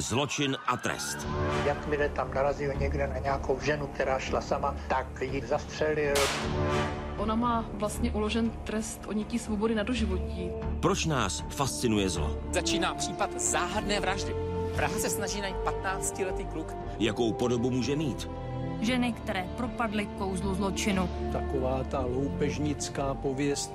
Zločin 0.00 0.56
a 0.66 0.76
trest. 0.76 1.26
Jakmile 1.64 2.08
tam 2.08 2.34
narazil 2.34 2.74
někde 2.74 3.06
na 3.06 3.18
nějakou 3.18 3.60
ženu, 3.60 3.86
která 3.86 4.18
šla 4.18 4.40
sama, 4.40 4.76
tak 4.88 5.06
ji 5.20 5.46
zastřelil. 5.46 6.14
Ona 7.16 7.34
má 7.34 7.64
vlastně 7.72 8.10
uložen 8.10 8.50
trest 8.50 9.00
odnětí 9.06 9.38
svobody 9.38 9.74
na 9.74 9.82
doživotí. 9.82 10.50
Proč 10.80 11.06
nás 11.06 11.44
fascinuje 11.50 12.08
zlo? 12.08 12.38
Začíná 12.52 12.94
případ 12.94 13.40
záhadné 13.40 14.00
vraždy. 14.00 14.34
Praha 14.76 14.98
se 14.98 15.10
snaží 15.10 15.40
najít 15.40 15.56
15-letý 15.56 16.44
kluk. 16.44 16.74
Jakou 16.98 17.32
podobu 17.32 17.70
může 17.70 17.96
mít? 17.96 18.28
Ženy, 18.80 19.12
které 19.12 19.46
propadly 19.56 20.06
kouzlu 20.06 20.54
zločinu. 20.54 21.08
Taková 21.32 21.84
ta 21.84 22.00
loupežnická 22.00 23.14
pověst 23.14 23.72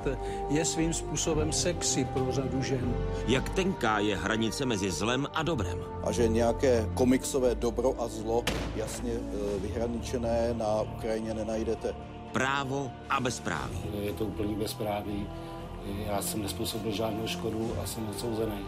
je 0.49 0.65
svým 0.65 0.93
způsobem 0.93 1.51
sexy 1.51 2.05
pro 2.05 2.31
řadu 2.31 2.63
žen. 2.63 2.95
Jak 3.27 3.49
tenká 3.49 3.99
je 3.99 4.15
hranice 4.15 4.65
mezi 4.65 4.91
zlem 4.91 5.27
a 5.33 5.43
dobrem? 5.43 5.79
A 6.03 6.11
že 6.11 6.27
nějaké 6.27 6.89
komiksové 6.93 7.55
dobro 7.55 7.95
a 8.01 8.07
zlo 8.07 8.43
jasně 8.75 9.11
e, 9.11 9.59
vyhraničené 9.59 10.53
na 10.53 10.81
Ukrajině 10.81 11.33
nenajdete. 11.33 11.95
Právo 12.31 12.91
a 13.09 13.19
bezpráví. 13.19 13.77
Je 14.01 14.13
to 14.13 14.25
úplný 14.25 14.55
bezpráví. 14.55 15.27
Já 15.85 16.21
jsem 16.21 16.41
nespůsobil 16.41 16.91
žádnou 16.91 17.27
škodu 17.27 17.71
a 17.83 17.87
jsem 17.87 18.09
odsouzený. 18.09 18.65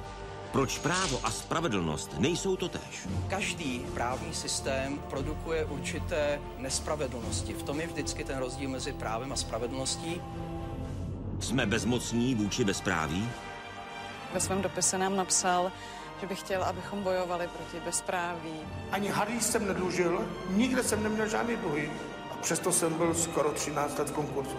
Proč 0.55 0.79
právo 0.79 1.19
a 1.23 1.31
spravedlnost 1.31 2.19
nejsou 2.19 2.55
to 2.55 2.69
tež? 2.69 3.07
Každý 3.29 3.79
právní 3.93 4.33
systém 4.33 4.99
produkuje 5.09 5.65
určité 5.65 6.41
nespravedlnosti. 6.57 7.53
V 7.53 7.63
tom 7.63 7.79
je 7.79 7.87
vždycky 7.87 8.23
ten 8.23 8.37
rozdíl 8.37 8.69
mezi 8.69 8.93
právem 8.93 9.33
a 9.33 9.35
spravedlností. 9.35 10.21
Jsme 11.39 11.65
bezmocní 11.65 12.35
vůči 12.35 12.63
bezpráví? 12.63 13.29
Ve 14.33 14.39
svém 14.39 14.61
dopise 14.61 14.97
nám 14.97 15.15
napsal, 15.15 15.71
že 16.21 16.27
bych 16.27 16.39
chtěl, 16.39 16.63
abychom 16.63 17.03
bojovali 17.03 17.47
proti 17.47 17.85
bezpráví. 17.85 18.59
Ani 18.91 19.07
hadý 19.07 19.41
jsem 19.41 19.67
nedlužil, 19.67 20.27
nikde 20.49 20.83
jsem 20.83 21.03
neměl 21.03 21.27
žádný 21.27 21.55
dluhy. 21.55 21.91
A 22.31 22.35
přesto 22.41 22.71
jsem 22.71 22.93
byl 22.93 23.13
skoro 23.13 23.51
13 23.51 23.99
let 23.99 24.09
v 24.09 24.13
konkurzu. 24.13 24.57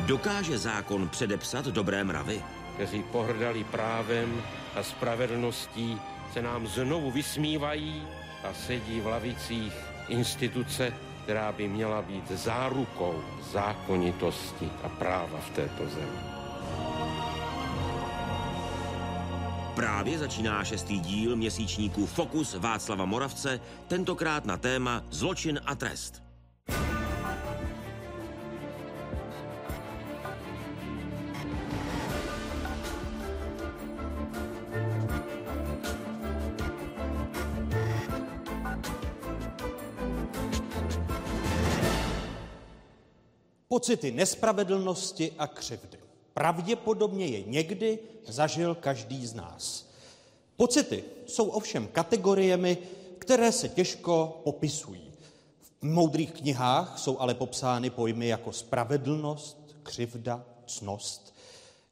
Dokáže 0.00 0.58
zákon 0.58 1.08
předepsat 1.08 1.64
dobré 1.64 2.04
mravy? 2.04 2.42
Kteří 2.74 3.02
pohrdali 3.02 3.64
právem 3.64 4.42
a 4.76 4.82
spravedlností, 4.82 6.00
se 6.32 6.42
nám 6.42 6.66
znovu 6.66 7.10
vysmívají 7.10 8.02
a 8.44 8.54
sedí 8.54 9.00
v 9.00 9.06
lavicích 9.06 9.72
instituce, 10.08 10.92
která 11.22 11.52
by 11.52 11.68
měla 11.68 12.02
být 12.02 12.30
zárukou 12.30 13.22
zákonitosti 13.52 14.70
a 14.82 14.88
práva 14.88 15.40
v 15.40 15.50
této 15.50 15.88
zemi. 15.88 16.18
Právě 19.74 20.18
začíná 20.18 20.64
šestý 20.64 21.00
díl 21.00 21.36
měsíčníku 21.36 22.06
Fokus 22.06 22.54
Václava 22.54 23.04
Moravce, 23.04 23.60
tentokrát 23.88 24.44
na 24.44 24.56
téma 24.56 25.04
Zločin 25.10 25.60
a 25.66 25.74
trest. 25.74 26.22
Pocity 43.76 44.12
nespravedlnosti 44.12 45.32
a 45.38 45.46
křivdy. 45.46 45.98
Pravděpodobně 46.34 47.26
je 47.26 47.42
někdy 47.42 47.98
zažil 48.26 48.74
každý 48.74 49.26
z 49.26 49.34
nás. 49.34 49.86
Pocity 50.56 51.04
jsou 51.26 51.48
ovšem 51.48 51.86
kategoriemi, 51.86 52.78
které 53.18 53.52
se 53.52 53.68
těžko 53.68 54.40
popisují. 54.44 55.12
V 55.80 55.82
moudrých 55.82 56.32
knihách 56.32 56.98
jsou 56.98 57.18
ale 57.18 57.34
popsány 57.34 57.90
pojmy 57.90 58.28
jako 58.28 58.52
spravedlnost, 58.52 59.76
křivda, 59.82 60.44
cnost. 60.66 61.34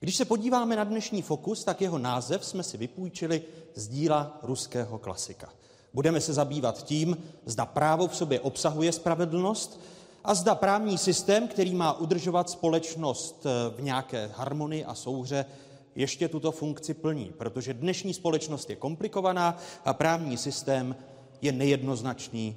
Když 0.00 0.16
se 0.16 0.24
podíváme 0.24 0.76
na 0.76 0.84
dnešní 0.84 1.22
fokus, 1.22 1.64
tak 1.64 1.80
jeho 1.80 1.98
název 1.98 2.44
jsme 2.44 2.62
si 2.62 2.76
vypůjčili 2.76 3.42
z 3.74 3.88
díla 3.88 4.38
ruského 4.42 4.98
klasika. 4.98 5.52
Budeme 5.94 6.20
se 6.20 6.32
zabývat 6.32 6.84
tím, 6.84 7.16
zda 7.44 7.66
právo 7.66 8.08
v 8.08 8.16
sobě 8.16 8.40
obsahuje 8.40 8.92
spravedlnost 8.92 9.80
a 10.24 10.34
zda 10.34 10.54
právní 10.54 10.98
systém, 10.98 11.48
který 11.48 11.74
má 11.74 11.92
udržovat 11.92 12.50
společnost 12.50 13.46
eh, 13.46 13.76
v 13.76 13.82
nějaké 13.82 14.30
harmonii 14.34 14.84
a 14.84 14.94
souhře, 14.94 15.46
ještě 15.94 16.28
tuto 16.28 16.52
funkci 16.52 16.94
plní, 16.94 17.32
protože 17.38 17.74
dnešní 17.74 18.14
společnost 18.14 18.70
je 18.70 18.76
komplikovaná 18.76 19.58
a 19.84 19.94
právní 19.94 20.36
systém 20.36 20.96
je 21.42 21.52
nejednoznačný 21.52 22.56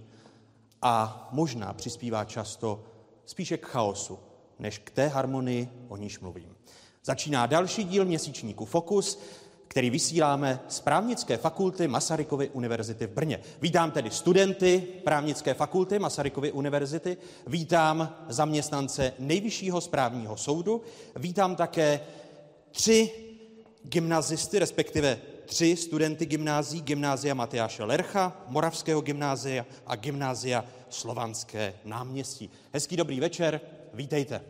a 0.81 1.27
možná 1.31 1.73
přispívá 1.73 2.25
často 2.25 2.83
spíše 3.25 3.57
k 3.57 3.65
chaosu, 3.65 4.19
než 4.59 4.77
k 4.77 4.89
té 4.89 5.07
harmonii, 5.07 5.69
o 5.87 5.97
níž 5.97 6.19
mluvím. 6.19 6.55
Začíná 7.03 7.45
další 7.45 7.83
díl 7.83 8.05
měsíčníku 8.05 8.65
Fokus 8.65 9.19
který 9.67 9.89
vysíláme 9.89 10.59
z 10.67 10.79
právnické 10.79 11.37
fakulty 11.37 11.87
Masarykovy 11.87 12.49
univerzity 12.49 13.07
v 13.07 13.11
Brně. 13.11 13.39
Vítám 13.61 13.91
tedy 13.91 14.11
studenty 14.11 14.87
právnické 15.03 15.53
fakulty 15.53 15.99
Masarykovy 15.99 16.51
univerzity, 16.51 17.17
vítám 17.47 18.25
zaměstnance 18.29 19.13
Nejvyššího 19.19 19.81
správního 19.81 20.37
soudu, 20.37 20.81
vítám 21.15 21.55
také 21.55 21.99
tři 22.71 23.11
gymnazisty, 23.83 24.59
respektive 24.59 25.17
tři 25.45 25.75
studenty 25.75 26.25
gymnází, 26.25 26.81
gymnázia 26.81 27.33
Matyáše 27.33 27.83
Lercha, 27.83 28.43
Moravského 28.47 29.01
gymnázia 29.01 29.65
a 29.87 29.95
gymnázia 29.95 30.65
Slovanské 30.89 31.73
náměstí. 31.85 32.49
Hezký 32.73 32.97
dobrý 32.97 33.19
večer, 33.19 33.61
vítejte. 33.93 34.41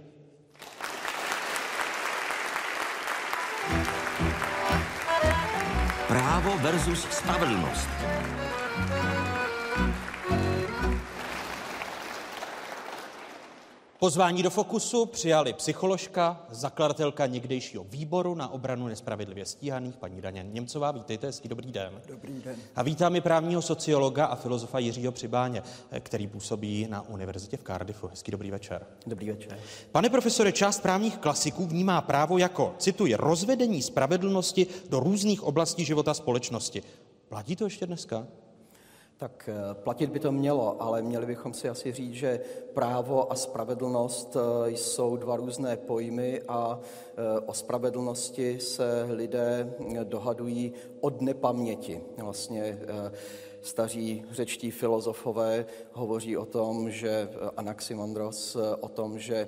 Právo 6.18 6.58
versus 6.58 7.06
spravedlnost. 7.12 7.90
Pozvání 14.00 14.44
do 14.44 14.50
Fokusu 14.50 15.06
přijali 15.06 15.54
psycholožka, 15.54 16.46
zakladatelka 16.50 17.26
někdejšího 17.26 17.84
výboru 17.84 18.36
na 18.36 18.48
obranu 18.48 18.88
nespravedlivě 18.88 19.46
stíhaných, 19.46 19.98
paní 19.98 20.22
Daně 20.22 20.46
Němcová. 20.52 20.92
Vítejte, 20.92 21.28
hezký 21.28 21.50
dobrý 21.50 21.72
den. 21.72 22.02
Dobrý 22.08 22.42
den. 22.46 22.56
A 22.76 22.84
vítám 22.84 23.16
i 23.16 23.22
právního 23.22 23.62
sociologa 23.62 24.26
a 24.26 24.36
filozofa 24.36 24.80
Jiřího 24.80 25.12
Přibáně, 25.12 25.64
který 26.00 26.28
působí 26.28 26.88
na 26.90 27.02
univerzitě 27.02 27.58
v 27.58 27.64
Cardiffu. 27.64 28.08
Hezký 28.08 28.32
dobrý 28.32 28.52
večer. 28.52 28.86
Dobrý 29.08 29.30
večer. 29.30 29.60
Pane 29.92 30.10
profesore, 30.10 30.52
část 30.52 30.80
právních 30.80 31.18
klasiků 31.18 31.66
vnímá 31.66 32.02
právo 32.02 32.38
jako, 32.38 32.76
cituji, 32.78 33.16
rozvedení 33.16 33.82
spravedlnosti 33.82 34.68
do 34.90 35.00
různých 35.00 35.44
oblastí 35.44 35.86
života 35.86 36.14
společnosti. 36.14 36.84
Platí 37.30 37.56
to 37.56 37.64
ještě 37.64 37.86
dneska? 37.86 38.28
Tak 39.18 39.50
eh, 39.50 39.74
platit 39.74 40.10
by 40.10 40.20
to 40.20 40.32
mělo, 40.32 40.82
ale 40.82 41.02
měli 41.02 41.26
bychom 41.26 41.54
si 41.54 41.70
asi 41.70 41.92
říct, 41.92 42.14
že 42.14 42.40
právo 42.74 43.32
a 43.32 43.36
spravedlnost 43.36 44.38
eh, 44.38 44.72
jsou 44.72 45.18
dva 45.18 45.36
různé 45.36 45.78
pojmy 45.78 46.42
a 46.48 46.80
eh, 46.80 47.40
o 47.46 47.54
spravedlnosti 47.54 48.60
se 48.60 49.08
lidé 49.10 49.74
dohadují 50.04 50.74
od 51.02 51.22
nepaměti. 51.22 52.02
Vlastně 52.18 52.80
Staří 53.68 54.24
řečtí 54.32 54.72
filozofové 54.72 55.66
hovoří 55.94 56.38
o 56.38 56.46
tom, 56.46 56.92
že 56.92 57.30
Anaximandros 57.58 58.58
o 58.80 58.88
tom, 58.88 59.20
že 59.20 59.48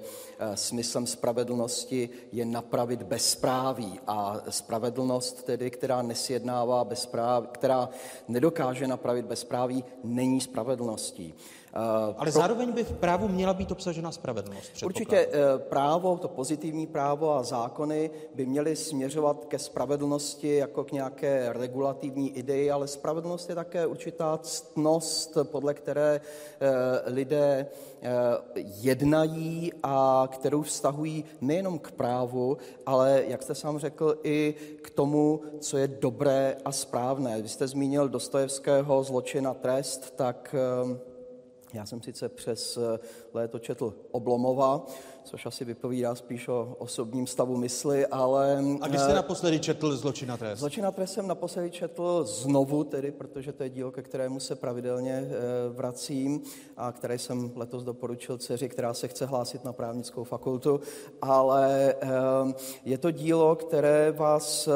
smyslem 0.56 1.07
spravedlnosti 1.07 2.09
je 2.31 2.46
napravit 2.46 3.03
bezpráví 3.03 4.00
a 4.07 4.41
spravedlnost 4.50 5.44
tedy, 5.44 5.72
která 5.72 6.02
nesjednává 6.02 6.84
bezpráví, 6.84 7.47
která 7.52 7.90
nedokáže 8.27 8.88
napravit 8.88 9.25
bezpráví, 9.25 9.83
není 10.04 10.42
spravedlností. 10.42 11.33
Eh, 11.74 12.16
Ale 12.18 12.31
zároveň 12.31 12.71
by 12.71 12.83
v 12.83 12.92
právu 12.92 13.27
měla 13.27 13.54
být 13.54 13.71
obsažena 13.71 14.12
spravedlnost. 14.12 14.83
Určitě 14.83 15.18
eh, 15.18 15.60
právo, 15.60 16.18
to 16.18 16.27
pozitivní 16.27 16.88
právo 16.88 17.33
a 17.33 17.44
zákony 17.44 18.12
by 18.36 18.45
měly 18.45 18.75
směřovat 18.75 19.45
ke 19.45 19.60
spravedlnosti 19.60 20.56
jako 20.56 20.83
k 20.83 20.92
nějaké 20.92 21.54
regulativní 21.54 22.38
ideji, 22.38 22.71
ale 22.71 22.88
spravedlnost 22.88 23.50
je 23.50 23.56
také 23.56 23.86
určitá 23.86 24.38
ctnost, 24.38 25.38
podle 25.44 25.74
které 25.74 26.21
eh, 26.21 27.12
lidé 27.12 27.68
jednají 28.63 29.71
a 29.83 30.27
kterou 30.31 30.62
vztahují 30.62 31.25
nejenom 31.42 31.80
k 31.80 31.92
právu, 31.92 32.57
ale, 32.86 33.24
jak 33.27 33.44
jste 33.44 33.56
sám 33.56 33.80
řekl, 33.80 34.18
i 34.24 34.56
k 34.81 34.89
tomu, 34.89 35.42
co 35.60 35.77
je 35.77 35.88
dobré 35.88 36.57
a 36.66 36.71
správné. 36.71 37.42
Vy 37.42 37.50
jste 37.50 37.68
zmínil 37.68 38.10
Dostojevského 38.10 39.04
zločin 39.04 39.48
a 39.48 39.54
trest, 39.54 40.16
tak 40.16 40.56
já 41.74 41.86
jsem 41.86 42.01
sice 42.01 42.30
přes 42.30 42.80
léto 43.34 43.60
četl 43.60 43.94
Oblomova, 44.12 44.86
což 45.24 45.46
asi 45.46 45.66
vypovídá 45.66 46.16
spíš 46.16 46.48
o 46.48 46.76
osobním 46.80 47.28
stavu 47.28 47.58
mysli, 47.58 48.08
ale... 48.08 48.64
A 48.81 48.88
když 48.88 49.02
jste 49.02 49.14
naposledy 49.14 49.60
četl 49.60 49.98
Zločin 49.98 50.31
a 50.31 50.38
trest? 50.38 50.60
Zločin 50.60 50.86
a 50.86 50.92
trest 50.92 51.14
jsem 51.14 51.28
naposledy 51.28 51.72
četl 51.72 52.24
znovu 52.24 52.84
tedy, 52.84 53.12
protože 53.12 53.54
to 53.54 53.64
je 53.64 53.70
dílo, 53.70 53.92
ke 53.92 54.02
kterému 54.02 54.40
se 54.40 54.56
pravidelně 54.56 55.28
vracím 55.70 56.42
a 56.78 56.92
které 56.92 57.18
jsem 57.18 57.52
letos 57.56 57.84
doporučil 57.84 58.38
dceři, 58.38 58.70
která 58.70 58.94
se 58.94 59.08
chce 59.08 59.26
hlásit 59.26 59.66
na 59.66 59.74
právnickou 59.74 60.24
fakultu, 60.24 60.80
ale 61.22 61.96
je 62.86 62.98
to 62.98 63.12
dílo, 63.12 63.56
které 63.56 64.12
vás 64.12 64.70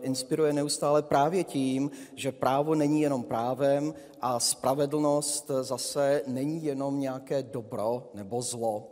inspiruje 0.00 0.52
neustále 0.52 1.02
právě 1.02 1.44
tím, 1.44 1.90
že 2.14 2.32
právo 2.32 2.74
není 2.74 3.00
jenom 3.00 3.22
právem 3.22 3.94
a 4.20 4.40
spravedlnost 4.40 5.50
zase 5.60 6.22
není 6.26 6.64
jenom 6.64 6.98
nějaké 7.16 7.42
dobro 7.42 8.10
nebo 8.14 8.42
zlo. 8.42 8.88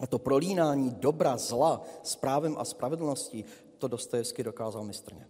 A 0.00 0.06
to 0.06 0.18
prolínání 0.18 0.90
dobra, 0.90 1.36
zla 1.36 1.82
s 2.02 2.16
právem 2.16 2.56
a 2.58 2.64
spravedlností, 2.64 3.44
to 3.78 3.88
Dostojevsky 3.88 4.42
dokázal 4.42 4.84
mistrně. 4.84 5.26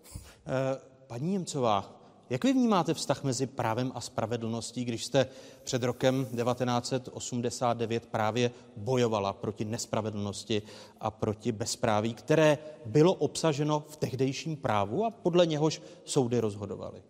Eh, 0.47 0.81
paní 1.06 1.31
Němcová, 1.32 2.00
jak 2.31 2.44
vy 2.44 2.53
vnímáte 2.53 2.94
vztah 2.94 3.25
mezi 3.25 3.47
právem 3.47 3.93
a 3.94 4.00
spravedlností, 4.00 4.85
když 4.85 5.05
jste 5.05 5.26
před 5.65 5.82
rokem 5.82 6.26
1989 6.26 8.06
právě 8.06 8.50
bojovala 8.76 9.32
proti 9.32 9.65
nespravedlnosti 9.65 10.62
a 11.00 11.11
proti 11.11 11.53
bezpráví, 11.53 12.15
které 12.15 12.59
bylo 12.87 13.15
obsaženo 13.15 13.85
v 13.88 13.97
tehdejším 13.97 14.56
právu 14.56 15.05
a 15.05 15.11
podle 15.11 15.47
něhož 15.47 15.82
soudy 16.05 16.41
rozhodovaly? 16.41 17.03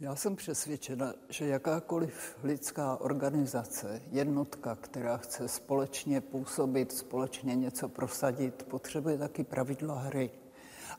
Já 0.00 0.16
jsem 0.16 0.36
přesvědčena, 0.36 1.14
že 1.28 1.46
jakákoliv 1.46 2.36
lidská 2.42 3.00
organizace, 3.00 4.02
jednotka, 4.10 4.74
která 4.74 5.16
chce 5.16 5.48
společně 5.48 6.20
působit, 6.20 6.92
společně 6.92 7.54
něco 7.54 7.88
prosadit, 7.88 8.62
potřebuje 8.62 9.18
taky 9.18 9.44
pravidla 9.44 9.98
hry. 9.98 10.30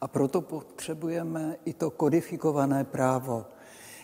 A 0.01 0.07
proto 0.07 0.41
potřebujeme 0.41 1.55
i 1.65 1.73
to 1.73 1.91
kodifikované 1.91 2.83
právo. 2.83 3.45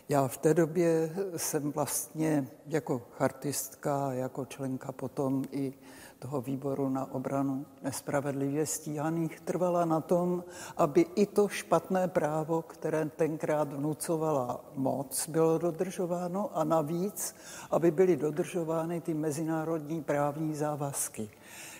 Já 0.09 0.27
v 0.27 0.37
té 0.37 0.53
době 0.53 1.15
jsem 1.37 1.71
vlastně 1.71 2.47
jako 2.67 3.01
chartistka, 3.11 4.13
jako 4.13 4.45
členka 4.45 4.91
potom 4.91 5.43
i 5.51 5.73
toho 6.19 6.41
výboru 6.41 6.89
na 6.89 7.11
obranu 7.11 7.65
nespravedlivě 7.83 8.65
stíhaných 8.65 9.39
trvala 9.39 9.85
na 9.85 10.01
tom, 10.01 10.43
aby 10.77 11.05
i 11.15 11.25
to 11.25 11.47
špatné 11.47 12.07
právo, 12.07 12.61
které 12.61 13.05
tenkrát 13.05 13.73
vnucovala 13.73 14.65
moc, 14.75 15.29
bylo 15.29 15.57
dodržováno 15.57 16.49
a 16.53 16.63
navíc, 16.63 17.35
aby 17.71 17.91
byly 17.91 18.17
dodržovány 18.17 19.01
ty 19.01 19.13
mezinárodní 19.13 20.03
právní 20.03 20.55
závazky. 20.55 21.29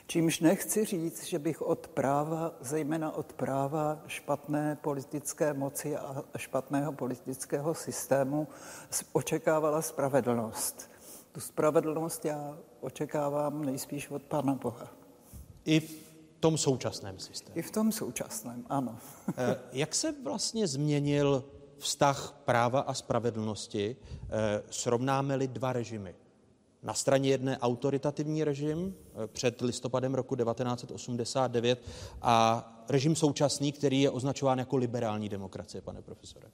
Čímž 0.08 0.40
nechci 0.40 0.86
říct, 0.86 1.24
že 1.24 1.40
bych 1.40 1.62
od 1.62 1.88
práva, 1.88 2.52
zejména 2.62 3.12
od 3.12 3.34
práva 3.34 4.00
špatné 4.08 4.78
politické 4.82 5.54
moci 5.54 5.98
a 5.98 6.24
špatného 6.38 6.92
politického 6.92 7.74
systému, 7.74 8.48
očekávala 9.14 9.82
spravedlnost. 9.82 10.97
Tu 11.38 11.42
spravedlnost 11.42 12.26
já 12.26 12.58
očekávám 12.82 13.66
nejspíš 13.66 14.10
od 14.10 14.24
Pána 14.24 14.56
Boha. 14.56 14.88
I 15.66 15.80
v 15.80 16.04
tom 16.40 16.58
současném 16.58 17.20
systému. 17.20 17.60
I 17.60 17.62
v 17.62 17.72
tom 17.72 17.92
současném, 17.92 18.66
ano. 18.70 18.98
Eh, 19.38 19.60
jak 19.72 19.96
se 19.96 20.16
vlastně 20.24 20.68
změnil 20.68 21.44
vztah 21.78 22.42
práva 22.46 22.80
a 22.80 22.94
spravedlnosti, 22.94 23.96
eh, 24.30 24.64
srovnáme-li 24.70 25.48
dva 25.48 25.74
režimy? 25.74 26.16
Na 26.84 26.94
straně 26.94 27.30
jedné 27.30 27.58
autoritativní 27.58 28.44
režim 28.44 28.96
eh, 28.96 29.28
před 29.28 29.62
listopadem 29.62 30.16
roku 30.16 30.36
1989 30.36 31.82
a 32.22 32.68
režim 32.90 33.16
současný, 33.16 33.72
který 33.72 34.02
je 34.02 34.10
označován 34.10 34.60
jako 34.60 34.78
liberální 34.78 35.30
demokracie, 35.30 35.82
pane 35.82 36.02
profesore. 36.02 36.48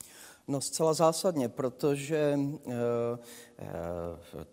No 0.47 0.61
zcela 0.61 0.93
zásadně, 0.93 1.49
protože 1.49 2.39
eh, 2.39 2.73
eh, 3.59 3.65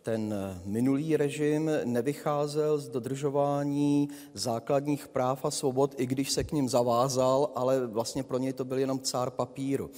ten 0.02 0.34
minulý 0.64 1.16
režim 1.16 1.70
nevycházel 1.84 2.78
z 2.78 2.88
dodržování 2.88 4.08
základních 4.34 5.08
práv 5.08 5.44
a 5.44 5.50
svobod, 5.50 5.94
i 5.96 6.06
když 6.06 6.30
se 6.30 6.44
k 6.44 6.52
ním 6.52 6.68
zavázal, 6.68 7.50
ale 7.54 7.86
vlastně 7.86 8.22
pro 8.22 8.38
něj 8.38 8.52
to 8.52 8.64
byl 8.64 8.78
jenom 8.78 9.00
cár 9.00 9.30
papíru. 9.30 9.90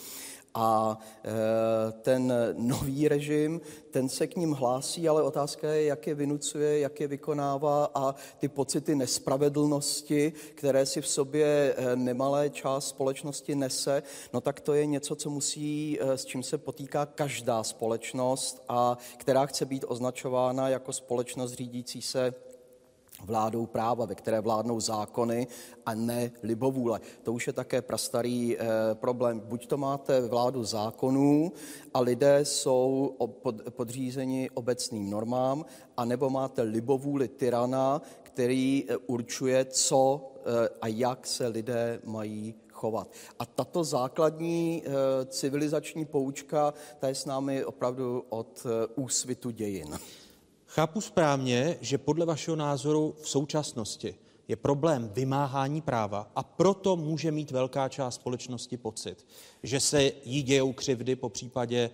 A 0.54 0.98
e, 1.24 1.92
ten 1.92 2.34
nový 2.56 3.08
režim, 3.08 3.60
ten 3.90 4.08
se 4.08 4.26
k 4.26 4.36
ním 4.36 4.52
hlásí, 4.52 5.08
ale 5.08 5.22
otázka 5.22 5.72
je, 5.72 5.84
jak 5.84 6.06
je 6.06 6.14
vynucuje, 6.14 6.78
jak 6.78 7.00
je 7.00 7.08
vykonává 7.08 7.90
a 7.94 8.14
ty 8.38 8.48
pocity 8.48 8.94
nespravedlnosti, 8.94 10.32
které 10.54 10.86
si 10.86 11.00
v 11.00 11.08
sobě 11.08 11.74
e, 11.76 11.96
nemalé 11.96 12.50
část 12.50 12.88
společnosti 12.88 13.54
nese, 13.54 14.02
no 14.32 14.40
tak 14.40 14.60
to 14.60 14.74
je 14.74 14.86
něco, 14.86 15.16
co 15.16 15.30
musí, 15.30 15.98
e, 16.00 16.18
s 16.18 16.24
čím 16.24 16.42
se 16.42 16.58
potýká 16.58 17.06
každá 17.06 17.62
společnost 17.62 18.62
a 18.68 18.98
která 19.16 19.46
chce 19.46 19.64
být 19.66 19.84
označována 19.88 20.68
jako 20.68 20.92
společnost 20.92 21.52
řídící 21.52 22.02
se 22.02 22.34
vládou 23.24 23.66
práva, 23.66 24.04
ve 24.04 24.14
které 24.14 24.40
vládnou 24.40 24.80
zákony 24.80 25.46
a 25.86 25.94
ne 25.94 26.30
libovůle. 26.42 27.00
To 27.22 27.32
už 27.32 27.46
je 27.46 27.52
také 27.52 27.82
prastarý 27.82 28.58
eh, 28.58 28.66
problém. 28.94 29.40
Buď 29.40 29.66
to 29.66 29.76
máte 29.76 30.20
vládu 30.20 30.64
zákonů 30.64 31.52
a 31.94 32.00
lidé 32.00 32.44
jsou 32.44 33.16
pod, 33.42 33.54
podřízeni 33.70 34.50
obecným 34.50 35.10
normám, 35.10 35.64
anebo 35.96 36.30
máte 36.30 36.62
libovůli 36.62 37.28
tyrana, 37.28 38.02
který 38.32 38.84
eh, 38.88 38.96
určuje, 38.96 39.64
co 39.64 40.32
eh, 40.36 40.68
a 40.80 40.86
jak 40.86 41.26
se 41.26 41.48
lidé 41.48 42.00
mají 42.04 42.54
chovat. 42.72 43.08
A 43.38 43.46
tato 43.46 43.84
základní 43.84 44.82
eh, 44.84 44.90
civilizační 45.26 46.04
poučka, 46.04 46.74
ta 46.98 47.08
je 47.08 47.14
s 47.14 47.24
námi 47.24 47.64
opravdu 47.64 48.24
od 48.28 48.66
úsvitu 48.94 49.50
dějin. 49.50 49.98
Chápu 50.74 51.00
správně, 51.00 51.76
že 51.80 51.98
podle 51.98 52.26
vašeho 52.26 52.56
názoru 52.56 53.14
v 53.22 53.28
současnosti 53.28 54.14
je 54.48 54.56
problém 54.56 55.10
vymáhání 55.14 55.80
práva 55.80 56.30
a 56.36 56.42
proto 56.42 56.96
může 56.96 57.30
mít 57.30 57.50
velká 57.50 57.88
část 57.88 58.14
společnosti 58.14 58.76
pocit, 58.76 59.26
že 59.62 59.80
se 59.80 60.12
jí 60.24 60.42
dějou 60.42 60.72
křivdy, 60.72 61.16
po 61.16 61.28
případě 61.28 61.90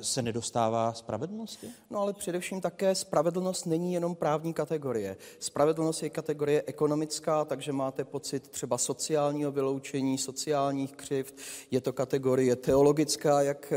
se 0.00 0.22
nedostává 0.22 0.92
spravedlnosti? 0.92 1.68
No 1.90 2.00
ale 2.00 2.12
především 2.12 2.60
také 2.60 2.94
spravedlnost 2.94 3.66
není 3.66 3.94
jenom 3.94 4.14
právní 4.14 4.54
kategorie. 4.54 5.16
Spravedlnost 5.38 6.02
je 6.02 6.10
kategorie 6.10 6.62
ekonomická, 6.66 7.44
takže 7.44 7.72
máte 7.72 8.04
pocit 8.04 8.48
třeba 8.48 8.78
sociálního 8.78 9.52
vyloučení, 9.52 10.18
sociálních 10.18 10.92
křivd. 10.92 11.34
Je 11.70 11.80
to 11.80 11.92
kategorie 11.92 12.56
teologická, 12.56 13.42
jak 13.42 13.72
eh, 13.72 13.76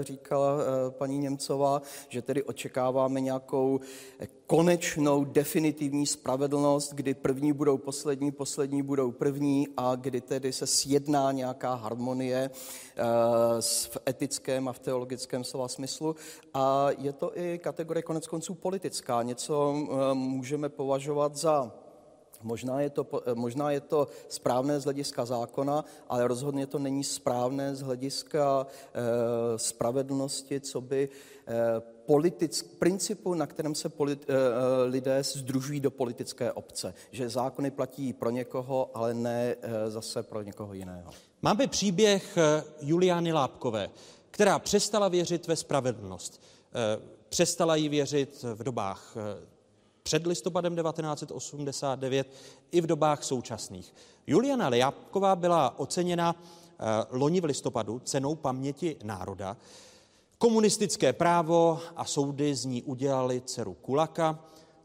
eh, 0.00 0.04
říkala 0.04 0.58
paní 0.90 1.18
Němcová, 1.18 1.82
že 2.08 2.22
tedy 2.22 2.42
očekáváme 2.42 3.20
nějakou 3.20 3.80
konečnou 4.52 5.24
definitivní 5.24 6.06
spravedlnost, 6.06 6.94
kdy 6.94 7.14
první 7.14 7.52
budou 7.52 7.78
poslední, 7.78 8.32
poslední 8.32 8.82
budou 8.82 9.12
první 9.12 9.68
a 9.76 9.94
kdy 9.94 10.20
tedy 10.20 10.52
se 10.52 10.66
sjedná 10.66 11.32
nějaká 11.32 11.74
harmonie 11.74 12.50
eh, 12.50 13.02
v 13.62 13.98
etickém 14.08 14.68
a 14.68 14.72
v 14.72 14.78
teologickém 14.78 15.11
slova 15.42 15.68
smyslu. 15.68 16.16
A 16.54 16.88
je 16.98 17.12
to 17.12 17.38
i 17.38 17.58
kategorie 17.58 18.02
konec 18.02 18.26
konců 18.26 18.54
politická. 18.54 19.22
Něco 19.22 19.74
eh, 19.74 20.14
můžeme 20.14 20.68
považovat 20.68 21.36
za 21.36 21.72
Možná 22.42 22.80
je, 22.80 22.90
to, 22.90 23.06
eh, 23.26 23.34
možná 23.34 23.70
je 23.70 23.80
to 23.80 24.08
správné 24.28 24.80
z 24.80 24.84
hlediska 24.84 25.24
zákona, 25.24 25.84
ale 26.08 26.28
rozhodně 26.28 26.66
to 26.66 26.78
není 26.78 27.04
správné 27.04 27.74
z 27.74 27.80
hlediska 27.80 28.66
e, 28.94 29.58
spravedlnosti, 29.58 30.60
co 30.60 30.80
by 30.80 31.08
e, 31.08 31.80
politic, 32.06 32.62
principu, 32.62 33.34
na 33.34 33.46
kterém 33.46 33.74
se 33.74 33.88
polit, 33.88 34.30
e, 34.30 34.34
lidé 34.84 35.22
združují 35.22 35.80
do 35.80 35.90
politické 35.90 36.52
obce. 36.52 36.94
Že 37.10 37.28
zákony 37.28 37.70
platí 37.70 38.12
pro 38.12 38.30
někoho, 38.30 38.90
ale 38.94 39.14
ne 39.14 39.56
e, 39.62 39.90
zase 39.90 40.22
pro 40.22 40.42
někoho 40.42 40.74
jiného. 40.74 41.10
Máme 41.42 41.66
příběh 41.66 42.38
Juliány 42.80 43.32
Lápkové, 43.32 43.90
která 44.42 44.58
přestala 44.58 45.08
věřit 45.08 45.46
ve 45.46 45.56
spravedlnost. 45.56 46.42
E, 46.74 47.00
přestala 47.28 47.76
jí 47.76 47.88
věřit 47.88 48.44
v 48.54 48.62
dobách 48.62 49.16
před 50.02 50.26
listopadem 50.26 50.76
1989 50.76 52.32
i 52.72 52.80
v 52.80 52.86
dobách 52.86 53.24
současných. 53.24 53.94
Juliana 54.26 54.68
Lejápková 54.68 55.36
byla 55.36 55.78
oceněna 55.78 56.36
eh, 56.36 56.84
loni 57.10 57.40
v 57.40 57.44
listopadu 57.44 57.98
cenou 57.98 58.34
paměti 58.34 58.96
národa. 59.04 59.56
Komunistické 60.38 61.12
právo 61.12 61.80
a 61.96 62.04
soudy 62.04 62.54
z 62.54 62.64
ní 62.64 62.82
udělali 62.82 63.40
dceru 63.40 63.74
Kulaka, 63.74 64.38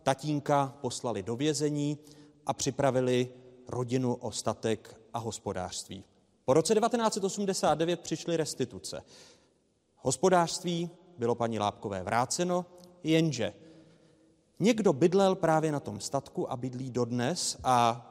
tatínka 0.03 0.73
poslali 0.81 1.23
do 1.23 1.35
vězení 1.35 1.97
a 2.45 2.53
připravili 2.53 3.29
rodinu 3.67 4.13
o 4.15 4.31
statek 4.31 4.99
a 5.13 5.19
hospodářství. 5.19 6.03
Po 6.45 6.53
roce 6.53 6.75
1989 6.75 7.99
přišly 7.99 8.37
restituce. 8.37 9.03
Hospodářství 9.97 10.89
bylo 11.17 11.35
paní 11.35 11.59
Lápkové 11.59 12.03
vráceno, 12.03 12.65
jenže 13.03 13.53
Někdo 14.59 14.93
bydlel 14.93 15.35
právě 15.35 15.71
na 15.71 15.79
tom 15.79 15.99
statku 15.99 16.51
a 16.51 16.57
bydlí 16.57 16.91
dodnes 16.91 17.57
a 17.63 18.07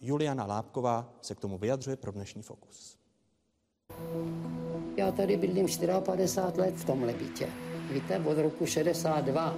Juliana 0.00 0.44
Lápková 0.44 1.12
se 1.20 1.34
k 1.34 1.40
tomu 1.40 1.58
vyjadřuje 1.58 1.96
pro 1.96 2.12
dnešní 2.12 2.42
Fokus. 2.42 2.98
Já 4.96 5.12
tady 5.12 5.36
bydlím 5.36 5.66
54 6.00 6.60
let 6.60 6.74
v 6.74 6.84
tomhle 6.84 7.12
bytě. 7.12 7.48
Víte, 7.90 8.18
od 8.18 8.38
roku 8.38 8.66
62. 8.66 9.56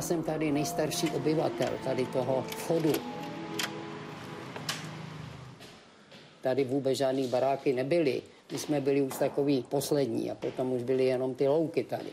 Já 0.00 0.04
jsem 0.04 0.22
tady 0.22 0.52
nejstarší 0.52 1.10
obyvatel 1.10 1.68
tady 1.84 2.06
toho 2.06 2.44
vchodu. 2.48 2.92
Tady 6.40 6.64
vůbec 6.64 6.98
žádný 6.98 7.26
baráky 7.26 7.72
nebyly. 7.72 8.22
My 8.52 8.58
jsme 8.58 8.80
byli 8.80 9.02
už 9.02 9.16
takový 9.18 9.62
poslední 9.68 10.30
a 10.30 10.34
potom 10.34 10.72
už 10.72 10.82
byly 10.82 11.04
jenom 11.04 11.34
ty 11.34 11.48
louky 11.48 11.84
tady. 11.84 12.08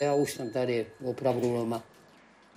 Já 0.00 0.14
už 0.14 0.32
jsem 0.32 0.50
tady 0.50 0.86
opravdu 1.04 1.56
doma. 1.56 1.82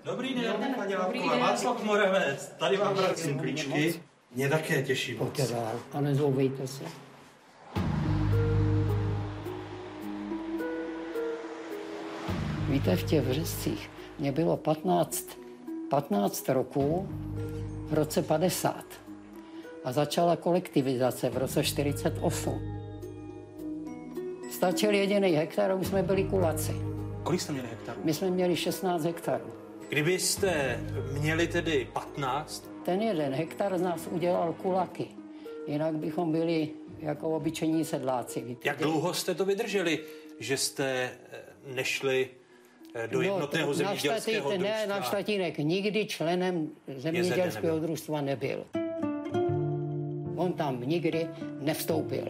Dobrý 0.03 0.34
den, 0.34 0.74
paní 0.75 0.96
Lápková. 0.96 1.38
Václav 1.38 1.84
Moravec, 1.84 2.53
tady 2.60 2.77
vám 2.77 2.93
vracím 2.93 3.39
klíčky. 3.39 4.01
Mě 4.36 4.50
také 4.50 4.84
těší 4.84 5.13
moc. 5.13 5.20
Pojďte 5.20 5.53
dál 5.53 5.79
a 5.91 6.01
nezlouvejte 6.01 6.67
se. 6.67 6.84
Víte, 12.71 12.95
v 12.95 13.03
těch 13.03 13.21
vřescích 13.21 13.89
mě 14.19 14.31
bylo 14.31 14.57
15, 14.57 15.39
15 15.89 16.49
roků 16.49 17.09
v 17.85 17.93
roce 17.93 18.21
50 18.21 18.85
a 19.83 19.91
začala 19.91 20.35
kolektivizace 20.35 21.29
v 21.29 21.37
roce 21.37 21.63
48. 21.63 22.61
Stačil 24.51 24.93
jediný 24.93 25.31
hektar 25.31 25.71
a 25.71 25.75
už 25.75 25.87
jsme 25.87 26.03
byli 26.03 26.23
kulaci. 26.23 26.71
Kolik 27.23 27.41
jste 27.41 27.53
měli 27.53 27.67
hektarů? 27.67 28.01
My 28.03 28.13
jsme 28.13 28.29
měli 28.29 28.55
16 28.55 29.03
hektarů. 29.03 29.45
Kdybyste 29.89 30.79
měli 31.19 31.47
tedy 31.47 31.87
15, 31.93 32.69
Ten 32.85 33.01
jeden 33.01 33.33
hektar 33.33 33.77
z 33.77 33.81
nás 33.81 34.07
udělal 34.11 34.53
kulaky. 34.53 35.07
Jinak 35.67 35.95
bychom 35.95 36.31
byli 36.31 36.69
jako 36.99 37.29
obyčejní 37.29 37.85
sedláci. 37.85 38.41
Víte? 38.41 38.67
jak 38.69 38.77
dlouho 38.77 39.13
jste 39.13 39.35
to 39.35 39.45
vydrželi, 39.45 39.99
že 40.39 40.57
jste 40.57 40.85
eh, 40.85 41.39
nešli 41.75 42.29
do 43.12 43.21
jednotného 43.21 43.67
No, 43.67 43.74
zemědělského 43.74 44.50
Štatín- 44.50 44.62
Ne, 44.62 44.67
družstva? 44.69 44.95
na 44.95 45.01
Štatínek 45.01 45.57
nikdy 45.57 46.05
členem 46.05 46.69
zemědělského 46.98 47.79
družstva 47.79 48.21
nebyl. 48.21 48.65
On 50.36 50.53
tam 50.53 50.81
nikdy 50.86 51.27
nevstoupil. 51.62 52.25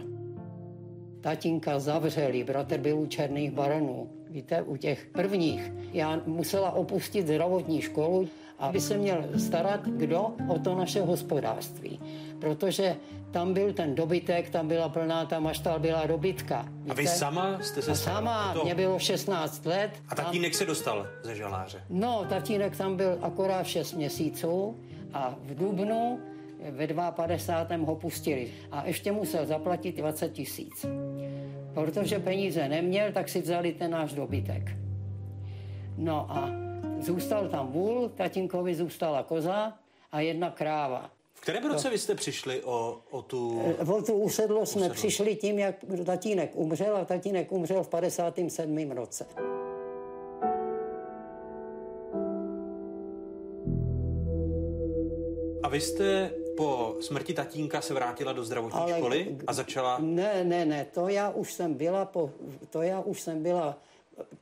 Tatínka 1.21 1.79
zavřeli, 1.79 2.43
bratr 2.43 2.77
byl 2.77 2.99
u 2.99 3.05
černých 3.05 3.51
baronů. 3.51 4.09
Víte, 4.29 4.61
u 4.61 4.75
těch 4.77 5.05
prvních. 5.11 5.71
Já 5.93 6.21
musela 6.25 6.71
opustit 6.71 7.27
zdravotní 7.27 7.81
školu, 7.81 8.29
aby 8.59 8.81
se 8.81 8.97
měl 8.97 9.25
starat 9.37 9.85
kdo 9.87 10.33
o 10.49 10.59
to 10.59 10.75
naše 10.75 11.01
hospodářství. 11.01 11.99
Protože 12.41 12.95
tam 13.31 13.53
byl 13.53 13.73
ten 13.73 13.95
dobytek, 13.95 14.49
tam 14.49 14.67
byla 14.67 14.89
plná 14.89 15.25
ta 15.25 15.39
maštal, 15.39 15.79
byla 15.79 16.05
dobytka. 16.05 16.65
A 16.89 16.93
vy 16.93 17.07
sama 17.07 17.59
jste 17.61 17.81
se 17.81 17.91
A 17.91 17.95
sama, 17.95 18.53
to? 18.53 18.63
mě 18.63 18.75
bylo 18.75 18.99
16 18.99 19.65
let. 19.65 19.91
A 20.09 20.15
tatínek 20.15 20.55
se 20.55 20.65
dostal 20.65 21.07
ze 21.23 21.35
žaláře. 21.35 21.83
No, 21.89 22.25
tatínek 22.29 22.77
tam 22.77 22.95
byl 22.97 23.17
akorát 23.21 23.63
6 23.63 23.93
měsíců 23.93 24.77
a 25.13 25.35
v 25.43 25.55
Dubnu 25.55 26.19
ve 26.69 26.87
52. 27.11 27.87
ho 27.87 27.95
pustili. 27.95 28.51
A 28.71 28.85
ještě 28.85 29.11
musel 29.11 29.45
zaplatit 29.45 29.97
20 29.97 30.33
tisíc. 30.33 30.85
Protože 31.73 32.19
peníze 32.19 32.69
neměl, 32.69 33.11
tak 33.11 33.29
si 33.29 33.41
vzali 33.41 33.71
ten 33.73 33.91
náš 33.91 34.13
dobytek. 34.13 34.71
No 35.97 36.31
a 36.31 36.49
zůstal 36.99 37.47
tam 37.47 37.67
vůl, 37.71 38.09
tatínkovi 38.15 38.75
zůstala 38.75 39.23
koza 39.23 39.73
a 40.11 40.19
jedna 40.19 40.49
kráva. 40.49 41.09
V 41.41 41.43
kterém 41.43 41.65
roce 41.65 41.89
vy 41.89 41.97
jste 41.97 42.15
přišli 42.15 42.63
o, 42.63 43.01
o 43.09 43.21
tu... 43.21 43.61
E, 43.79 43.85
O 43.85 44.01
tu 44.01 44.13
usedlost 44.13 44.71
jsme 44.73 44.89
přišli 44.89 45.35
tím, 45.35 45.59
jak 45.59 45.75
tatínek 46.05 46.51
umřel 46.53 46.97
a 46.97 47.05
tatínek 47.05 47.51
umřel 47.51 47.83
v 47.83 47.87
57. 47.87 48.91
roce. 48.91 49.25
A 55.63 55.69
vy 55.69 55.81
jste 55.81 56.31
po 56.57 56.95
smrti 56.99 57.33
tatínka 57.33 57.81
se 57.81 57.93
vrátila 57.93 58.33
do 58.33 58.43
zdravotní 58.43 58.79
Ale- 58.79 58.97
školy 58.97 59.37
a 59.47 59.53
začala... 59.53 59.97
Ne, 60.01 60.43
ne, 60.43 60.65
ne, 60.65 60.85
to 60.93 61.07
já 61.07 61.29
už 61.29 61.53
jsem 61.53 61.73
byla 61.73 62.05
po, 62.05 62.31
to 62.69 62.81
já 62.81 63.01
už 63.01 63.21
jsem 63.21 63.43
byla 63.43 63.77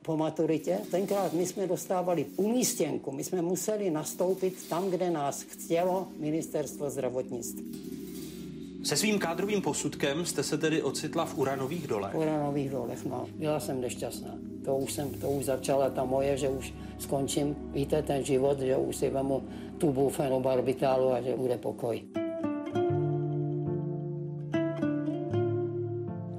po 0.02 0.16
maturitě. 0.16 0.78
Tenkrát 0.90 1.32
my 1.32 1.46
jsme 1.46 1.66
dostávali 1.66 2.26
umístěnku, 2.36 3.10
my 3.10 3.24
jsme 3.24 3.42
museli 3.42 3.90
nastoupit 3.90 4.68
tam, 4.68 4.90
kde 4.90 5.10
nás 5.10 5.42
chtělo 5.42 6.08
ministerstvo 6.18 6.90
zdravotnictví. 6.90 7.64
Se 8.84 8.96
svým 8.96 9.18
kádrovým 9.18 9.62
posudkem 9.62 10.26
jste 10.26 10.42
se 10.42 10.58
tedy 10.58 10.82
ocitla 10.82 11.24
v 11.24 11.38
uranových 11.38 11.86
dolech. 11.86 12.14
V 12.14 12.18
Uranových 12.18 12.70
dolech, 12.70 13.04
no. 13.04 13.26
Byla 13.34 13.60
jsem 13.60 13.80
nešťastná. 13.80 14.34
To 14.64 14.76
už 14.76 14.92
jsem, 14.92 15.10
to 15.10 15.30
už 15.30 15.44
začala 15.44 15.90
ta 15.90 16.04
moje, 16.04 16.36
že 16.36 16.48
už 16.48 16.74
skončím, 16.98 17.56
víte, 17.72 18.02
ten 18.02 18.24
život, 18.24 18.60
že 18.60 18.76
už 18.76 18.96
si 18.96 19.10
vemu 19.10 19.42
tubu 19.78 20.08
fenobarbitálu 20.08 21.12
a 21.12 21.20
že 21.20 21.36
bude 21.36 21.58
pokoj. 21.58 22.02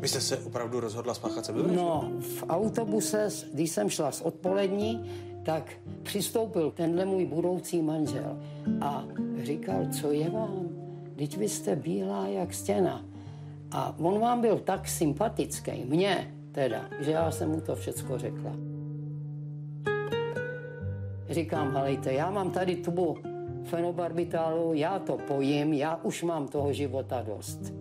Vy 0.02 0.08
jste 0.08 0.22
se 0.22 0.38
opravdu 0.38 0.80
rozhodla 0.80 1.14
spáchat 1.14 1.46
sebevraždu? 1.46 1.82
No, 1.82 2.12
v 2.20 2.44
autobuse, 2.50 3.30
když 3.54 3.72
jsem 3.72 3.90
šla 3.90 4.12
z 4.12 4.22
odpolední, 4.22 5.12
tak 5.44 5.72
přistoupil 6.04 6.72
tenhle 6.72 7.06
můj 7.06 7.26
budoucí 7.26 7.82
manžel 7.82 8.38
a 8.82 9.04
říkal, 9.44 9.86
co 10.02 10.12
je 10.12 10.30
vám? 10.30 10.70
Teď 11.16 11.38
vy 11.38 11.50
jste 11.50 11.76
bílá 11.76 12.28
jak 12.28 12.54
stěna. 12.54 13.06
A 13.72 13.96
on 14.00 14.20
vám 14.20 14.42
byl 14.42 14.60
tak 14.60 14.88
sympatický, 14.88 15.86
mně 15.86 16.34
teda, 16.52 16.90
že 17.00 17.12
já 17.12 17.32
jsem 17.32 17.50
mu 17.50 17.62
to 17.62 17.76
všecko 17.76 18.18
řekla. 18.18 18.52
Říkám, 21.30 21.72
helejte, 21.72 22.14
já 22.14 22.32
mám 22.32 22.52
tady 22.52 22.76
tubu 22.76 23.18
fenobarbitálu, 23.64 24.74
já 24.74 25.00
to 25.00 25.18
pojím, 25.18 25.74
já 25.74 26.00
už 26.04 26.24
mám 26.24 26.48
toho 26.48 26.74
života 26.74 27.22
dost. 27.28 27.81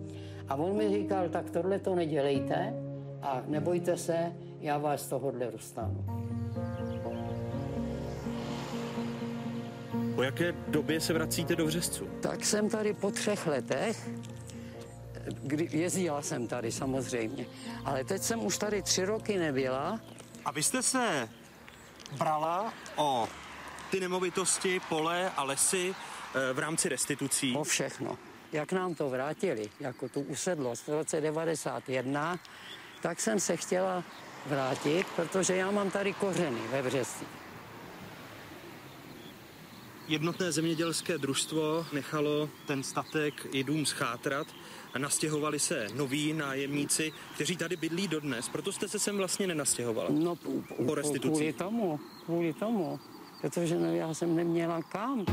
A 0.51 0.55
on 0.55 0.77
mi 0.77 0.89
říkal, 0.89 1.29
tak 1.29 1.49
tohle 1.49 1.79
to 1.79 1.95
nedělejte 1.95 2.73
a 3.21 3.41
nebojte 3.47 3.97
se, 3.97 4.33
já 4.59 4.77
vás 4.77 5.01
z 5.01 5.07
tohohle 5.07 5.51
dostanu. 5.51 6.05
Po 10.15 10.23
jaké 10.23 10.51
době 10.67 11.01
se 11.01 11.13
vracíte 11.13 11.55
do 11.55 11.65
Vřescu? 11.65 12.07
Tak 12.21 12.45
jsem 12.45 12.69
tady 12.69 12.93
po 12.93 13.11
třech 13.11 13.47
letech, 13.47 14.09
kdy 15.43 15.67
jezdila 15.71 16.21
jsem 16.21 16.47
tady 16.47 16.71
samozřejmě, 16.71 17.45
ale 17.85 18.03
teď 18.03 18.21
jsem 18.21 18.45
už 18.45 18.57
tady 18.57 18.81
tři 18.81 19.05
roky 19.05 19.37
nebyla. 19.37 19.99
A 20.45 20.51
vy 20.51 20.63
jste 20.63 20.83
se 20.83 21.29
brala 22.17 22.73
o 22.95 23.27
ty 23.91 23.99
nemovitosti, 23.99 24.81
pole 24.89 25.31
a 25.37 25.43
lesy 25.43 25.95
eh, 25.95 26.53
v 26.53 26.59
rámci 26.59 26.89
restitucí? 26.89 27.55
O 27.55 27.63
všechno. 27.63 28.17
Jak 28.51 28.71
nám 28.71 28.95
to 28.95 29.09
vrátili, 29.09 29.69
jako 29.79 30.09
tu 30.09 30.21
usedlost 30.21 30.87
v 30.87 30.91
roce 30.91 31.21
91, 31.21 32.39
tak 33.01 33.19
jsem 33.19 33.39
se 33.39 33.57
chtěla 33.57 34.03
vrátit, 34.45 35.07
protože 35.15 35.55
já 35.55 35.71
mám 35.71 35.91
tady 35.91 36.13
kořeny 36.13 36.59
ve 36.71 36.83
Břesci. 36.83 37.25
Jednotné 40.07 40.51
zemědělské 40.51 41.17
družstvo 41.17 41.85
nechalo 41.93 42.49
ten 42.67 42.83
statek 42.83 43.33
i 43.51 43.63
dům 43.63 43.85
schátrat 43.85 44.47
a 44.93 44.99
nastěhovali 44.99 45.59
se 45.59 45.87
noví 45.95 46.33
nájemníci, 46.33 47.13
kteří 47.35 47.57
tady 47.57 47.75
bydlí 47.75 48.07
dodnes. 48.07 48.49
Proto 48.49 48.71
jste 48.71 48.87
se 48.87 48.99
sem 48.99 49.17
vlastně 49.17 49.47
nenastěhovala. 49.47 50.09
No, 50.11 50.35
po 50.85 50.95
restituci. 50.95 51.29
Kvůli 51.29 51.53
tomu, 51.53 51.99
kvůli 52.25 52.53
tomu, 52.53 52.99
protože 53.41 53.79
ne, 53.79 53.97
já 53.97 54.13
jsem 54.13 54.35
neměla 54.35 54.81
kam. 54.81 55.25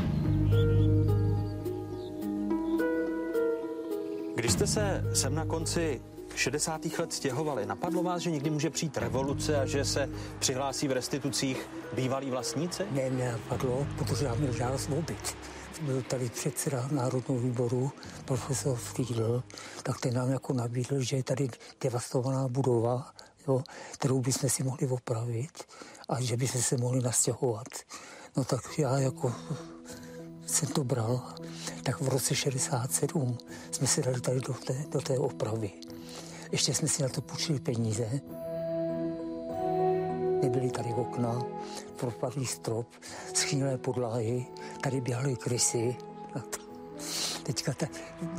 Když 4.39 4.51
jste 4.51 4.67
se 4.67 5.03
sem 5.13 5.35
na 5.35 5.45
konci 5.45 6.01
60. 6.35 6.85
let 6.99 7.13
stěhovali, 7.13 7.65
napadlo 7.65 8.03
vás, 8.03 8.21
že 8.21 8.31
někdy 8.31 8.49
může 8.49 8.69
přijít 8.69 8.97
revoluce 8.97 9.59
a 9.59 9.65
že 9.65 9.85
se 9.85 10.09
přihlásí 10.39 10.87
v 10.87 10.91
restitucích 10.91 11.69
bývalí 11.93 12.31
vlastníci? 12.31 12.83
Ne, 12.91 13.09
nenapadlo, 13.09 13.87
protože 13.97 14.25
já 14.25 14.35
měl 14.35 14.53
žádost 14.53 14.89
byt. 14.89 15.37
Byl 15.81 16.01
tady 16.01 16.29
předseda 16.29 16.87
Národního 16.91 17.41
výboru, 17.41 17.91
profesor 18.25 18.77
Frídl, 18.77 19.43
tak 19.83 19.99
ten 19.99 20.13
nám 20.13 20.29
jako 20.29 20.53
nabídl, 20.53 21.01
že 21.01 21.15
je 21.15 21.23
tady 21.23 21.49
devastovaná 21.81 22.47
budova 22.47 23.13
jo, 23.47 23.63
kterou 23.93 24.19
bychom 24.19 24.49
si 24.49 24.63
mohli 24.63 24.87
opravit 24.87 25.63
a 26.09 26.21
že 26.21 26.37
bychom 26.37 26.61
se 26.61 26.77
mohli 26.77 27.01
nastěhovat. 27.01 27.67
No 28.37 28.43
tak 28.43 28.79
já 28.79 28.99
jako 28.99 29.33
jsem 30.53 30.69
to 30.69 30.83
bral, 30.83 31.21
tak 31.83 32.01
v 32.01 32.07
roce 32.07 32.35
67 32.35 33.37
jsme 33.71 33.87
si 33.87 34.01
dali 34.01 34.21
tady 34.21 34.39
do 34.41 34.53
té, 34.53 34.85
do 34.91 35.01
té 35.01 35.19
opravy. 35.19 35.71
Ještě 36.51 36.73
jsme 36.73 36.87
si 36.87 37.03
na 37.03 37.09
to 37.09 37.21
půjčili 37.21 37.59
peníze. 37.59 38.21
Nebyly 40.41 40.71
tady 40.71 40.93
okna, 40.93 41.41
propadlý 41.95 42.45
strop, 42.45 42.87
schnilé 43.33 43.77
podlahy, 43.77 44.45
tady 44.81 45.01
běhaly 45.01 45.35
krysy. 45.35 45.95
Teďka 47.43 47.73
te, 47.73 47.87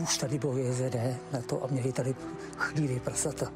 už 0.02 0.18
tady 0.18 0.38
bylo 0.38 0.56
jezené 0.56 1.18
na 1.32 1.42
to 1.42 1.64
a 1.64 1.66
měli 1.66 1.92
tady 1.92 2.14
chlívy 2.56 3.00
prasata. 3.00 3.52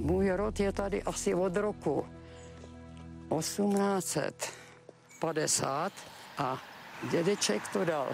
Můj 0.00 0.30
rod 0.30 0.60
je 0.60 0.72
tady 0.72 1.02
asi 1.02 1.34
od 1.34 1.56
roku 1.56 2.04
1850 3.38 5.92
a 6.38 6.62
dědeček 7.10 7.68
to 7.68 7.84
dal, 7.84 8.08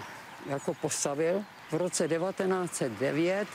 jako 0.49 0.73
postavil 0.73 1.43
v 1.71 1.73
roce 1.73 2.07
1909. 2.07 3.47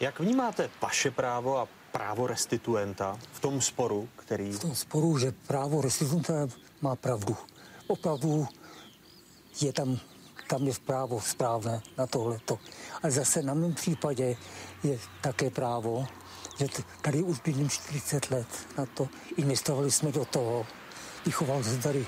Jak 0.00 0.20
vnímáte 0.20 0.70
vaše 0.82 1.10
právo 1.10 1.58
a 1.58 1.68
právo 1.92 2.26
restituenta 2.26 3.18
v 3.32 3.40
tom 3.40 3.60
sporu, 3.60 4.08
který... 4.16 4.52
V 4.52 4.60
tom 4.60 4.74
sporu, 4.74 5.18
že 5.18 5.32
právo 5.46 5.80
restituenta 5.80 6.48
má 6.80 6.96
pravdu. 6.96 7.36
Opravdu 7.86 8.46
je 9.60 9.72
tam, 9.72 9.98
tam 10.48 10.66
je 10.66 10.74
právo 10.84 11.20
správné 11.20 11.82
na 11.98 12.06
tohleto. 12.06 12.58
Ale 13.02 13.10
zase 13.10 13.42
na 13.42 13.54
mém 13.54 13.74
případě 13.74 14.36
je 14.82 14.98
také 15.20 15.50
právo, 15.50 16.06
že 16.62 16.82
tady 17.02 17.22
už 17.22 17.40
bydlím 17.40 17.68
40 17.68 18.30
let 18.30 18.46
na 18.78 18.86
to. 18.86 19.08
Investovali 19.36 19.90
jsme 19.90 20.12
do 20.12 20.24
toho. 20.24 20.66
Vychoval 21.26 21.64
jsem 21.64 21.80
tady 21.80 22.06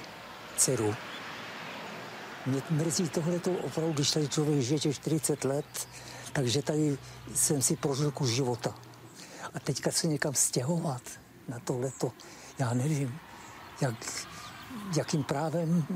dceru. 0.56 0.94
Mě 2.46 2.62
mrzí 2.70 3.08
tohleto 3.08 3.50
opravdu, 3.50 3.92
když 3.92 4.10
tady 4.10 4.28
člověk 4.28 4.60
žije 4.60 4.80
těch 4.80 4.96
40 4.96 5.44
let, 5.44 5.88
takže 6.32 6.62
tady 6.62 6.98
jsem 7.34 7.62
si 7.62 7.76
prožil 7.76 8.10
kus 8.10 8.28
života. 8.28 8.74
A 9.54 9.60
teďka 9.60 9.90
se 9.90 10.06
někam 10.06 10.34
stěhovat 10.34 11.02
na 11.48 11.58
tohleto, 11.58 12.12
já 12.58 12.74
nevím, 12.74 13.18
jak, 13.80 13.94
jakým 14.96 15.24
právem 15.24 15.86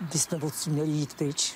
bychom 0.00 0.50
měli 0.66 0.90
jít 0.90 1.14
pryč. 1.14 1.54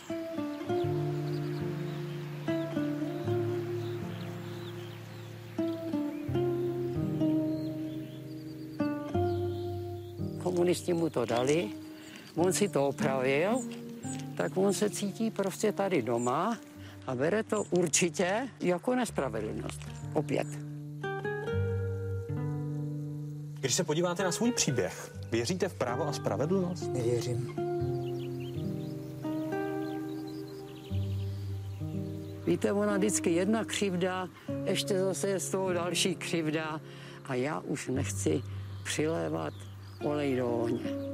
Komunisti 10.70 10.94
mu 10.94 11.10
to 11.10 11.26
dali, 11.26 11.74
on 12.38 12.52
si 12.52 12.68
to 12.70 12.94
opravil, 12.94 13.58
tak 14.36 14.56
on 14.56 14.72
se 14.72 14.90
cítí 14.90 15.30
prostě 15.30 15.72
tady 15.72 16.02
doma 16.02 16.58
a 17.06 17.14
bere 17.14 17.42
to 17.42 17.64
určitě 17.70 18.48
jako 18.60 18.94
nespravedlnost. 18.94 19.80
Opět. 20.14 20.46
Když 23.60 23.74
se 23.74 23.84
podíváte 23.84 24.22
na 24.22 24.32
svůj 24.32 24.52
příběh, 24.52 25.12
věříte 25.30 25.68
v 25.68 25.74
právo 25.74 26.08
a 26.08 26.12
spravedlnost? 26.12 26.92
Nevěřím. 26.92 27.54
Víte, 32.46 32.72
ona 32.72 32.96
vždycky 32.96 33.30
jedna 33.30 33.64
křivda, 33.64 34.28
ještě 34.64 34.98
zase 34.98 35.28
je 35.28 35.40
z 35.40 35.50
toho 35.50 35.72
další 35.72 36.14
křivda 36.14 36.80
a 37.24 37.34
já 37.34 37.60
už 37.60 37.88
nechci 37.88 38.42
přilévat 38.84 39.54
ohně. 40.42 41.10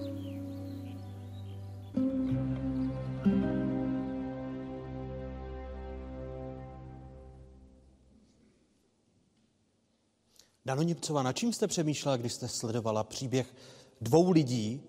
Dano 10.65 10.83
Nipcova, 10.83 11.23
na 11.23 11.33
čím 11.33 11.53
jste 11.53 11.67
přemýšlela, 11.67 12.17
když 12.17 12.33
jste 12.33 12.49
sledovala 12.49 13.05
příběh 13.05 13.55
dvou 14.01 14.31
lidí, 14.31 14.83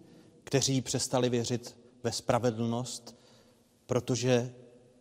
kteří 0.44 0.82
přestali 0.82 1.30
věřit 1.30 1.78
ve 2.04 2.12
spravedlnost, 2.12 3.16
protože 3.86 4.54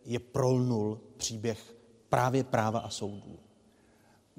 je 0.05 0.19
prolnul 0.19 1.01
příběh 1.17 1.75
právě 2.09 2.43
práva 2.43 2.79
a 2.79 2.89
soudů? 2.89 3.46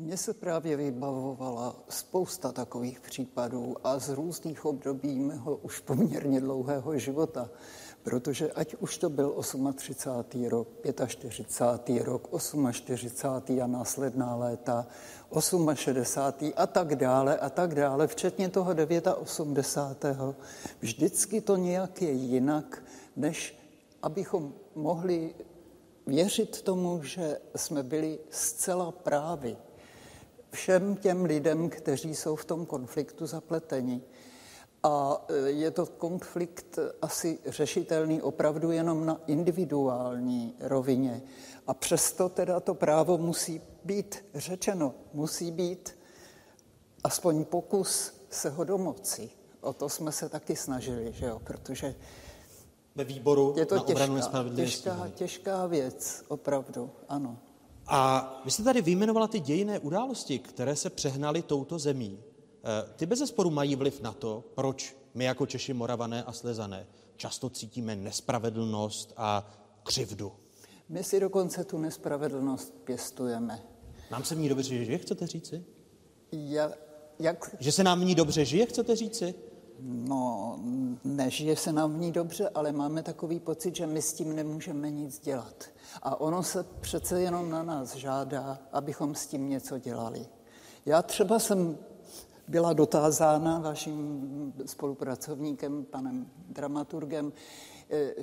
Mně 0.01 0.17
se 0.17 0.35
právě 0.35 0.77
vybavovala 0.77 1.77
spousta 1.89 2.53
takových 2.53 3.01
případů 3.01 3.77
a 3.85 3.99
z 3.99 4.09
různých 4.09 4.65
období 4.65 5.19
mého 5.19 5.57
už 5.57 5.81
poměrně 5.81 6.41
dlouhého 6.41 6.99
života, 6.99 7.51
protože 8.03 8.53
ať 8.53 8.75
už 8.75 8.99
to 8.99 9.11
byl 9.11 9.45
38. 9.75 10.45
rok, 10.45 10.69
45. 11.07 12.05
rok, 12.05 12.29
48. 12.73 13.63
a 13.63 13.67
následná 13.67 14.37
léta, 14.37 14.87
68. 15.75 16.53
a 16.57 16.67
tak 16.67 16.97
dále 16.97 17.39
a 17.39 17.51
tak 17.51 17.75
dále, 17.75 18.07
včetně 18.07 18.49
toho 18.49 18.75
89. 19.17 20.37
Vždycky 20.81 21.41
to 21.41 21.57
nějak 21.57 22.03
je 22.03 22.11
jinak, 22.11 22.83
než 23.17 23.59
abychom 24.03 24.55
mohli 24.75 25.35
věřit 26.07 26.63
tomu, 26.63 27.03
že 27.03 27.41
jsme 27.57 27.83
byli 27.83 28.19
zcela 28.31 28.93
právy 28.93 29.57
všem 30.51 30.97
těm 30.97 31.25
lidem, 31.25 31.71
kteří 31.71 32.15
jsou 32.15 32.37
v 32.37 32.45
tom 32.45 32.67
konfliktu 32.67 33.27
zapleteni. 33.27 34.03
A 34.83 35.27
je 35.47 35.71
to 35.71 35.87
konflikt 35.87 36.79
asi 37.03 37.39
řešitelný 37.47 38.23
opravdu 38.23 38.71
jenom 38.71 39.07
na 39.07 39.21
individuální 39.27 40.55
rovině. 40.61 41.23
A 41.67 41.75
přesto 41.75 42.29
teda 42.29 42.61
to 42.61 42.75
právo 42.75 43.19
musí 43.19 43.61
být 43.85 44.25
řečeno, 44.35 44.95
musí 45.13 45.51
být 45.51 45.99
aspoň 47.05 47.45
pokus 47.45 48.13
se 48.31 48.51
ho 48.51 48.65
domoci. 48.65 49.31
O 49.61 49.73
to 49.73 49.89
jsme 49.89 50.13
se 50.13 50.29
taky 50.29 50.57
snažili, 50.57 51.13
že 51.13 51.27
jo? 51.27 51.41
protože 51.45 51.95
ve 52.95 53.05
výboru 53.05 53.55
je 53.57 53.67
to 53.67 53.75
na 53.75 53.83
obranu 53.83 54.17
těžká, 54.17 54.47
těžká, 54.57 55.09
těžká 55.15 55.67
věc, 55.67 56.25
opravdu, 56.29 56.91
ano. 57.09 57.39
A 57.89 58.33
vy 58.45 58.51
jste 58.51 58.63
tady 58.63 58.83
vyjmenovala 58.83 59.29
ty 59.29 59.41
dějiné 59.41 59.79
události, 59.79 60.39
které 60.39 60.77
se 60.77 60.91
přehnaly 60.91 61.43
touto 61.43 61.79
zemí. 61.79 62.19
Eh, 62.65 62.93
ty 62.97 63.07
bez 63.07 63.19
zesporu 63.19 63.51
mají 63.51 63.77
vliv 63.77 64.01
na 64.01 64.13
to, 64.13 64.45
proč 64.55 64.97
my 65.15 65.25
jako 65.25 65.47
Češi, 65.47 65.73
Moravané 65.73 66.25
a 66.25 66.33
Slezané 66.33 66.87
často 67.19 67.51
cítíme 67.51 67.97
nespravedlnost 67.97 69.13
a 69.17 69.51
křivdu. 69.83 70.33
My 70.89 71.05
si 71.05 71.21
dokonce 71.21 71.65
tu 71.65 71.79
nespravedlnost 71.79 72.75
pěstujeme. 72.85 73.63
Nám 74.11 74.25
se 74.25 74.35
v 74.35 74.39
ní 74.39 74.49
dobře 74.49 74.85
žije, 74.85 74.99
chcete 74.99 75.27
říci? 75.27 75.65
Ja, 76.33 76.73
jak... 77.19 77.57
Že 77.61 77.73
se 77.73 77.85
nám 77.85 78.01
v 78.01 78.05
ní 78.05 78.15
dobře 78.15 78.45
žije, 78.45 78.67
chcete 78.67 78.97
říci? 78.97 79.35
No, 79.81 80.59
nežije 81.05 81.57
se 81.57 81.73
nám 81.73 81.95
v 81.95 81.99
ní 81.99 82.13
dobře, 82.13 82.49
ale 82.49 82.73
máme 82.73 83.03
takový 83.03 83.41
pocit, 83.41 83.77
že 83.77 83.87
my 83.87 84.03
s 84.03 84.13
tím 84.13 84.37
nemůžeme 84.37 84.91
nic 84.91 85.19
dělat. 85.19 85.65
A 86.03 86.21
ono 86.21 86.43
se 86.43 86.63
přece 86.81 87.21
jenom 87.21 87.51
na 87.51 87.63
nás 87.63 87.95
žádá, 87.95 88.59
abychom 88.73 89.15
s 89.15 89.27
tím 89.27 89.49
něco 89.49 89.79
dělali. 89.79 90.27
Já 90.87 91.03
třeba 91.03 91.39
jsem 91.39 91.79
byla 92.49 92.73
dotázána 92.73 93.59
vaším 93.59 94.53
spolupracovníkem, 94.67 95.85
panem 95.85 96.27
dramaturgem, 96.49 97.33
eh, 97.91 98.15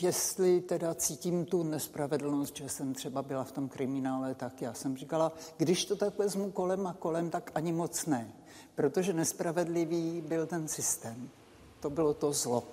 jestli 0.00 0.60
teda 0.60 0.94
cítím 0.94 1.44
tu 1.44 1.62
nespravedlnost, 1.62 2.56
že 2.56 2.68
jsem 2.68 2.94
třeba 2.94 3.22
byla 3.22 3.44
v 3.44 3.52
tom 3.52 3.68
kriminále, 3.68 4.34
tak 4.34 4.62
já 4.62 4.74
jsem 4.74 4.96
říkala, 4.96 5.32
když 5.56 5.84
to 5.84 5.96
tak 5.96 6.18
vezmu 6.18 6.50
kolem 6.50 6.86
a 6.86 6.92
kolem, 6.92 7.30
tak 7.30 7.50
ani 7.54 7.72
moc 7.72 8.06
ne, 8.06 8.32
protože 8.74 9.12
nespravedlivý 9.12 10.20
byl 10.20 10.46
ten 10.46 10.68
systém. 10.68 11.30
To 11.80 11.90
bylo 11.90 12.14
to 12.14 12.32
zlo, 12.32 12.64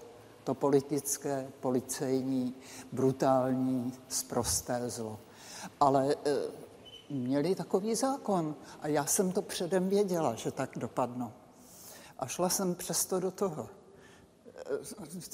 to 0.44 0.54
politické, 0.54 1.52
policejní, 1.60 2.56
brutální, 2.92 3.94
sprosté 4.08 4.90
zlo. 4.90 5.20
Ale 5.80 6.14
e, 6.14 6.16
měli 7.10 7.56
takový 7.56 7.96
zákon 7.96 8.56
a 8.82 8.88
já 8.88 9.06
jsem 9.06 9.32
to 9.32 9.42
předem 9.42 9.90
věděla, 9.90 10.36
že 10.36 10.52
tak 10.52 10.70
dopadnou. 10.78 11.32
A 12.20 12.28
šla 12.28 12.50
jsem 12.50 12.76
přesto 12.76 13.20
do 13.20 13.32
toho. 13.32 13.70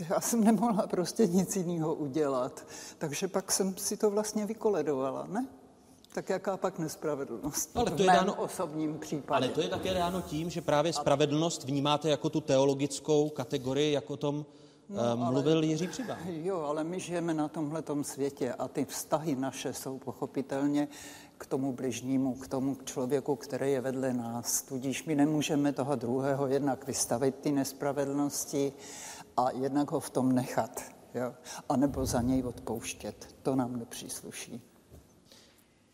Já 0.10 0.22
jsem 0.22 0.44
nemohla 0.44 0.88
prostě 0.88 1.28
nic 1.28 1.56
jiného 1.56 1.96
udělat, 1.96 2.66
takže 2.98 3.28
pak 3.28 3.52
jsem 3.52 3.78
si 3.78 3.98
to 3.98 4.10
vlastně 4.10 4.46
vykoledovala, 4.46 5.28
ne? 5.28 5.48
Tak 6.18 6.30
jaká 6.30 6.58
pak 6.58 6.80
nespravedlnost? 6.80 7.78
Ale 7.78 7.92
to 7.92 8.02
je 8.04 8.08
dáno, 8.08 8.36
osobním 8.36 9.00
případě. 9.00 9.46
Ale 9.46 9.50
to 9.50 9.62
je 9.62 9.68
také 9.68 9.94
dáno 9.94 10.22
tím, 10.22 10.50
že 10.50 10.62
právě 10.62 10.94
spravedlnost 10.94 11.64
vnímáte 11.64 12.10
jako 12.10 12.30
tu 12.30 12.42
teologickou 12.42 13.30
kategorii, 13.30 13.92
jako 13.92 14.18
tom 14.18 14.46
no, 14.90 15.18
mluvil 15.32 15.58
ale, 15.58 15.66
Jiří 15.66 15.88
Přiba. 15.88 16.18
Jo, 16.26 16.60
ale 16.60 16.84
my 16.84 17.00
žijeme 17.00 17.34
na 17.34 17.48
tomhletom 17.48 18.04
světě 18.04 18.54
a 18.54 18.68
ty 18.68 18.86
vztahy 18.86 19.36
naše 19.36 19.74
jsou 19.74 19.98
pochopitelně 19.98 20.88
k 21.38 21.46
tomu 21.46 21.74
bližnímu, 21.74 22.34
k 22.34 22.48
tomu 22.48 22.78
člověku, 22.86 23.36
který 23.36 23.72
je 23.72 23.82
vedle 23.82 24.14
nás. 24.14 24.62
Tudíž 24.62 25.06
my 25.06 25.16
nemůžeme 25.16 25.74
toho 25.74 25.96
druhého 25.96 26.48
jednak 26.48 26.88
vystavit 26.88 27.36
ty 27.36 27.52
nespravedlnosti 27.52 28.74
a 29.38 29.52
jednak 29.52 29.92
ho 29.92 30.00
v 30.00 30.10
tom 30.10 30.32
nechat. 30.32 30.82
Jo? 31.14 31.34
A 31.70 31.76
nebo 31.78 32.06
za 32.06 32.22
něj 32.22 32.44
odpouštět. 32.44 33.36
To 33.42 33.56
nám 33.56 33.76
nepřísluší. 33.76 34.62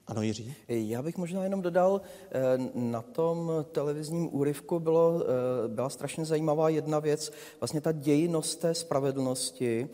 Ano, 0.08 0.22
Jiří? 0.22 0.56
Já 0.68 1.02
bych 1.02 1.18
možná 1.18 1.44
jenom 1.44 1.62
dodal, 1.62 2.02
eh, 2.32 2.42
na 2.76 3.02
tom 3.02 3.52
televizním 3.72 4.36
úryvku 4.36 4.80
bylo, 4.80 5.24
eh, 5.24 5.68
byla 5.68 5.89
strašně 5.89 6.26
zajímavá 6.26 6.70
jedna 6.70 7.00
věc, 7.00 7.32
vlastně 7.60 7.82
ta 7.82 7.92
dějnost 7.92 8.56
té 8.60 8.74
spravedlnosti, 8.74 9.89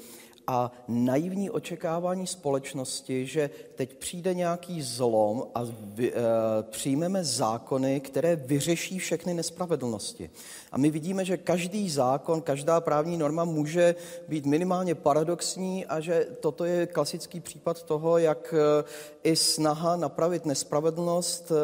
a 0.51 0.71
naivní 0.87 1.49
očekávání 1.49 2.27
společnosti, 2.27 3.25
že 3.25 3.49
teď 3.75 3.97
přijde 3.97 4.33
nějaký 4.33 4.81
zlom 4.81 5.43
a 5.55 5.61
vy, 5.81 6.13
e, 6.13 6.15
přijmeme 6.63 7.23
zákony, 7.23 7.99
které 7.99 8.35
vyřeší 8.35 8.99
všechny 8.99 9.33
nespravedlnosti. 9.33 10.29
A 10.71 10.77
my 10.77 10.91
vidíme, 10.91 11.25
že 11.25 11.37
každý 11.37 11.89
zákon, 11.89 12.41
každá 12.41 12.81
právní 12.81 13.17
norma 13.17 13.43
může 13.43 13.95
být 14.27 14.45
minimálně 14.45 14.95
paradoxní 14.95 15.85
a 15.85 15.99
že 15.99 16.27
toto 16.39 16.65
je 16.65 16.87
klasický 16.87 17.39
případ 17.39 17.83
toho, 17.83 18.17
jak 18.17 18.53
e, 18.53 18.83
i 19.23 19.35
snaha 19.35 19.95
napravit 19.95 20.45
nespravedlnost 20.45 21.51
e, 21.51 21.55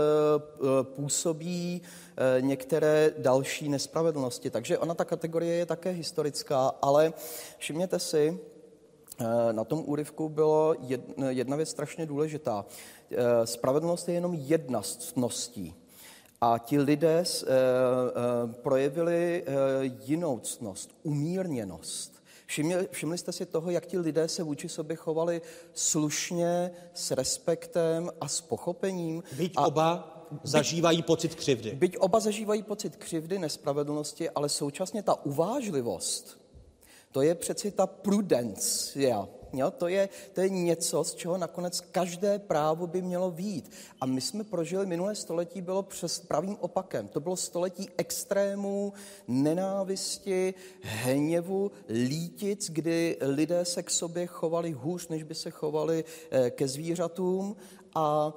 působí 0.84 1.82
některé 2.40 3.14
další 3.18 3.70
nespravedlnosti. 3.70 4.50
Takže 4.50 4.78
ona 4.78 4.94
ta 4.94 5.06
kategorie 5.06 5.56
je 5.56 5.66
také 5.66 5.90
historická, 5.90 6.72
ale 6.82 7.14
všimněte 7.58 8.00
si, 8.00 8.40
Eh, 8.40 8.55
na 9.52 9.64
tom 9.64 9.84
úryvku 9.86 10.30
bylo 10.30 10.76
jedna 11.30 11.56
věc 11.56 11.70
strašně 11.70 12.06
důležitá. 12.06 12.66
Eh, 13.12 13.48
spravedlnost 13.48 14.08
je 14.08 14.14
jenom 14.14 14.34
jedna 14.34 14.82
z 14.82 14.96
ctností. 14.96 15.76
A 16.42 16.58
ti 16.58 16.80
lidé 16.80 17.24
eh, 17.24 17.52
projevili 18.62 19.44
jinou 20.04 20.40
ctnost, 20.40 20.92
umírněnost. 21.04 22.16
Všimli, 22.46 22.88
všimli 22.92 23.18
jste 23.18 23.32
si 23.32 23.46
toho, 23.46 23.72
jak 23.72 23.86
ti 23.86 24.00
lidé 24.00 24.28
se 24.28 24.44
vůči 24.44 24.70
sobě 24.70 24.96
chovali 24.96 25.42
slušně, 25.74 26.72
s 26.94 27.12
respektem 27.12 28.10
a 28.22 28.28
s 28.28 28.42
pochopením. 28.42 29.24
Byť 29.38 29.54
a 29.56 29.68
oba 29.68 30.12
zažívají 30.44 31.04
pocit 31.04 31.36
křivdy. 31.36 31.72
Byť 31.72 31.98
oba 31.98 32.20
zažívají 32.20 32.64
pocit 32.64 32.96
křivdy, 32.96 33.40
nespravedlnosti, 33.40 34.30
ale 34.30 34.50
současně 34.50 35.04
ta 35.04 35.26
uvážlivost, 35.26 36.45
to 37.16 37.22
je 37.22 37.36
přeci 37.36 37.72
ta 37.72 37.88
prudence. 37.88 39.02
Jo? 39.54 39.72
To, 39.78 39.88
je, 39.88 40.10
to 40.34 40.42
je 40.42 40.50
něco, 40.50 41.04
z 41.04 41.16
čeho 41.16 41.38
nakonec 41.38 41.80
každé 41.80 42.40
právo 42.40 42.88
by 42.88 43.02
mělo 43.02 43.32
vít. 43.32 43.72
A 44.02 44.06
my 44.06 44.22
jsme 44.22 44.44
prožili 44.44 44.86
minulé 44.86 45.16
století, 45.16 45.62
bylo 45.62 45.84
přes 45.84 46.20
pravým 46.20 46.58
opakem. 46.60 47.08
To 47.08 47.20
bylo 47.20 47.36
století 47.36 47.90
extrémů, 47.98 48.94
nenávisti, 49.28 50.54
hněvu, 50.82 51.72
lític, 51.90 52.70
kdy 52.70 53.18
lidé 53.22 53.66
se 53.66 53.84
k 53.84 53.90
sobě 53.92 54.28
chovali 54.28 54.72
hůř, 54.72 55.08
než 55.08 55.24
by 55.24 55.36
se 55.36 55.52
chovali 55.52 56.04
eh, 56.32 56.50
ke 56.50 56.68
zvířatům. 56.68 57.56
A 57.96 58.34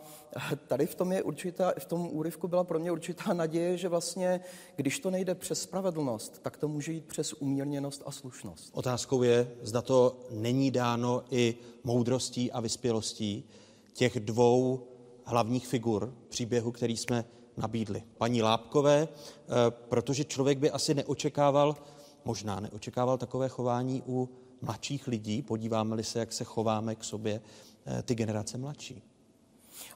tady 0.66 0.86
v 0.86 0.94
tom, 0.94 1.12
je 1.12 1.22
určitá, 1.22 1.72
v 1.78 1.84
tom 1.84 2.08
úryvku 2.12 2.48
byla 2.48 2.64
pro 2.64 2.78
mě 2.78 2.92
určitá 2.92 3.32
naděje, 3.32 3.76
že 3.76 3.88
vlastně, 3.88 4.40
když 4.76 4.98
to 4.98 5.10
nejde 5.10 5.34
přes 5.34 5.62
spravedlnost, 5.62 6.38
tak 6.42 6.56
to 6.56 6.68
může 6.68 6.92
jít 6.92 7.04
přes 7.04 7.32
umírněnost 7.32 8.02
a 8.06 8.10
slušnost. 8.10 8.70
Otázkou 8.72 9.22
je, 9.22 9.50
zda 9.62 9.82
to 9.82 10.16
není 10.30 10.70
dáno 10.70 11.24
i 11.30 11.54
moudrostí 11.84 12.52
a 12.52 12.60
vyspělostí 12.60 13.44
těch 13.92 14.20
dvou 14.20 14.86
hlavních 15.24 15.66
figur 15.66 16.14
příběhu, 16.28 16.72
který 16.72 16.96
jsme 16.96 17.24
nabídli. 17.56 18.02
Paní 18.18 18.42
Lápkové, 18.42 19.08
eh, 19.08 19.48
protože 19.70 20.24
člověk 20.24 20.58
by 20.58 20.70
asi 20.70 20.94
neočekával, 20.94 21.76
možná 22.24 22.60
neočekával 22.60 23.18
takové 23.18 23.48
chování 23.48 24.02
u 24.06 24.28
mladších 24.60 25.08
lidí, 25.08 25.42
podíváme-li 25.42 26.04
se, 26.04 26.18
jak 26.18 26.32
se 26.32 26.44
chováme 26.44 26.94
k 26.94 27.04
sobě 27.04 27.40
eh, 27.86 28.02
ty 28.02 28.14
generace 28.14 28.58
mladší. 28.58 29.02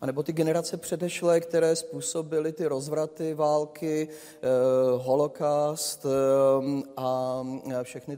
A 0.01 0.07
nebo 0.07 0.23
ty 0.23 0.33
generace 0.33 0.77
předešlé, 0.77 1.41
které 1.41 1.77
způsobily 1.77 2.53
ty 2.53 2.67
rozvraty, 2.67 3.35
války, 3.35 4.09
eh, 4.09 4.49
holokaust 4.97 6.07
eh, 6.07 6.83
a 6.97 7.43
všechny 7.83 8.17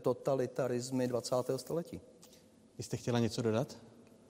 totalitarizmy 0.00 1.08
20. 1.08 1.34
století. 1.56 2.00
Vy 2.78 2.84
jste 2.84 2.96
chtěla 2.96 3.18
něco 3.18 3.42
dodat? 3.42 3.76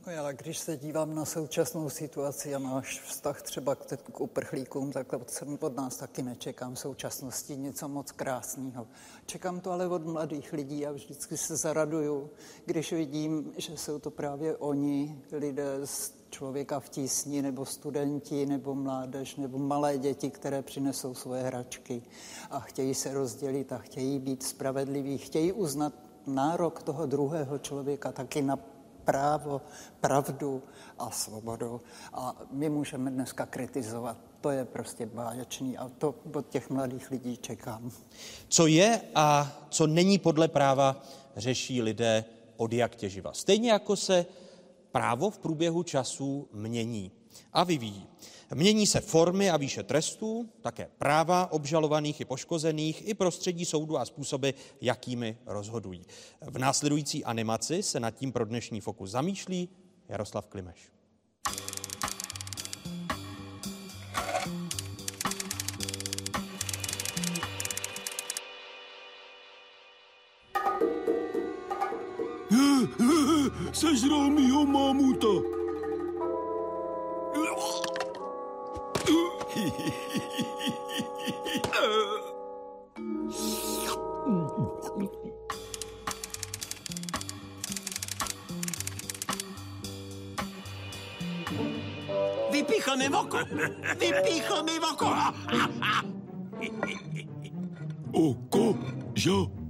No 0.06 0.12
já, 0.12 0.32
když 0.32 0.58
se 0.58 0.76
dívám 0.76 1.14
na 1.14 1.24
současnou 1.24 1.90
situaci 1.90 2.54
a 2.54 2.58
náš 2.58 3.00
vztah 3.00 3.42
třeba 3.42 3.74
k, 3.74 3.96
k 4.12 4.20
uprchlíkům, 4.20 4.92
tak 4.92 5.06
jsem 5.26 5.58
od 5.60 5.76
nás 5.76 5.96
taky 5.96 6.22
nečekám 6.22 6.74
v 6.74 6.78
současnosti 6.78 7.56
něco 7.56 7.88
moc 7.88 8.12
krásného. 8.12 8.86
Čekám 9.26 9.60
to 9.60 9.70
ale 9.70 9.88
od 9.88 10.06
mladých 10.06 10.52
lidí 10.52 10.86
a 10.86 10.92
vždycky 10.92 11.36
se 11.36 11.56
zaraduju, 11.56 12.30
když 12.66 12.92
vidím, 12.92 13.52
že 13.56 13.76
jsou 13.76 13.98
to 13.98 14.10
právě 14.10 14.56
oni, 14.56 15.22
lidé 15.32 15.80
z 15.84 16.10
člověka 16.34 16.80
v 16.80 16.88
tísni, 16.88 17.42
nebo 17.42 17.64
studenti, 17.64 18.46
nebo 18.46 18.74
mládež, 18.74 19.36
nebo 19.36 19.58
malé 19.58 19.98
děti, 19.98 20.30
které 20.30 20.62
přinesou 20.62 21.14
svoje 21.14 21.42
hračky 21.42 22.02
a 22.50 22.60
chtějí 22.60 22.94
se 22.94 23.14
rozdělit 23.14 23.72
a 23.72 23.78
chtějí 23.78 24.18
být 24.18 24.42
spravedliví, 24.42 25.18
chtějí 25.18 25.52
uznat 25.52 25.92
nárok 26.26 26.82
toho 26.82 27.06
druhého 27.06 27.58
člověka 27.58 28.12
taky 28.12 28.42
na 28.42 28.58
právo, 29.04 29.60
pravdu 30.00 30.62
a 30.98 31.10
svobodu. 31.10 31.80
A 32.12 32.36
my 32.50 32.68
můžeme 32.68 33.10
dneska 33.10 33.46
kritizovat. 33.46 34.16
To 34.40 34.50
je 34.50 34.64
prostě 34.64 35.06
báječný 35.06 35.78
a 35.78 35.90
to 35.98 36.14
od 36.34 36.48
těch 36.48 36.70
mladých 36.70 37.10
lidí 37.10 37.36
čekám. 37.36 37.90
Co 38.48 38.66
je 38.66 39.00
a 39.14 39.52
co 39.70 39.86
není 39.86 40.18
podle 40.18 40.48
práva, 40.48 41.02
řeší 41.36 41.82
lidé 41.82 42.24
od 42.56 42.72
jak 42.72 42.96
těživa. 42.96 43.32
Stejně 43.32 43.72
jako 43.72 43.96
se 43.96 44.26
právo 44.94 45.30
v 45.30 45.38
průběhu 45.38 45.82
času 45.82 46.48
mění 46.52 47.10
a 47.52 47.64
vyvíjí. 47.64 48.06
Mění 48.54 48.86
se 48.86 49.00
formy 49.00 49.50
a 49.50 49.56
výše 49.56 49.82
trestů, 49.82 50.48
také 50.60 50.88
práva 50.98 51.52
obžalovaných 51.52 52.20
i 52.20 52.24
poškozených, 52.24 53.08
i 53.08 53.14
prostředí 53.14 53.64
soudu 53.64 53.98
a 53.98 54.04
způsoby, 54.04 54.50
jakými 54.80 55.38
rozhodují. 55.46 56.06
V 56.40 56.58
následující 56.58 57.24
animaci 57.24 57.82
se 57.82 58.00
nad 58.00 58.10
tím 58.10 58.32
pro 58.32 58.44
dnešní 58.44 58.80
fokus 58.80 59.10
zamýšlí 59.10 59.68
Jaroslav 60.08 60.46
Klimeš. 60.46 60.93
Сожрал 73.74 74.30
ее 74.38 74.64
маму-то. 74.64 75.42
Vypíchame 92.52 93.08
voko! 93.08 93.38
Vypíchame 93.98 94.78
voko! 94.78 95.08
Oko, 98.12 98.78
žo. 99.16 99.63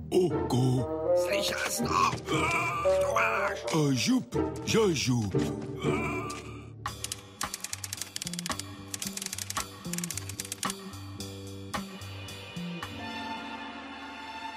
Žup. 4.74 5.34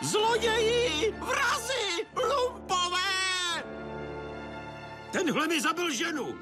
Zloději! 0.01 1.13
Vrazy! 1.19 2.07
Lumpové! 2.15 3.63
Tenhle 5.11 5.47
mi 5.47 5.61
zabil 5.61 5.91
ženu. 5.91 6.37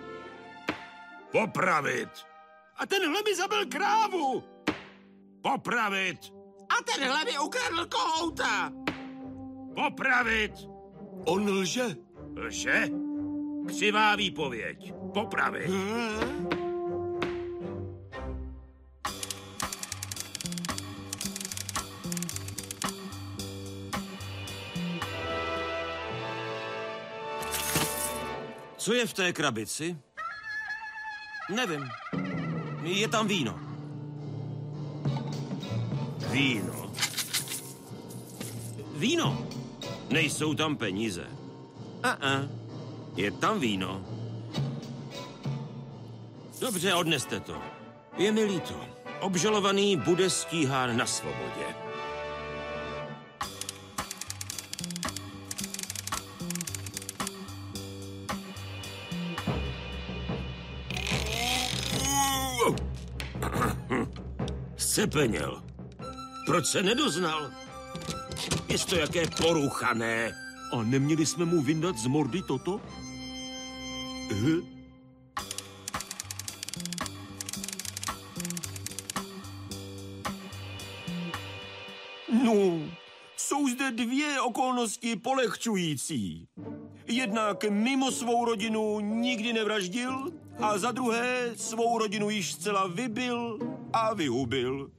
Popravit. 1.31 2.09
A 2.77 2.85
tenhle 2.85 3.21
mi 3.23 3.35
zabil 3.35 3.65
krávu. 3.65 4.43
Popravit. 5.41 6.33
A 6.69 6.83
tenhle 6.83 7.25
mi 7.25 7.39
ukradl 7.39 7.85
kohouta. 7.85 8.71
Popravit! 9.75 10.51
On 11.25 11.49
lže. 11.49 11.95
Lže? 12.35 13.04
Křivá 13.67 14.15
výpověď. 14.15 14.93
Popravy. 15.13 15.69
Co 28.77 28.93
je 28.93 29.05
v 29.05 29.13
té 29.13 29.33
krabici? 29.33 29.97
Nevím. 31.55 31.89
Je 32.83 33.07
tam 33.07 33.27
víno. 33.27 33.59
Víno? 36.31 36.93
Víno. 38.95 39.47
Nejsou 40.09 40.53
tam 40.53 40.77
peníze. 40.77 41.27
A-a. 42.03 42.13
Uh 42.13 42.45
-uh. 42.45 42.64
Je 43.15 43.31
tam 43.31 43.59
víno. 43.59 44.05
Dobře, 46.59 46.93
odneste 46.93 47.39
to. 47.39 47.61
Je 48.17 48.31
mi 48.31 48.43
líto. 48.43 48.75
Obžalovaný 49.19 49.97
bude 49.97 50.29
stíhán 50.29 50.97
na 50.97 51.05
svobodě. 51.05 51.65
Scepeněl. 64.77 65.63
Proč 66.45 66.65
se 66.65 66.83
nedoznal? 66.83 67.51
Je 68.67 68.79
to 68.79 68.95
jaké 68.95 69.27
poruchané. 69.27 70.31
A 70.73 70.83
neměli 70.83 71.25
jsme 71.25 71.45
mu 71.45 71.61
vyndat 71.61 71.97
z 71.97 72.07
mordy 72.07 72.41
toto? 72.41 72.81
No, 82.43 82.79
jsou 83.37 83.67
zde 83.69 83.91
dvě 83.91 84.41
okolnosti 84.41 85.15
polehčující. 85.15 86.47
Jednak 87.07 87.63
mimo 87.69 88.11
svou 88.11 88.45
rodinu 88.45 88.99
nikdy 88.99 89.53
nevraždil 89.53 90.31
a 90.59 90.77
za 90.77 90.91
druhé 90.91 91.51
svou 91.55 91.97
rodinu 91.97 92.29
již 92.29 92.53
zcela 92.53 92.87
vybil 92.87 93.59
a 93.93 94.13
vyhubil. 94.13 94.91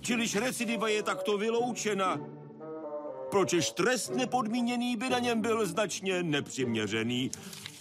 Čiliž 0.00 0.36
recidiva 0.36 0.88
je 0.88 1.02
takto 1.02 1.38
vyloučena. 1.38 2.20
Pročež 3.30 3.70
trest 3.70 4.14
nepodmíněný 4.14 4.96
by 4.96 5.08
na 5.08 5.18
něm 5.18 5.40
byl 5.40 5.66
značně 5.66 6.22
nepřiměřený 6.22 7.30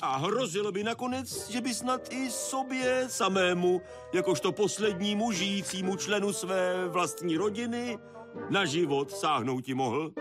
a 0.02 0.18
hrozilo 0.18 0.72
by 0.72 0.84
nakonec, 0.84 1.50
že 1.50 1.62
by 1.62 1.74
snad 1.74 2.14
i 2.14 2.30
sobě 2.30 3.06
samému, 3.08 3.82
jakožto 4.14 4.52
poslednímu 4.52 5.32
žijícímu 5.32 5.96
členu 5.96 6.34
své 6.34 6.88
vlastní 6.88 7.38
rodiny, 7.38 7.98
na 8.50 8.66
život 8.66 9.12
sáhnout 9.12 9.62
ti 9.62 9.74
mohl. 9.74 10.12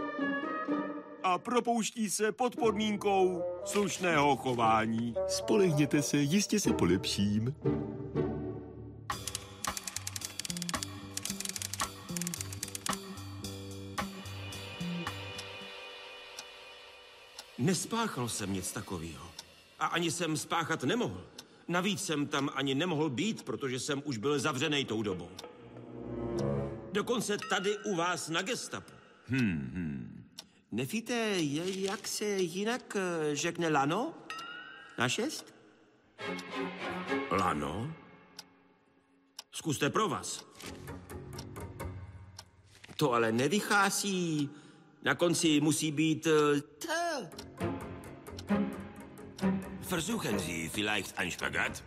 A 1.22 1.38
propouští 1.38 2.10
se 2.10 2.32
pod 2.32 2.56
podmínkou 2.56 3.42
slušného 3.64 4.36
chování. 4.36 5.14
Spolehněte 5.28 6.02
se, 6.02 6.16
jistě 6.16 6.60
se 6.60 6.72
polepším. 6.72 7.54
Nespáchal 17.58 18.28
jsem 18.28 18.52
nic 18.52 18.72
takového. 18.72 19.39
A 19.80 19.86
ani 19.86 20.10
jsem 20.10 20.36
spáchat 20.36 20.84
nemohl. 20.84 21.26
Navíc 21.68 22.04
jsem 22.04 22.26
tam 22.26 22.50
ani 22.54 22.74
nemohl 22.74 23.10
být, 23.10 23.42
protože 23.42 23.80
jsem 23.80 24.02
už 24.04 24.16
byl 24.18 24.38
zavřený 24.38 24.84
tou 24.84 25.02
dobou. 25.02 25.30
Dokonce 26.92 27.36
tady 27.48 27.78
u 27.78 27.94
vás 27.96 28.28
na 28.28 28.42
gestapu. 28.42 28.92
Hmm, 29.26 29.70
hmm. 29.74 30.24
Nefíte, 30.72 31.34
jak 31.74 32.08
se 32.08 32.24
jinak 32.24 32.96
eh, 32.96 33.36
řekne 33.36 33.68
lano? 33.68 34.14
Na 34.98 35.08
šest? 35.08 35.54
Lano? 37.30 37.94
Zkuste 39.52 39.90
pro 39.90 40.08
vás. 40.08 40.44
To 42.96 43.12
ale 43.12 43.32
nevychází. 43.32 44.50
Na 45.02 45.14
konci 45.14 45.60
musí 45.60 45.92
být 45.92 46.26
eh, 46.26 46.60
t. 46.60 46.88
Versuchen 49.90 50.38
Sie 50.38 50.68
vielleicht 50.68 51.18
ein 51.18 51.30
Spagat? 51.32 51.82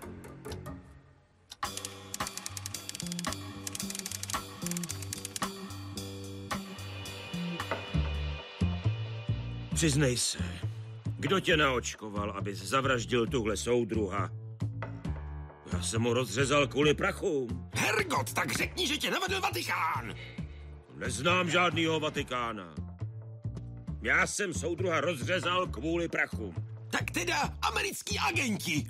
Přiznej 9.74 10.18
se, 10.18 10.38
kdo 11.06 11.40
tě 11.40 11.58
naočkoval, 11.58 12.32
abys 12.32 12.58
zavraždil 12.58 13.28
tuhle 13.28 13.58
soudruha? 13.58 14.30
Já 15.74 15.82
jsem 15.82 16.02
mu 16.02 16.14
rozřezal 16.14 16.68
kvůli 16.68 16.94
prachu. 16.94 17.48
Hergot, 17.76 18.34
tak 18.34 18.52
řekni, 18.52 18.88
že 18.88 18.98
tě 18.98 19.12
navedl 19.12 19.42
Vatikán! 19.42 20.14
Neznám 20.96 21.50
žádnýho 21.50 22.00
Vatikána. 22.00 22.76
Já 24.02 24.28
jsem 24.28 24.54
soudruha 24.54 25.02
rozřezal 25.02 25.68
kvůli 25.68 26.08
prachu. 26.08 26.54
Tak 26.94 27.10
teda 27.10 27.58
americký 27.74 28.22
agenti. 28.22 28.86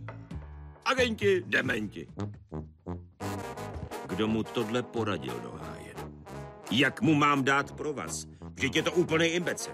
Agenti, 0.84 1.39
dementi. 1.48 2.04
Kdo 4.12 4.28
mu 4.28 4.44
tohle 4.44 4.84
poradil 4.84 5.39
do 5.39 5.52
háje? 5.52 5.96
Jak 6.72 7.02
mu 7.02 7.16
mám 7.16 7.44
dát 7.44 7.72
pro 7.72 7.94
vás? 7.96 8.28
Vždyť 8.60 8.76
je 8.76 8.84
to 8.84 8.92
úplný 9.00 9.39
imbecil. 9.39 9.72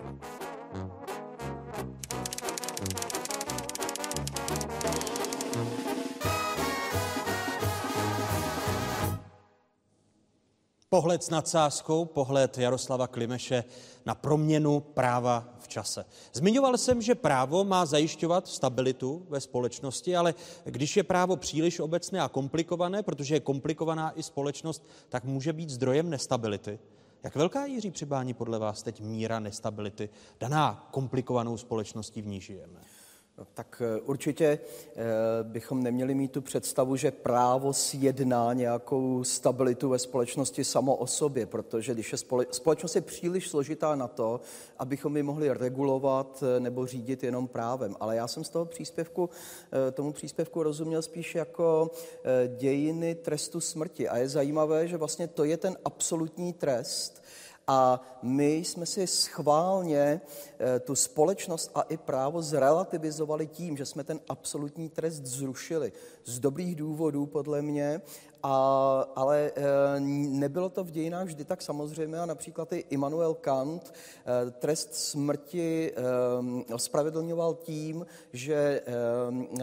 Pohled 10.92 11.24
s 11.24 11.30
nadsázkou, 11.30 12.06
pohled 12.06 12.58
Jaroslava 12.58 13.08
Klimeše 13.08 13.64
na 14.06 14.16
proměnu 14.16 14.80
práva 14.80 15.50
v 15.60 15.68
čase. 15.68 16.06
Zmiňoval 16.34 16.78
jsem, 16.78 17.02
že 17.02 17.16
právo 17.16 17.64
má 17.64 17.86
zajišťovat 17.86 18.48
stabilitu 18.48 19.26
ve 19.30 19.42
společnosti, 19.42 20.16
ale 20.16 20.34
když 20.64 20.98
je 20.98 21.04
právo 21.04 21.36
příliš 21.36 21.80
obecné 21.80 22.22
a 22.22 22.30
komplikované, 22.30 23.04
protože 23.04 23.36
je 23.36 23.40
komplikovaná 23.40 24.20
i 24.20 24.24
společnost, 24.24 24.88
tak 25.10 25.24
může 25.24 25.54
být 25.54 25.70
zdrojem 25.70 26.10
nestability. 26.10 26.80
Jak 27.24 27.36
velká, 27.36 27.66
Jiří 27.66 27.92
Přibání, 27.92 28.34
podle 28.34 28.60
vás 28.60 28.84
teď 28.84 29.02
míra 29.02 29.40
nestability 29.40 30.10
daná 30.40 30.88
komplikovanou 30.92 31.58
společností, 31.58 32.22
v 32.22 32.28
ní 32.28 32.42
žijeme? 32.42 32.80
No, 33.40 33.48
tak 33.54 33.82
eh, 33.86 34.02
určitě 34.02 34.46
eh, 34.46 35.04
bychom 35.44 35.84
neměli 35.84 36.16
mít 36.16 36.32
tu 36.32 36.42
představu, 36.42 36.96
že 36.96 37.12
právo 37.12 37.74
sjedná 37.74 38.54
nějakou 38.54 39.24
stabilitu 39.24 39.90
ve 39.90 40.00
společnosti 40.00 40.64
samo 40.64 40.96
o 40.96 41.08
sobě, 41.08 41.46
protože 41.46 41.94
když 41.94 42.12
je 42.12 42.18
společnost 42.52 42.96
je 42.96 43.02
příliš 43.02 43.50
složitá 43.50 43.96
na 43.96 44.08
to, 44.08 44.42
abychom 44.80 45.18
ji 45.18 45.24
mohli 45.24 45.54
regulovat 45.54 46.44
eh, 46.44 46.60
nebo 46.60 46.86
řídit 46.86 47.24
jenom 47.24 47.48
právem. 47.48 47.96
Ale 48.00 48.16
já 48.16 48.28
jsem 48.28 48.44
z 48.44 48.50
toho 48.50 48.66
příspěvku, 48.66 49.30
tomu 49.94 50.14
příspěvku 50.14 50.64
rozuměl 50.64 51.02
spíš 51.02 51.36
jako 51.36 51.92
dějiny 52.58 53.16
trestu 53.16 53.62
smrti. 53.62 54.10
A 54.10 54.18
je 54.18 54.30
zajímavé, 54.30 54.88
že 54.88 54.98
vlastně 54.98 55.28
to 55.28 55.44
je 55.44 55.58
ten 55.58 55.78
absolutní 55.86 56.54
trest, 56.54 57.24
a 57.72 58.02
my 58.22 58.56
jsme 58.56 58.86
si 58.86 59.08
schválně 59.08 60.22
eh, 60.60 60.80
tu 60.80 60.96
společnost 60.96 61.72
a 61.76 61.82
i 61.82 61.98
právo 61.98 62.42
zrelativizovali 62.42 63.48
tím, 63.48 63.78
že 63.78 63.86
jsme 63.86 64.04
ten 64.04 64.20
absolutní 64.30 64.90
trest 64.90 65.26
zrušili. 65.26 65.92
Z 66.26 66.40
dobrých 66.40 66.76
důvodů, 66.76 67.26
podle 67.26 67.62
mě, 67.62 68.02
a, 68.44 69.06
ale 69.16 69.52
e, 69.56 70.00
nebylo 70.30 70.70
to 70.70 70.84
v 70.84 70.92
dějinách 70.92 71.26
vždy 71.26 71.46
tak 71.46 71.62
samozřejmé 71.62 72.20
a 72.20 72.26
například 72.26 72.74
i 72.74 72.86
Immanuel 72.90 73.34
Kant 73.34 73.94
e, 73.94 74.52
trest 74.52 74.96
smrti 74.96 75.94
ospravedlňoval 76.74 77.54
tím, 77.54 78.06
že 78.34 78.82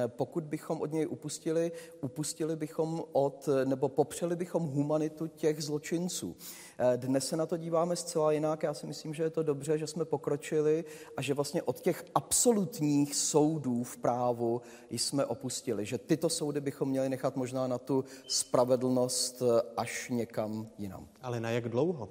pokud 0.07 0.45
bychom 0.45 0.81
od 0.81 0.93
něj 0.93 1.07
upustili, 1.07 1.73
upustili 2.01 2.57
bychom 2.57 3.03
od, 3.13 3.49
nebo 3.65 3.89
popřeli 3.89 4.37
bychom 4.37 4.63
humanitu 4.63 5.27
těch 5.27 5.63
zločinců. 5.65 6.37
E, 6.79 6.97
dnes 6.97 7.29
se 7.29 7.37
na 7.37 7.47
to 7.47 7.57
díváme 7.57 7.97
zcela 7.97 8.33
jinak. 8.33 8.63
Já 8.63 8.75
si 8.75 8.87
myslím, 8.87 9.15
že 9.15 9.23
je 9.23 9.31
to 9.31 9.43
dobře, 9.43 9.79
že 9.79 9.87
jsme 9.87 10.05
pokročili 10.05 10.85
a 11.17 11.23
že 11.23 11.35
vlastně 11.35 11.63
od 11.63 11.81
těch 11.81 12.05
absolutních 12.15 13.15
soudů 13.15 13.85
v 13.85 13.97
právu 13.97 14.63
jsme 14.91 15.25
opustili. 15.25 15.87
Že 15.87 15.99
tyto 15.99 16.29
soudy 16.29 16.61
bychom 16.61 16.89
měli 16.89 17.09
nechat 17.09 17.37
možná 17.37 17.67
na 17.67 17.79
tu 17.79 18.05
spravedlnost 18.27 18.67
spravedlnost 18.67 19.43
eh, 19.43 19.63
až 19.77 20.09
někam 20.11 20.69
jinam. 20.79 21.09
Ale 21.23 21.41
na 21.41 21.51
jak 21.51 21.69
dlouho 21.69 22.09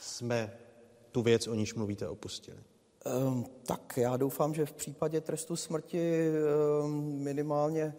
jsme 0.00 0.58
tu 1.12 1.22
věc, 1.22 1.46
o 1.46 1.54
níž 1.54 1.74
mluvíte, 1.74 2.08
opustili? 2.08 2.58
Um, 3.26 3.46
tak 3.66 3.96
já 3.96 4.16
doufám, 4.16 4.54
že 4.54 4.66
v 4.66 4.72
případě 4.72 5.20
trestu 5.20 5.56
smrti 5.56 6.30
um, 6.82 7.22
minimálně 7.22 7.94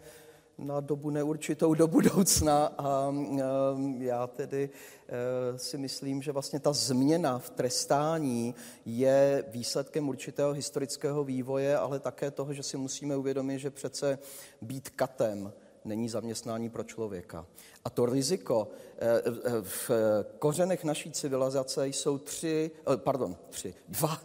na 0.58 0.80
dobu 0.80 1.10
neurčitou 1.10 1.74
do 1.74 1.86
budoucna 1.86 2.66
a 2.78 3.14
já 3.98 4.26
tedy 4.26 4.70
e, 5.54 5.58
si 5.58 5.78
myslím, 5.78 6.22
že 6.22 6.32
vlastně 6.32 6.60
ta 6.60 6.72
změna 6.72 7.38
v 7.38 7.50
trestání 7.50 8.54
je 8.86 9.44
výsledkem 9.48 10.08
určitého 10.08 10.52
historického 10.52 11.24
vývoje, 11.24 11.78
ale 11.78 12.00
také 12.00 12.30
toho, 12.30 12.54
že 12.54 12.62
si 12.62 12.76
musíme 12.76 13.16
uvědomit, 13.16 13.58
že 13.58 13.70
přece 13.70 14.18
být 14.62 14.88
katem 14.88 15.52
není 15.84 16.08
zaměstnání 16.08 16.70
pro 16.70 16.84
člověka. 16.84 17.46
A 17.84 17.90
to 17.90 18.06
riziko 18.06 18.68
eh, 18.70 18.76
eh, 18.76 18.87
v 19.62 19.90
kořenech 20.38 20.84
naší 20.84 21.10
civilizace 21.10 21.88
jsou 21.88 22.18
tři, 22.18 22.70
eh, 22.92 22.96
pardon, 22.96 23.36
tři, 23.50 23.74
dva 23.88 24.20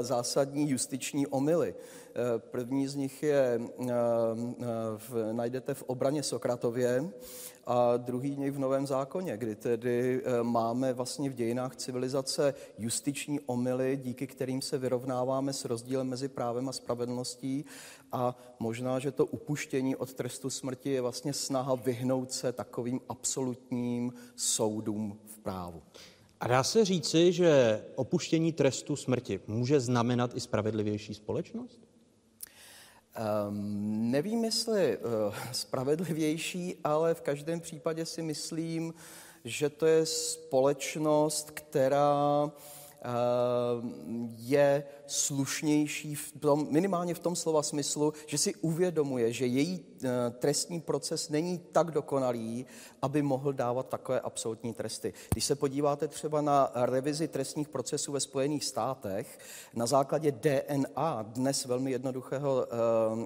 zásadní 0.00 0.70
justiční 0.70 1.26
omily. 1.26 1.74
První 2.38 2.88
z 2.88 2.94
nich 2.94 3.22
je, 3.22 3.60
najdete 5.32 5.74
v 5.74 5.82
obraně 5.82 6.22
Sokratově, 6.22 7.12
a 7.66 7.96
druhý 7.96 8.30
dní 8.30 8.50
v 8.50 8.58
Novém 8.58 8.86
zákoně, 8.86 9.36
kdy 9.36 9.56
tedy 9.56 10.22
máme 10.42 10.92
vlastně 10.92 11.30
v 11.30 11.34
dějinách 11.34 11.76
civilizace 11.76 12.54
justiční 12.78 13.40
omily, 13.40 14.00
díky 14.02 14.26
kterým 14.26 14.62
se 14.62 14.78
vyrovnáváme 14.78 15.52
s 15.52 15.64
rozdílem 15.64 16.08
mezi 16.08 16.28
právem 16.28 16.68
a 16.68 16.72
spravedlností 16.72 17.64
a 18.12 18.36
možná, 18.58 18.98
že 18.98 19.12
to 19.12 19.26
upuštění 19.26 19.96
od 19.96 20.14
trestu 20.14 20.50
smrti 20.50 20.90
je 20.90 21.00
vlastně 21.00 21.32
snaha 21.32 21.74
vyhnout 21.74 22.32
se 22.32 22.52
takovým 22.52 23.00
absolutním 23.08 23.61
soudům 24.36 25.18
v 25.26 25.38
právu. 25.38 25.82
A 26.40 26.46
dá 26.46 26.62
se 26.62 26.84
říci, 26.84 27.32
že 27.32 27.82
opuštění 27.94 28.52
trestu 28.52 28.96
smrti 28.96 29.40
může 29.46 29.80
znamenat 29.80 30.36
i 30.36 30.40
spravedlivější 30.40 31.14
společnost? 31.14 31.80
Um, 33.48 34.10
nevím, 34.10 34.44
jestli 34.44 34.98
uh, 34.98 35.34
spravedlivější, 35.52 36.76
ale 36.84 37.14
v 37.14 37.20
každém 37.20 37.60
případě 37.60 38.06
si 38.06 38.22
myslím, 38.22 38.94
že 39.44 39.68
to 39.68 39.86
je 39.86 40.06
společnost, 40.06 41.50
která 41.50 42.50
je 44.38 44.84
slušnější 45.06 46.14
v 46.14 46.32
tom, 46.40 46.66
minimálně 46.70 47.14
v 47.14 47.18
tom 47.18 47.36
slova 47.36 47.62
smyslu, 47.62 48.12
že 48.26 48.38
si 48.38 48.54
uvědomuje, 48.54 49.32
že 49.32 49.46
její 49.46 49.84
eh, 50.04 50.08
trestní 50.30 50.80
proces 50.80 51.28
není 51.28 51.58
tak 51.72 51.90
dokonalý, 51.90 52.66
aby 53.02 53.22
mohl 53.22 53.52
dávat 53.52 53.88
takové 53.88 54.20
absolutní 54.20 54.74
tresty. 54.74 55.12
Když 55.32 55.44
se 55.44 55.54
podíváte 55.54 56.08
třeba 56.08 56.40
na 56.40 56.70
revizi 56.74 57.28
trestních 57.28 57.68
procesů 57.68 58.12
ve 58.12 58.20
Spojených 58.20 58.64
státech 58.64 59.38
na 59.74 59.86
základě 59.86 60.32
DNA, 60.32 61.22
dnes 61.22 61.64
velmi 61.64 61.90
jednoduchého 61.90 62.66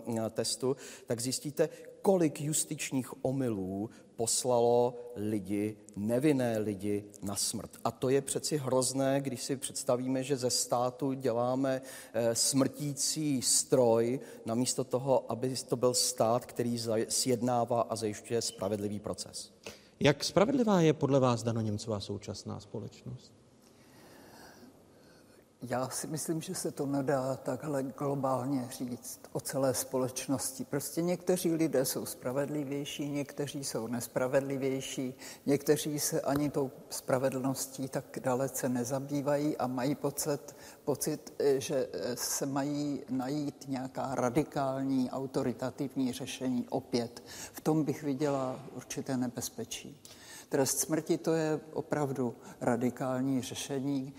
uh, 0.06 0.16
testu, 0.30 0.76
tak 1.06 1.20
zjistíte, 1.20 1.68
kolik 2.06 2.40
justičních 2.40 3.24
omylů 3.24 3.90
poslalo 4.16 4.94
lidi, 5.16 5.76
nevinné 5.96 6.58
lidi 6.58 7.04
na 7.22 7.36
smrt. 7.36 7.70
A 7.84 7.90
to 7.90 8.08
je 8.08 8.20
přeci 8.20 8.56
hrozné, 8.56 9.20
když 9.20 9.42
si 9.42 9.56
představíme, 9.56 10.22
že 10.22 10.36
ze 10.36 10.50
státu 10.50 11.12
děláme 11.12 11.82
eh, 12.12 12.34
smrtící 12.34 13.42
stroj, 13.42 14.20
namísto 14.44 14.84
toho, 14.84 15.32
aby 15.32 15.54
to 15.68 15.76
byl 15.76 15.94
stát, 15.94 16.46
který 16.46 16.78
sjednává 17.08 17.80
a 17.80 17.96
zajišťuje 17.96 18.42
spravedlivý 18.42 19.00
proces. 19.00 19.52
Jak 20.00 20.24
spravedlivá 20.24 20.80
je 20.80 20.92
podle 20.92 21.20
vás 21.20 21.42
Dano 21.42 21.60
Němcová 21.60 22.00
současná 22.00 22.60
společnost? 22.60 23.35
Já 25.62 25.88
si 25.88 26.06
myslím, 26.06 26.40
že 26.40 26.54
se 26.54 26.70
to 26.70 26.86
nedá 26.86 27.36
takhle 27.36 27.82
globálně 27.82 28.68
říct 28.78 29.20
o 29.32 29.40
celé 29.40 29.74
společnosti. 29.74 30.64
Prostě 30.64 31.02
někteří 31.02 31.52
lidé 31.52 31.84
jsou 31.84 32.06
spravedlivější, 32.06 33.08
někteří 33.08 33.64
jsou 33.64 33.86
nespravedlivější, 33.86 35.14
někteří 35.46 36.00
se 36.00 36.20
ani 36.20 36.50
tou 36.50 36.70
spravedlností 36.90 37.88
tak 37.88 38.04
dalece 38.22 38.68
nezabývají 38.68 39.56
a 39.56 39.66
mají 39.66 39.94
pocit, 39.94 40.56
pocit, 40.84 41.32
že 41.58 41.88
se 42.14 42.46
mají 42.46 43.02
najít 43.10 43.64
nějaká 43.68 44.14
radikální, 44.14 45.10
autoritativní 45.10 46.12
řešení 46.12 46.66
opět. 46.68 47.22
V 47.52 47.60
tom 47.60 47.84
bych 47.84 48.02
viděla 48.02 48.60
určité 48.74 49.16
nebezpečí. 49.16 50.00
Trest 50.48 50.78
smrti 50.78 51.18
to 51.18 51.32
je 51.32 51.60
opravdu 51.72 52.34
radikální 52.60 53.42
řešení, 53.42 54.14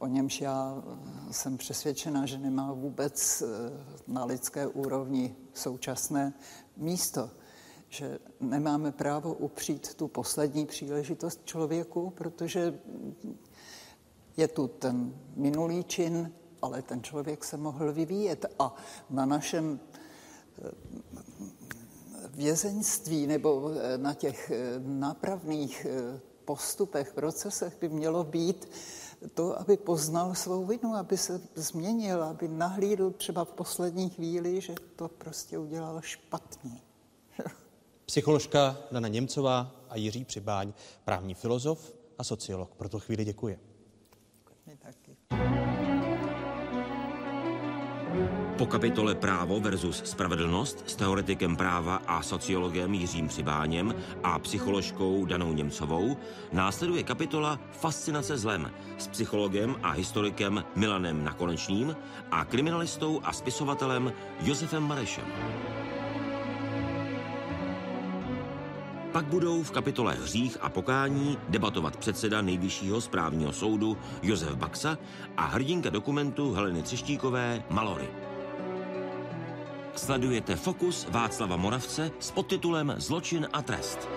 o 0.00 0.06
němž 0.06 0.40
já 0.40 0.82
jsem 1.30 1.56
přesvědčena, 1.56 2.26
že 2.26 2.38
nemá 2.38 2.72
vůbec 2.72 3.42
eh, 3.42 3.46
na 4.08 4.24
lidské 4.24 4.66
úrovni 4.66 5.36
současné 5.54 6.32
místo. 6.76 7.30
Že 7.88 8.18
nemáme 8.40 8.92
právo 8.92 9.34
upřít 9.34 9.94
tu 9.94 10.08
poslední 10.08 10.66
příležitost 10.66 11.40
člověku, 11.44 12.10
protože 12.10 12.80
je 14.36 14.48
tu 14.48 14.68
ten 14.68 15.14
minulý 15.36 15.84
čin, 15.84 16.32
ale 16.62 16.82
ten 16.82 17.02
člověk 17.02 17.44
se 17.44 17.56
mohl 17.56 17.92
vyvíjet. 17.92 18.46
A 18.58 18.74
na 19.10 19.26
našem 19.26 19.80
eh, 20.58 20.70
vězeňství 22.30 23.26
nebo 23.26 23.70
eh, 23.70 23.98
na 23.98 24.14
těch 24.14 24.52
nápravných 24.78 25.86
postupech, 26.44 27.12
procesech 27.12 27.76
by 27.80 27.88
mělo 27.88 28.24
být 28.24 28.68
to, 29.34 29.60
aby 29.60 29.76
poznal 29.76 30.34
svou 30.34 30.66
vinu, 30.66 30.94
aby 30.94 31.16
se 31.16 31.40
změnil, 31.54 32.22
aby 32.22 32.48
nahlídl 32.48 33.10
třeba 33.10 33.44
v 33.44 33.52
poslední 33.52 34.10
chvíli, 34.10 34.60
že 34.60 34.74
to 34.96 35.08
prostě 35.08 35.58
udělal 35.58 36.00
špatně. 36.00 36.80
Psycholožka 38.06 38.76
Dana 38.90 39.08
Němcová 39.08 39.70
a 39.88 39.96
Jiří 39.96 40.24
Přibáň, 40.24 40.72
právní 41.04 41.34
filozof 41.34 41.92
a 42.18 42.24
sociolog. 42.24 42.70
Pro 42.74 42.88
tu 42.88 42.98
chvíli 42.98 43.24
děkuji. 43.24 43.58
Děkuji 44.44 44.76
taky. 44.76 45.79
Po 48.58 48.66
kapitole 48.66 49.14
Právo 49.14 49.60
versus 49.60 50.02
spravedlnost 50.04 50.84
s 50.86 50.96
teoretikem 50.96 51.56
práva 51.56 52.02
a 52.06 52.22
sociologem 52.22 52.94
Jiřím 52.94 53.28
Přibáněm 53.28 53.94
a 54.22 54.38
psycholožkou 54.38 55.24
Danou 55.24 55.52
Němcovou 55.52 56.16
následuje 56.52 57.02
kapitola 57.02 57.60
Fascinace 57.72 58.38
zlem 58.38 58.70
s 58.98 59.08
psychologem 59.08 59.76
a 59.82 59.90
historikem 59.90 60.64
Milanem 60.76 61.24
Nakonečným 61.24 61.96
a 62.30 62.44
kriminalistou 62.44 63.20
a 63.24 63.32
spisovatelem 63.32 64.12
Josefem 64.40 64.82
Marešem. 64.82 65.24
Pak 69.12 69.24
budou 69.24 69.62
v 69.62 69.70
kapitole 69.70 70.14
Hřích 70.14 70.58
a 70.60 70.68
pokání 70.68 71.38
debatovat 71.48 71.96
předseda 71.96 72.42
Nejvyššího 72.42 73.00
správního 73.00 73.52
soudu 73.52 73.98
Josef 74.22 74.54
Baxa 74.54 74.98
a 75.36 75.46
hrdinka 75.46 75.90
dokumentu 75.90 76.52
Heleny 76.52 76.82
Třeštíkové 76.82 77.62
Malory. 77.70 78.08
Sledujete 79.96 80.56
Fokus 80.56 81.06
Václava 81.10 81.56
Moravce 81.56 82.10
s 82.18 82.30
podtitulem 82.30 82.94
Zločin 82.96 83.48
a 83.52 83.62
trest. 83.62 84.08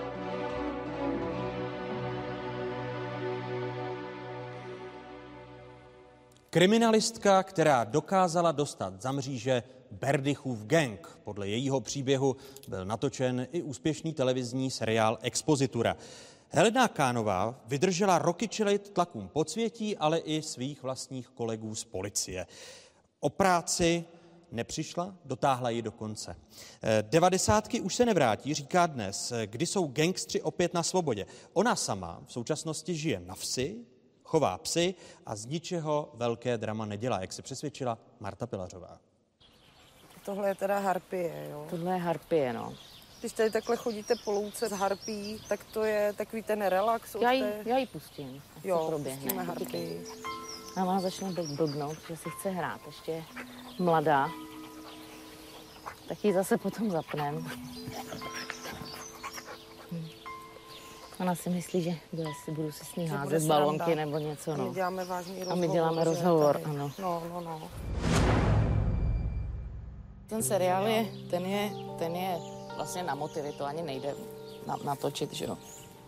Kriminalistka, 6.49 7.43
která 7.43 7.83
dokázala 7.83 8.51
dostat 8.51 9.01
za 9.01 9.11
mříže 9.11 9.63
Berdychův 9.93 10.65
gang. 10.65 11.19
Podle 11.23 11.47
jejího 11.47 11.81
příběhu 11.81 12.35
byl 12.67 12.85
natočen 12.85 13.47
i 13.51 13.61
úspěšný 13.61 14.13
televizní 14.13 14.71
seriál 14.71 15.17
Expozitura. 15.21 15.97
Helena 16.49 16.87
Kánová 16.87 17.61
vydržela 17.65 18.19
roky 18.19 18.47
čelit 18.47 18.89
tlakům 18.89 19.27
podsvětí, 19.27 19.97
ale 19.97 20.17
i 20.17 20.41
svých 20.41 20.83
vlastních 20.83 21.27
kolegů 21.27 21.75
z 21.75 21.83
policie. 21.83 22.45
O 23.19 23.29
práci 23.29 24.05
nepřišla, 24.51 25.15
dotáhla 25.25 25.69
ji 25.69 25.81
do 25.81 25.91
konce. 25.91 26.35
Eh, 26.83 27.03
devadesátky 27.09 27.81
už 27.81 27.95
se 27.95 28.05
nevrátí, 28.05 28.53
říká 28.53 28.85
dnes, 28.85 29.31
eh, 29.31 29.47
kdy 29.47 29.65
jsou 29.65 29.87
gangstři 29.87 30.41
opět 30.41 30.73
na 30.73 30.83
svobodě. 30.83 31.25
Ona 31.53 31.75
sama 31.75 32.21
v 32.25 32.33
současnosti 32.33 32.95
žije 32.95 33.19
na 33.19 33.35
vsi, 33.35 33.75
chová 34.23 34.57
psy 34.57 34.95
a 35.25 35.35
z 35.35 35.45
ničeho 35.45 36.11
velké 36.13 36.57
drama 36.57 36.85
nedělá, 36.85 37.21
jak 37.21 37.33
se 37.33 37.41
přesvědčila 37.41 37.97
Marta 38.19 38.47
Pilařová. 38.47 38.99
Tohle 40.25 40.47
je 40.47 40.55
teda 40.55 40.79
harpie, 40.79 41.47
jo? 41.51 41.67
Tohle 41.69 41.93
je 41.93 41.97
harpie, 41.97 42.53
no. 42.53 42.73
Když 43.19 43.33
tady 43.33 43.51
takhle 43.51 43.77
chodíte 43.77 44.13
po 44.23 44.31
louce 44.31 44.69
s 44.69 44.71
harpí, 44.71 45.41
tak 45.49 45.59
to 45.63 45.83
je 45.83 46.13
takový 46.13 46.43
ten 46.43 46.61
relax. 46.61 47.15
Já 47.21 47.31
ji, 47.31 47.43
já 47.65 47.77
ji 47.77 47.85
pustím. 47.87 48.43
Jo, 48.63 48.85
proběhne. 48.87 49.43
harpii. 49.43 50.05
A 50.77 50.83
ona 50.83 50.99
začne 50.99 51.31
blbnout, 51.31 51.97
že 52.09 52.17
si 52.17 52.29
chce 52.29 52.49
hrát. 52.49 52.81
Ještě 52.85 53.23
mladá. 53.79 54.29
Tak 56.07 56.25
ji 56.25 56.33
zase 56.33 56.57
potom 56.57 56.91
zapnem. 56.91 57.51
Ona 61.19 61.35
si 61.35 61.49
myslí, 61.49 61.81
že 61.81 61.91
si 62.43 62.51
budu 62.51 62.71
si 62.71 62.85
s 62.85 62.95
ní 62.95 63.07
házet 63.07 63.43
balonky 63.43 63.95
nebo 63.95 64.17
něco. 64.17 64.57
No. 64.57 64.63
A 64.63 64.67
my 64.67 64.73
děláme 64.73 65.05
vážný 65.05 65.39
rozhovor. 65.39 65.53
A 65.53 65.55
my 65.55 65.67
děláme 65.67 66.03
rozhovor, 66.03 66.59
tady. 66.59 66.65
ano. 66.75 66.91
No, 66.99 67.23
no, 67.29 67.41
no. 67.41 67.69
Ten 70.27 70.43
seriál 70.43 70.87
je, 70.87 71.05
ten 71.29 71.45
je, 71.45 71.71
ten 71.99 72.15
je 72.15 72.39
vlastně 72.75 73.03
na 73.03 73.15
motivy, 73.15 73.51
to 73.51 73.65
ani 73.65 73.81
nejde 73.81 74.15
natočit, 74.83 75.33
že 75.33 75.45
jo. 75.45 75.57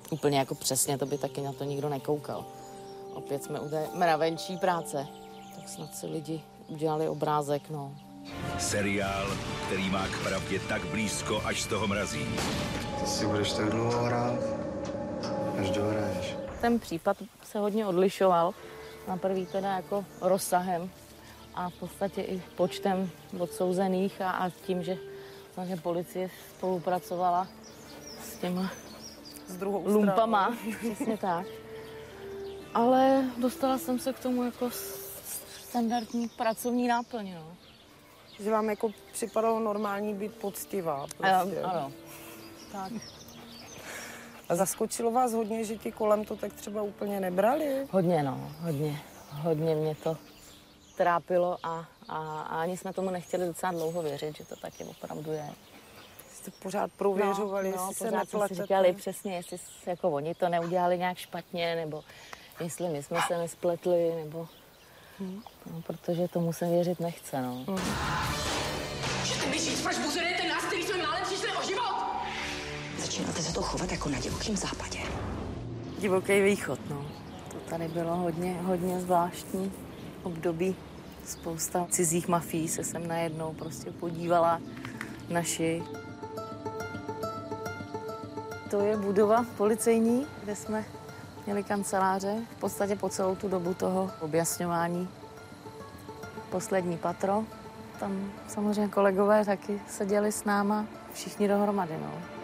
Úplně 0.10 0.40
jako 0.40 0.56
přesně, 0.56 0.98
to 0.98 1.06
by 1.06 1.18
taky 1.18 1.42
na 1.42 1.54
to 1.54 1.64
nikdo 1.64 1.90
nekoukal. 1.90 2.46
Opět 3.14 3.44
jsme 3.44 3.60
u 3.60 3.70
té 3.70 3.88
mravenčí 3.94 4.58
práce, 4.58 5.08
tak 5.56 5.70
snad 5.70 5.96
si 5.96 6.08
lidi 6.08 6.42
udělali 6.68 7.10
obrázek, 7.10 7.70
no. 7.70 7.92
Seriál, 8.60 9.26
který 9.66 9.90
má 9.90 10.08
k 10.08 10.24
pravdě 10.24 10.60
tak 10.60 10.86
blízko, 10.86 11.42
až 11.46 11.62
z 11.62 11.68
toho 11.68 11.88
mrazí. 11.88 12.26
Ty 13.00 13.06
si 13.06 13.28
budeš 13.28 13.54
tak 13.54 13.70
dlouho 13.70 14.04
hrát, 14.04 14.40
až 15.60 15.70
dohraješ. 15.70 16.36
Ten 16.62 16.80
případ 16.80 17.18
se 17.44 17.60
hodně 17.60 17.88
odlišoval. 17.88 18.54
Na 19.08 19.18
prvý 19.18 19.46
teda 19.46 19.76
jako 19.76 20.06
rozsahem 20.22 20.90
a 21.56 21.70
v 21.70 21.74
podstatě 21.74 22.22
i 22.22 22.42
počtem 22.56 23.10
odsouzených 23.40 24.22
a, 24.22 24.32
a 24.32 24.50
tím, 24.50 24.84
že 24.84 24.98
vlastně 25.56 25.78
policie 25.78 26.30
spolupracovala 26.58 27.48
s 28.22 28.38
těma 28.38 28.72
s 29.48 29.58
druhou 29.58 29.88
lumpama, 29.88 30.58
přesně 30.80 31.18
tak. 31.18 31.48
Ale 32.74 33.24
dostala 33.38 33.78
jsem 33.78 34.00
se 34.00 34.14
k 34.14 34.20
tomu 34.20 34.44
jako 34.44 34.70
standardní 35.62 36.30
pracovní 36.30 36.88
náplň, 36.88 37.34
no. 37.34 37.56
Že 38.40 38.52
vám 38.52 38.70
jako 38.70 38.90
připadalo 39.12 39.60
normální 39.60 40.14
být 40.14 40.36
poctivá 40.36 41.08
prostě. 41.18 41.62
Ano, 41.62 41.74
ano. 41.74 41.92
Tak. 42.72 42.92
A 44.50 44.56
zaskočilo 44.56 45.12
vás 45.12 45.34
hodně, 45.34 45.64
že 45.64 45.78
ti 45.78 45.92
kolem 45.92 46.26
to 46.26 46.36
tak 46.36 46.54
třeba 46.54 46.82
úplně 46.82 47.20
nebrali? 47.20 47.88
Hodně, 47.92 48.24
no, 48.24 48.52
hodně. 48.62 49.02
Hodně 49.32 49.76
mě 49.76 49.96
to 49.96 50.18
trápilo 50.96 51.58
a, 51.64 51.86
a, 52.10 52.42
a 52.42 52.62
ani 52.62 52.78
jsme 52.78 52.94
tomu 52.94 53.10
nechtěli 53.10 53.48
docela 53.48 53.72
dlouho 53.72 54.02
věřit, 54.02 54.38
že 54.38 54.46
to 54.46 54.56
taky 54.56 54.84
opravdu 54.84 55.32
je. 55.32 55.50
Jste 56.34 56.52
pořád 56.52 56.92
prověřovali, 56.92 57.72
no, 57.72 57.78
no, 57.78 57.88
jestli 57.90 58.06
pořád 58.06 58.30
se 58.30 58.38
jsme 58.38 58.48
si 58.48 58.56
říkali 58.56 58.94
přesně, 58.94 59.36
jestli 59.36 59.58
jako 59.86 60.10
oni 60.10 60.36
to 60.36 60.50
neudělali 60.50 60.98
nějak 60.98 61.18
špatně, 61.18 61.76
nebo 61.76 62.04
jestli 62.60 62.90
my 62.90 63.04
jsme 63.04 63.20
se 63.28 63.38
nespletli, 63.38 64.16
nebo... 64.16 64.48
Hmm. 65.20 65.42
No, 65.72 65.82
protože 65.82 66.28
tomu 66.28 66.54
se 66.54 66.70
věřit 66.70 67.00
nechce, 67.00 67.42
no. 67.42 67.64
Hmm. 67.68 67.80
Můžete 69.20 69.46
mi 69.46 69.60
říct, 69.60 69.82
proč 69.82 69.98
buzerujete 69.98 70.48
nás, 70.48 70.66
který 70.66 70.84
jsme 70.84 70.98
málem 70.98 71.24
přišli 71.24 71.48
o 71.52 71.64
život? 71.68 71.96
Začínáte 72.98 73.42
se 73.42 73.54
to 73.54 73.62
chovat 73.62 73.92
jako 73.92 74.10
na 74.10 74.20
divokém 74.20 74.58
západě. 74.58 75.00
Divoký 76.00 76.42
východ, 76.42 76.80
no. 76.90 77.06
To 77.52 77.58
tady 77.70 77.88
bylo 77.88 78.16
hodně, 78.16 78.62
hodně 78.62 79.00
zvláštní 79.00 79.72
období. 80.26 80.76
Spousta 81.26 81.88
cizích 81.90 82.28
mafí 82.28 82.68
se 82.68 82.84
sem 82.84 83.08
najednou 83.08 83.54
prostě 83.54 83.92
podívala 83.92 84.62
naši. 85.30 85.84
To 88.70 88.80
je 88.80 88.98
budova 88.98 89.46
policejní, 89.58 90.28
kde 90.44 90.56
jsme 90.56 90.86
měli 91.46 91.64
kanceláře 91.64 92.36
v 92.58 92.60
podstatě 92.60 92.96
po 92.96 93.10
celou 93.10 93.36
tu 93.36 93.48
dobu 93.48 93.74
toho 93.74 94.12
objasňování. 94.22 95.10
Poslední 96.50 96.98
patro, 96.98 97.44
tam 98.00 98.32
samozřejmě 98.48 98.88
kolegové 98.88 99.46
taky 99.46 99.82
seděli 99.88 100.32
s 100.32 100.44
náma, 100.44 100.86
všichni 101.14 101.48
dohromady, 101.48 101.94
no. 102.02 102.35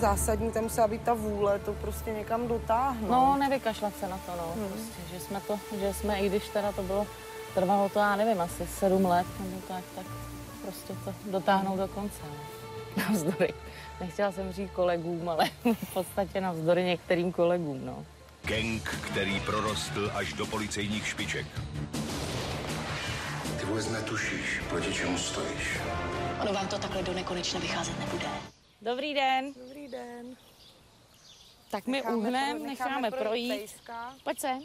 Zásadní 0.00 0.52
tam 0.52 0.62
musela 0.62 0.88
být 0.88 1.02
ta 1.02 1.14
vůle 1.14 1.58
to 1.58 1.72
prostě 1.72 2.10
někam 2.10 2.48
dotáhnout. 2.48 3.10
No, 3.10 3.36
nevykašlat 3.38 3.96
se 4.00 4.08
na 4.08 4.18
to, 4.18 4.32
no. 4.36 4.52
Hmm. 4.56 4.68
Prostě, 4.68 5.02
že 5.12 5.20
jsme 5.20 5.40
to, 5.40 5.60
že 5.80 5.94
jsme, 5.94 6.20
i 6.20 6.28
když 6.28 6.48
teda 6.48 6.72
to 6.72 6.82
bylo, 6.82 7.06
trvalo 7.54 7.88
to, 7.88 7.98
já 7.98 8.16
nevím, 8.16 8.40
asi 8.40 8.66
sedm 8.66 9.04
let 9.06 9.26
nebo 9.40 9.60
tak, 9.68 9.84
tak 9.96 10.06
prostě 10.62 10.94
to 11.04 11.14
dotáhnout 11.30 11.76
do 11.76 11.88
konce. 11.88 12.22
No. 12.28 12.34
Navzdory. 13.08 13.54
Nechtěla 14.00 14.32
jsem 14.32 14.52
říct 14.52 14.70
kolegům, 14.70 15.28
ale 15.28 15.44
v 15.84 15.94
podstatě 15.94 16.40
navzdory 16.40 16.84
některým 16.84 17.32
kolegům, 17.32 17.86
no. 17.86 18.04
Gang, 18.42 18.82
který 18.82 19.40
prorostl 19.40 20.10
až 20.14 20.32
do 20.32 20.46
policejních 20.46 21.06
špiček. 21.06 21.46
Ty 23.60 23.66
vůbec 23.66 23.90
netušíš, 23.90 24.62
proti 24.68 24.94
čemu 24.94 25.18
stojíš. 25.18 25.78
Ono 26.42 26.52
vám 26.52 26.66
to 26.66 26.78
takhle 26.78 27.02
do 27.02 27.14
nekonečna 27.14 27.60
vycházet 27.60 27.98
nebude. 27.98 28.26
Dobrý 28.82 29.14
den. 29.14 29.52
Dobrý 29.66 29.77
den. 29.88 30.36
Tak 31.70 31.86
my 31.86 31.92
Necháme 31.92 32.16
uhnem 32.16 32.56
pro- 32.58 32.66
necháme, 32.66 32.90
necháme 33.00 33.10
projít. 33.10 33.48
pejska. 33.58 34.14
Pojď 34.24 34.40
sem. 34.40 34.62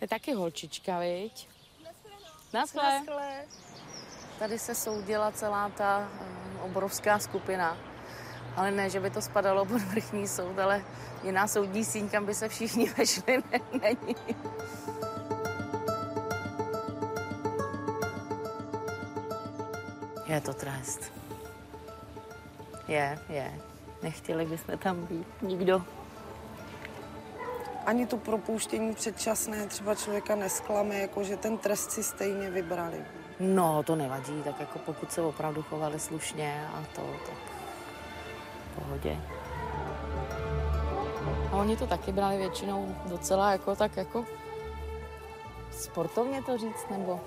Je 0.00 0.08
taky 0.08 0.32
holčička, 0.32 0.98
viď? 0.98 1.48
Naschle. 2.52 2.82
Naschle. 2.82 3.44
Tady 4.38 4.58
se 4.58 4.74
soudila 4.74 5.30
celá 5.32 5.68
ta 5.68 6.08
um, 6.20 6.60
obrovská 6.70 7.18
skupina. 7.18 7.76
Ale 8.56 8.70
ne, 8.70 8.90
že 8.90 9.00
by 9.00 9.10
to 9.10 9.22
spadalo 9.22 9.64
pod 9.64 9.82
vrchní 9.82 10.28
soud, 10.28 10.58
ale 10.58 10.84
jiná 11.24 11.46
soudní 11.48 11.84
síň, 11.84 12.08
kam 12.08 12.26
by 12.26 12.34
se 12.34 12.48
všichni 12.48 12.88
vešli, 12.98 13.42
ne, 13.52 13.60
není. 13.82 14.14
Je 20.26 20.40
to 20.40 20.54
trest. 20.54 21.12
Je, 22.88 23.18
je. 23.28 23.60
Nechtěli 24.02 24.46
bychom 24.46 24.78
tam 24.78 25.06
být. 25.06 25.26
Nikdo. 25.42 25.82
Ani 27.86 28.06
to 28.06 28.16
propouštění 28.16 28.94
předčasné 28.94 29.66
třeba 29.66 29.94
člověka 29.94 30.34
nesklame, 30.34 30.98
jako 30.98 31.24
že 31.24 31.36
ten 31.36 31.58
trest 31.58 31.90
si 31.90 32.02
stejně 32.02 32.50
vybrali. 32.50 33.04
No, 33.40 33.82
to 33.82 33.96
nevadí, 33.96 34.42
tak 34.44 34.60
jako 34.60 34.78
pokud 34.78 35.12
se 35.12 35.22
opravdu 35.22 35.62
chovali 35.62 35.98
slušně 36.00 36.68
a 36.74 36.84
to, 36.94 37.02
tak 37.26 37.36
v 38.72 38.78
pohodě. 38.78 39.16
A 41.52 41.56
oni 41.56 41.76
to 41.76 41.86
taky 41.86 42.12
brali 42.12 42.36
většinou 42.36 42.94
docela 43.06 43.52
jako 43.52 43.76
tak 43.76 43.96
jako 43.96 44.24
sportovně 45.70 46.42
to 46.42 46.58
říct, 46.58 46.86
nebo, 46.90 47.20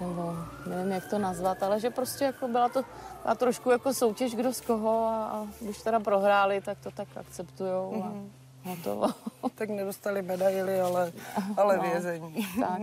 nebo 0.00 0.34
nevím, 0.66 0.92
jak 0.92 1.06
to 1.10 1.18
nazvat, 1.18 1.62
ale 1.62 1.80
že 1.80 1.90
prostě 1.90 2.24
jako 2.24 2.48
byla 2.48 2.68
to 2.68 2.82
a 3.24 3.34
trošku 3.34 3.70
jako 3.70 3.94
soutěž 3.94 4.34
kdo 4.34 4.52
z 4.54 4.60
koho 4.60 5.04
a, 5.04 5.24
a 5.26 5.46
když 5.60 5.82
teda 5.82 6.00
prohráli, 6.00 6.60
tak 6.60 6.78
to 6.82 6.90
tak 6.90 7.08
akceptujou 7.16 8.02
a 8.04 8.06
Mhm. 8.08 8.32
hotovo. 8.64 9.06
tak 9.54 9.68
nedostali 9.70 10.22
medaily, 10.22 10.80
ale, 10.80 11.12
ale 11.56 11.76
No, 11.76 11.82
vězení. 11.82 12.46
tak. 12.60 12.80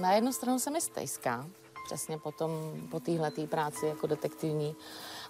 Na 0.00 0.12
jednu 0.12 0.32
stranu 0.32 0.58
jsem 0.58 0.74
jistejská, 0.74 1.46
přesně 1.86 2.18
po, 2.18 2.32
tom, 2.32 2.50
po 2.90 3.00
téhletý 3.00 3.46
práci 3.46 3.86
jako 3.86 4.06
detektivní, 4.06 4.74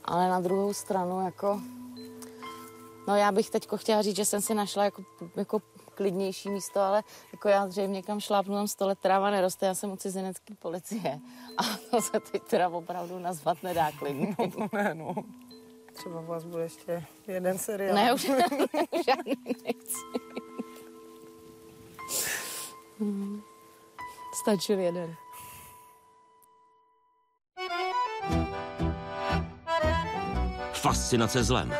ale 0.04 0.28
na 0.28 0.40
druhou 0.40 0.72
stranu 0.72 1.24
jako, 1.24 1.60
no 3.08 3.16
já 3.16 3.32
bych 3.32 3.50
teďko 3.50 3.76
chtěla 3.76 4.02
říct, 4.02 4.16
že 4.16 4.24
jsem 4.24 4.40
si 4.40 4.54
našla 4.54 4.84
jako, 4.84 5.02
jako 5.36 5.62
klidnější 5.94 6.50
místo, 6.50 6.80
ale 6.80 7.02
jako 7.32 7.48
já 7.48 7.68
zřejmě 7.68 7.94
někam 7.94 8.20
šlápnu, 8.20 8.54
tam 8.54 8.68
sto 8.68 8.86
let 8.86 8.98
tráva 8.98 9.30
neroste, 9.30 9.66
já 9.66 9.74
jsem 9.74 9.92
u 9.92 9.96
cizinecké 9.96 10.54
policie 10.54 11.20
a 11.58 11.62
to 11.90 12.02
se 12.02 12.20
teď 12.32 12.42
teda 12.42 12.68
opravdu 12.68 13.18
nazvat 13.18 13.62
nedá 13.62 13.90
klidný. 13.98 14.36
ne, 14.72 14.94
no. 14.94 15.14
Třeba 15.92 16.20
vás 16.20 16.44
bude 16.44 16.62
ještě 16.62 17.04
jeden 17.26 17.58
seriál. 17.58 17.94
Ne, 17.94 18.14
už 18.14 18.22
žádný 19.06 19.34
nechci. 19.46 20.04
Hmm. 22.98 23.42
Stačil 24.42 24.78
jeden. 24.78 25.14
Fascinace 30.72 31.44
zlem. 31.44 31.74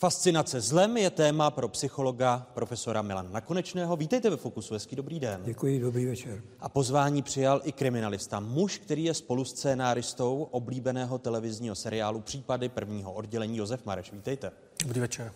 Fascinace 0.00 0.60
zlem 0.60 0.96
je 0.96 1.10
téma 1.10 1.50
pro 1.50 1.68
psychologa 1.68 2.46
profesora 2.54 3.02
Milana 3.02 3.30
Nakonečného. 3.30 3.96
Vítejte 3.96 4.30
ve 4.30 4.36
Fokusu, 4.36 4.74
hezký 4.74 4.96
dobrý 4.96 5.20
den. 5.20 5.40
Děkuji, 5.44 5.80
dobrý 5.80 6.06
večer. 6.06 6.42
A 6.60 6.68
pozvání 6.68 7.22
přijal 7.22 7.60
i 7.64 7.72
kriminalista, 7.72 8.40
muž, 8.40 8.78
který 8.78 9.04
je 9.04 9.14
spoluscénáristou 9.14 10.48
oblíbeného 10.50 11.18
televizního 11.18 11.74
seriálu 11.74 12.20
Případy 12.20 12.68
prvního 12.68 13.12
oddělení 13.12 13.56
Josef 13.56 13.86
Mareš. 13.86 14.12
Vítejte. 14.12 14.52
Dobrý 14.82 15.00
večer. 15.00 15.32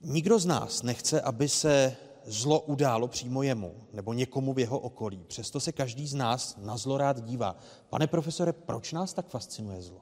Nikdo 0.00 0.38
z 0.38 0.46
nás 0.46 0.82
nechce, 0.82 1.20
aby 1.20 1.48
se 1.48 1.96
zlo 2.24 2.60
událo 2.60 3.08
přímo 3.08 3.42
jemu 3.42 3.74
nebo 3.92 4.12
někomu 4.12 4.54
v 4.54 4.58
jeho 4.58 4.78
okolí. 4.78 5.24
Přesto 5.26 5.60
se 5.60 5.72
každý 5.72 6.06
z 6.06 6.14
nás 6.14 6.56
na 6.60 6.76
zlo 6.76 6.98
rád 6.98 7.20
dívá. 7.20 7.56
Pane 7.90 8.06
profesore, 8.06 8.52
proč 8.52 8.92
nás 8.92 9.12
tak 9.12 9.28
fascinuje 9.28 9.82
zlo? 9.82 10.00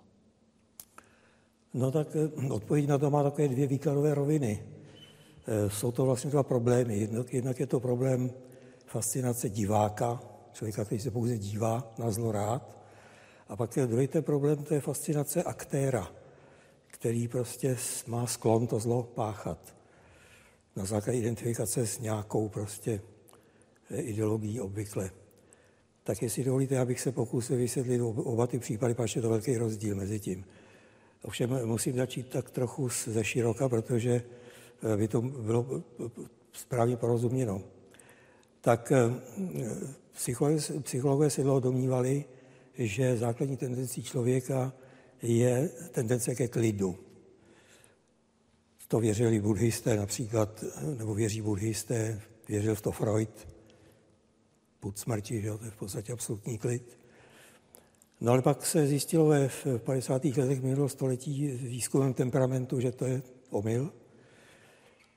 No 1.75 1.91
tak 1.91 2.09
eh, 2.17 2.51
odpověď 2.51 2.89
na 2.89 2.99
to 2.99 3.11
má 3.11 3.23
takové 3.23 3.49
dvě 3.49 3.67
výkladové 3.67 4.15
roviny. 4.15 4.63
Eh, 5.47 5.71
Jsou 5.71 5.93
to 5.93 6.05
vlastně 6.05 6.31
dva 6.31 6.43
problémy. 6.43 6.99
Jednak, 6.99 7.35
jednak 7.35 7.61
je 7.61 7.67
to 7.67 7.81
problém 7.81 8.31
fascinace 8.87 9.49
diváka, 9.49 10.23
člověka, 10.53 10.85
který 10.85 11.01
se 11.01 11.11
pouze 11.11 11.39
dívá 11.39 11.93
na 11.99 12.11
zlo 12.11 12.33
rád. 12.33 12.79
A 13.49 13.57
pak 13.57 13.77
je 13.77 13.87
druhý 13.87 14.07
ten 14.07 14.23
problém, 14.23 14.57
to 14.65 14.75
je 14.75 14.81
fascinace 14.81 15.43
aktéra, 15.43 16.13
který 16.87 17.29
prostě 17.29 17.77
má 18.07 18.27
sklon 18.27 18.67
to 18.67 18.79
zlo 18.79 19.03
páchat 19.03 19.59
na 20.77 20.85
základě 20.85 21.19
identifikace 21.19 21.87
s 21.87 21.99
nějakou 21.99 22.49
prostě 22.49 23.01
eh, 23.91 24.01
ideologií 24.01 24.61
obvykle. 24.61 25.11
Tak 26.05 26.23
jestli 26.23 26.45
dovolíte, 26.45 26.79
abych 26.79 27.01
se 27.01 27.13
pokusil 27.13 27.57
vysvětlit 27.57 28.01
oba 28.01 28.47
ty 28.47 28.59
případy, 28.59 28.95
pač 28.95 29.17
je 29.17 29.23
to 29.23 29.29
velký 29.29 29.57
rozdíl 29.57 29.97
mezi 29.97 30.21
tím. 30.21 30.45
Ovšem 31.29 31.67
musím 31.67 31.97
začít 31.97 32.29
tak 32.29 32.51
trochu 32.51 32.89
ze 32.89 33.25
široka, 33.25 33.69
protože 33.69 34.23
eh, 34.93 34.97
by 34.97 35.09
to 35.09 35.21
bylo 35.21 35.67
eh, 35.77 36.11
správně 36.53 36.97
porozuměno. 36.97 37.63
Tak 38.61 38.93
psychologové, 40.13 40.81
psychologové 40.81 41.31
se 41.31 41.43
dlouho 41.43 41.61
domnívali, 41.61 42.25
že 42.79 43.17
základní 43.17 43.57
tendencí 43.57 44.03
člověka 44.03 44.73
je 45.23 45.69
tendence 45.93 46.35
ke 46.35 46.49
klidu. 46.49 46.99
To 48.89 49.01
věřili 49.01 49.41
buddhisté 49.41 49.97
například, 49.97 50.65
nebo 50.99 51.15
věří 51.15 51.43
buddhisté, 51.43 52.21
věřil 52.49 52.75
v 52.75 52.81
to 52.81 52.93
Freud, 52.93 53.49
put 54.81 54.99
smrti, 54.99 55.43
že 55.43 55.59
to 55.59 55.65
je 55.65 55.71
v 55.71 55.77
podstatě 55.77 56.13
absolutní 56.13 56.59
klid. 56.59 56.98
No 58.21 58.33
ale 58.33 58.43
pak 58.43 58.67
se 58.67 58.87
zjistilo 58.87 59.27
ve 59.27 59.49
v 59.49 59.67
50. 59.79 60.25
letech 60.25 60.63
minulého 60.63 60.89
století 60.89 61.47
výzkumem 61.47 62.15
temperamentu, 62.15 62.81
že 62.81 62.93
to 62.93 63.05
je 63.05 63.23
omyl, 63.51 63.93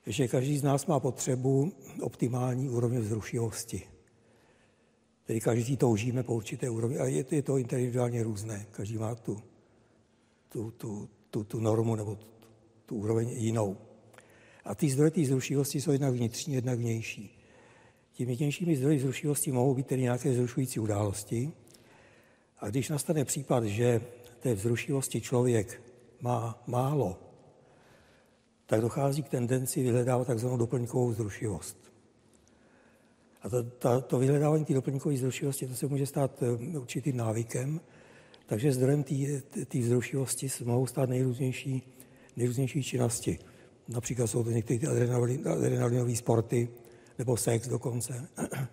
že 0.08 0.28
každý 0.28 0.58
z 0.58 0.64
nás 0.64 0.86
má 0.86 1.00
potřebu 1.00 1.72
optimální 2.02 2.70
úrovně 2.70 3.00
vzrušivosti. 3.00 3.82
Tedy 5.24 5.40
každý 5.40 5.78
toužíme 5.78 6.24
po 6.24 6.36
určité 6.36 6.70
úrovni, 6.70 6.98
ale 6.98 7.12
je 7.12 7.24
to, 7.24 7.36
je 7.36 7.42
to 7.42 7.58
individuálně 7.58 8.24
různé. 8.24 8.66
Každý 8.72 8.98
má 8.98 9.16
tu, 9.16 9.42
tu, 10.50 10.72
tu, 10.72 11.10
tu, 11.30 11.44
tu 11.44 11.60
normu 11.60 11.96
nebo 11.96 12.16
tu, 12.16 12.26
tu 12.86 12.96
úroveň 12.96 13.30
jinou. 13.30 13.78
A 14.66 14.76
ty 14.76 14.90
zdroje 14.90 15.12
té 15.12 15.26
zrušivosti 15.26 15.82
jsou 15.82 15.92
jednak 15.92 16.14
vnitřní, 16.14 16.54
jednak 16.54 16.80
vnější. 16.80 17.38
Těmi 18.14 18.36
vnějšími 18.36 18.76
zdroji 18.76 19.00
zrušivosti 19.00 19.52
mohou 19.52 19.74
být 19.74 19.88
tedy 19.88 20.02
nějaké 20.02 20.34
zrušující 20.34 20.80
události. 20.80 21.52
A 22.62 22.70
když 22.70 22.90
nastane 22.90 23.26
případ, 23.26 23.64
že 23.64 24.02
té 24.40 24.54
vzrušivosti 24.54 25.22
člověk 25.22 25.82
má 26.22 26.64
málo, 26.68 27.20
tak 28.66 28.82
dochází 28.82 29.24
k 29.24 29.30
tendenci 29.30 29.84
vyhledávat 29.84 30.28
takzvanou 30.28 30.58
doplňkovou 30.58 31.14
zrušivost. 31.14 31.78
A 33.42 33.50
to, 33.50 33.64
to, 33.64 34.02
to 34.02 34.20
vyhledávání 34.20 34.66
té 34.66 34.74
doplňkové 34.74 35.16
vzrušivosti, 35.16 35.68
to 35.68 35.76
se 35.76 35.88
může 35.88 36.06
stát 36.06 36.44
eh, 36.44 36.78
určitým 36.78 37.18
návykem, 37.18 37.82
takže 38.46 38.72
zdrojem 38.72 39.04
té 39.68 39.80
vzrušivosti 39.80 40.48
mohou 40.64 40.88
stát 40.88 41.10
nejrůznější, 41.10 41.84
nejrůznější 42.38 42.84
činnosti. 42.84 43.40
Například 43.88 44.28
jsou 44.28 44.44
to 44.44 44.52
některé 44.52 44.88
adrenalinové 44.88 46.16
sporty, 46.16 46.70
nebo 47.18 47.38
sex 47.38 47.68
dokonce. 47.68 48.28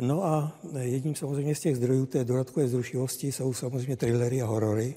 No 0.00 0.24
a 0.24 0.60
jedním 0.80 1.14
samozřejmě 1.14 1.54
z 1.54 1.60
těch 1.60 1.76
zdrojů 1.76 2.06
té 2.06 2.24
dodatkové 2.24 2.68
zrušivosti 2.68 3.32
jsou 3.32 3.52
samozřejmě 3.52 3.96
thrillery 3.96 4.42
a 4.42 4.46
horory, 4.46 4.94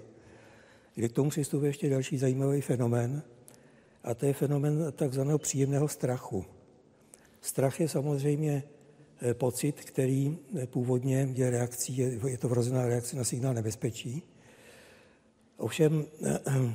kde 0.96 1.10
k 1.10 1.14
tomu 1.14 1.30
přistupuje 1.30 1.70
ještě 1.70 1.89
další 1.89 2.18
zajímavý 2.18 2.62
fenomén, 2.62 3.24
a 4.04 4.14
to 4.14 4.26
je 4.26 4.34
fenomén 4.34 4.93
takzvaného 4.96 5.38
příjemného 5.38 5.88
strachu. 5.88 6.46
Strach 7.41 7.80
je 7.80 7.89
samozřejmě 7.89 8.64
Eh, 9.22 9.34
pocit, 9.34 9.82
který 9.82 10.38
eh, 10.58 10.68
původně 10.68 11.30
je 11.34 11.50
reakcí, 11.50 11.98
je, 11.98 12.38
to 12.38 12.50
vrozená 12.50 12.86
reakce 12.86 13.16
na 13.16 13.24
signál 13.24 13.54
nebezpečí. 13.54 14.24
Ovšem 15.58 16.06
eh, 16.24 16.39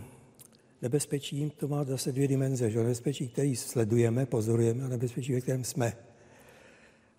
nebezpečí 0.82 1.52
to 1.56 1.68
má 1.68 1.84
zase 1.84 2.12
dvě 2.12 2.28
dimenze. 2.28 2.70
Že? 2.70 2.78
Nebezpečí, 2.78 3.28
který 3.28 3.56
sledujeme, 3.56 4.26
pozorujeme 4.26 4.84
a 4.84 4.88
nebezpečí, 4.88 5.32
ve 5.32 5.40
kterém 5.40 5.64
jsme. 5.64 5.92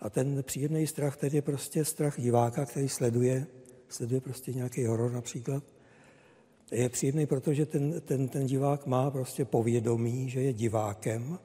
A 0.01 0.09
ten 0.09 0.43
příjemný 0.43 0.87
strach, 0.87 1.17
tedy 1.17 1.37
je 1.37 1.41
prostě 1.41 1.85
strach 1.85 2.21
diváka, 2.21 2.65
který 2.65 2.89
sleduje, 2.89 3.47
sleduje 3.89 4.21
prostě 4.21 4.53
nějaký 4.53 4.85
horor 4.85 5.11
například. 5.11 5.63
Je 6.71 6.89
příjemný, 6.89 7.25
protože 7.25 7.65
ten, 7.65 8.01
ten, 8.01 8.27
ten 8.27 8.45
divák 8.45 8.85
má 8.85 9.11
prostě 9.11 9.45
povědomí, 9.45 10.29
že 10.29 10.41
je 10.41 10.53
divákem, 10.53 11.39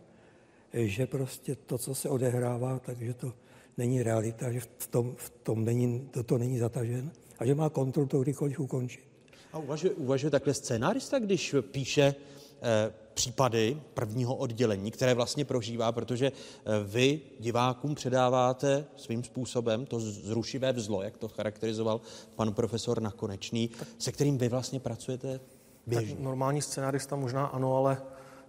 že 0.72 1.06
prostě 1.06 1.54
to, 1.54 1.78
co 1.78 1.94
se 1.94 2.08
odehrává, 2.08 2.78
takže 2.78 3.14
to 3.14 3.32
není 3.78 4.02
realita, 4.02 4.52
že 4.52 4.60
v 4.78 4.86
tom, 4.86 5.14
v 5.16 5.30
tom 5.30 5.64
není, 5.64 6.08
to, 6.10 6.22
to 6.22 6.38
není 6.38 6.58
zatažen 6.58 7.10
a 7.38 7.46
že 7.46 7.54
má 7.54 7.68
kontrolu 7.68 8.08
to 8.08 8.20
kdykoliv 8.20 8.60
ukončit. 8.60 9.04
A 9.52 9.58
uvažuje, 9.58 9.94
uvažuje 9.94 10.30
takhle 10.30 10.54
scénárista, 10.54 11.18
když 11.18 11.54
píše 11.70 12.14
eh, 12.62 12.92
případy 13.16 13.82
prvního 13.94 14.36
oddělení, 14.36 14.90
které 14.90 15.14
vlastně 15.14 15.44
prožívá, 15.44 15.92
protože 15.92 16.26
eh, 16.26 16.70
vy 16.84 17.20
divákům 17.40 17.94
předáváte 17.94 18.84
svým 18.96 19.24
způsobem 19.24 19.86
to 19.86 20.00
zrušivé 20.00 20.72
vzlo, 20.72 21.02
jak 21.02 21.16
to 21.16 21.28
charakterizoval 21.28 22.00
pan 22.36 22.54
profesor 22.54 23.02
Nakonečný, 23.02 23.70
se 23.98 24.12
kterým 24.12 24.38
vy 24.38 24.48
vlastně 24.48 24.80
pracujete 24.80 25.40
běžně. 25.86 26.14
Tak 26.14 26.24
normální 26.24 26.62
scénárista 26.62 27.16
možná 27.16 27.46
ano, 27.46 27.76
ale 27.76 28.02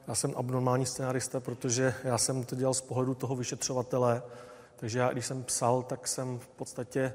já 0.07 0.15
jsem 0.15 0.33
abnormální 0.35 0.85
scénárista, 0.85 1.39
protože 1.39 1.93
já 2.03 2.17
jsem 2.17 2.43
to 2.43 2.55
dělal 2.55 2.73
z 2.73 2.81
pohledu 2.81 3.15
toho 3.15 3.35
vyšetřovatele, 3.35 4.21
takže 4.75 4.99
já, 4.99 5.11
když 5.13 5.25
jsem 5.25 5.43
psal, 5.43 5.83
tak 5.83 6.07
jsem 6.07 6.39
v 6.39 6.47
podstatě 6.47 7.13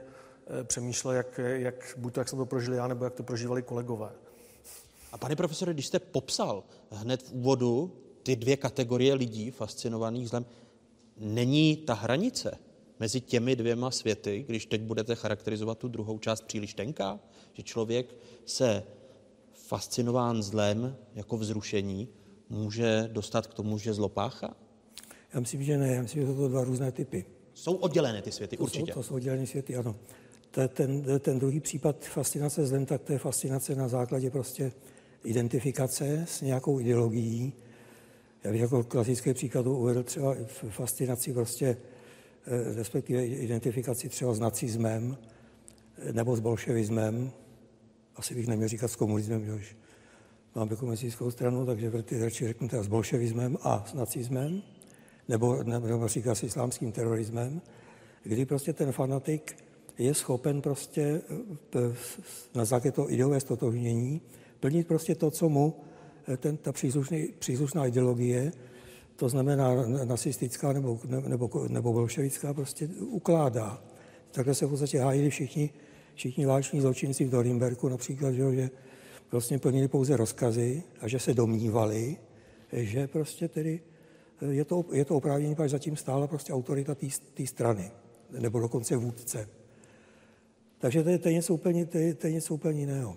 eh, 0.60 0.64
přemýšlel, 0.64 1.14
jak, 1.14 1.40
jak 1.42 1.94
buď 1.96 2.14
to, 2.14 2.20
jak 2.20 2.28
jsem 2.28 2.38
to 2.38 2.46
prožil 2.46 2.74
já, 2.74 2.86
nebo 2.86 3.04
jak 3.04 3.14
to 3.14 3.22
prožívali 3.22 3.62
kolegové. 3.62 4.10
A 5.12 5.18
pane 5.18 5.36
profesore, 5.36 5.74
když 5.74 5.86
jste 5.86 5.98
popsal 5.98 6.64
hned 6.90 7.22
v 7.22 7.32
úvodu 7.32 7.92
ty 8.22 8.36
dvě 8.36 8.56
kategorie 8.56 9.14
lidí 9.14 9.50
fascinovaných 9.50 10.28
zlem, 10.28 10.46
není 11.16 11.76
ta 11.76 11.94
hranice 11.94 12.58
mezi 13.00 13.20
těmi 13.20 13.56
dvěma 13.56 13.90
světy, 13.90 14.44
když 14.48 14.66
teď 14.66 14.80
budete 14.82 15.14
charakterizovat 15.14 15.78
tu 15.78 15.88
druhou 15.88 16.18
část 16.18 16.42
příliš 16.44 16.74
tenká, 16.74 17.20
že 17.52 17.62
člověk 17.62 18.16
se 18.44 18.82
fascinován 19.52 20.42
zlem 20.42 20.96
jako 21.14 21.36
vzrušení 21.36 22.08
může 22.48 23.08
dostat 23.12 23.46
k 23.46 23.54
tomu, 23.54 23.78
že 23.78 23.94
zlopácha? 23.94 24.56
Já 25.34 25.40
myslím, 25.40 25.62
že 25.62 25.78
ne. 25.78 25.94
Já 25.94 26.02
myslím, 26.02 26.22
že 26.22 26.28
to 26.28 26.34
jsou 26.34 26.48
dva 26.48 26.64
různé 26.64 26.92
typy. 26.92 27.24
Jsou 27.54 27.74
oddělené 27.74 28.22
ty 28.22 28.32
světy, 28.32 28.56
to 28.56 28.62
určitě. 28.62 28.92
Jsou, 28.92 29.00
to 29.00 29.02
jsou 29.02 29.14
oddělené 29.14 29.46
světy, 29.46 29.76
ano. 29.76 29.96
Ten, 30.68 31.04
ten 31.20 31.38
druhý 31.38 31.60
případ 31.60 32.04
fascinace 32.04 32.66
zlem, 32.66 32.86
tak 32.86 33.02
to 33.02 33.12
je 33.12 33.18
fascinace 33.18 33.74
na 33.74 33.88
základě 33.88 34.30
prostě 34.30 34.72
identifikace 35.24 36.24
s 36.28 36.40
nějakou 36.40 36.80
ideologií. 36.80 37.52
Já 38.44 38.52
bych 38.52 38.60
jako 38.60 38.84
klasický 38.84 39.34
příklad 39.34 39.66
uvedl 39.66 40.02
třeba 40.02 40.36
fascinaci 40.68 41.32
prostě, 41.32 41.76
eh, 42.46 42.74
respektive 42.74 43.26
identifikaci 43.26 44.08
třeba 44.08 44.34
s 44.34 44.40
nacismem 44.40 45.16
eh, 45.98 46.12
nebo 46.12 46.36
s 46.36 46.40
bolševismem. 46.40 47.30
Asi 48.16 48.34
bych 48.34 48.46
neměl 48.46 48.68
říkat 48.68 48.88
s 48.88 48.96
komunismem, 48.96 49.44
že 49.44 49.52
už 49.52 49.76
mám 50.54 50.68
komunistickou 50.68 51.30
stranu, 51.30 51.66
takže 51.66 51.92
radši 52.20 52.46
řeknu 52.46 52.68
teda 52.68 52.82
s 52.82 52.86
bolševismem 52.86 53.58
a 53.62 53.84
s 53.86 53.94
nacismem 53.94 54.62
nebo, 55.28 55.62
nebo 55.62 55.86
například 55.86 56.34
s 56.34 56.42
islámským 56.42 56.92
terorismem, 56.92 57.60
kdy 58.22 58.46
prostě 58.46 58.72
ten 58.72 58.92
fanatik 58.92 59.56
je 59.98 60.14
schopen 60.14 60.62
prostě 60.62 61.22
eh, 61.74 61.94
na 62.54 62.64
základě 62.64 62.92
toho 62.92 63.12
ideové 63.12 63.40
stotožnění 63.40 64.20
plnit 64.62 64.86
prostě 64.86 65.14
to, 65.14 65.30
co 65.30 65.48
mu 65.48 65.74
eh, 66.28 66.36
ten, 66.36 66.56
ta 66.56 66.72
příslušná 67.38 67.86
ideologie, 67.86 68.52
to 69.16 69.28
znamená 69.28 69.86
nacistická 70.04 70.72
nebo, 70.72 71.00
nebo, 71.26 71.50
nebo 71.68 71.92
bolševická, 71.92 72.54
prostě 72.54 72.86
ukládá. 73.00 73.82
Takhle 74.30 74.54
se 74.54 74.66
v 74.66 74.68
podstatě 74.68 74.98
hájili 74.98 75.30
všichni, 75.30 75.70
všichni 76.14 76.46
váleční 76.46 76.80
zločinci 76.80 77.24
v 77.24 77.30
Dorimberku 77.30 77.88
například, 77.88 78.32
že, 78.32 78.70
vlastně 79.30 79.58
plnili 79.58 79.88
pouze 79.88 80.16
rozkazy 80.16 80.82
a 81.00 81.08
že 81.08 81.18
se 81.18 81.34
domnívali, 81.34 82.16
že 82.72 83.08
prostě 83.08 83.48
tedy 83.48 83.80
je 84.50 84.64
to, 84.64 84.84
je 84.92 85.04
to 85.04 85.16
oprávnění, 85.16 85.54
protože 85.54 85.68
zatím 85.68 85.96
stála 85.96 86.26
prostě 86.26 86.52
autorita 86.52 86.94
té 87.34 87.46
strany, 87.46 87.90
nebo 88.30 88.60
dokonce 88.60 88.96
vůdce. 88.96 89.48
Takže 90.78 91.02
to 91.02 91.08
je, 91.08 91.18
to 91.18 91.28
je, 91.28 91.34
něco, 91.34 91.54
úplně, 91.54 91.86
to 91.86 91.98
je, 91.98 92.14
to 92.14 92.26
je 92.26 92.32
něco 92.32 92.54
úplně 92.54 92.80
jiného. 92.80 93.16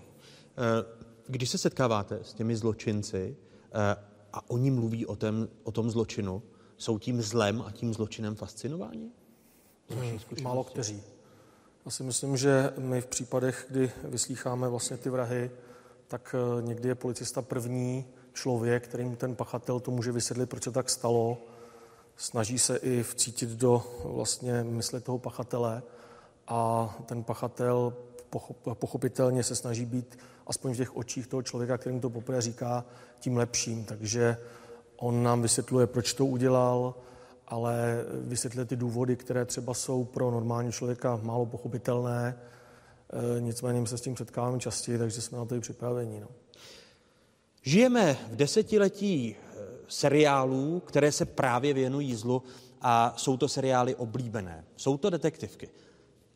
Když 1.28 1.50
se 1.50 1.58
setkáváte 1.58 2.18
s 2.22 2.32
těmi 2.32 2.56
zločinci 2.56 3.36
eh, 3.72 3.96
a 4.32 4.50
oni 4.50 4.70
mluví 4.70 5.06
o, 5.06 5.16
tom, 5.16 5.48
o 5.62 5.72
tom 5.72 5.90
zločinu, 5.90 6.42
jsou 6.76 6.98
tím 6.98 7.22
zlem 7.22 7.62
a 7.66 7.72
tím 7.72 7.94
zločinem 7.94 8.34
fascinováni? 8.34 9.10
Hmm, 9.88 10.18
málo 10.42 10.64
kteří. 10.64 11.02
Já 11.84 11.90
si 11.90 12.02
myslím, 12.02 12.36
že 12.36 12.72
my 12.78 13.00
v 13.00 13.06
případech, 13.06 13.66
kdy 13.70 13.92
vyslýcháme 14.04 14.68
vlastně 14.68 14.96
ty 14.96 15.10
vrahy, 15.10 15.50
tak 16.08 16.34
eh, 16.38 16.62
někdy 16.62 16.88
je 16.88 16.94
policista 16.94 17.42
první, 17.42 18.04
člověk, 18.32 18.84
kterým 18.84 19.16
ten 19.16 19.36
pachatel 19.36 19.80
to 19.80 19.90
může 19.90 20.12
vysvětlit, 20.12 20.46
proč 20.46 20.62
se 20.62 20.70
tak 20.70 20.90
stalo. 20.90 21.38
Snaží 22.16 22.58
se 22.58 22.76
i 22.76 23.02
vcítit 23.02 23.50
do 23.50 23.84
vlastně 24.04 24.64
mysli 24.64 25.00
toho 25.00 25.18
pachatele 25.18 25.82
a 26.48 26.94
ten 27.06 27.24
pachatel 27.24 27.96
pochopitelně 28.74 29.42
se 29.42 29.56
snaží 29.56 29.84
být 29.84 30.18
aspoň 30.46 30.74
v 30.74 30.76
těch 30.76 30.96
očích 30.96 31.26
toho 31.26 31.42
člověka, 31.42 31.78
kterým 31.78 32.00
to 32.00 32.10
poprvé 32.10 32.40
říká, 32.40 32.84
tím 33.20 33.36
lepším. 33.36 33.84
Takže 33.84 34.36
on 34.96 35.22
nám 35.22 35.42
vysvětluje, 35.42 35.86
proč 35.86 36.14
to 36.14 36.26
udělal, 36.26 36.94
ale 37.46 38.04
vysvětluje 38.12 38.64
ty 38.64 38.76
důvody, 38.76 39.16
které 39.16 39.44
třeba 39.44 39.74
jsou 39.74 40.04
pro 40.04 40.30
normální 40.30 40.72
člověka 40.72 41.20
málo 41.22 41.46
pochopitelné. 41.46 42.38
E, 43.36 43.40
nicméně 43.40 43.80
my 43.80 43.86
se 43.86 43.98
s 43.98 44.00
tím 44.00 44.16
setkáváme 44.16 44.58
častěji, 44.58 44.98
takže 44.98 45.20
jsme 45.20 45.38
na 45.38 45.44
to 45.44 45.54
i 45.54 45.60
připraveni. 45.60 46.20
No. 46.20 46.28
Žijeme 47.62 48.16
v 48.30 48.36
desetiletí 48.36 49.36
e, 49.36 49.36
seriálů, 49.88 50.80
které 50.80 51.12
se 51.12 51.24
právě 51.24 51.74
věnují 51.74 52.14
zlu 52.14 52.42
a 52.80 53.14
jsou 53.16 53.36
to 53.36 53.48
seriály 53.48 53.94
oblíbené. 53.94 54.64
Jsou 54.76 54.96
to 54.96 55.10
detektivky. 55.10 55.68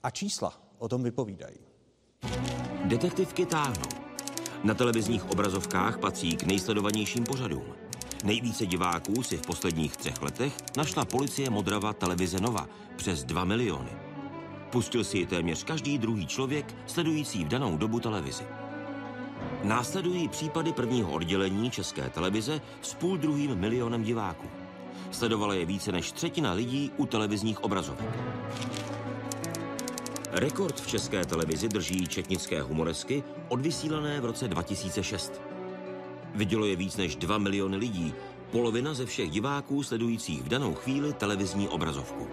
A 0.03 0.11
čísla 0.11 0.61
o 0.79 0.89
tom 0.89 1.03
vypovídají. 1.03 1.70
Detektivky 2.91 3.47
táhnou. 3.47 3.89
Na 4.65 4.75
televizních 4.75 5.31
obrazovkách 5.31 5.99
patří 5.99 6.37
k 6.37 6.43
nejsledovanějším 6.43 7.25
pořadům. 7.25 7.65
Nejvíce 8.25 8.67
diváků 8.67 9.23
si 9.23 9.37
v 9.37 9.43
posledních 9.43 9.97
třech 9.97 10.23
letech 10.23 10.57
našla 10.77 11.05
policie 11.05 11.51
Modrava 11.51 11.93
televize 11.93 12.41
Nova 12.41 12.69
přes 12.97 13.25
2 13.25 13.45
miliony. 13.45 13.91
Pustil 14.71 15.05
si 15.05 15.19
ji 15.19 15.27
téměř 15.27 15.65
každý 15.65 15.99
druhý 15.99 16.27
člověk 16.27 16.75
sledující 16.87 17.45
v 17.45 17.49
danou 17.49 17.77
dobu 17.77 18.01
televizi. 18.01 18.45
Následují 19.65 20.29
případy 20.29 20.73
prvního 20.73 21.13
oddělení 21.13 21.71
České 21.71 22.11
televize 22.11 22.61
s 22.83 22.95
půl 22.95 23.17
druhým 23.17 23.55
milionem 23.55 24.03
diváků. 24.03 24.49
Sledovala 25.11 25.55
je 25.55 25.67
více 25.67 25.93
než 25.93 26.13
třetina 26.13 26.53
lidí 26.53 26.91
u 26.97 27.07
televizních 27.07 27.65
obrazovek. 27.65 28.19
Rekord 30.33 30.81
v 30.81 30.87
české 30.87 31.25
televizi 31.25 31.69
drží 31.69 32.07
četnické 32.07 32.63
humoresky, 32.63 33.25
odvysílané 33.49 34.21
v 34.21 34.25
roce 34.25 34.49
2006. 34.49 35.33
Vidělo 36.35 36.67
je 36.67 36.77
víc 36.77 36.97
než 36.97 37.17
2 37.17 37.39
miliony 37.39 37.77
lidí, 37.77 38.15
polovina 38.51 38.95
ze 38.95 39.07
všech 39.07 39.31
diváků 39.31 39.83
sledujících 39.83 40.43
v 40.43 40.49
danou 40.49 40.75
chvíli 40.75 41.13
televizní 41.13 41.69
obrazovku. 41.69 42.29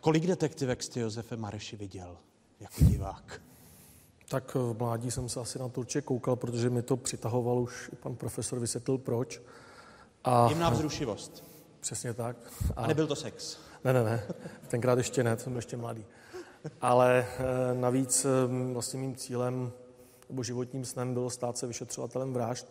Kolik 0.00 0.26
detektivek 0.26 0.82
jste 0.82 1.00
Josefe 1.00 1.36
Mareši 1.36 1.76
viděl 1.76 2.16
jako 2.60 2.84
divák? 2.84 3.42
Tak 4.28 4.54
v 4.54 4.76
mládí 4.78 5.10
jsem 5.10 5.28
se 5.28 5.40
asi 5.40 5.58
na 5.58 5.68
to 5.68 5.80
určitě 5.80 6.00
koukal, 6.00 6.36
protože 6.36 6.70
mi 6.70 6.82
to 6.82 6.96
přitahoval 6.96 7.58
už 7.58 7.90
i 7.92 7.96
pan 7.96 8.16
profesor 8.16 8.58
vysvětlil 8.58 8.98
proč. 8.98 9.40
A... 10.24 10.48
Jemná 10.48 10.70
vzrušivost. 10.70 11.55
Přesně 11.86 12.14
tak. 12.14 12.36
A, 12.76 12.82
a 12.82 12.86
nebyl 12.86 13.06
to 13.06 13.16
sex? 13.16 13.58
Ne, 13.84 13.92
ne, 13.92 14.04
ne. 14.04 14.22
Tenkrát 14.68 14.98
ještě 14.98 15.24
ne, 15.24 15.38
jsem 15.38 15.52
byl 15.52 15.58
ještě 15.58 15.76
mladý. 15.76 16.06
Ale 16.80 17.26
e, 17.38 17.74
navíc 17.74 18.24
e, 18.24 18.28
vlastně 18.72 19.00
mým 19.00 19.16
cílem 19.16 19.72
nebo 20.28 20.42
životním 20.42 20.84
snem 20.84 21.14
bylo 21.14 21.30
stát 21.30 21.58
se 21.58 21.66
vyšetřovatelem 21.66 22.32
vražd. 22.32 22.66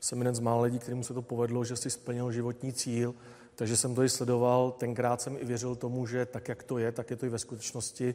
Jsem 0.00 0.18
jeden 0.18 0.34
z 0.34 0.40
mála 0.40 0.62
lidí, 0.62 0.78
kterým 0.78 1.02
se 1.02 1.14
to 1.14 1.22
povedlo, 1.22 1.64
že 1.64 1.76
si 1.76 1.90
splnil 1.90 2.32
životní 2.32 2.72
cíl, 2.72 3.14
takže 3.54 3.76
jsem 3.76 3.94
to 3.94 4.02
i 4.02 4.08
sledoval. 4.08 4.70
Tenkrát 4.70 5.20
jsem 5.20 5.36
i 5.36 5.44
věřil 5.44 5.76
tomu, 5.76 6.06
že 6.06 6.26
tak, 6.26 6.48
jak 6.48 6.62
to 6.62 6.78
je, 6.78 6.92
tak 6.92 7.10
je 7.10 7.16
to 7.16 7.26
i 7.26 7.28
ve 7.28 7.38
skutečnosti. 7.38 8.14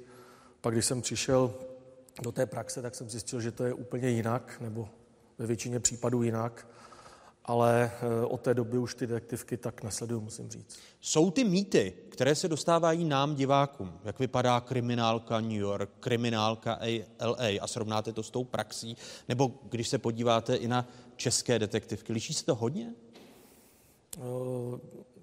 Pak, 0.61 0.73
když 0.73 0.85
jsem 0.85 1.01
přišel 1.01 1.53
do 2.21 2.31
té 2.31 2.45
praxe, 2.45 2.81
tak 2.81 2.95
jsem 2.95 3.09
zjistil, 3.09 3.41
že 3.41 3.51
to 3.51 3.63
je 3.63 3.73
úplně 3.73 4.09
jinak, 4.09 4.57
nebo 4.61 4.89
ve 5.37 5.45
většině 5.45 5.79
případů 5.79 6.23
jinak 6.23 6.67
ale 7.45 7.91
eh, 7.93 8.25
od 8.25 8.41
té 8.41 8.53
doby 8.53 8.77
už 8.77 8.95
ty 8.95 9.07
detektivky 9.07 9.57
tak 9.57 9.83
nesleduju, 9.83 10.21
musím 10.21 10.49
říct. 10.49 10.79
Jsou 11.01 11.31
ty 11.31 11.43
mýty, 11.43 11.93
které 12.09 12.35
se 12.35 12.47
dostávají 12.47 13.05
nám, 13.05 13.35
divákům, 13.35 13.99
jak 14.03 14.19
vypadá 14.19 14.61
kriminálka 14.61 15.39
New 15.39 15.51
York, 15.51 15.89
kriminálka 15.99 16.79
LA 17.25 17.61
a 17.61 17.67
srovnáte 17.67 18.13
to 18.13 18.23
s 18.23 18.29
tou 18.29 18.43
praxí, 18.43 18.97
nebo 19.29 19.51
když 19.69 19.87
se 19.87 19.97
podíváte 19.97 20.55
i 20.55 20.67
na 20.67 20.87
české 21.15 21.59
detektivky, 21.59 22.13
liší 22.13 22.33
se 22.33 22.45
to 22.45 22.55
hodně? 22.55 22.93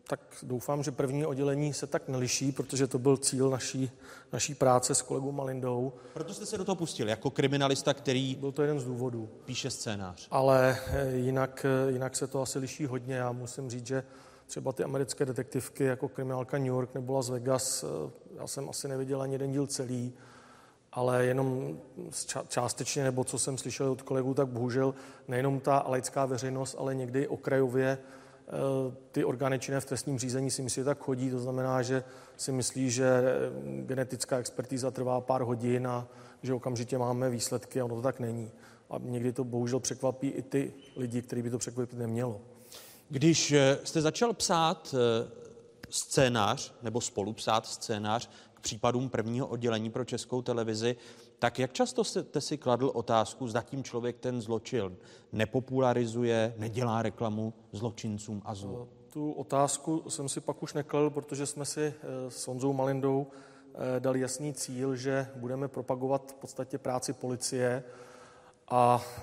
Tak 0.08 0.20
doufám, 0.42 0.82
že 0.82 0.90
první 0.90 1.26
oddělení 1.26 1.74
se 1.74 1.86
tak 1.86 2.08
neliší, 2.08 2.52
protože 2.52 2.86
to 2.86 2.98
byl 2.98 3.16
cíl 3.16 3.50
naší, 3.50 3.90
naší 4.32 4.54
práce 4.54 4.94
s 4.94 5.02
kolegou 5.02 5.32
Malindou. 5.32 5.92
Proto 6.14 6.34
jste 6.34 6.46
se 6.46 6.58
do 6.58 6.64
toho 6.64 6.76
pustil, 6.76 7.08
jako 7.08 7.30
kriminalista, 7.30 7.94
který... 7.94 8.34
Byl 8.34 8.52
to 8.52 8.62
jeden 8.62 8.80
z 8.80 8.84
důvodů. 8.84 9.28
Píše 9.44 9.70
scénář. 9.70 10.28
Ale 10.30 10.78
eh, 10.86 11.16
jinak, 11.16 11.66
eh, 11.88 11.92
jinak 11.92 12.16
se 12.16 12.26
to 12.26 12.42
asi 12.42 12.58
liší 12.58 12.86
hodně. 12.86 13.14
Já 13.14 13.32
musím 13.32 13.70
říct, 13.70 13.86
že 13.86 14.04
třeba 14.46 14.72
ty 14.72 14.84
americké 14.84 15.26
detektivky 15.26 15.84
jako 15.84 16.08
kriminálka 16.08 16.58
New 16.58 16.66
York 16.66 16.94
nebo 16.94 17.12
Las 17.12 17.30
Vegas, 17.30 17.84
eh, 17.84 18.10
já 18.36 18.46
jsem 18.46 18.68
asi 18.68 18.88
neviděl 18.88 19.22
ani 19.22 19.34
jeden 19.34 19.52
díl 19.52 19.66
celý, 19.66 20.12
ale 20.92 21.24
jenom 21.24 21.78
částečně, 22.48 23.04
nebo 23.04 23.24
co 23.24 23.38
jsem 23.38 23.58
slyšel 23.58 23.90
od 23.90 24.02
kolegů, 24.02 24.34
tak 24.34 24.48
bohužel 24.48 24.94
nejenom 25.28 25.60
ta 25.60 25.84
laická 25.88 26.26
veřejnost, 26.26 26.76
ale 26.78 26.94
někdy 26.94 27.28
okrajově 27.28 27.98
ty 29.12 29.24
orgány 29.24 29.58
činné 29.58 29.80
v 29.80 29.84
trestním 29.84 30.18
řízení 30.18 30.50
si 30.50 30.62
myslí, 30.62 30.80
že 30.80 30.84
tak 30.84 30.98
chodí. 30.98 31.30
To 31.30 31.38
znamená, 31.38 31.82
že 31.82 32.04
si 32.36 32.52
myslí, 32.52 32.90
že 32.90 33.22
genetická 33.86 34.38
expertíza 34.38 34.90
trvá 34.90 35.20
pár 35.20 35.42
hodin 35.42 35.86
a 35.86 36.08
že 36.42 36.54
okamžitě 36.54 36.98
máme 36.98 37.30
výsledky 37.30 37.80
a 37.80 37.84
ono 37.84 37.96
to 37.96 38.02
tak 38.02 38.20
není. 38.20 38.50
A 38.90 38.94
někdy 38.98 39.32
to 39.32 39.44
bohužel 39.44 39.80
překvapí 39.80 40.28
i 40.28 40.42
ty 40.42 40.72
lidi, 40.96 41.22
který 41.22 41.42
by 41.42 41.50
to 41.50 41.58
překvapit 41.58 41.98
nemělo. 41.98 42.40
Když 43.08 43.52
eh, 43.52 43.78
jste 43.84 44.00
začal 44.00 44.32
psát 44.32 44.94
eh, 44.94 45.28
scénář 45.90 46.74
nebo 46.82 47.00
spolupsát 47.00 47.66
scénář 47.66 48.30
k 48.54 48.60
případům 48.60 49.08
prvního 49.08 49.46
oddělení 49.46 49.90
pro 49.90 50.04
českou 50.04 50.42
televizi, 50.42 50.96
tak 51.38 51.58
jak 51.58 51.72
často 51.72 52.04
jste 52.04 52.40
si 52.40 52.58
kladl 52.58 52.90
otázku, 52.94 53.48
zda 53.48 53.62
tím 53.62 53.84
člověk 53.84 54.18
ten 54.18 54.40
zločin 54.40 54.96
nepopularizuje, 55.32 56.54
nedělá 56.56 57.02
reklamu 57.02 57.54
zločincům 57.72 58.42
a 58.44 58.54
zlu? 58.54 58.88
Tu 59.12 59.32
otázku 59.32 60.04
jsem 60.08 60.28
si 60.28 60.40
pak 60.40 60.62
už 60.62 60.74
nekladl, 60.74 61.10
protože 61.10 61.46
jsme 61.46 61.64
si 61.64 61.80
eh, 61.80 62.30
s 62.30 62.46
Honzou 62.46 62.72
Malindou 62.72 63.26
eh, 63.26 64.00
dali 64.00 64.20
jasný 64.20 64.54
cíl, 64.54 64.96
že 64.96 65.28
budeme 65.36 65.68
propagovat 65.68 66.32
v 66.32 66.34
podstatě 66.34 66.78
práci 66.78 67.12
policie 67.12 67.84
a 68.68 69.02
eh, 69.18 69.22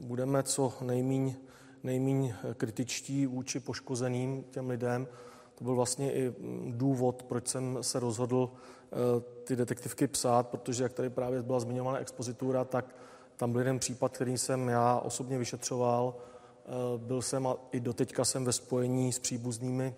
budeme 0.00 0.42
co 0.42 0.72
nejmíň, 0.80 1.34
nejmíň 1.82 2.34
kritičtí 2.56 3.26
vůči 3.26 3.60
poškozeným 3.60 4.44
těm 4.50 4.70
lidem. 4.70 5.08
To 5.54 5.64
byl 5.64 5.74
vlastně 5.74 6.12
i 6.12 6.28
mm, 6.30 6.72
důvod, 6.76 7.22
proč 7.22 7.48
jsem 7.48 7.78
se 7.80 8.00
rozhodl 8.00 8.50
Eh, 8.50 8.73
ty 9.44 9.56
detektivky 9.56 10.06
psát, 10.06 10.48
protože 10.48 10.82
jak 10.82 10.92
tady 10.92 11.10
právě 11.10 11.42
byla 11.42 11.60
zmiňována 11.60 11.98
expozitura, 11.98 12.64
tak 12.64 12.94
tam 13.36 13.52
byl 13.52 13.60
jeden 13.60 13.78
případ, 13.78 14.12
který 14.12 14.38
jsem 14.38 14.68
já 14.68 14.98
osobně 14.98 15.38
vyšetřoval. 15.38 16.14
Eh, 16.66 16.98
byl 16.98 17.22
jsem 17.22 17.46
a 17.46 17.56
i 17.72 17.80
doteďka 17.80 18.24
jsem 18.24 18.44
ve 18.44 18.52
spojení 18.52 19.12
s 19.12 19.18
příbuznými 19.18 19.94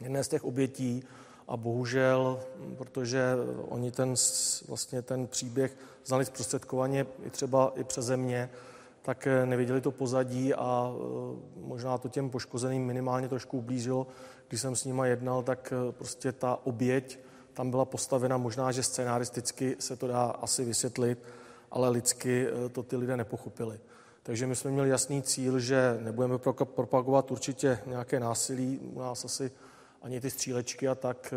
jedné 0.00 0.24
z 0.24 0.28
těch 0.28 0.44
obětí 0.44 1.04
a 1.48 1.56
bohužel, 1.56 2.40
protože 2.78 3.34
oni 3.68 3.90
ten, 3.90 4.14
vlastně 4.68 5.02
ten 5.02 5.26
příběh 5.26 5.76
znali 6.04 6.24
zprostředkovaně 6.24 7.06
i 7.22 7.30
třeba 7.30 7.72
i 7.76 7.84
přeze 7.84 8.16
mě, 8.16 8.50
tak 9.02 9.26
eh, 9.26 9.46
nevěděli 9.46 9.80
to 9.80 9.90
pozadí 9.90 10.54
a 10.54 10.92
možná 11.56 11.98
to 11.98 12.08
těm 12.08 12.30
poškozeným 12.30 12.86
minimálně 12.86 13.28
trošku 13.28 13.58
ublížilo. 13.58 14.06
Když 14.48 14.60
jsem 14.60 14.76
s 14.76 14.84
nima 14.84 15.06
jednal, 15.06 15.42
tak 15.42 15.72
prostě 15.90 16.32
ta 16.32 16.58
oběť 16.64 17.18
tam 17.58 17.70
byla 17.70 17.84
postavena. 17.84 18.36
Možná, 18.36 18.72
že 18.72 18.82
scénaristicky 18.82 19.76
se 19.78 19.96
to 19.96 20.06
dá 20.06 20.24
asi 20.24 20.64
vysvětlit, 20.64 21.18
ale 21.70 21.88
lidsky 21.88 22.46
eh, 22.46 22.68
to 22.68 22.82
ty 22.82 22.96
lidé 22.96 23.16
nepochopili. 23.16 23.80
Takže 24.22 24.46
my 24.46 24.56
jsme 24.56 24.70
měli 24.70 24.88
jasný 24.88 25.22
cíl, 25.22 25.60
že 25.60 25.98
nebudeme 26.02 26.38
propagovat 26.64 27.30
určitě 27.30 27.78
nějaké 27.86 28.20
násilí. 28.20 28.78
U 28.78 29.00
nás 29.00 29.24
asi 29.24 29.50
ani 30.02 30.20
ty 30.20 30.30
střílečky 30.30 30.88
a 30.88 30.94
tak 30.94 31.32
eh, 31.32 31.36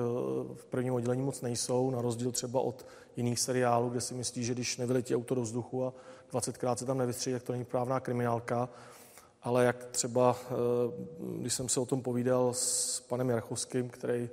v 0.54 0.66
prvním 0.70 0.94
oddělení 0.94 1.22
moc 1.22 1.42
nejsou, 1.42 1.92
na 1.92 2.02
rozdíl 2.02 2.32
třeba 2.32 2.60
od 2.60 2.86
jiných 3.16 3.40
seriálů, 3.40 3.90
kde 3.90 4.02
si 4.02 4.14
myslí, 4.14 4.44
že 4.44 4.54
když 4.54 4.78
nevyletí 4.78 5.16
auto 5.16 5.36
do 5.36 5.42
vzduchu 5.42 5.86
a 5.86 5.94
20krát 6.32 6.76
se 6.76 6.86
tam 6.86 6.98
nevystřílí, 6.98 7.34
tak 7.34 7.44
to 7.44 7.52
není 7.52 7.66
právná 7.66 8.00
kriminálka. 8.00 8.70
Ale 9.44 9.66
jak 9.66 9.86
třeba, 9.86 10.38
eh, 10.42 10.54
když 11.40 11.54
jsem 11.54 11.70
se 11.70 11.80
o 11.80 11.86
tom 11.86 12.02
povídal 12.02 12.54
s 12.54 13.00
panem 13.10 13.30
Jarchovským, 13.30 13.90
který 13.90 14.30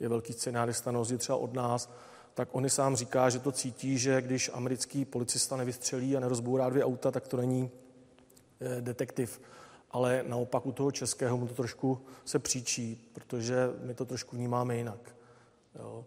je 0.00 0.08
velký 0.08 0.32
scenárista 0.32 0.92
na 0.92 1.04
třeba 1.18 1.38
od 1.38 1.54
nás, 1.54 1.90
tak 2.34 2.48
on 2.52 2.70
sám 2.70 2.96
říká, 2.96 3.30
že 3.30 3.38
to 3.38 3.52
cítí, 3.52 3.98
že 3.98 4.22
když 4.22 4.50
americký 4.54 5.04
policista 5.04 5.56
nevystřelí 5.56 6.16
a 6.16 6.20
nerozbourá 6.20 6.68
dvě 6.70 6.84
auta, 6.84 7.10
tak 7.10 7.28
to 7.28 7.36
není 7.36 7.70
eh, 8.60 8.80
detektiv. 8.80 9.40
Ale 9.90 10.24
naopak 10.26 10.66
u 10.66 10.72
toho 10.72 10.90
českého 10.90 11.36
mu 11.36 11.46
to 11.46 11.54
trošku 11.54 12.00
se 12.24 12.38
příčí, 12.38 13.10
protože 13.12 13.56
my 13.82 13.94
to 13.94 14.04
trošku 14.04 14.36
vnímáme 14.36 14.76
jinak. 14.76 15.14
Jo. 15.78 16.04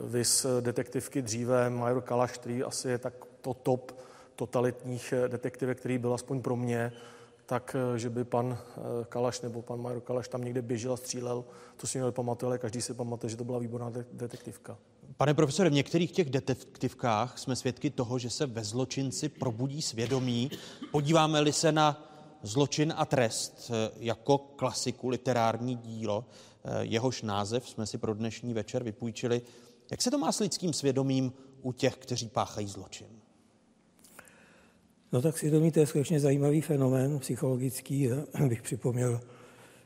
Vys 0.00 0.46
detektivky 0.60 1.22
dříve, 1.22 1.70
Major 1.70 2.02
Kalaš, 2.02 2.32
který 2.32 2.62
asi 2.62 2.88
je 2.88 2.98
tak 2.98 3.14
to 3.40 3.54
top 3.54 3.92
totalitních 4.36 5.12
eh, 5.12 5.28
detektivek, 5.28 5.78
který 5.78 5.98
byl 5.98 6.14
aspoň 6.14 6.42
pro 6.42 6.56
mě, 6.56 6.92
tak 7.52 7.76
eh, 7.76 7.98
že 7.98 8.10
by 8.10 8.24
pan 8.24 8.58
eh, 8.58 8.80
Kalaš 9.08 9.40
nebo 9.40 9.62
pan 9.62 9.80
Major 9.80 10.00
Kalaš 10.00 10.28
tam 10.28 10.44
někde 10.44 10.62
běžel 10.62 10.92
a 10.92 10.96
střílel, 10.96 11.44
to 11.76 11.86
si 11.86 12.00
nepamatuje, 12.00 12.46
ale 12.46 12.58
každý 12.58 12.82
si 12.82 12.94
pamatuje, 12.94 13.30
že 13.30 13.36
to 13.36 13.44
byla 13.44 13.58
výborná 13.58 13.92
detektivka. 14.12 14.78
Pane 15.16 15.34
profesore, 15.34 15.70
v 15.70 15.72
některých 15.72 16.12
těch 16.12 16.30
detektivkách 16.30 17.38
jsme 17.38 17.56
svědky 17.56 17.90
toho, 17.90 18.18
že 18.18 18.30
se 18.30 18.46
ve 18.46 18.64
zločinci 18.64 19.28
probudí 19.28 19.82
svědomí. 19.82 20.50
Podíváme-li 20.90 21.52
se 21.52 21.72
na 21.72 22.08
Zločin 22.42 22.94
a 22.96 23.04
trest 23.04 23.70
eh, 23.70 23.90
jako 23.96 24.38
klasiku 24.38 25.08
literární 25.08 25.76
dílo, 25.76 26.24
jehož 26.80 27.22
název 27.22 27.68
jsme 27.68 27.86
si 27.86 27.98
pro 27.98 28.14
dnešní 28.14 28.54
večer 28.54 28.82
vypůjčili. 28.84 29.42
Jak 29.90 30.02
se 30.02 30.10
to 30.10 30.18
má 30.18 30.32
s 30.32 30.40
lidským 30.40 30.72
svědomím 30.72 31.32
u 31.62 31.72
těch, 31.72 31.96
kteří 31.96 32.28
páchají 32.28 32.66
zločin? 32.66 33.21
No 35.12 35.22
tak 35.22 35.38
svědomí 35.38 35.72
to 35.72 35.80
je 35.80 35.86
skutečně 35.86 36.20
zajímavý 36.20 36.60
fenomén 36.60 37.18
psychologický. 37.18 38.10
Bych 38.48 38.62
připomněl 38.62 39.20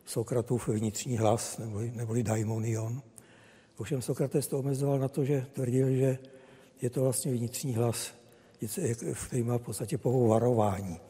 Sokratův 0.04 0.68
vnitřní 0.68 1.18
hlas, 1.18 1.58
neboli, 1.58 1.92
neboli 1.94 2.22
daimonion. 2.22 3.02
Ovšem 3.76 4.02
Sokrates 4.02 4.46
to 4.46 4.58
omezoval 4.58 4.98
na 4.98 5.08
to, 5.08 5.24
že 5.24 5.46
tvrdil, 5.52 5.90
že 5.90 6.18
je 6.82 6.90
to 6.90 7.00
vlastně 7.00 7.32
vnitřní 7.32 7.74
hlas, 7.74 8.14
který 9.26 9.42
má 9.42 9.58
v 9.58 9.62
podstatě 9.62 9.98
pohou 9.98 10.28
varování 10.28 11.00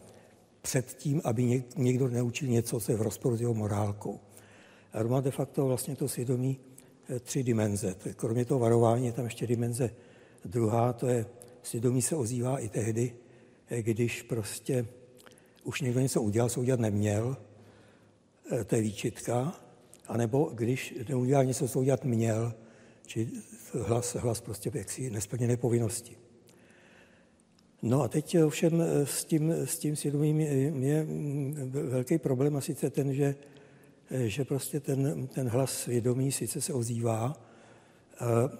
před 0.62 0.94
tím, 0.94 1.20
aby 1.24 1.62
někdo 1.76 2.08
neučil 2.08 2.48
něco, 2.48 2.80
co 2.80 2.92
je 2.92 2.98
v 2.98 3.02
rozporu 3.02 3.36
s 3.36 3.40
jeho 3.40 3.54
morálkou. 3.54 4.20
A 4.92 5.02
má 5.02 5.20
de 5.20 5.30
facto 5.30 5.66
vlastně 5.66 5.96
to 5.96 6.08
svědomí 6.08 6.58
eh, 7.08 7.20
tři 7.20 7.42
dimenze. 7.42 7.94
Kromě 8.16 8.44
toho 8.44 8.60
varování 8.60 9.06
je 9.06 9.12
tam 9.12 9.24
ještě 9.24 9.46
dimenze 9.46 9.90
druhá, 10.44 10.92
to 10.92 11.06
je 11.06 11.26
svědomí 11.62 12.02
se 12.02 12.16
ozývá 12.16 12.58
i 12.58 12.68
tehdy, 12.68 13.12
eh, 13.14 13.25
když 13.68 14.22
prostě 14.22 14.86
už 15.64 15.80
někdo 15.80 16.00
něco 16.00 16.22
udělal, 16.22 16.48
co 16.48 16.60
udělat 16.60 16.80
neměl, 16.80 17.36
eh, 18.52 18.64
to 18.64 18.76
je 18.76 18.82
výčitka, 18.82 19.60
anebo 20.06 20.50
když 20.54 20.94
neudělal 21.08 21.44
něco, 21.44 21.68
co 21.68 21.80
udělat 21.80 22.04
měl, 22.04 22.54
či 23.06 23.28
hlas, 23.82 24.14
hlas 24.14 24.40
prostě 24.40 24.70
jaksi 24.74 25.10
nesplněné 25.10 25.56
povinnosti. 25.56 26.16
No 27.82 28.02
a 28.02 28.08
teď 28.08 28.38
ovšem 28.42 28.82
s 29.04 29.24
tím, 29.24 29.50
s 29.50 29.78
tím 29.78 29.96
svědomím 29.96 30.40
je, 30.40 31.04
mm, 31.04 31.70
velký 31.72 32.18
problém 32.18 32.56
a 32.56 32.60
sice 32.60 32.90
ten, 32.90 33.14
že, 33.14 33.34
že 34.10 34.44
prostě 34.44 34.80
ten, 34.80 35.26
ten 35.26 35.48
hlas 35.48 35.78
svědomí 35.78 36.32
sice 36.32 36.60
se 36.60 36.72
ozývá, 36.72 37.42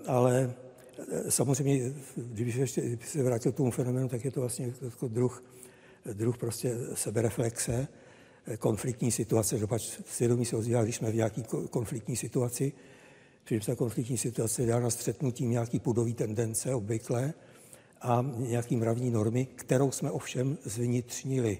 ale 0.06 0.54
samozřejmě, 1.28 1.94
když 2.16 2.54
ještě, 2.54 2.80
když 2.80 3.08
se 3.08 3.22
vrátil 3.22 3.52
k 3.52 3.56
tomu 3.56 3.70
fenoménu, 3.70 4.08
tak 4.08 4.24
je 4.24 4.30
to 4.30 4.40
vlastně 4.40 4.72
jako 4.82 5.08
druh, 5.08 5.44
druh 6.12 6.38
prostě 6.38 6.76
sebereflexe, 6.94 7.88
konfliktní 8.58 9.10
situace, 9.10 9.58
že 9.58 9.66
svědomí 10.06 10.44
se 10.44 10.56
ozývá, 10.56 10.82
když 10.82 10.96
jsme 10.96 11.10
v 11.10 11.14
nějaké 11.14 11.42
konfliktní 11.70 12.16
situaci, 12.16 12.72
když 13.48 13.66
ta 13.66 13.74
konfliktní 13.74 14.18
situace 14.18 14.66
dá 14.66 14.80
na 14.80 14.90
střetnutí 14.90 15.46
nějaký 15.46 15.80
pudový 15.80 16.14
tendence 16.14 16.74
obvykle 16.74 17.34
a 18.00 18.32
nějaký 18.36 18.76
mravní 18.76 19.10
normy, 19.10 19.46
kterou 19.54 19.90
jsme 19.90 20.10
ovšem 20.10 20.58
zvnitřnili. 20.64 21.58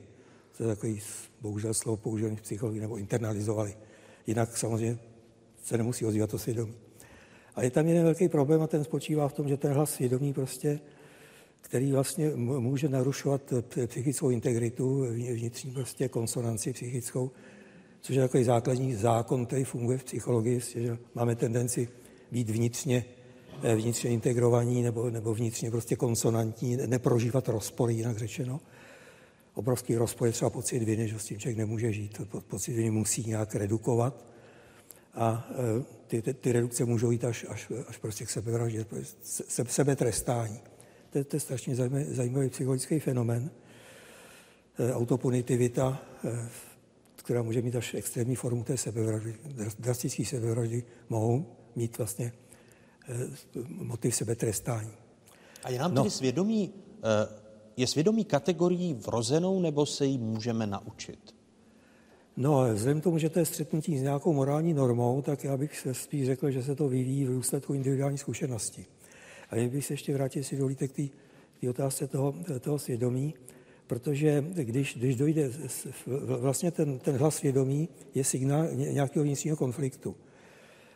To 0.57 0.63
je 0.63 0.69
takový, 0.69 1.01
bohužel 1.41 1.75
slovo 1.75 1.97
používaný 1.97 2.37
v 2.37 2.43
psychologii, 2.43 2.81
nebo 2.81 2.97
internalizovali. 2.97 3.77
Jinak 4.27 4.57
samozřejmě 4.57 4.99
se 5.65 5.79
nemusí 5.79 6.05
ozývat 6.05 6.31
to 6.31 6.39
svědomí. 6.39 6.75
A 7.57 7.63
je 7.63 7.71
tam 7.71 7.87
jeden 7.87 8.05
velký 8.05 8.29
problém 8.29 8.63
a 8.63 8.67
ten 8.67 8.85
spočívá 8.85 9.29
v 9.29 9.33
tom, 9.33 9.49
že 9.49 9.57
ten 9.57 9.73
hlas 9.73 9.91
svědomí 9.91 10.33
prostě, 10.33 10.81
který 11.61 11.93
vlastně 11.93 12.31
může 12.37 12.89
narušovat 12.89 13.53
psychickou 13.87 14.31
integritu, 14.31 15.07
vnitřní 15.11 15.73
prostě 15.73 16.09
konsonanci 16.09 16.73
psychickou, 16.73 17.31
což 18.01 18.17
je 18.17 18.23
takový 18.23 18.45
základní 18.45 18.95
zákon, 18.95 19.47
který 19.47 19.65
funguje 19.65 19.99
v 19.99 20.05
psychologii, 20.05 20.61
že 20.61 20.99
máme 21.15 21.37
tendenci 21.37 21.89
být 22.33 22.51
vnitřně, 22.51 23.05
eh, 23.63 23.75
vnitřně 23.75 24.11
integrovaní 24.11 24.83
nebo, 24.83 25.11
nebo 25.11 25.35
vnitřně 25.35 25.71
prostě 25.71 25.97
konsonantní, 25.97 26.77
neprožívat 26.87 27.49
rozpory, 27.49 27.95
jinak 27.95 28.19
řečeno. 28.19 28.61
Obrovský 29.55 29.97
rozpor 29.97 30.27
je 30.27 30.33
třeba 30.33 30.51
pocit 30.51 30.83
viny, 30.83 31.09
že 31.09 31.19
s 31.19 31.25
tím 31.25 31.39
člověk 31.39 31.59
nemůže 31.59 31.93
žít. 31.93 32.21
Pocit 32.49 32.73
viny 32.73 32.91
musí 32.91 33.25
nějak 33.27 33.55
redukovat 33.55 34.25
a 35.15 35.49
eh, 35.51 35.96
ty, 36.07 36.23
ty, 36.23 36.35
ty 36.35 36.53
redukce 36.53 36.85
můžou 36.85 37.11
jít 37.11 37.25
až, 37.25 37.47
až, 37.49 37.73
až 37.89 37.99
prostě 37.99 38.25
k 38.25 38.31
sebevraždě, 38.31 38.87
se, 39.23 39.65
sebetrestání. 39.65 40.61
To, 41.11 41.25
to 41.25 41.37
je 41.37 41.41
strašně 41.41 41.77
zajímavý, 41.77 42.05
zajímavý 42.09 42.49
psychologický 42.49 42.99
fenomen. 42.99 43.51
Eh, 44.79 44.93
autopunitivita, 44.93 46.03
která 47.27 47.43
může 47.43 47.63
mít 47.63 47.77
až 47.77 47.95
extrémní 47.95 48.37
formu 48.37 48.65
té 48.65 48.77
sebevraždy. 48.77 49.35
Drastické 49.79 50.25
sebevraždy 50.25 50.85
mohou 51.09 51.47
mít 51.77 51.99
vlastně 51.99 52.33
eh, 53.09 53.15
motiv 53.69 54.15
sebetrestání. 54.17 54.91
A 55.65 55.71
je 55.71 55.79
nám 55.79 55.95
no. 55.95 56.03
tedy 56.03 56.11
svědomí, 56.11 56.73
eh, 56.99 57.29
je 57.77 57.87
svědomí 57.87 58.25
kategorií 58.25 58.95
vrozenou, 58.95 59.61
nebo 59.61 59.87
se 59.87 60.07
jí 60.07 60.19
můžeme 60.19 60.67
naučit? 60.67 61.36
No, 62.37 62.75
vzhledem 62.75 63.01
k 63.01 63.05
tomu, 63.05 63.19
že 63.19 63.31
to 63.31 63.39
je 63.39 63.45
střetnutí 63.45 63.99
s 63.99 64.03
nějakou 64.03 64.33
morální 64.33 64.75
normou, 64.75 65.23
tak 65.23 65.45
já 65.45 65.57
bych 65.57 65.79
se 65.79 65.95
spíš 65.95 66.27
řekl, 66.27 66.51
že 66.51 66.63
se 66.63 66.75
to 66.75 66.89
vyvíjí 66.89 67.25
v 67.25 67.35
důsledku 67.35 67.75
individuální 67.75 68.19
zkušenosti. 68.19 68.87
A 69.51 69.57
jen 69.57 69.69
bych 69.69 69.87
se 69.87 69.93
ještě 69.93 70.15
vrátil, 70.15 70.45
si 70.45 70.57
dovolíte, 70.57 70.89
k 70.89 70.93
té 71.61 71.71
otázce 71.71 72.07
toho, 72.07 72.35
toho 72.61 72.79
svědomí 72.79 73.35
protože 73.87 74.45
když, 74.53 74.97
když 74.97 75.17
dojde, 75.17 75.51
vlastně 76.41 76.71
ten, 76.71 76.99
ten 76.99 77.17
hlas 77.17 77.37
svědomí 77.37 77.89
je 78.15 78.25
signál 78.25 78.69
nějakého 78.73 79.25
vnitřního 79.25 79.57
konfliktu. 79.57 80.17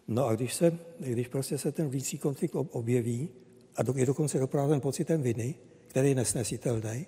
No 0.09 0.27
a 0.27 0.35
když, 0.35 0.55
se, 0.55 0.79
když 0.99 1.29
prostě 1.29 1.59
se 1.59 1.73
ten 1.73 1.89
vnitřní 1.89 2.19
konflikt 2.19 2.55
objeví 2.55 3.29
a 3.77 3.81
je 3.95 4.07
dokonce 4.07 4.39
dopraven 4.39 4.81
pocitem 4.81 5.23
viny, 5.23 5.55
který 5.89 6.09
je 6.09 6.15
nesnesitelný, 6.15 7.07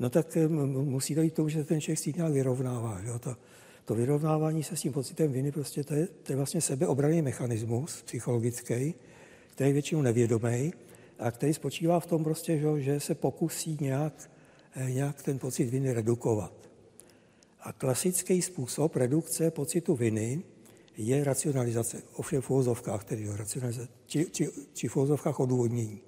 no 0.00 0.10
tak 0.10 0.36
musí 0.66 1.14
dojít 1.14 1.30
k 1.30 1.36
tomu, 1.36 1.48
že 1.48 1.64
ten 1.64 1.80
člověk 1.80 1.98
si 1.98 2.12
nějak 2.16 2.32
vyrovnává. 2.32 3.00
Že? 3.04 3.18
To, 3.18 3.36
to 3.84 3.94
vyrovnávání 3.94 4.62
se 4.62 4.76
s 4.76 4.80
tím 4.80 4.92
pocitem 4.92 5.32
viny, 5.32 5.52
prostě 5.52 5.84
to 5.84 5.94
je, 5.94 6.08
to 6.22 6.32
je 6.32 6.36
vlastně 6.36 6.60
sebeobraný 6.60 7.22
mechanismus 7.22 8.02
psychologický, 8.02 8.94
který 9.50 9.70
je 9.70 9.72
většinou 9.72 10.02
nevědomý 10.02 10.72
a 11.18 11.30
který 11.30 11.54
spočívá 11.54 12.00
v 12.00 12.06
tom 12.06 12.24
prostě, 12.24 12.58
že, 12.58 12.80
že 12.80 13.00
se 13.00 13.14
pokusí 13.14 13.78
nějak 13.80 14.30
Eh, 14.74 14.90
nějak 14.90 15.22
ten 15.22 15.38
pocit 15.38 15.64
viny 15.64 15.92
redukovat. 15.92 16.52
A 17.60 17.72
klasický 17.72 18.42
způsob 18.42 18.96
redukce 18.96 19.50
pocitu 19.50 19.94
viny 19.94 20.42
je 20.96 21.24
racionalizace, 21.24 22.02
ovšem 22.12 22.40
v 22.40 22.50
úvozovkách 22.50 23.04
tedy, 23.04 23.28
racionalizace, 23.36 23.88
či, 24.06 24.26
či, 24.30 24.48
či 24.72 24.88
v 24.88 24.96
úvozovkách 24.96 25.40
odůvodnění. 25.40 26.00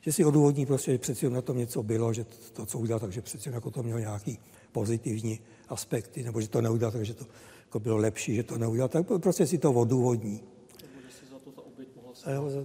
Že 0.00 0.12
si 0.12 0.24
odůvodní 0.24 0.66
prostě, 0.66 0.92
že 0.92 0.98
přeci 0.98 1.30
na 1.30 1.42
tom 1.42 1.58
něco 1.58 1.82
bylo, 1.82 2.12
že 2.12 2.26
to, 2.52 2.66
co 2.66 2.78
udělal, 2.78 3.00
takže 3.00 3.22
přeci 3.22 3.50
jako 3.50 3.70
to 3.70 3.82
mělo 3.82 3.98
nějaký 3.98 4.38
pozitivní 4.72 5.40
aspekty, 5.68 6.22
nebo 6.22 6.40
že 6.40 6.48
to 6.48 6.60
neudělal, 6.60 6.92
takže 6.92 7.14
to 7.14 7.26
jako 7.60 7.80
bylo 7.80 7.96
lepší, 7.96 8.34
že 8.34 8.42
to 8.42 8.58
neudělal, 8.58 8.88
tak 8.88 9.06
prostě 9.06 9.46
si 9.46 9.58
to 9.58 9.72
odůvodní. 9.72 10.40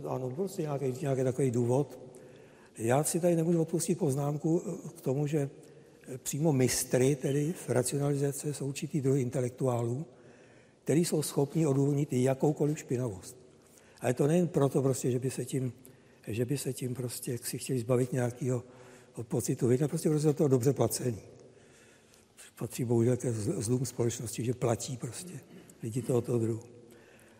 Ano, 0.07 0.29
prostě 0.29 0.61
nějaký, 0.61 0.93
nějaký 1.01 1.23
takový 1.23 1.51
důvod. 1.51 1.99
Já 2.77 3.03
si 3.03 3.19
tady 3.19 3.35
nemůžu 3.35 3.61
odpustit 3.61 3.97
poznámku 3.97 4.61
eh, 4.65 4.89
k 4.97 5.01
tomu, 5.01 5.27
že 5.27 5.49
eh, 6.07 6.17
přímo 6.17 6.53
mistry, 6.53 7.15
tedy 7.15 7.53
v 7.53 7.69
racionalizace, 7.69 8.53
jsou 8.53 8.67
určitý 8.67 9.01
druhy 9.01 9.21
intelektuálů, 9.21 10.05
který 10.83 11.05
jsou 11.05 11.21
schopni 11.21 11.67
odůvodnit 11.67 12.13
jakoukoliv 12.13 12.79
špinavost. 12.79 13.37
Ale 14.01 14.13
to 14.13 14.27
nejen 14.27 14.47
proto, 14.47 14.81
prostě, 14.81 15.11
že 15.11 15.19
by 15.19 15.31
se 15.31 15.45
tím, 15.45 15.73
že 16.27 16.45
by 16.45 16.57
se 16.57 16.73
tím 16.73 16.95
prostě, 16.95 17.31
jak 17.31 17.45
si 17.45 17.57
chtěli 17.57 17.79
zbavit 17.79 18.13
nějakého 18.13 18.63
pocitu 19.21 19.67
viny, 19.67 19.87
prostě 19.87 20.09
protože 20.09 20.33
to 20.33 20.47
dobře 20.47 20.73
placení. 20.73 21.21
Patří 22.55 22.85
bohužel 22.85 23.17
ke 23.17 23.31
zlům 23.33 23.85
společnosti, 23.85 24.43
že 24.43 24.53
platí 24.53 24.97
prostě 24.97 25.39
lidi 25.83 26.01
tohoto 26.01 26.39
druhu. 26.39 26.63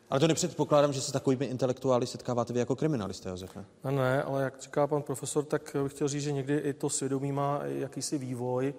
Ale 0.09 0.19
to 0.19 0.27
nepředpokládám, 0.27 0.93
že 0.93 1.01
se 1.01 1.11
takovými 1.11 1.45
intelektuály 1.45 2.07
setkáváte 2.07 2.53
vy 2.53 2.59
jako 2.59 2.75
kriminalista, 2.75 3.29
Josefe. 3.29 3.65
Ne, 3.83 3.91
ne, 3.91 4.23
ale 4.23 4.43
jak 4.43 4.61
říká 4.61 4.87
pan 4.87 5.01
profesor, 5.01 5.45
tak 5.45 5.75
bych 5.83 5.91
chtěl 5.91 6.07
říct, 6.07 6.23
že 6.23 6.31
někdy 6.31 6.57
i 6.57 6.73
to 6.73 6.89
svědomí 6.89 7.31
má 7.31 7.61
jakýsi 7.63 8.17
vývoj. 8.17 8.73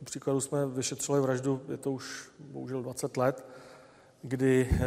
K 0.00 0.04
příkladu 0.04 0.40
jsme 0.40 0.66
vyšetřili 0.66 1.20
vraždu, 1.20 1.62
je 1.68 1.76
to 1.76 1.92
už 1.92 2.30
bohužel 2.38 2.82
20 2.82 3.16
let, 3.16 3.46
kdy 4.22 4.68
eh, 4.72 4.78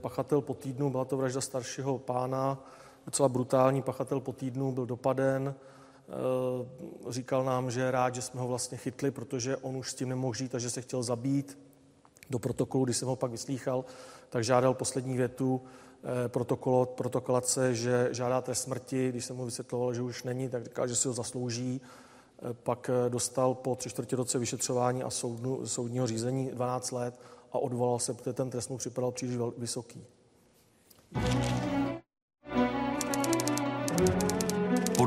pachatel 0.00 0.40
po 0.40 0.54
týdnu, 0.54 0.90
byla 0.90 1.04
to 1.04 1.16
vražda 1.16 1.40
staršího 1.40 1.98
pána, 1.98 2.64
docela 3.06 3.28
brutální 3.28 3.82
pachatel 3.82 4.20
po 4.20 4.32
týdnu 4.32 4.72
byl 4.72 4.86
dopaden, 4.86 5.54
eh, 5.54 7.12
říkal 7.12 7.44
nám, 7.44 7.70
že 7.70 7.80
je 7.80 7.90
rád, 7.90 8.14
že 8.14 8.22
jsme 8.22 8.40
ho 8.40 8.48
vlastně 8.48 8.78
chytli, 8.78 9.10
protože 9.10 9.56
on 9.56 9.76
už 9.76 9.90
s 9.90 9.94
tím 9.94 10.08
nemohl 10.08 10.34
žít 10.34 10.54
a 10.54 10.58
že 10.58 10.70
se 10.70 10.80
chtěl 10.80 11.02
zabít. 11.02 11.58
Do 12.30 12.38
protokolu, 12.38 12.84
když 12.84 12.96
jsem 12.96 13.08
ho 13.08 13.16
pak 13.16 13.30
vyslýchal, 13.30 13.84
tak 14.28 14.44
žádal 14.44 14.74
poslední 14.74 15.16
větu 15.16 15.62
eh, 16.24 16.28
protokolo, 16.28 16.86
protokolace, 16.86 17.74
že 17.74 18.08
žádá 18.12 18.40
té 18.40 18.54
smrti. 18.54 19.08
Když 19.08 19.24
jsem 19.24 19.36
mu 19.36 19.44
vysvětloval, 19.44 19.94
že 19.94 20.02
už 20.02 20.22
není, 20.22 20.48
tak 20.48 20.64
říkal, 20.64 20.88
že 20.88 20.96
si 20.96 21.08
ho 21.08 21.14
zaslouží. 21.14 21.80
pak 22.52 22.90
dostal 23.08 23.54
po 23.54 23.76
tři 23.76 23.90
čtvrtě 23.90 24.16
roce 24.16 24.38
vyšetřování 24.38 25.02
a 25.02 25.10
soudnu, 25.10 25.66
soudního 25.66 26.06
řízení 26.06 26.50
12 26.50 26.92
let 26.92 27.20
a 27.52 27.58
odvolal 27.58 27.98
se, 27.98 28.14
protože 28.14 28.32
ten 28.32 28.50
trest 28.50 28.68
mu 28.70 28.78
připadal 28.78 29.10
příliš 29.10 29.36
vysoký. 29.58 30.04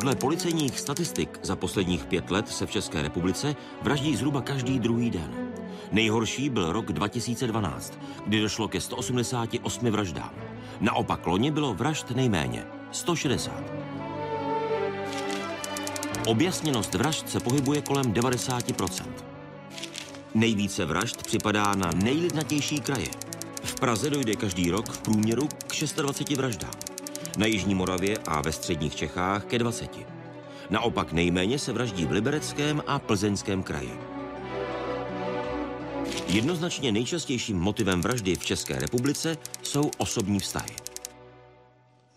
Podle 0.08 0.20
policejních 0.20 0.80
statistik 0.80 1.40
za 1.44 1.56
posledních 1.56 2.06
pět 2.06 2.32
let 2.32 2.48
se 2.50 2.66
v 2.66 2.72
České 2.72 3.02
republice 3.02 3.56
vraždí 3.82 4.16
zhruba 4.16 4.42
každý 4.42 4.80
druhý 4.80 5.10
den. 5.10 5.52
Nejhorší 5.92 6.50
byl 6.50 6.72
rok 6.72 6.92
2012, 6.92 8.00
kdy 8.26 8.42
došlo 8.42 8.68
ke 8.68 8.82
188 8.82 9.92
vraždám. 9.92 10.32
Naopak 10.82 11.28
loni 11.28 11.52
bylo 11.52 11.74
vražd 11.74 12.12
nejméně 12.12 12.66
160. 12.92 13.64
Objasněnost 16.28 16.96
vražd 16.96 17.30
se 17.30 17.40
pohybuje 17.40 17.82
kolem 17.82 18.14
90%. 18.14 19.06
Nejvíce 20.36 20.86
vražd 20.86 21.24
připadá 21.24 21.76
na 21.76 21.92
nejlidnatější 21.96 22.80
kraje. 22.80 23.08
V 23.64 23.76
Praze 23.76 24.10
dojde 24.10 24.36
každý 24.36 24.72
rok 24.72 24.90
v 24.90 25.02
průměru 25.02 25.48
k 25.48 25.76
26 25.96 26.38
vraždám. 26.38 26.87
Na 27.38 27.46
Jižní 27.46 27.76
Moravě 27.76 28.18
a 28.18 28.42
ve 28.42 28.52
středních 28.52 28.96
Čechách 28.96 29.46
ke 29.46 29.60
20. 29.60 29.90
Naopak 30.70 31.12
nejméně 31.12 31.60
se 31.60 31.74
vraždí 31.74 32.06
v 32.06 32.12
Libereckém 32.12 32.84
a 32.88 33.00
Plzeňském 33.00 33.64
kraji. 33.64 34.00
Jednoznačně 36.28 36.92
nejčastějším 36.92 37.60
motivem 37.60 38.02
vraždy 38.02 38.36
v 38.36 38.46
České 38.46 38.80
republice 38.80 39.38
jsou 39.62 39.92
osobní 39.98 40.40
vztahy. 40.40 40.76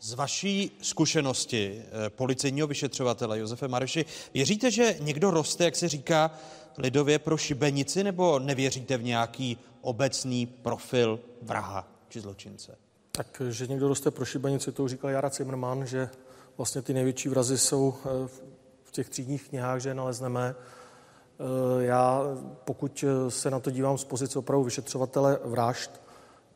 Z 0.00 0.14
vaší 0.14 0.70
zkušenosti 0.82 1.82
eh, 1.82 2.10
policejního 2.10 2.66
vyšetřovatele 2.66 3.38
Josefe 3.38 3.68
Mareši, 3.68 4.04
věříte, 4.34 4.70
že 4.70 4.96
někdo 5.00 5.30
roste, 5.30 5.64
jak 5.64 5.76
se 5.76 5.88
říká 5.88 6.30
lidově, 6.78 7.18
pro 7.18 7.36
šibenici, 7.36 8.04
nebo 8.04 8.38
nevěříte 8.38 8.96
v 8.96 9.02
nějaký 9.02 9.58
obecný 9.80 10.46
profil 10.46 11.20
vraha 11.42 11.88
či 12.08 12.20
zločince? 12.20 12.89
Tak, 13.12 13.42
že 13.48 13.66
někdo 13.66 13.88
roste 13.88 14.11
pro 14.11 14.24
šibenici, 14.24 14.72
to 14.72 14.84
už 14.84 14.90
říkal 14.90 15.11
Jara 15.11 15.28
Zimmerman, 15.28 15.86
že 15.86 16.11
vlastně 16.56 16.82
ty 16.82 16.94
největší 16.94 17.28
vrazy 17.28 17.58
jsou 17.58 17.94
eh, 17.98 18.28
v 18.84 18.90
těch 18.90 19.08
třídních 19.08 19.48
knihách, 19.48 19.80
že 19.80 19.88
je 19.88 19.94
nalezneme. 19.94 20.54
Eh, 20.54 21.84
já, 21.84 22.22
pokud 22.64 23.04
se 23.28 23.50
na 23.50 23.61
to 23.61 23.70
dívám 23.70 23.98
z 23.98 24.04
pozice 24.04 24.38
opravdu 24.38 24.64
vyšetřovatele 24.64 25.38
vražd, 25.44 25.90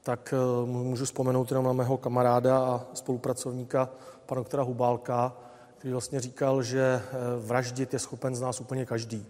tak 0.02 0.34
eh, 0.36 0.66
můžu 0.66 1.04
vzpomenout 1.04 1.50
jenom 1.50 1.64
na 1.64 1.72
mého 1.72 1.96
kamaráda 1.96 2.58
a 2.58 2.86
spolupracovníka, 2.94 3.88
pana 4.26 4.40
doktora 4.40 4.62
Hubálka, 4.62 5.36
který 5.78 5.92
vlastně 5.92 6.20
říkal, 6.20 6.62
že 6.62 7.02
vraždit 7.38 7.92
je 7.92 7.98
schopen 7.98 8.36
z 8.36 8.40
nás 8.40 8.60
úplně 8.60 8.86
každý. 8.86 9.26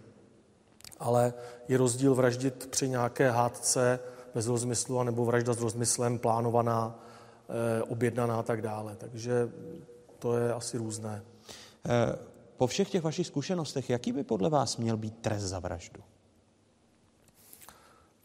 Ale 0.99 1.33
je 1.67 1.77
rozdíl 1.77 2.15
vraždit 2.15 2.67
při 2.71 2.89
nějaké 2.89 3.31
hádce 3.31 3.99
bez 4.33 4.47
rozmyslu, 4.47 4.99
anebo 4.99 5.25
vražda 5.25 5.53
s 5.53 5.61
rozmyslem, 5.61 6.19
plánovaná, 6.19 6.95
Eh, 6.95 7.04
objednaná 7.87 8.39
a 8.39 8.43
tak 8.43 8.61
dále. 8.61 8.95
Takže 8.95 9.49
to 10.19 10.37
je 10.37 10.53
asi 10.53 10.77
různé. 10.77 11.23
Eh, 11.85 12.15
po 12.57 12.67
všech 12.67 12.89
těch 12.89 13.03
vašich 13.03 13.27
zkušenostech, 13.27 13.89
jaký 13.89 14.11
by 14.11 14.23
podle 14.23 14.49
vás 14.49 14.77
měl 14.77 14.97
být 14.97 15.17
trest 15.17 15.43
za 15.43 15.59
vraždu? 15.59 16.01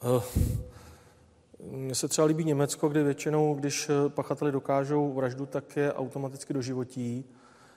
Eh, 0.03 0.23
mně 1.71 1.95
se 1.95 2.09
třeba 2.09 2.27
líbí 2.27 2.45
Německo, 2.45 2.89
kde 2.89 3.03
většinou, 3.03 3.55
když 3.55 3.91
pachateli 4.09 4.53
dokážou 4.53 5.13
vraždu, 5.13 5.47
tak 5.47 5.77
je 5.77 5.93
automaticky 5.93 6.53
do 6.55 6.63
životí. 6.63 7.25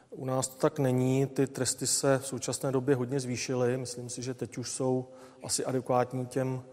U 0.10 0.26
nás 0.26 0.48
to 0.48 0.56
tak 0.56 0.80
není, 0.80 1.26
ty 1.26 1.48
tresty 1.48 1.88
se 1.88 2.18
v 2.18 2.28
současné 2.28 2.72
době 2.72 2.96
hodně 2.96 3.20
zvýšily. 3.20 3.78
Myslím 3.78 4.10
si, 4.10 4.22
že 4.22 4.34
teď 4.34 4.58
už 4.58 4.72
jsou 4.72 5.06
asi 5.44 5.66
adekvátní 5.66 6.26
těm 6.26 6.64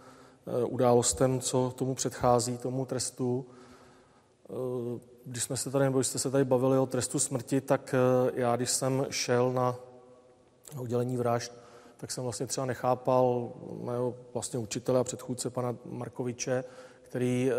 událostem, 0.66 1.40
co 1.40 1.72
tomu 1.76 1.94
předchází, 1.94 2.58
tomu 2.58 2.86
trestu. 2.86 3.46
Eh, 4.50 5.00
když 5.24 5.42
jsme 5.42 5.56
se 5.56 5.70
tady, 5.70 5.84
nebo 5.84 6.02
jste 6.02 6.18
se 6.18 6.30
tady 6.30 6.44
bavili 6.44 6.78
o 6.78 6.86
trestu 6.86 7.18
smrti, 7.18 7.60
tak 7.60 7.94
eh, 7.94 8.32
já, 8.34 8.56
když 8.56 8.70
jsem 8.70 9.06
šel 9.10 9.52
na 9.52 9.76
udělení 10.80 11.16
vražd, 11.16 11.52
tak 11.96 12.10
jsem 12.10 12.24
vlastně 12.24 12.46
třeba 12.46 12.66
nechápal 12.66 13.52
mého 13.82 14.14
vlastně 14.34 14.58
učitele 14.58 15.00
a 15.00 15.04
předchůdce 15.04 15.50
pana 15.50 15.76
Markoviče, 15.84 16.64
který 17.02 17.50
eh, 17.50 17.54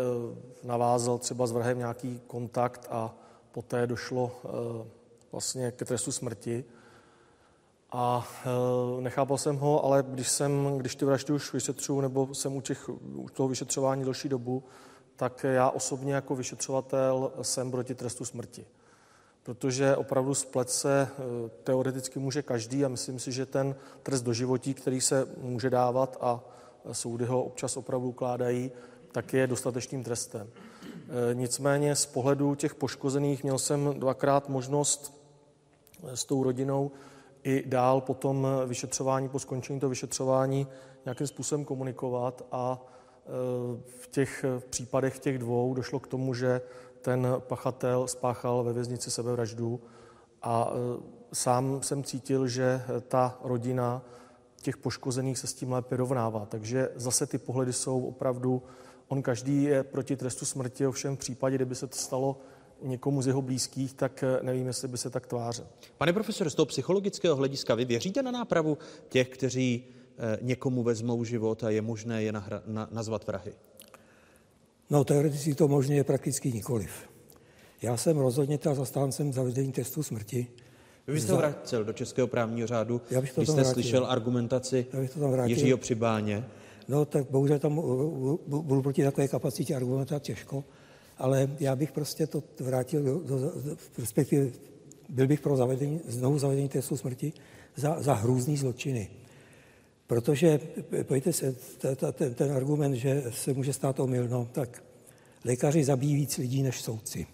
navázal 0.66 1.18
třeba 1.18 1.46
s 1.46 1.52
vrhem 1.52 1.78
nějaký 1.78 2.20
kontakt 2.26 2.86
a 2.90 3.14
poté 3.52 3.86
došlo 3.86 4.32
vlastně 5.32 5.70
ke 5.70 5.84
trestu 5.84 6.12
smrti. 6.12 6.64
A 7.92 8.26
nechápal 9.00 9.38
jsem 9.38 9.56
ho, 9.56 9.84
ale 9.84 10.04
když, 10.08 10.28
jsem, 10.28 10.78
když 10.78 10.96
ty 10.96 11.04
vraždy 11.04 11.32
už 11.32 11.52
vyšetřuju, 11.52 12.00
nebo 12.00 12.34
jsem 12.34 12.56
u, 12.56 12.60
těch, 12.60 12.88
u 13.14 13.28
toho 13.32 13.48
vyšetřování 13.48 14.04
další 14.04 14.28
dobu, 14.28 14.64
tak 15.22 15.44
já 15.44 15.70
osobně 15.70 16.14
jako 16.14 16.36
vyšetřovatel 16.36 17.32
jsem 17.42 17.70
proti 17.70 17.94
trestu 17.94 18.24
smrti. 18.24 18.66
Protože 19.42 19.96
opravdu 19.96 20.34
splet 20.34 20.70
se 20.70 21.08
eh, 21.10 21.50
teoreticky 21.64 22.18
může 22.18 22.42
každý 22.42 22.84
a 22.84 22.88
myslím 22.88 23.18
si, 23.18 23.32
že 23.32 23.46
ten 23.46 23.74
trest 24.02 24.22
do 24.22 24.32
životí, 24.32 24.74
který 24.74 25.00
se 25.00 25.28
může 25.36 25.70
dávat 25.70 26.18
a 26.20 26.40
soudy 26.92 27.24
ho 27.24 27.44
občas 27.44 27.76
opravdu 27.76 28.08
ukládají, 28.08 28.70
tak 29.12 29.32
je 29.32 29.46
dostatečným 29.46 30.04
trestem. 30.04 30.50
Eh, 30.50 31.34
nicméně 31.34 31.96
z 31.96 32.06
pohledu 32.06 32.54
těch 32.54 32.74
poškozených 32.74 33.42
měl 33.42 33.58
jsem 33.58 33.94
dvakrát 33.98 34.48
možnost 34.48 35.22
eh, 36.04 36.16
s 36.16 36.24
tou 36.24 36.42
rodinou 36.42 36.90
i 37.44 37.62
dál 37.66 38.00
po 38.00 38.14
tom 38.14 38.46
vyšetřování, 38.66 39.28
po 39.28 39.38
skončení 39.38 39.80
toho 39.80 39.90
vyšetřování 39.90 40.66
nějakým 41.04 41.26
způsobem 41.26 41.64
komunikovat 41.64 42.46
a 42.52 42.86
v 44.00 44.06
těch 44.06 44.44
případech, 44.70 45.14
v 45.14 45.18
těch 45.18 45.38
dvou, 45.38 45.74
došlo 45.74 46.00
k 46.00 46.06
tomu, 46.06 46.34
že 46.34 46.60
ten 47.00 47.26
pachatel 47.38 48.08
spáchal 48.08 48.64
ve 48.64 48.72
věznici 48.72 49.10
sebevraždu 49.10 49.80
a 50.42 50.72
e, 50.72 51.02
sám 51.32 51.82
jsem 51.82 52.04
cítil, 52.04 52.48
že 52.48 52.82
ta 53.08 53.38
rodina 53.42 54.02
těch 54.62 54.76
poškozených 54.76 55.38
se 55.38 55.46
s 55.46 55.54
tím 55.54 55.72
lépe 55.72 55.96
rovnává. 55.96 56.46
Takže 56.46 56.88
zase 56.94 57.26
ty 57.26 57.38
pohledy 57.38 57.72
jsou 57.72 58.04
opravdu, 58.04 58.62
on 59.08 59.22
každý 59.22 59.62
je 59.62 59.82
proti 59.82 60.16
trestu 60.16 60.44
smrti, 60.44 60.86
ovšem 60.86 61.16
v 61.16 61.18
případě, 61.18 61.56
kdyby 61.56 61.74
se 61.74 61.86
to 61.86 61.96
stalo 61.96 62.40
někomu 62.82 63.22
z 63.22 63.26
jeho 63.26 63.42
blízkých, 63.42 63.94
tak 63.94 64.24
nevím, 64.42 64.66
jestli 64.66 64.88
by 64.88 64.98
se 64.98 65.10
tak 65.10 65.26
tvářil. 65.26 65.66
Pane 65.98 66.12
profesore, 66.12 66.50
z 66.50 66.54
toho 66.54 66.66
psychologického 66.66 67.36
hlediska, 67.36 67.74
vy 67.74 67.84
věříte 67.84 68.22
na 68.22 68.30
nápravu 68.30 68.78
těch, 69.08 69.28
kteří 69.28 69.84
Eh, 69.84 70.01
někomu 70.40 70.82
vezmou 70.82 71.24
život 71.24 71.64
a 71.64 71.70
je 71.70 71.82
možné 71.82 72.22
je 72.22 72.32
nahra, 72.32 72.62
na, 72.66 72.88
nazvat 72.92 73.26
vrahy? 73.26 73.52
No, 74.90 75.04
teoreticky 75.04 75.54
to 75.54 75.68
možné 75.68 75.94
je 75.94 76.04
prakticky 76.04 76.52
nikoliv. 76.52 76.90
Já 77.82 77.96
jsem 77.96 78.18
rozhodně 78.18 78.58
ta 78.58 78.74
zastáncem 78.74 79.32
zavedení 79.32 79.72
testu 79.72 80.02
smrti. 80.02 80.46
Vy 81.06 81.12
byste 81.12 81.28
Za... 81.28 81.36
vrátil 81.36 81.84
do 81.84 81.92
českého 81.92 82.26
právního 82.26 82.66
řádu, 82.66 83.00
Já 83.10 83.20
bych 83.20 83.32
to 83.32 83.40
když 83.40 83.50
jste 83.50 83.64
slyšel 83.64 84.06
argumentaci 84.06 84.86
Já 84.92 85.00
bych 85.00 85.10
to 85.10 85.20
tam 85.20 85.30
vrátil. 85.30 85.56
Jiřího 85.56 85.78
Přibáně. 85.78 86.44
No, 86.88 87.04
tak 87.04 87.30
bohužel 87.30 87.58
tam 87.58 87.74
budu 88.46 88.82
proti 88.82 89.04
takové 89.04 89.28
kapacitě 89.28 89.76
argumentovat 89.76 90.22
těžko, 90.22 90.64
ale 91.18 91.50
já 91.60 91.76
bych 91.76 91.92
prostě 91.92 92.26
to 92.26 92.42
vrátil 92.60 93.02
do, 93.02 93.18
do, 93.18 93.38
do 93.38 93.50
respektive 93.98 94.50
byl 95.08 95.26
bych 95.26 95.40
pro 95.40 95.56
zavedení, 95.56 96.00
znovu 96.08 96.38
zavedení 96.38 96.68
testu 96.68 96.96
smrti 96.96 97.32
za, 97.76 98.02
za 98.02 98.14
hrůzný 98.14 98.56
zločiny. 98.56 99.10
Protože, 100.12 100.60
pojďte 101.02 101.32
se, 101.32 101.56
ten, 102.12 102.34
ten 102.34 102.52
argument, 102.52 102.94
že 102.94 103.24
se 103.30 103.54
může 103.54 103.72
stát 103.72 104.00
omylno, 104.00 104.48
tak 104.52 104.84
lékaři 105.44 105.84
zabíjí 105.84 106.14
víc 106.14 106.38
lidí 106.38 106.62
než 106.62 106.80
soudci. 106.80 107.26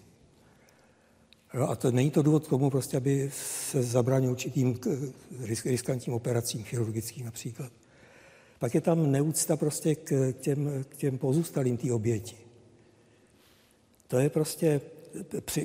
No 1.53 1.69
a 1.69 1.75
to 1.75 1.91
není 1.91 2.11
to 2.11 2.21
důvod 2.21 2.47
k 2.47 2.49
tomu, 2.49 2.69
prostě, 2.69 2.97
aby 2.97 3.31
se 3.33 3.83
zabránil 3.83 4.31
určitým 4.31 4.79
riskantním 5.65 6.15
operacím, 6.15 6.63
chirurgickým 6.63 7.25
například. 7.25 7.71
Pak 8.59 8.75
je 8.75 8.81
tam 8.81 9.11
neúcta 9.11 9.57
prostě 9.57 9.95
k 9.95 10.33
těm, 10.39 10.85
k 10.89 10.97
těm 10.97 11.17
pozůstalým 11.17 11.77
té 11.77 11.93
oběti. 11.93 12.37
To 14.07 14.19
je 14.19 14.29
prostě 14.29 14.81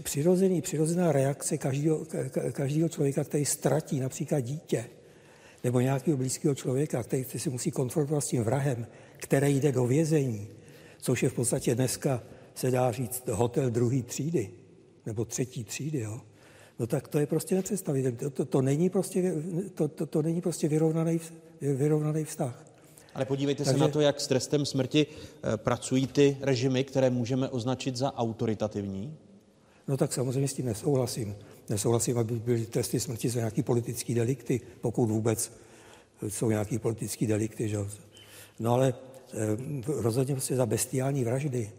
přirozený, 0.02 0.62
přirozená 0.62 1.12
reakce 1.12 1.58
každého, 1.58 2.06
každého 2.52 2.88
člověka, 2.88 3.24
který 3.24 3.44
ztratí 3.44 4.00
například 4.00 4.40
dítě 4.40 4.84
nebo 5.64 5.80
nějakého 5.80 6.16
blízkého 6.16 6.54
člověka, 6.54 7.02
který 7.02 7.24
si 7.24 7.50
musí 7.50 7.70
konfrontovat 7.70 8.24
s 8.24 8.28
tím 8.28 8.44
vrahem, 8.44 8.86
který 9.16 9.60
jde 9.60 9.72
do 9.72 9.86
vězení, 9.86 10.48
což 10.98 11.22
je 11.22 11.28
v 11.28 11.34
podstatě 11.34 11.74
dneska, 11.74 12.22
se 12.54 12.70
dá 12.70 12.92
říct, 12.92 13.28
hotel 13.28 13.70
druhé 13.70 14.02
třídy, 14.02 14.50
nebo 15.06 15.24
třetí 15.24 15.64
třídy, 15.64 16.00
jo? 16.00 16.20
no 16.78 16.86
tak 16.86 17.08
to 17.08 17.18
je 17.18 17.26
prostě 17.26 17.54
nepředstavitelné. 17.54 18.18
To, 18.18 18.30
to, 18.30 18.44
to, 18.44 18.62
není 18.62 18.90
prostě, 18.90 19.34
to, 19.74 19.88
to, 19.88 20.06
to 20.06 20.22
není 20.22 20.40
prostě 20.40 20.68
vyrovnaný, 20.68 21.20
vyrovnaný 21.60 22.24
vztah. 22.24 22.64
Ale 23.14 23.24
podívejte 23.24 23.64
Takže... 23.64 23.78
se 23.78 23.84
na 23.84 23.88
to, 23.88 24.00
jak 24.00 24.20
s 24.20 24.26
trestem 24.26 24.66
smrti 24.66 25.06
eh, 25.06 25.56
pracují 25.56 26.06
ty 26.06 26.36
režimy, 26.40 26.84
které 26.84 27.10
můžeme 27.10 27.48
označit 27.48 27.96
za 27.96 28.14
autoritativní. 28.16 29.16
No 29.88 29.96
tak 29.96 30.12
samozřejmě 30.12 30.48
s 30.48 30.54
tím 30.54 30.66
nesouhlasím. 30.66 31.36
Nesouhlasím, 31.68 32.18
aby 32.18 32.34
byly 32.34 32.66
tresty 32.66 33.00
smrti 33.00 33.28
za 33.28 33.38
nějaký 33.38 33.62
politický 33.62 34.14
delikty, 34.14 34.60
pokud 34.80 35.06
vůbec 35.06 35.52
jsou 36.28 36.50
nějaký 36.50 36.78
politický 36.78 37.26
delikty. 37.26 37.68
Že? 37.68 37.78
No 38.58 38.72
ale 38.72 38.94
eh, 39.32 39.36
rozhodně 39.86 40.34
prostě 40.34 40.56
za 40.56 40.66
bestiální 40.66 41.24
vraždy. 41.24 41.72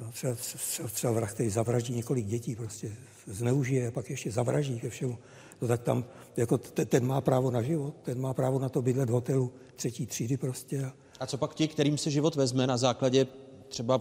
No, 0.00 0.12
třeba, 0.12 0.34
třeba, 0.34 0.88
třeba 0.88 1.12
vrah, 1.12 1.34
který 1.34 1.50
zavraždí 1.50 1.94
několik 1.94 2.26
dětí, 2.26 2.56
prostě 2.56 2.92
zneužije, 3.26 3.90
pak 3.90 4.10
ještě 4.10 4.30
zavraždí 4.30 4.80
ke 4.80 4.90
všemu. 4.90 5.18
No 5.62 5.68
tak 5.68 5.82
tam, 5.82 6.04
jako 6.36 6.58
ten 6.58 7.06
má 7.06 7.20
právo 7.20 7.50
na 7.50 7.62
život, 7.62 7.94
ten 8.02 8.20
má 8.20 8.34
právo 8.34 8.58
na 8.58 8.68
to 8.68 8.82
bydlet 8.82 9.10
v 9.10 9.12
hotelu 9.12 9.52
třetí 9.76 10.06
třídy 10.06 10.36
prostě. 10.36 10.90
A 11.20 11.26
co 11.26 11.38
pak 11.38 11.54
ti, 11.54 11.68
kterým 11.68 11.98
se 11.98 12.10
život 12.10 12.34
vezme 12.34 12.66
na 12.66 12.76
základě 12.76 13.26
třeba 13.68 14.00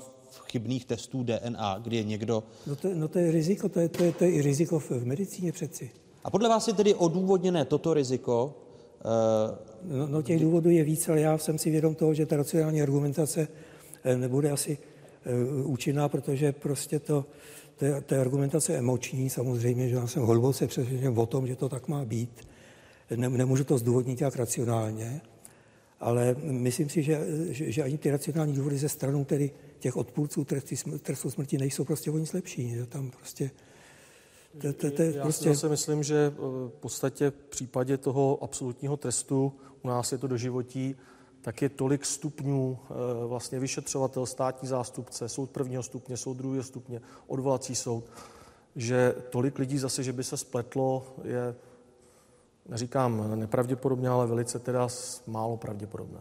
chybných 0.51 0.85
testů 0.85 1.23
DNA, 1.23 1.79
kdy 1.83 1.95
je 1.95 2.03
někdo... 2.03 2.43
No 2.67 2.75
to, 2.75 2.87
no 2.93 3.07
to 3.07 3.19
je 3.19 3.31
riziko, 3.31 3.69
to 3.69 3.79
je, 3.79 3.89
to, 3.89 4.03
je, 4.03 4.11
to 4.11 4.23
je 4.23 4.31
i 4.31 4.41
riziko 4.41 4.79
v, 4.79 4.91
v 4.91 5.05
medicíně 5.05 5.51
přeci. 5.51 5.91
A 6.23 6.29
podle 6.29 6.49
vás 6.49 6.67
je 6.67 6.73
tedy 6.73 6.93
odůvodněné 6.93 7.65
toto 7.65 7.93
riziko? 7.93 8.53
Uh, 9.85 9.97
no, 9.97 10.07
no 10.07 10.21
těch 10.21 10.39
důvodů 10.39 10.69
je 10.69 10.83
víc, 10.83 11.09
ale 11.09 11.21
já 11.21 11.37
jsem 11.37 11.57
si 11.57 11.71
vědom 11.71 11.95
toho, 11.95 12.13
že 12.13 12.25
ta 12.25 12.37
racionální 12.37 12.81
argumentace 12.81 13.47
eh, 14.03 14.17
nebude 14.17 14.51
asi 14.51 14.77
uh, 15.57 15.71
účinná, 15.71 16.09
protože 16.09 16.51
prostě 16.51 16.99
to, 16.99 17.25
to, 17.77 17.85
je, 17.85 18.01
to 18.01 18.13
je 18.13 18.21
argumentace 18.21 18.77
emoční, 18.77 19.29
samozřejmě, 19.29 19.89
že 19.89 19.95
já 19.95 20.07
jsem 20.07 20.23
hluboce 20.23 20.67
přesvědčen 20.67 21.19
o 21.19 21.25
tom, 21.25 21.47
že 21.47 21.55
to 21.55 21.69
tak 21.69 21.87
má 21.87 22.05
být. 22.05 22.47
Ne, 23.15 23.29
nemůžu 23.29 23.63
to 23.63 23.77
zdůvodnit 23.77 24.21
jak 24.21 24.35
racionálně, 24.35 25.21
ale 25.99 26.35
myslím 26.41 26.89
si, 26.89 27.03
že, 27.03 27.25
že, 27.49 27.71
že 27.71 27.83
ani 27.83 27.97
ty 27.97 28.11
racionální 28.11 28.53
důvody 28.53 28.77
ze 28.77 28.89
stranou 28.89 29.25
tedy 29.25 29.51
těch 29.81 29.97
odpůrců 29.97 30.45
trestu, 31.01 31.29
smrti 31.29 31.57
nejsou 31.57 31.85
prostě 31.85 32.11
o 32.11 32.17
nic 32.17 32.33
lepší. 32.33 32.69
Že 32.69 32.85
tam 32.85 33.11
prostě 33.11 33.51
to, 34.61 34.73
to, 34.73 34.91
to, 34.91 35.01
Já 35.01 35.23
prostě... 35.23 35.55
si 35.55 35.69
myslím, 35.69 36.03
že 36.03 36.15
eh, 36.15 36.39
v 36.67 36.73
podstatě 36.79 37.31
v 37.31 37.49
případě 37.49 37.97
toho 37.97 38.43
absolutního 38.43 38.97
trestu, 38.97 39.53
u 39.81 39.87
nás 39.87 40.11
je 40.11 40.17
to 40.17 40.27
doživotí, 40.27 40.95
tak 41.41 41.61
je 41.61 41.69
tolik 41.69 42.05
stupňů, 42.05 42.79
eh, 42.83 43.27
vlastně 43.27 43.59
vyšetřovatel, 43.59 44.25
státní 44.25 44.67
zástupce, 44.67 45.29
soud 45.29 45.49
prvního 45.49 45.83
stupně, 45.83 46.17
soud 46.17 46.33
druhého 46.33 46.63
stupně, 46.63 47.01
odvolací 47.27 47.75
soud, 47.75 48.03
že 48.75 49.15
tolik 49.29 49.59
lidí 49.59 49.77
zase, 49.77 50.03
že 50.03 50.13
by 50.13 50.23
se 50.23 50.37
spletlo, 50.37 51.05
je, 51.23 51.55
neříkám 52.69 53.39
nepravděpodobně, 53.39 54.09
ale 54.09 54.27
velice 54.27 54.59
teda 54.59 54.87
málo 55.27 55.57
pravděpodobné. 55.57 56.19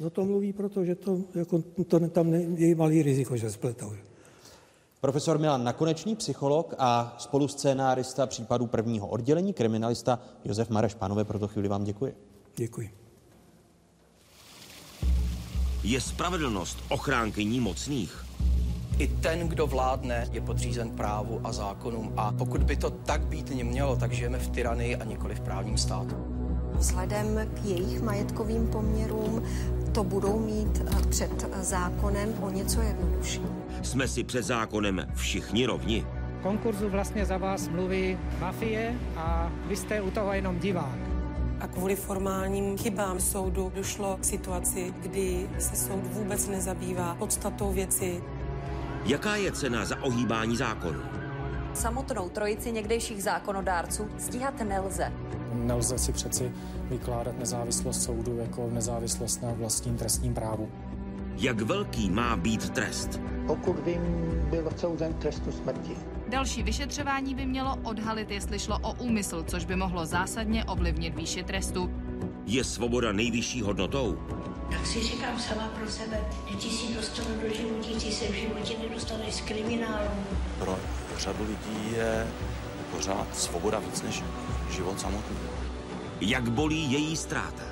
No 0.00 0.10
to 0.10 0.24
mluví 0.24 0.52
proto, 0.52 0.84
že 0.84 0.94
to, 0.94 1.18
jako, 1.34 1.62
to 1.86 2.08
tam 2.08 2.34
je 2.34 2.76
malý 2.76 3.02
riziko, 3.02 3.36
že 3.36 3.50
spletou. 3.50 3.92
Profesor 5.00 5.38
Milan 5.38 5.64
Nakonečný, 5.64 6.16
psycholog 6.16 6.74
a 6.78 7.16
spoluscénárista 7.18 8.26
případu 8.26 8.66
prvního 8.66 9.08
oddělení, 9.08 9.52
kriminalista 9.52 10.18
Josef 10.44 10.70
Mareš. 10.70 10.94
Pánové, 10.94 11.24
pro 11.24 11.38
to 11.38 11.48
chvíli 11.48 11.68
vám 11.68 11.84
děkuji. 11.84 12.16
Děkuji. 12.56 12.90
Je 15.84 16.00
spravedlnost 16.00 16.78
ochránkyní 16.90 17.60
mocných? 17.60 18.24
I 18.98 19.08
ten, 19.08 19.48
kdo 19.48 19.66
vládne, 19.66 20.28
je 20.32 20.40
podřízen 20.40 20.90
právu 20.90 21.40
a 21.44 21.52
zákonům. 21.52 22.12
A 22.16 22.32
pokud 22.32 22.62
by 22.62 22.76
to 22.76 22.90
tak 22.90 23.26
být 23.26 23.50
nemělo, 23.50 23.96
tak 23.96 24.12
žijeme 24.12 24.38
v 24.38 24.48
tyranii 24.48 24.96
a 24.96 25.04
nikoli 25.04 25.34
v 25.34 25.40
právním 25.40 25.78
státu. 25.78 26.14
Vzhledem 26.74 27.50
k 27.54 27.64
jejich 27.64 28.02
majetkovým 28.02 28.66
poměrům 28.66 29.42
to 29.96 30.04
budou 30.04 30.38
mít 30.38 30.82
eh, 30.86 31.06
před 31.08 31.46
zákonem 31.60 32.34
o 32.40 32.50
něco 32.50 32.80
jednodušší. 32.80 33.40
Jsme 33.82 34.08
si 34.08 34.24
před 34.24 34.42
zákonem 34.42 35.06
všichni 35.14 35.66
rovni. 35.66 36.06
Konkurzu 36.42 36.88
vlastně 36.88 37.26
za 37.26 37.38
vás 37.38 37.68
mluví 37.68 38.18
mafie 38.40 38.94
a 39.16 39.52
vy 39.68 39.76
jste 39.76 40.00
u 40.00 40.10
toho 40.10 40.32
jenom 40.32 40.58
divák. 40.58 40.98
A 41.60 41.66
kvůli 41.66 41.96
formálním 41.96 42.78
chybám 42.78 43.20
soudu 43.20 43.72
došlo 43.74 44.16
k 44.20 44.24
situaci, 44.24 44.94
kdy 45.00 45.48
se 45.58 45.76
soud 45.76 46.06
vůbec 46.06 46.48
nezabývá 46.48 47.14
podstatou 47.14 47.72
věci. 47.72 48.22
Jaká 49.04 49.36
je 49.36 49.52
cena 49.52 49.84
za 49.84 50.02
ohýbání 50.02 50.56
zákonu? 50.56 51.00
Samotnou 51.76 52.28
trojici 52.28 52.72
někdejších 52.72 53.22
zákonodárců 53.22 54.08
stíhat 54.18 54.60
nelze. 54.60 55.12
Nelze 55.52 55.98
si 55.98 56.12
přeci 56.12 56.52
vykládat 56.90 57.38
nezávislost 57.38 58.02
soudu 58.02 58.38
jako 58.38 58.68
nezávislost 58.72 59.42
na 59.42 59.52
vlastním 59.52 59.96
trestním 59.96 60.34
právu. 60.34 60.68
Jak 61.36 61.60
velký 61.60 62.10
má 62.10 62.36
být 62.36 62.70
trest? 62.70 63.20
Pokud 63.46 63.78
vím, 63.86 64.00
byl 64.50 64.66
odsouzen 64.68 65.14
k 65.14 65.18
trestu 65.18 65.52
smrti. 65.52 65.96
Další 66.28 66.62
vyšetřování 66.62 67.34
by 67.34 67.46
mělo 67.46 67.76
odhalit, 67.82 68.30
jestli 68.30 68.58
šlo 68.58 68.78
o 68.82 68.94
úmysl, 68.94 69.42
což 69.42 69.64
by 69.64 69.76
mohlo 69.76 70.06
zásadně 70.06 70.64
ovlivnit 70.64 71.14
výši 71.14 71.42
trestu. 71.42 71.90
Je 72.46 72.64
svoboda 72.64 73.12
nejvyšší 73.12 73.62
hodnotou? 73.62 74.18
Tak 74.70 74.86
si 74.86 75.02
říkám 75.02 75.40
sama 75.40 75.68
pro 75.68 75.90
sebe, 75.90 76.20
že 76.46 76.56
ti 76.56 76.70
si 76.70 76.94
dostanu 76.94 77.28
do 77.42 77.54
životící 77.54 78.12
se 78.12 78.24
v 78.24 78.34
životě 78.34 78.74
nedostaneš 78.88 79.34
z 79.34 79.40
kriminálu. 79.40 80.10
Pro 80.58 80.78
řadu 81.18 81.44
lidí 81.44 81.92
je 81.92 82.26
pořád 82.90 83.36
svoboda 83.36 83.78
víc 83.78 84.02
než 84.02 84.22
život 84.70 85.00
samotný. 85.00 85.36
Jak 86.20 86.50
bolí 86.50 86.92
její 86.92 87.16
ztráta? 87.16 87.62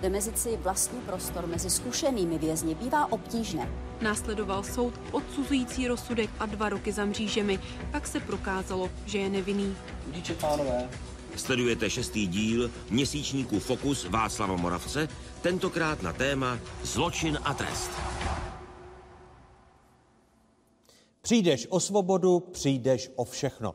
Vymezit 0.00 0.38
si 0.38 0.56
vlastní 0.56 1.00
prostor 1.00 1.46
mezi 1.46 1.70
zkušenými 1.70 2.38
vězni 2.38 2.74
bývá 2.74 3.12
obtížné. 3.12 3.68
Následoval 4.00 4.64
soud 4.64 4.94
odsuzující 5.12 5.88
rozsudek 5.88 6.30
a 6.38 6.46
dva 6.46 6.68
roky 6.68 6.92
za 6.92 7.04
mřížemi. 7.04 7.58
Pak 7.90 8.06
se 8.06 8.20
prokázalo, 8.20 8.90
že 9.06 9.18
je 9.18 9.28
nevinný. 9.28 9.76
Díče 10.06 10.34
pánové. 10.34 10.88
Sledujete 11.36 11.90
šestý 11.90 12.26
díl 12.26 12.70
měsíčníku 12.90 13.58
Fokus 13.58 14.04
Václava 14.04 14.56
Moravce, 14.56 15.08
tentokrát 15.42 16.02
na 16.02 16.12
téma 16.12 16.58
Zločin 16.82 17.38
a 17.44 17.54
trest. 17.54 17.90
Přijdeš 21.22 21.66
o 21.70 21.80
svobodu, 21.80 22.40
přijdeš 22.40 23.10
o 23.16 23.24
všechno. 23.24 23.74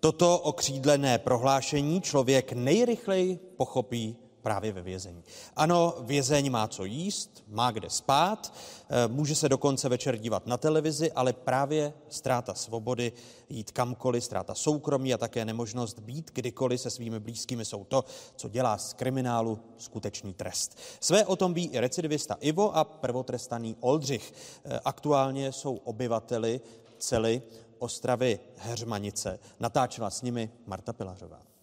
Toto 0.00 0.38
okřídlené 0.38 1.18
prohlášení 1.18 2.00
člověk 2.00 2.52
nejrychleji 2.52 3.38
pochopí 3.56 4.16
právě 4.46 4.72
ve 4.72 4.82
vězení. 4.82 5.24
Ano, 5.56 5.94
vězeň 6.00 6.50
má 6.50 6.68
co 6.68 6.84
jíst, 6.84 7.44
má 7.48 7.70
kde 7.70 7.90
spát, 7.90 8.54
eh, 8.88 9.08
může 9.08 9.34
se 9.34 9.48
dokonce 9.48 9.88
večer 9.88 10.16
dívat 10.16 10.46
na 10.46 10.56
televizi, 10.56 11.12
ale 11.12 11.32
právě 11.32 11.92
ztráta 12.08 12.54
svobody, 12.54 13.12
jít 13.48 13.70
kamkoliv, 13.70 14.24
ztráta 14.24 14.54
soukromí 14.54 15.14
a 15.14 15.18
také 15.18 15.44
nemožnost 15.44 15.98
být 15.98 16.30
kdykoliv 16.34 16.80
se 16.80 16.90
svými 16.90 17.20
blízkými 17.20 17.64
jsou 17.64 17.84
to, 17.84 18.04
co 18.36 18.48
dělá 18.48 18.78
z 18.78 18.92
kriminálu 18.92 19.58
skutečný 19.78 20.34
trest. 20.34 20.78
Své 21.00 21.26
o 21.26 21.36
tom 21.36 21.54
ví 21.54 21.66
i 21.66 21.80
recidivista 21.80 22.36
Ivo 22.40 22.76
a 22.76 22.84
prvotrestaný 22.84 23.76
Oldřich. 23.80 24.34
Eh, 24.64 24.80
aktuálně 24.84 25.52
jsou 25.52 25.74
obyvateli 25.74 26.60
cely 26.98 27.42
Ostravy 27.78 28.40
Heřmanice. 28.56 29.38
Natáčela 29.60 30.10
s 30.10 30.22
nimi 30.22 30.50
Marta 30.66 30.92
Pilařová. 30.92 31.56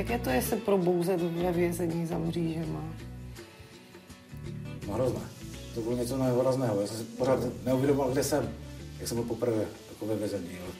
Jaké 0.00 0.18
to 0.18 0.30
je 0.30 0.42
se 0.42 0.56
probouzet 0.56 1.20
ve 1.20 1.52
vězení 1.52 2.06
za 2.06 2.18
mřížema? 2.18 2.84
No 4.86 4.94
hrozné. 4.94 5.20
To 5.74 5.80
bylo 5.80 5.96
něco 5.96 6.18
nehorazného. 6.18 6.80
Já 6.80 6.86
jsem 6.86 6.96
si 6.96 7.04
pořád 7.04 7.64
neuvědomoval, 7.64 8.12
kde 8.12 8.24
jsem. 8.24 8.48
Jak 8.98 9.08
jsem 9.08 9.16
byl 9.16 9.26
poprvé 9.26 9.64
takové 9.88 10.16
vězení. 10.16 10.48
Jo. 10.52 10.72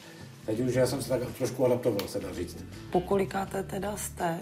Teď 0.46 0.60
už 0.60 0.74
já 0.74 0.86
jsem 0.86 1.02
se 1.02 1.08
tak 1.08 1.20
trošku 1.38 1.66
adaptoval, 1.66 2.08
se 2.08 2.20
dá 2.20 2.32
říct. 2.32 2.56
Po 2.92 3.00
kolikáté 3.00 3.62
teda 3.62 3.96
jste? 3.96 4.40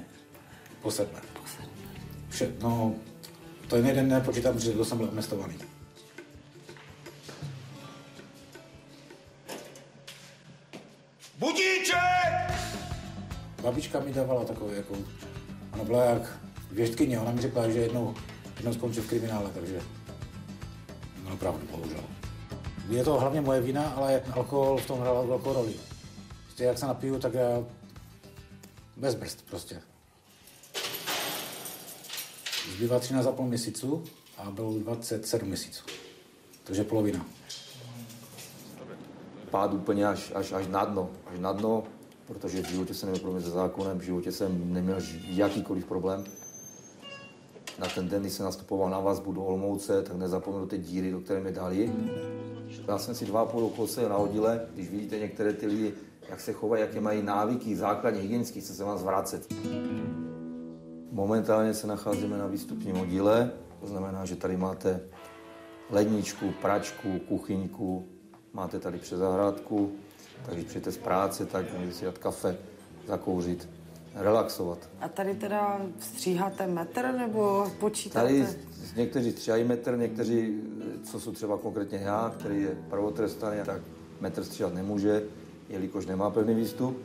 Po 0.83 0.91
sedmé. 0.91 1.21
Po 1.33 1.49
sedmé. 1.57 1.73
Vše, 2.29 2.53
no, 2.63 2.95
to 3.69 3.77
je 3.77 3.83
jeden 3.83 4.09
nepočítám, 4.09 4.59
že 4.59 4.73
to 4.73 4.85
jsem 4.85 4.99
byl 4.99 5.09
amnestovaný. 5.09 5.55
Babička 13.63 14.01
mi 14.01 14.13
dávala 14.13 14.45
takovou, 14.45 14.71
jako, 14.71 14.95
ona 15.73 15.85
byla 15.85 16.05
jak 16.05 16.39
věštkyně, 16.71 17.21
ona 17.21 17.31
mi 17.31 17.43
řekla, 17.43 17.69
že 17.69 17.79
jednou, 17.79 18.15
jednou 18.57 18.73
skončí 18.73 19.01
v 19.01 19.09
kriminále, 19.09 19.51
takže 19.55 19.81
no 21.29 21.37
pravdu, 21.37 21.67
bohužel. 21.71 22.05
Je 22.89 23.05
to 23.05 23.21
hlavně 23.21 23.41
moje 23.41 23.61
vina, 23.61 23.89
ale 23.89 24.23
alkohol 24.33 24.77
v 24.77 24.87
tom 24.87 25.01
hrál 25.01 25.27
velkou 25.27 25.53
roli. 25.53 25.75
Prostě 26.45 26.65
jak 26.65 26.79
se 26.79 26.87
napiju, 26.87 27.19
tak 27.19 27.35
já 27.35 27.65
bez 28.97 29.15
brzd 29.15 29.43
prostě. 29.43 29.81
Zbývá 32.77 33.01
13,5 33.01 33.43
měsíců 33.43 34.05
a 34.37 34.51
bylo 34.51 34.79
27 34.79 35.49
měsíců. 35.49 35.85
Takže 36.65 36.85
polovina. 36.85 37.27
Pád 39.51 39.73
úplně 39.73 40.07
až, 40.07 40.33
až, 40.35 40.53
až 40.53 40.67
na 40.67 40.85
dno, 40.85 41.11
až 41.27 41.39
na 41.39 41.53
dno, 41.53 41.85
protože 42.29 42.63
v 42.63 42.69
životě 42.69 42.95
jsem 42.95 43.07
neměl 43.07 43.23
problém 43.23 43.43
se 43.43 43.51
zákonem, 43.51 43.99
v 43.99 44.03
životě 44.03 44.33
jsem 44.33 44.73
neměl 44.73 44.97
jakýkoliv 45.25 45.85
problém. 45.85 46.25
Na 47.79 47.87
ten 47.95 48.09
den, 48.09 48.21
kdy 48.21 48.31
jsem 48.31 48.45
nastupoval 48.45 48.91
na 48.91 49.01
vazbu 49.01 49.33
do 49.33 49.43
Olmouce, 49.43 50.03
tak 50.03 50.17
nezapomněl 50.17 50.67
ty 50.67 50.79
díry, 50.79 51.11
do 51.11 51.21
které 51.21 51.41
mě 51.41 51.53
dali. 51.53 51.93
Já 52.89 52.99
jsem 52.99 53.15
si 53.15 53.25
dva 53.25 53.45
půl 53.45 53.61
roku 53.61 53.89
na 54.09 54.17
oddíle, 54.17 54.61
když 54.75 54.91
vidíte 54.91 55.19
některé 55.19 55.53
ty 55.53 55.67
lidi, 55.67 55.95
jak 56.29 56.41
se 56.41 56.53
chovají, 56.53 56.83
jaké 56.83 57.01
mají 57.01 57.23
návyky, 57.23 57.77
základní 57.77 58.21
hygienické, 58.21 58.63
co 58.63 58.75
se 58.75 58.85
má 58.85 58.97
zvracet. 58.97 59.55
Momentálně 61.13 61.75
se 61.75 61.87
nacházíme 61.87 62.39
na 62.39 62.47
výstupním 62.47 63.01
oddíle, 63.01 63.51
to 63.81 63.87
znamená, 63.87 64.25
že 64.25 64.37
tady 64.37 64.57
máte 64.57 65.01
ledničku, 65.91 66.53
pračku, 66.63 67.19
kuchyňku, 67.29 68.07
máte 68.53 68.81
tady 68.81 68.99
přes 68.99 69.19
zahrádku, 69.19 69.93
tak 70.47 70.55
když 70.55 70.67
přijete 70.67 70.93
z 70.93 70.99
práce, 70.99 71.47
tak 71.47 71.73
můžete 71.75 71.93
si 71.93 72.05
dát 72.05 72.19
kafe, 72.19 72.57
zakouřit, 73.07 73.69
relaxovat. 74.15 74.79
A 75.01 75.09
tady 75.09 75.35
teda 75.35 75.81
stříháte 76.01 76.67
metr 76.67 77.15
nebo 77.19 77.71
počítáte? 77.81 78.27
Tady 78.27 78.47
někteří 78.97 79.33
stříhají 79.33 79.65
metr, 79.65 79.97
někteří, 79.97 80.61
co 81.05 81.21
jsou 81.21 81.33
třeba 81.33 81.59
konkrétně 81.59 81.99
já, 81.99 82.35
který 82.39 82.63
je 82.63 82.77
pravotrestaný, 82.91 83.61
tak 83.67 83.83
metr 84.21 84.45
stříhat 84.45 84.75
nemůže, 84.75 85.23
jelikož 85.69 86.07
nemá 86.07 86.31
pevný 86.31 86.55
výstup. 86.55 86.99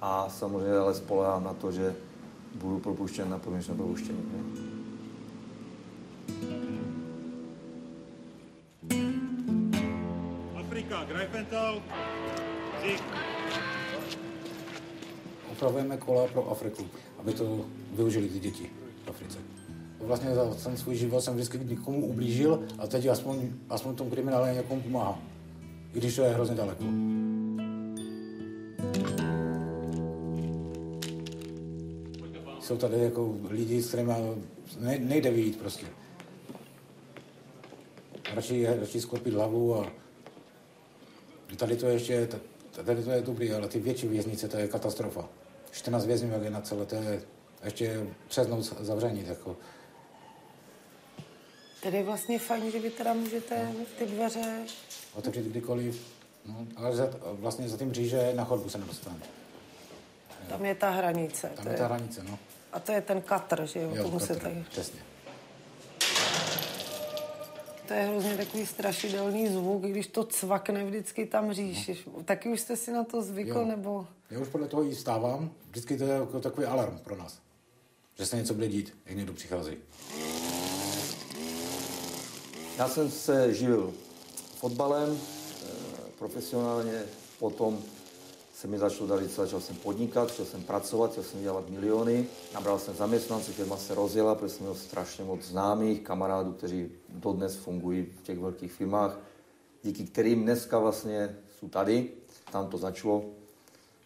A 0.00 0.28
samozřejmě 0.28 0.76
ale 0.76 0.94
spolehám 0.94 1.44
na 1.44 1.52
to, 1.52 1.72
že 1.72 1.94
budu 2.54 2.78
propuštěn 2.78 3.30
na 3.30 3.38
podmínečné 3.38 3.74
propuštění. 3.74 4.18
Afrika, 10.60 11.04
Greifenthal, 11.04 11.82
Opravujeme 15.52 15.96
kola 15.96 16.26
pro 16.26 16.50
Afriku, 16.50 16.86
aby 17.18 17.32
to 17.32 17.64
využili 17.92 18.28
ty 18.28 18.40
děti 18.40 18.70
v 19.04 19.08
Africe. 19.08 19.38
Vlastně 20.00 20.34
za 20.34 20.54
ten 20.54 20.76
svůj 20.76 20.96
život 20.96 21.20
jsem 21.20 21.34
vždycky 21.34 21.58
někomu 21.58 22.06
ublížil 22.06 22.62
a 22.78 22.86
teď 22.86 23.06
aspoň, 23.06 23.50
aspoň 23.70 23.94
tomu 23.94 24.10
kriminále 24.10 24.54
někomu 24.54 24.80
pomáhá. 24.80 25.18
I 25.94 25.98
když 25.98 26.16
to 26.16 26.22
je 26.22 26.34
hrozně 26.34 26.54
daleko. 26.54 26.84
Jsou 32.60 32.76
tady 32.76 32.98
jako 32.98 33.36
lidi, 33.50 33.82
s 33.82 33.88
kterými 33.88 34.12
nejde 34.98 35.30
vyjít 35.30 35.58
prostě. 35.58 35.86
Radši, 38.34 38.66
radši 38.80 39.00
sklopit 39.00 39.34
hlavu 39.34 39.74
a 39.74 39.92
tady 41.56 41.76
to 41.76 41.86
ještě, 41.86 42.28
tady 42.82 43.04
to 43.04 43.10
je 43.10 43.22
dobrý, 43.22 43.52
ale 43.52 43.68
ty 43.68 43.80
větší 43.80 44.08
věznice, 44.08 44.48
to 44.48 44.56
je 44.56 44.68
katastrofa. 44.68 45.28
14 45.70 46.06
vězňů, 46.06 46.32
jak 46.32 46.42
je 46.42 46.50
na 46.50 46.60
celé, 46.60 46.86
to 46.86 46.94
je 46.94 47.22
ještě 47.64 48.06
přes 48.28 48.48
noc 48.48 48.74
zavření. 48.80 49.24
Jako. 49.26 49.56
Tedy 51.82 51.96
je 51.96 52.02
vlastně 52.02 52.38
fajn, 52.38 52.70
že 52.70 52.80
vy 52.80 52.90
teda 52.90 53.14
můžete 53.14 53.72
ty 53.98 54.06
dveře... 54.06 54.64
Otevřít 55.14 55.44
kdykoliv, 55.44 56.06
no, 56.46 56.66
ale 56.76 56.96
za, 56.96 57.10
vlastně 57.32 57.68
za 57.68 57.76
tím 57.76 57.92
říže 57.92 58.32
na 58.34 58.44
chodbu 58.44 58.68
se 58.68 58.78
nedostane. 58.78 59.16
Tam 60.48 60.64
je 60.64 60.74
ta 60.74 60.90
hranice. 60.90 61.50
Tam 61.56 61.66
je, 61.66 61.72
je 61.72 61.78
ta 61.78 61.86
hranice, 61.86 62.22
no. 62.22 62.38
A 62.72 62.80
to 62.80 62.92
je 62.92 63.00
ten 63.00 63.22
katr, 63.22 63.66
že 63.66 63.80
jo? 63.80 63.90
jo 63.94 64.02
Tomu 64.02 64.18
katr, 64.18 64.34
se 64.34 64.40
tady... 64.40 64.64
přesně. 64.70 65.00
To 67.88 67.94
je 67.94 68.02
hrozně 68.02 68.36
takový 68.36 68.66
strašidelný 68.66 69.48
zvuk, 69.48 69.82
když 69.82 70.06
to 70.06 70.24
cvakne 70.24 70.84
vždycky 70.84 71.26
tam 71.26 71.52
říš. 71.52 72.06
No. 72.06 72.22
Taky 72.22 72.48
už 72.48 72.60
jste 72.60 72.76
si 72.76 72.92
na 72.92 73.04
to 73.04 73.22
zvykl, 73.22 73.58
jo. 73.58 73.64
nebo... 73.64 74.06
Já 74.30 74.40
už 74.40 74.48
podle 74.48 74.68
toho 74.68 74.84
i 74.84 74.94
stávám. 74.94 75.50
Vždycky 75.70 75.96
to 75.96 76.04
je 76.04 76.10
jako 76.10 76.40
takový 76.40 76.66
alarm 76.66 76.98
pro 76.98 77.16
nás. 77.16 77.38
Že 78.18 78.26
se 78.26 78.36
něco 78.36 78.54
bude 78.54 78.68
dít, 78.68 78.96
jak 79.06 79.16
někdo 79.16 79.32
přichází. 79.32 79.76
Já 82.78 82.88
jsem 82.88 83.10
se 83.10 83.54
živil 83.54 83.94
fotbalem 84.56 85.18
eh, 85.18 85.66
profesionálně, 86.18 87.02
potom 87.38 87.82
se 88.64 88.70
mi 88.70 88.78
začalo 88.78 89.06
darit, 89.06 89.30
začal 89.30 89.60
jsem 89.60 89.76
podnikat, 89.76 90.30
chtěl 90.30 90.44
jsem 90.44 90.62
pracovat, 90.62 91.10
chtěl 91.10 91.24
jsem 91.24 91.42
dělat 91.42 91.70
miliony. 91.70 92.26
Nabral 92.54 92.78
jsem 92.78 92.94
zaměstnance, 92.94 93.52
firma 93.52 93.76
se 93.76 93.94
rozjela, 93.94 94.34
protože 94.34 94.54
jsem 94.54 94.62
měl 94.62 94.74
strašně 94.74 95.24
moc 95.24 95.42
známých 95.42 96.00
kamarádů, 96.00 96.52
kteří 96.52 96.90
dodnes 97.08 97.56
fungují 97.56 98.04
v 98.04 98.22
těch 98.22 98.38
velkých 98.38 98.72
firmách, 98.72 99.18
díky 99.82 100.04
kterým 100.04 100.42
dneska 100.42 100.78
vlastně 100.78 101.36
jsou 101.58 101.68
tady. 101.68 102.10
Tam 102.52 102.66
to 102.66 102.78
začalo, 102.78 103.24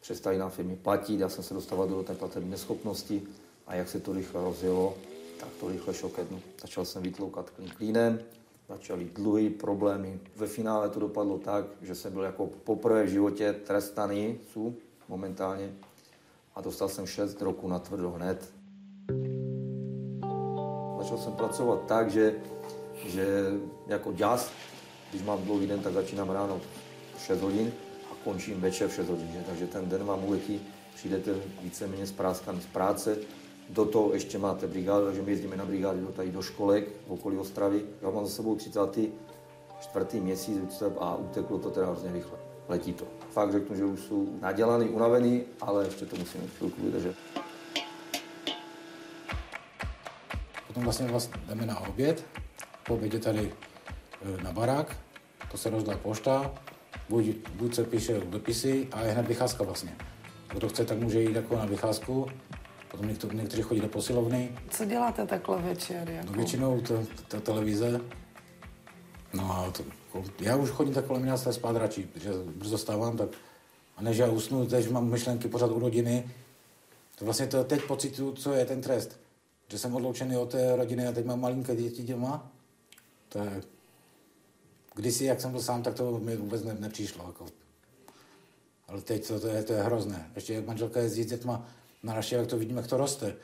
přestali 0.01 0.39
nám 0.39 0.51
firmy 0.51 0.77
platit, 0.77 1.21
já 1.21 1.29
jsem 1.29 1.45
se 1.45 1.55
dostal 1.55 1.89
do 1.89 2.03
té 2.03 2.15
platební 2.15 2.51
neschopnosti 2.51 3.23
a 3.67 3.75
jak 3.75 3.89
se 3.89 4.01
to 4.01 4.13
rychle 4.13 4.45
rozjelo, 4.45 4.95
tak 5.41 5.49
to 5.61 5.69
rychle 5.69 5.95
šokednu. 5.95 6.41
Začal 6.61 6.85
jsem 6.85 7.03
vytloukat 7.03 7.51
klínem, 7.77 8.21
začaly 8.69 9.05
dluhy, 9.05 9.51
problémy. 9.51 10.21
Ve 10.37 10.47
finále 10.47 10.89
to 10.89 11.01
dopadlo 11.01 11.39
tak, 11.39 11.65
že 11.83 11.95
jsem 11.95 12.13
byl 12.13 12.23
jako 12.23 12.47
poprvé 12.47 13.05
v 13.05 13.09
životě 13.09 13.53
trestaný, 13.53 14.39
jsou 14.53 14.75
momentálně, 15.09 15.73
a 16.55 16.61
dostal 16.61 16.89
jsem 16.89 17.07
6 17.07 17.43
roků 17.43 17.69
na 17.69 17.79
tvrdo 17.79 18.11
hned. 18.11 18.53
Začal 20.99 21.19
jsem 21.19 21.33
pracovat 21.33 21.87
tak, 21.87 22.11
že, 22.11 22.35
že 23.07 23.27
jako 23.87 24.13
děs, 24.13 24.51
když 25.11 25.23
mám 25.23 25.43
dlouhý 25.43 25.67
den, 25.67 25.81
tak 25.81 25.93
začínám 25.93 26.31
ráno 26.31 26.61
v 27.17 27.21
6 27.21 27.41
hodin 27.41 27.73
a 28.13 28.15
končím 28.25 28.61
večer 28.61 28.89
v 28.89 28.95
6 28.95 29.09
hodin. 29.09 29.45
Takže 29.47 29.67
ten 29.67 29.89
den 29.89 30.05
vám 30.05 30.25
uletí, 30.25 30.61
přijdete 30.95 31.35
víceméně 31.63 32.07
zpráskaný 32.07 32.61
z 32.61 32.67
práce, 32.67 33.19
do 33.69 33.85
toho 33.85 34.13
ještě 34.13 34.39
máte 34.39 34.67
brigádu, 34.67 35.07
takže 35.07 35.23
my 35.23 35.31
jezdíme 35.31 35.57
na 35.57 35.65
brigády 35.65 36.01
do 36.01 36.07
tady 36.07 36.31
do 36.31 36.43
školek 36.43 36.89
v 37.07 37.11
okolí 37.11 37.37
Ostravy. 37.37 37.83
Já 38.03 38.11
mám 38.11 38.27
za 38.27 38.33
sebou 38.33 38.57
34. 38.57 40.21
měsíc 40.21 40.83
a 41.01 41.17
uteklo 41.17 41.59
to 41.59 41.71
teda 41.71 41.87
hrozně 41.87 42.13
rychle. 42.13 42.39
Letí 42.69 42.93
to. 42.93 43.05
Fakt 43.31 43.53
řeknu, 43.53 43.77
že 43.77 43.85
už 43.85 44.01
jsou 44.01 44.29
nadělaný, 44.41 44.89
unavený, 44.89 45.43
ale 45.61 45.85
ještě 45.85 46.07
to 46.07 46.17
musíme 46.17 46.45
chvilku 46.47 46.83
vydržet. 46.83 47.17
Potom 50.67 50.83
vlastně 50.83 51.07
vás 51.07 51.31
jdeme 51.47 51.67
na 51.67 51.81
oběd. 51.81 52.25
Po 52.87 52.95
obědě 52.95 53.19
tady 53.19 53.53
e, 54.39 54.43
na 54.43 54.53
barák, 54.53 54.97
to 55.51 55.59
se 55.59 55.71
rozdá 55.71 55.97
pošta, 55.97 56.55
buď, 57.09 57.27
buď 57.55 57.75
se 57.75 57.85
píše 57.85 58.21
dopisy 58.21 58.89
a 58.93 59.01
je 59.01 59.13
hned 59.13 59.27
vycházka 59.27 59.65
vlastně. 59.65 59.97
Kdo 60.49 60.69
chce, 60.69 60.85
tak 60.85 60.99
může 60.99 61.23
jít 61.23 61.37
jako 61.37 61.57
na 61.57 61.67
vycházku, 61.67 62.27
Potom 62.91 63.09
někdo, 63.09 63.33
někteří 63.33 63.63
chodí 63.63 63.81
do 63.81 63.89
posilovny. 63.89 64.59
Co 64.71 64.85
děláte 64.85 65.27
takhle 65.27 65.63
večer? 65.63 66.11
Jako? 66.11 66.27
No 66.27 66.33
většinou 66.33 66.81
to, 66.81 67.07
to, 67.29 67.41
televize. 67.41 68.01
No 69.35 69.53
a 69.53 69.71
to, 69.71 69.85
já 70.41 70.57
už 70.57 70.71
chodím 70.71 70.95
tak 70.95 71.05
kolem 71.05 71.23
11 71.23 71.49
spát 71.51 71.77
radši, 71.77 72.03
protože 72.03 72.31
brzo 72.57 72.79
stávám, 72.79 73.17
tak 73.17 73.29
a 73.97 74.03
než 74.03 74.17
já 74.17 74.27
usnu, 74.27 74.67
teď 74.67 74.91
mám 74.91 75.11
myšlenky 75.11 75.49
pořád 75.49 75.71
u 75.71 75.79
rodiny, 75.79 76.31
to 77.19 77.25
vlastně 77.25 77.47
to 77.47 77.65
teď 77.65 77.83
pocitu, 77.83 78.33
co 78.33 78.53
je 78.53 78.65
ten 78.65 78.81
trest. 78.81 79.21
Že 79.69 79.79
jsem 79.79 79.95
odloučený 79.95 80.37
od 80.37 80.51
té 80.51 80.77
rodiny 80.77 81.07
a 81.07 81.13
teď 81.13 81.27
mám 81.27 81.41
malinké 81.41 81.77
děti 81.77 82.03
doma. 82.03 82.51
To 83.29 83.39
je... 83.39 83.63
Kdysi, 84.95 85.25
jak 85.25 85.41
jsem 85.41 85.51
byl 85.51 85.63
sám, 85.63 85.83
tak 85.83 85.95
to 85.95 86.19
mi 86.19 86.37
vůbec 86.37 86.65
ne, 86.65 86.77
nepřišlo. 86.81 87.25
Jako. 87.27 87.47
Ale 88.89 89.01
teď 89.01 89.29
to, 89.29 89.41
to, 89.41 89.47
je, 89.47 89.63
to 89.63 89.73
je 89.73 89.83
hrozné. 89.83 90.31
Ještě 90.35 90.55
jak 90.55 90.67
manželka 90.67 91.01
jezdí 91.01 91.23
s 91.23 91.27
dětma 91.27 91.67
na 92.03 92.21
jak 92.31 92.47
to 92.47 92.59
vidíme, 92.59 92.81
jak 92.81 92.91
to 92.91 92.97
roste. 92.97 93.37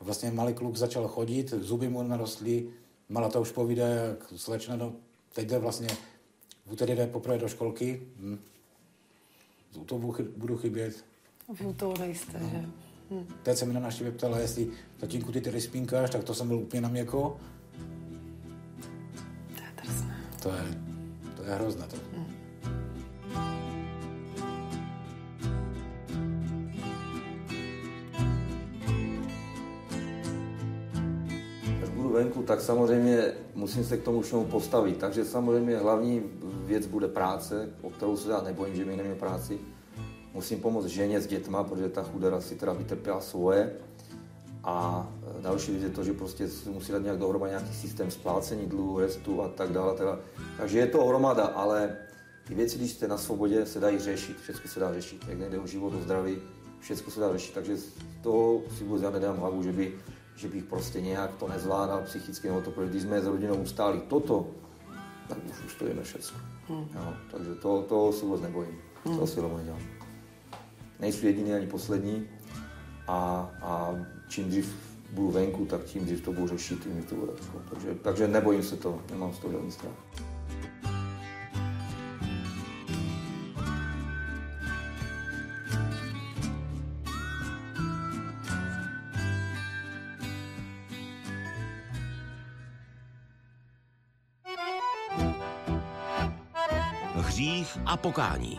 Vlastně 0.00 0.30
malý 0.30 0.54
kluk 0.54 0.76
začal 0.76 1.08
chodit, 1.08 1.50
zuby 1.50 1.88
mu 1.88 2.02
narostly, 2.02 2.68
mala 3.08 3.28
to 3.28 3.40
už 3.40 3.52
povídá, 3.52 3.86
jak 3.86 4.32
slečna, 4.36 4.76
no, 4.76 4.92
teď 5.34 5.48
jde 5.48 5.58
vlastně, 5.58 5.88
v 6.66 6.72
úterý 6.72 6.94
jde 6.94 7.06
poprvé 7.06 7.38
do 7.38 7.48
školky, 7.48 8.02
hm. 8.16 8.38
to 9.86 9.98
budu 10.36 10.56
chybět. 10.56 11.04
Vy 11.60 11.66
u 11.66 11.72
toho 11.72 11.94
nejste, 11.98 12.38
no. 12.40 12.48
že? 12.50 12.64
Hm. 13.10 13.26
Teď 13.42 13.58
se 13.58 13.64
mi 13.64 13.74
na 13.74 13.80
návštěvě 13.80 14.12
ptala, 14.12 14.38
jestli 14.38 14.70
tatínku 15.00 15.32
ty 15.32 15.40
tady 15.40 15.60
spínkáš, 15.60 16.10
tak 16.10 16.24
to 16.24 16.34
jsem 16.34 16.48
byl 16.48 16.58
úplně 16.58 16.80
na 16.80 16.88
měko. 16.88 17.40
To 19.56 19.62
je 19.62 19.72
drsné. 19.82 20.20
To 20.42 20.48
je, 20.48 20.62
to 21.36 21.42
je 21.42 21.54
hrozné. 21.54 21.86
To. 21.86 21.96
Venku, 32.14 32.42
tak 32.42 32.60
samozřejmě 32.60 33.32
musím 33.54 33.84
se 33.84 33.96
k 33.96 34.02
tomu 34.02 34.20
všemu 34.20 34.44
postavit. 34.44 34.96
Takže 34.96 35.24
samozřejmě 35.24 35.76
hlavní 35.76 36.22
věc 36.64 36.86
bude 36.86 37.08
práce, 37.08 37.68
o 37.82 37.90
kterou 37.90 38.16
se 38.16 38.30
já 38.30 38.42
nebojím, 38.42 38.76
že 38.76 38.84
mi 38.84 38.96
neměl 38.96 39.16
práci. 39.16 39.58
musím 40.34 40.60
pomoct 40.60 40.86
ženě 40.86 41.20
s 41.20 41.26
dětma, 41.26 41.64
protože 41.64 41.88
ta 41.88 42.02
chudera 42.02 42.40
si 42.40 42.54
teda 42.54 42.72
vytrpěla 42.72 43.20
svoje. 43.20 43.72
A 44.64 45.08
e, 45.38 45.42
další 45.42 45.72
věc 45.72 45.82
je 45.82 45.90
to, 45.90 46.04
že 46.04 46.12
prostě 46.12 46.48
musí 46.72 46.92
dát 46.92 47.02
nějak 47.02 47.18
dohromady 47.18 47.50
nějaký 47.50 47.74
systém 47.74 48.10
splácení 48.10 48.66
dluhu, 48.66 48.98
restu 48.98 49.42
a 49.42 49.48
tak 49.48 49.72
dále. 49.72 49.94
Teda. 49.94 50.18
Takže 50.56 50.78
je 50.78 50.86
to 50.86 51.04
hromada, 51.04 51.44
ale 51.44 51.96
ty 52.46 52.54
věci, 52.54 52.78
když 52.78 52.90
jste 52.90 53.08
na 53.08 53.18
svobodě, 53.18 53.66
se 53.66 53.80
dají 53.80 53.98
řešit, 53.98 54.36
všechno 54.40 54.70
se 54.70 54.80
dá 54.80 54.94
řešit. 54.94 55.24
Jak 55.28 55.38
nejde 55.38 55.58
o 55.58 55.66
život, 55.66 55.94
o 55.94 56.00
zdraví, 56.00 56.38
všechno 56.80 57.12
se 57.12 57.20
dá 57.20 57.32
řešit. 57.32 57.54
Takže 57.54 57.76
toho 58.22 58.62
si 58.78 58.84
vůbec 58.84 59.02
já 59.02 59.10
nedám 59.10 59.36
hlavu, 59.36 59.62
že, 59.62 59.72
by, 59.72 59.94
že 60.36 60.48
bych 60.48 60.64
prostě 60.64 61.00
nějak 61.00 61.34
to 61.34 61.48
nezvládal 61.48 62.02
psychicky, 62.02 62.48
nebo 62.48 62.60
to, 62.60 62.70
protože 62.70 62.90
když 62.90 63.02
jsme 63.02 63.20
s 63.20 63.26
rodinou 63.26 63.54
ustáli 63.54 64.00
toto, 64.08 64.46
tak 65.28 65.38
už 65.50 65.64
ustojíme 65.66 66.02
všechno. 66.02 66.38
Hmm. 66.68 66.88
Jo, 66.94 67.14
takže 67.30 67.54
to, 67.54 67.82
to 67.82 68.12
se 68.12 68.24
vůbec 68.24 68.40
nebojím. 68.40 68.78
Hmm. 69.04 69.18
To 69.18 69.26
si 69.26 69.40
rovnou 69.40 69.56
nedělám. 69.56 69.80
Nejsou 71.00 71.26
jediný 71.26 71.52
ani 71.54 71.66
poslední 71.66 72.28
a, 73.08 73.50
a 73.62 73.94
čím 74.28 74.48
dřív 74.48 74.76
budu 75.12 75.30
venku, 75.30 75.66
tak 75.66 75.84
tím 75.84 76.04
dřív 76.04 76.20
to 76.20 76.32
budu 76.32 76.48
řešit, 76.48 76.82
tím 76.82 77.02
to 77.02 77.14
bude. 77.14 77.32
Takže, 77.70 77.94
takže 78.02 78.28
nebojím 78.28 78.62
se 78.62 78.76
to, 78.76 79.02
nemám 79.10 79.32
z 79.32 79.38
toho 79.38 79.52
žádný 79.52 79.72
strach. 79.72 79.94
Pokání. 98.04 98.58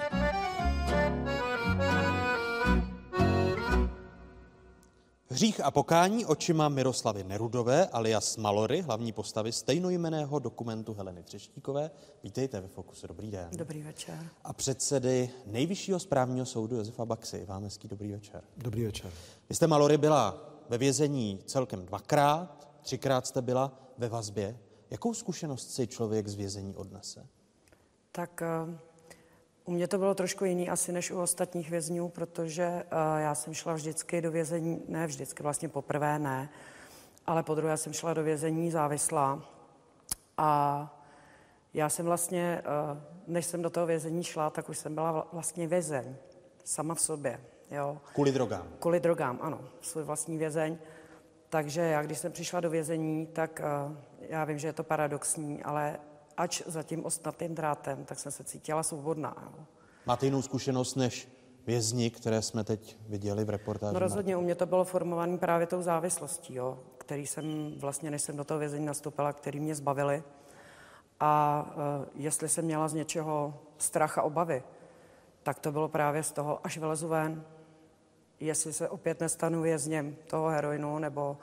Hřích 5.30 5.62
a 5.62 5.72
pokání 5.72 6.26
očima 6.26 6.70
Miroslavy 6.70 7.24
Nerudové 7.24 7.88
alias 7.88 8.38
Malory, 8.38 8.82
hlavní 8.82 9.12
postavy 9.12 9.52
stejnojmeného 9.52 10.40
dokumentu 10.40 10.94
Heleny 10.94 11.24
Třeštíkové. 11.24 11.92
Vítejte 12.24 12.62
ve 12.62 12.68
Fokusu, 12.68 13.08
dobrý 13.08 13.32
den. 13.32 13.50
Dobrý 13.52 13.84
večer. 13.84 14.30
A 14.44 14.54
předsedy 14.54 15.30
Nejvyššího 15.46 16.00
správního 16.00 16.46
soudu 16.46 16.76
Josefa 16.76 17.06
Baxy. 17.06 17.46
Vám 17.46 17.64
hezký 17.64 17.88
dobrý 17.88 18.12
večer. 18.12 18.44
Dobrý 18.58 18.86
večer. 18.86 19.12
Vy 19.50 19.56
jste 19.56 19.68
Malory 19.68 19.98
byla 19.98 20.50
ve 20.70 20.78
vězení 20.78 21.40
celkem 21.46 21.86
dvakrát, 21.86 22.68
třikrát 22.82 23.28
jste 23.28 23.42
byla 23.42 23.80
ve 23.98 24.10
vazbě. 24.10 24.60
Jakou 24.90 25.14
zkušenost 25.14 25.72
si 25.72 25.88
člověk 25.88 26.28
z 26.28 26.36
vězení 26.36 26.76
odnese? 26.76 27.28
Tak 28.12 28.42
uh... 28.68 28.76
U 29.66 29.72
mě 29.72 29.88
to 29.88 29.98
bylo 29.98 30.16
trošku 30.16 30.46
jiný 30.46 30.70
asi 30.70 30.92
než 30.92 31.12
u 31.12 31.22
ostatních 31.22 31.70
vězňů, 31.70 32.10
protože 32.10 32.68
uh, 32.68 33.20
já 33.20 33.36
jsem 33.36 33.54
šla 33.54 33.74
vždycky 33.74 34.22
do 34.22 34.32
vězení, 34.32 34.84
ne 34.88 35.08
vždycky, 35.08 35.44
vlastně 35.44 35.70
poprvé 35.70 36.20
ne, 36.20 36.50
ale 37.26 37.44
po 37.44 37.56
druhé 37.56 37.78
jsem 37.78 37.94
šla 37.94 38.14
do 38.14 38.24
vězení 38.24 38.72
závislá. 38.72 39.42
A 40.38 41.02
já 41.74 41.90
jsem 41.90 42.06
vlastně, 42.06 42.62
uh, 42.92 42.98
než 43.28 43.46
jsem 43.46 43.62
do 43.62 43.70
toho 43.70 43.86
vězení 43.86 44.24
šla, 44.24 44.50
tak 44.50 44.70
už 44.70 44.78
jsem 44.78 44.96
byla 44.96 45.28
vlastně 45.34 45.68
vězeň, 45.68 46.16
sama 46.64 46.96
v 46.96 47.02
sobě. 47.02 47.42
Jo. 47.72 47.98
Kvůli 48.14 48.32
drogám? 48.32 48.68
Kvůli 48.80 49.00
drogám, 49.00 49.40
ano, 49.42 49.62
svůj 49.82 50.04
vlastní 50.04 50.38
vězeň. 50.38 50.78
Takže 51.50 51.82
já, 51.82 52.04
když 52.04 52.18
jsem 52.20 52.32
přišla 52.32 52.60
do 52.60 52.70
vězení, 52.70 53.28
tak 53.28 53.62
uh, 53.88 53.98
já 54.20 54.46
vím, 54.46 54.60
že 54.60 54.68
je 54.68 54.74
to 54.74 54.84
paradoxní, 54.84 55.64
ale 55.64 56.00
ač 56.38 56.62
za 56.66 56.84
tím 56.84 57.06
ostnatým 57.06 57.56
drátem, 57.56 58.06
tak 58.06 58.20
jsem 58.20 58.32
se 58.32 58.44
cítila 58.44 58.84
svobodná. 58.84 59.36
Jo. 59.58 59.66
Máte 60.06 60.26
jinou 60.26 60.42
zkušenost 60.42 60.96
než 60.96 61.30
vězni, 61.68 62.10
které 62.10 62.42
jsme 62.42 62.64
teď 62.64 62.98
viděli 63.08 63.46
v 63.46 63.50
reportáži? 63.50 63.94
No 63.94 64.00
rozhodně, 64.00 64.38
u 64.38 64.42
mě 64.42 64.56
to 64.56 64.66
bylo 64.66 64.86
formované 64.86 65.38
právě 65.38 65.68
tou 65.68 65.82
závislostí, 65.82 66.56
jo, 66.56 66.80
který 66.98 67.28
jsem 67.28 67.74
vlastně, 67.80 68.12
než 68.12 68.22
jsem 68.22 68.38
do 68.38 68.44
toho 68.44 68.60
vězení 68.60 68.86
nastoupila, 68.86 69.34
který 69.34 69.60
mě 69.60 69.76
zbavili. 69.76 70.24
A 71.20 71.66
uh, 71.68 72.06
jestli 72.16 72.50
jsem 72.50 72.66
měla 72.66 72.88
z 72.88 72.94
něčeho 72.94 73.60
strach 73.78 74.18
a 74.18 74.22
obavy, 74.22 74.64
tak 75.44 75.60
to 75.60 75.72
bylo 75.72 75.90
právě 75.90 76.24
z 76.24 76.32
toho, 76.32 76.60
až 76.64 76.78
vylezu 76.78 77.08
ven, 77.08 77.44
jestli 78.40 78.74
se 78.74 78.90
opět 78.90 79.20
nestanu 79.20 79.62
vězněm 79.62 80.16
toho 80.28 80.48
heroinu, 80.48 81.00
nebo 81.00 81.38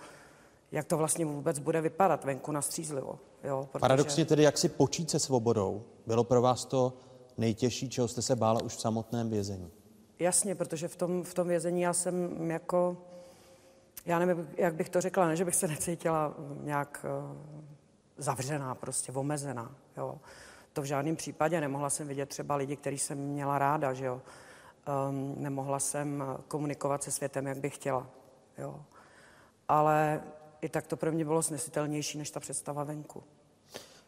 jak 0.73 0.87
to 0.87 0.97
vlastně 0.97 1.25
vůbec 1.25 1.59
bude 1.59 1.81
vypadat 1.81 2.25
venku 2.25 2.53
na 2.53 2.63
střízlivo. 2.63 3.19
Jo, 3.45 3.69
protože... 3.73 3.81
Paradoxně 3.81 4.25
tedy, 4.25 4.43
jak 4.43 4.59
si 4.59 4.69
počít 4.69 5.11
se 5.11 5.19
svobodou, 5.19 5.85
bylo 6.07 6.25
pro 6.25 6.43
vás 6.43 6.65
to 6.65 6.93
nejtěžší, 7.39 7.91
čeho 7.91 8.09
jste 8.09 8.23
se 8.23 8.37
bála 8.37 8.63
už 8.63 8.77
v 8.77 8.81
samotném 8.81 9.31
vězení? 9.31 9.71
Jasně, 10.19 10.55
protože 10.55 10.89
v 10.89 10.97
tom, 10.97 11.23
v 11.23 11.35
tom 11.35 11.49
vězení 11.49 11.81
já 11.81 11.93
jsem 11.93 12.51
jako, 12.51 12.97
já 14.07 14.19
nevím, 14.19 14.49
jak 14.57 14.75
bych 14.75 14.89
to 14.89 15.01
řekla, 15.01 15.27
ne, 15.27 15.37
že 15.37 15.45
bych 15.45 15.55
se 15.55 15.69
necítila 15.69 16.35
nějak 16.61 17.07
uh, 17.25 17.37
zavřená, 18.19 18.75
prostě 18.75 19.13
omezená, 19.13 19.75
jo. 19.97 20.19
To 20.73 20.83
v 20.83 20.85
žádném 20.85 21.17
případě. 21.17 21.61
Nemohla 21.61 21.91
jsem 21.91 22.09
vidět 22.09 22.29
třeba 22.29 22.57
lidi, 22.57 22.77
který 22.77 22.99
jsem 22.99 23.19
měla 23.19 23.59
ráda, 23.59 23.93
že 23.93 24.05
jo. 24.05 24.23
Um, 25.09 25.35
nemohla 25.37 25.79
jsem 25.79 26.25
komunikovat 26.49 27.03
se 27.03 27.11
světem, 27.11 27.47
jak 27.47 27.59
bych 27.59 27.75
chtěla, 27.75 28.07
jo. 28.59 28.81
Ale 29.69 30.23
i 30.63 30.69
tak 30.69 30.87
to 30.87 30.97
pro 30.97 31.13
mě 31.13 31.25
bylo 31.25 31.43
snesitelnější 31.43 32.19
než 32.19 32.31
ta 32.31 32.41
představa 32.41 32.85
venku. 32.85 33.23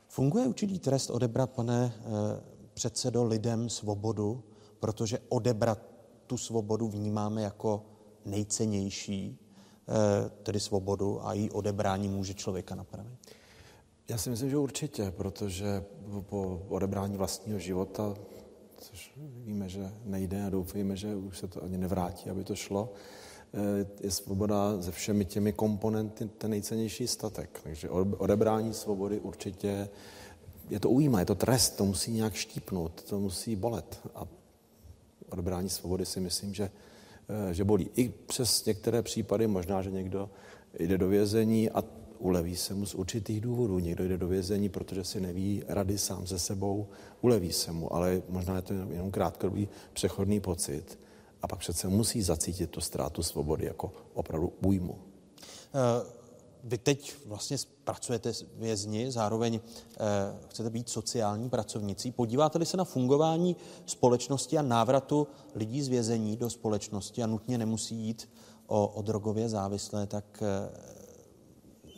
Funguje 0.08 0.46
určitý 0.46 0.78
trest 0.78 1.10
odebrat, 1.10 1.50
pane 1.50 1.94
eh, 1.96 2.04
předsedo, 2.74 3.24
lidem 3.24 3.68
svobodu, 3.68 4.44
protože 4.80 5.18
odebrat 5.28 5.78
tu 6.26 6.36
svobodu 6.36 6.88
vnímáme 6.88 7.42
jako 7.42 7.82
nejcennější, 8.24 9.38
eh, 9.88 10.30
tedy 10.42 10.60
svobodu 10.60 11.26
a 11.26 11.32
její 11.32 11.50
odebrání 11.50 12.08
může 12.08 12.34
člověka 12.34 12.74
napravit? 12.74 13.18
Já 14.08 14.18
si 14.18 14.30
myslím, 14.30 14.50
že 14.50 14.56
určitě, 14.56 15.10
protože 15.10 15.84
po 16.20 16.62
odebrání 16.68 17.16
vlastního 17.16 17.58
života, 17.58 18.14
což 18.76 19.12
víme, 19.16 19.68
že 19.68 19.92
nejde 20.04 20.46
a 20.46 20.50
doufejme, 20.50 20.96
že 20.96 21.16
už 21.16 21.38
se 21.38 21.48
to 21.48 21.62
ani 21.62 21.78
nevrátí, 21.78 22.30
aby 22.30 22.44
to 22.44 22.54
šlo, 22.56 22.92
je 24.00 24.10
svoboda 24.10 24.82
se 24.82 24.92
všemi 24.92 25.24
těmi 25.24 25.52
komponenty 25.52 26.28
ten 26.38 26.50
nejcennější 26.50 27.06
statek. 27.06 27.60
Takže 27.62 27.90
odebrání 27.90 28.74
svobody 28.74 29.20
určitě 29.20 29.88
je 30.70 30.80
to 30.80 30.90
újma, 30.90 31.20
je 31.20 31.26
to 31.26 31.34
trest, 31.34 31.76
to 31.76 31.84
musí 31.84 32.12
nějak 32.12 32.34
štípnout, 32.34 33.02
to 33.02 33.20
musí 33.20 33.56
bolet. 33.56 34.00
A 34.14 34.26
odebrání 35.30 35.68
svobody 35.68 36.06
si 36.06 36.20
myslím, 36.20 36.54
že, 36.54 36.70
eh, 37.28 37.54
že 37.54 37.64
bolí. 37.64 37.90
I 37.96 38.08
přes 38.08 38.64
některé 38.64 39.02
případy, 39.02 39.46
možná, 39.46 39.82
že 39.82 39.90
někdo 39.90 40.30
jde 40.78 40.98
do 40.98 41.08
vězení 41.08 41.70
a 41.70 41.84
uleví 42.18 42.56
se 42.56 42.74
mu 42.74 42.86
z 42.86 42.94
určitých 42.94 43.40
důvodů. 43.40 43.78
Někdo 43.78 44.08
jde 44.08 44.18
do 44.18 44.28
vězení, 44.28 44.68
protože 44.68 45.04
si 45.04 45.20
neví 45.20 45.62
rady 45.68 45.98
sám 45.98 46.26
se 46.26 46.38
sebou, 46.38 46.86
uleví 47.20 47.52
se 47.52 47.72
mu, 47.72 47.94
ale 47.94 48.22
možná 48.28 48.56
je 48.56 48.62
to 48.62 48.72
jenom 48.72 49.10
krátkodobý 49.10 49.68
přechodný 49.92 50.40
pocit 50.40 50.98
a 51.44 51.48
pak 51.48 51.58
přece 51.58 51.88
musí 51.88 52.22
zacítit 52.22 52.70
tu 52.70 52.80
ztrátu 52.80 53.22
svobody 53.22 53.66
jako 53.66 53.92
opravdu 54.14 54.52
újmu. 54.66 54.98
Eh, 54.98 56.06
vy 56.64 56.78
teď 56.78 57.14
vlastně 57.26 57.56
pracujete 57.84 58.32
vězni, 58.56 59.10
zároveň 59.10 59.60
eh, 59.60 59.98
chcete 60.48 60.70
být 60.70 60.88
sociální 60.88 61.50
pracovnicí. 61.50 62.12
Podíváte-li 62.12 62.66
se 62.66 62.76
na 62.76 62.84
fungování 62.84 63.56
společnosti 63.86 64.58
a 64.58 64.62
návratu 64.62 65.28
lidí 65.54 65.82
z 65.82 65.88
vězení 65.88 66.36
do 66.36 66.50
společnosti 66.50 67.22
a 67.22 67.26
nutně 67.26 67.58
nemusí 67.58 67.94
jít 67.94 68.30
o, 68.66 68.88
o 68.88 69.02
drogově 69.02 69.48
závislé, 69.48 70.06
tak 70.06 70.42
eh, 70.42 70.70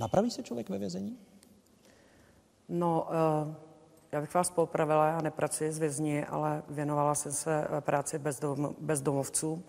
napraví 0.00 0.30
se 0.30 0.42
člověk 0.42 0.68
ve 0.68 0.78
vězení? 0.78 1.18
No, 2.68 3.08
uh... 3.46 3.66
Já 4.12 4.20
bych 4.20 4.34
vás 4.34 4.50
popravila, 4.50 5.08
já 5.08 5.20
nepracuji 5.20 5.72
s 5.72 5.78
vězni, 5.78 6.24
ale 6.24 6.62
věnovala 6.68 7.14
jsem 7.14 7.32
se 7.32 7.66
eh, 7.70 7.80
práci 7.80 8.18
bezdom, 8.18 8.74
bezdomovců 8.78 9.64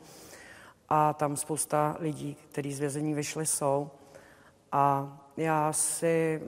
a 0.90 1.14
tam 1.14 1.38
spousta 1.38 1.98
lidí, 2.00 2.38
kteří 2.52 2.74
z 2.74 2.80
vězení 2.80 3.14
vyšli, 3.14 3.46
jsou. 3.46 3.90
A 4.72 5.18
já 5.38 5.74
si, 5.74 6.42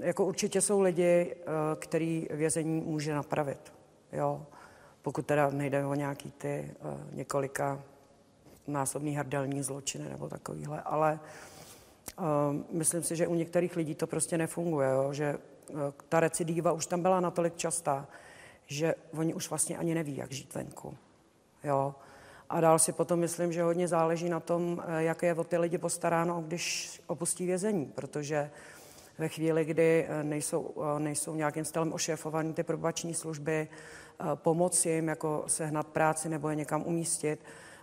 jako 0.00 0.24
určitě 0.24 0.60
jsou 0.60 0.80
lidi, 0.80 1.36
eh, 1.36 1.44
který 1.76 2.28
vězení 2.30 2.80
může 2.80 3.14
napravit, 3.14 3.72
jo. 4.12 4.46
Pokud 5.02 5.26
teda 5.26 5.50
nejde 5.50 5.86
o 5.86 5.94
nějaký 5.94 6.30
ty 6.30 6.48
eh, 6.48 6.74
několika 7.12 7.82
násobný 8.66 9.16
hrdelní 9.16 9.62
zločiny 9.62 10.08
nebo 10.08 10.28
takovýhle, 10.28 10.82
ale 10.82 11.20
myslím 12.72 13.02
si, 13.02 13.16
že 13.16 13.26
u 13.26 13.34
některých 13.34 13.76
lidí 13.76 13.94
to 13.94 14.06
prostě 14.06 14.38
nefunguje, 14.38 14.88
jo? 14.90 15.12
že 15.12 15.38
ta 16.08 16.20
recidiva 16.20 16.72
už 16.72 16.86
tam 16.86 17.02
byla 17.02 17.20
natolik 17.20 17.56
častá, 17.56 18.06
že 18.66 18.94
oni 19.12 19.34
už 19.34 19.50
vlastně 19.50 19.78
ani 19.78 19.94
neví, 19.94 20.16
jak 20.16 20.32
žít 20.32 20.54
venku. 20.54 20.96
Jo. 21.64 21.94
A 22.50 22.60
dál 22.60 22.78
si 22.78 22.92
potom 22.92 23.20
myslím, 23.20 23.52
že 23.52 23.62
hodně 23.62 23.88
záleží 23.88 24.28
na 24.28 24.40
tom, 24.40 24.82
jak 24.98 25.22
je 25.22 25.34
o 25.34 25.44
ty 25.44 25.58
lidi 25.58 25.78
postaráno, 25.78 26.42
když 26.46 27.00
opustí 27.06 27.46
vězení, 27.46 27.86
protože 27.86 28.50
ve 29.18 29.28
chvíli, 29.28 29.64
kdy 29.64 30.08
nejsou, 30.22 30.74
nejsou 30.98 31.34
nějakým 31.34 31.64
stylem 31.64 31.92
ošéfované 31.92 32.52
ty 32.52 32.62
probační 32.62 33.14
služby, 33.14 33.68
pomoci 34.34 34.88
jim 34.90 35.08
jako 35.08 35.44
sehnat 35.46 35.86
práci 35.86 36.28
nebo 36.28 36.48
je 36.48 36.56
někam 36.56 36.82
umístit, 36.86 37.40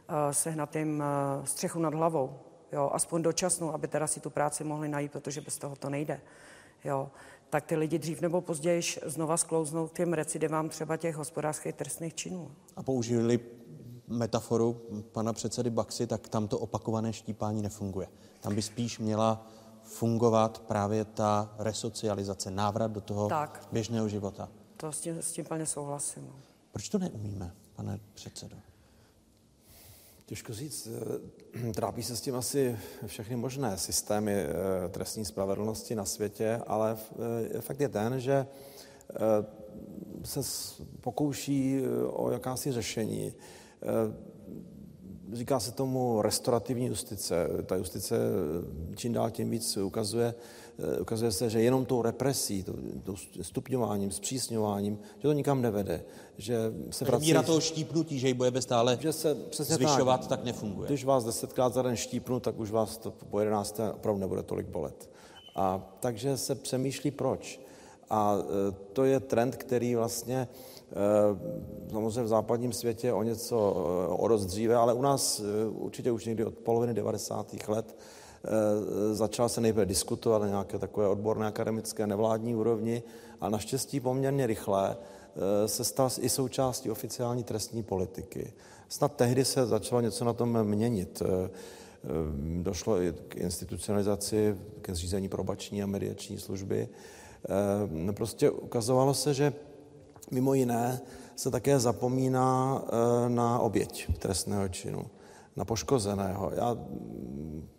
eh, 0.10 0.34
sehnat 0.34 0.76
jim 0.76 1.04
eh, 1.04 1.48
střechu 1.48 1.80
nad 1.80 1.94
hlavou, 1.94 2.40
jo, 2.72 2.90
aspoň 2.94 3.22
dočasnou, 3.22 3.74
aby 3.74 3.88
teda 3.88 4.08
si 4.08 4.20
tu 4.20 4.30
práci 4.30 4.64
mohli 4.64 4.90
najít, 4.90 5.12
protože 5.12 5.42
bez 5.42 5.58
toho 5.58 5.76
to 5.76 5.90
nejde. 5.90 6.22
Jo 6.84 7.12
tak 7.54 7.66
ty 7.66 7.76
lidi 7.76 8.00
dřív 8.00 8.22
nebo 8.22 8.42
později 8.42 8.82
znova 9.06 9.38
sklouznou 9.38 9.88
k 9.88 9.94
těm 9.94 10.14
recidivám 10.14 10.70
třeba 10.70 10.98
těch 10.98 11.16
hospodářských 11.16 11.76
trestných 11.76 12.16
činů. 12.16 12.52
A 12.76 12.84
použili 12.84 13.40
metaforu 14.08 14.82
pana 15.12 15.34
předsedy 15.34 15.70
Baxy, 15.70 16.08
tak 16.08 16.28
tam 16.30 16.48
to 16.48 16.60
opakované 16.60 17.14
štípání 17.14 17.62
nefunguje. 17.62 18.08
Tam 18.42 18.56
by 18.56 18.62
spíš 18.62 19.00
měla 19.00 19.48
fungovat 19.84 20.60
právě 20.60 21.06
ta 21.06 21.56
resocializace, 21.60 22.52
návrat 22.52 22.92
do 22.92 23.02
toho 23.02 23.30
tak. 23.30 23.68
běžného 23.72 24.10
života. 24.10 24.50
To 24.78 24.92
s 24.92 25.02
tím, 25.02 25.22
s 25.22 25.32
tím 25.32 25.46
plně 25.46 25.66
souhlasím. 25.66 26.34
Proč 26.72 26.90
to 26.90 26.98
neumíme, 26.98 27.54
pane 27.76 28.00
předsedo? 28.14 28.56
Těžko 30.26 30.54
říct, 30.54 30.88
eh, 31.66 31.72
trápí 31.74 32.04
se 32.04 32.16
s 32.16 32.22
tím 32.22 32.36
asi 32.36 32.80
všechny 33.06 33.36
možné 33.36 33.78
systémy 33.78 34.34
eh, 34.34 34.90
trestní 34.90 35.26
spravedlnosti 35.26 35.96
na 35.96 36.06
světě, 36.06 36.62
ale 36.68 36.98
eh, 37.56 37.62
fakt 37.62 37.80
je 37.80 37.90
ten, 37.90 38.20
že 38.20 38.48
se 40.24 40.40
pokouší 41.02 41.82
o 42.08 42.32
jakási 42.32 42.72
řešení. 42.72 43.34
Říká 45.34 45.60
se 45.60 45.72
tomu 45.72 46.22
restaurativní 46.22 46.86
justice. 46.86 47.48
Ta 47.66 47.76
justice 47.76 48.16
čím 48.96 49.14
dál 49.14 49.32
tím 49.32 49.50
víc 49.50 49.78
ukazuje, 49.78 50.36
Eh, 50.80 51.02
ukazuje 51.02 51.32
se, 51.32 51.50
že 51.50 51.62
jenom 51.62 51.86
tou 51.86 52.02
represí, 52.02 52.66
tou 53.04 53.16
stupňováním, 53.42 54.12
zpřísňováním, 54.12 55.00
že 55.16 55.22
to 55.22 55.34
nikam 55.34 55.62
nevede. 55.62 56.04
Že 56.38 56.58
se 56.90 57.06
vrací... 57.06 57.26
Míra 57.26 57.44
toho 57.44 57.62
štípnutí, 57.62 58.20
že 58.20 58.28
ji 58.28 58.34
budeme 58.34 58.62
stále 58.62 58.98
že 59.02 59.14
se 59.14 59.36
přesně 59.36 59.76
zvyšovat, 59.76 60.20
tak, 60.20 60.30
tak 60.30 60.44
nefunguje. 60.44 60.88
Když 60.88 61.06
vás 61.06 61.26
desetkrát 61.26 61.74
za 61.74 61.82
den 61.82 61.96
štípnu, 61.96 62.40
tak 62.40 62.60
už 62.60 62.72
vás 62.72 62.98
to 62.98 63.12
po 63.12 63.40
jedenácté 63.40 63.92
opravdu 63.92 64.22
nebude 64.22 64.44
tolik 64.44 64.68
bolet. 64.68 65.10
A 65.56 65.96
takže 66.00 66.38
se 66.38 66.56
přemýšlí 66.56 67.12
proč. 67.12 67.60
A 68.10 68.38
eh, 68.40 68.76
to 68.94 69.04
je 69.04 69.20
trend, 69.20 69.56
který 69.56 69.96
vlastně 69.96 70.48
eh, 70.92 70.96
samozřejmě 71.92 72.24
v 72.24 72.28
západním 72.28 72.74
světě 72.74 73.14
o 73.14 73.24
něco 73.24 73.72
o 74.10 74.28
dost 74.28 74.46
dříve, 74.46 74.76
ale 74.76 74.94
u 74.94 75.02
nás 75.02 75.42
určitě 75.70 76.12
už 76.12 76.26
někdy 76.26 76.46
od 76.46 76.54
poloviny 76.54 76.94
90. 76.94 77.68
let 77.68 77.96
začal 79.12 79.50
se 79.50 79.62
nejprve 79.62 79.86
diskutovat 79.86 80.42
na 80.42 80.48
nějaké 80.48 80.80
takové 80.80 81.08
odborné 81.08 81.48
akademické 81.48 82.08
nevládní 82.08 82.56
úrovni 82.56 83.04
a 83.42 83.50
naštěstí 83.50 84.00
poměrně 84.00 84.48
rychle 84.48 84.98
se 85.66 85.84
stal 85.84 86.10
i 86.20 86.30
součástí 86.30 86.92
oficiální 86.92 87.44
trestní 87.44 87.84
politiky. 87.84 88.54
Snad 88.90 89.16
tehdy 89.16 89.46
se 89.46 89.66
začalo 89.66 90.02
něco 90.02 90.26
na 90.26 90.34
tom 90.34 90.64
měnit. 90.64 91.22
Došlo 92.62 93.02
i 93.02 93.14
k 93.28 93.36
institucionalizaci, 93.36 94.56
ke 94.82 94.96
zřízení 94.96 95.30
probační 95.30 95.84
a 95.84 95.86
mediační 95.86 96.38
služby. 96.38 96.90
Prostě 98.14 98.50
ukazovalo 98.50 99.14
se, 99.14 99.34
že 99.34 99.54
mimo 100.32 100.54
jiné 100.54 101.02
se 101.36 101.52
také 101.52 101.80
zapomíná 101.80 102.82
na 103.28 103.60
oběť 103.60 104.18
trestného 104.20 104.70
činu 104.70 105.06
na 105.56 105.66
poškozeného. 105.66 106.52
Já 106.56 106.78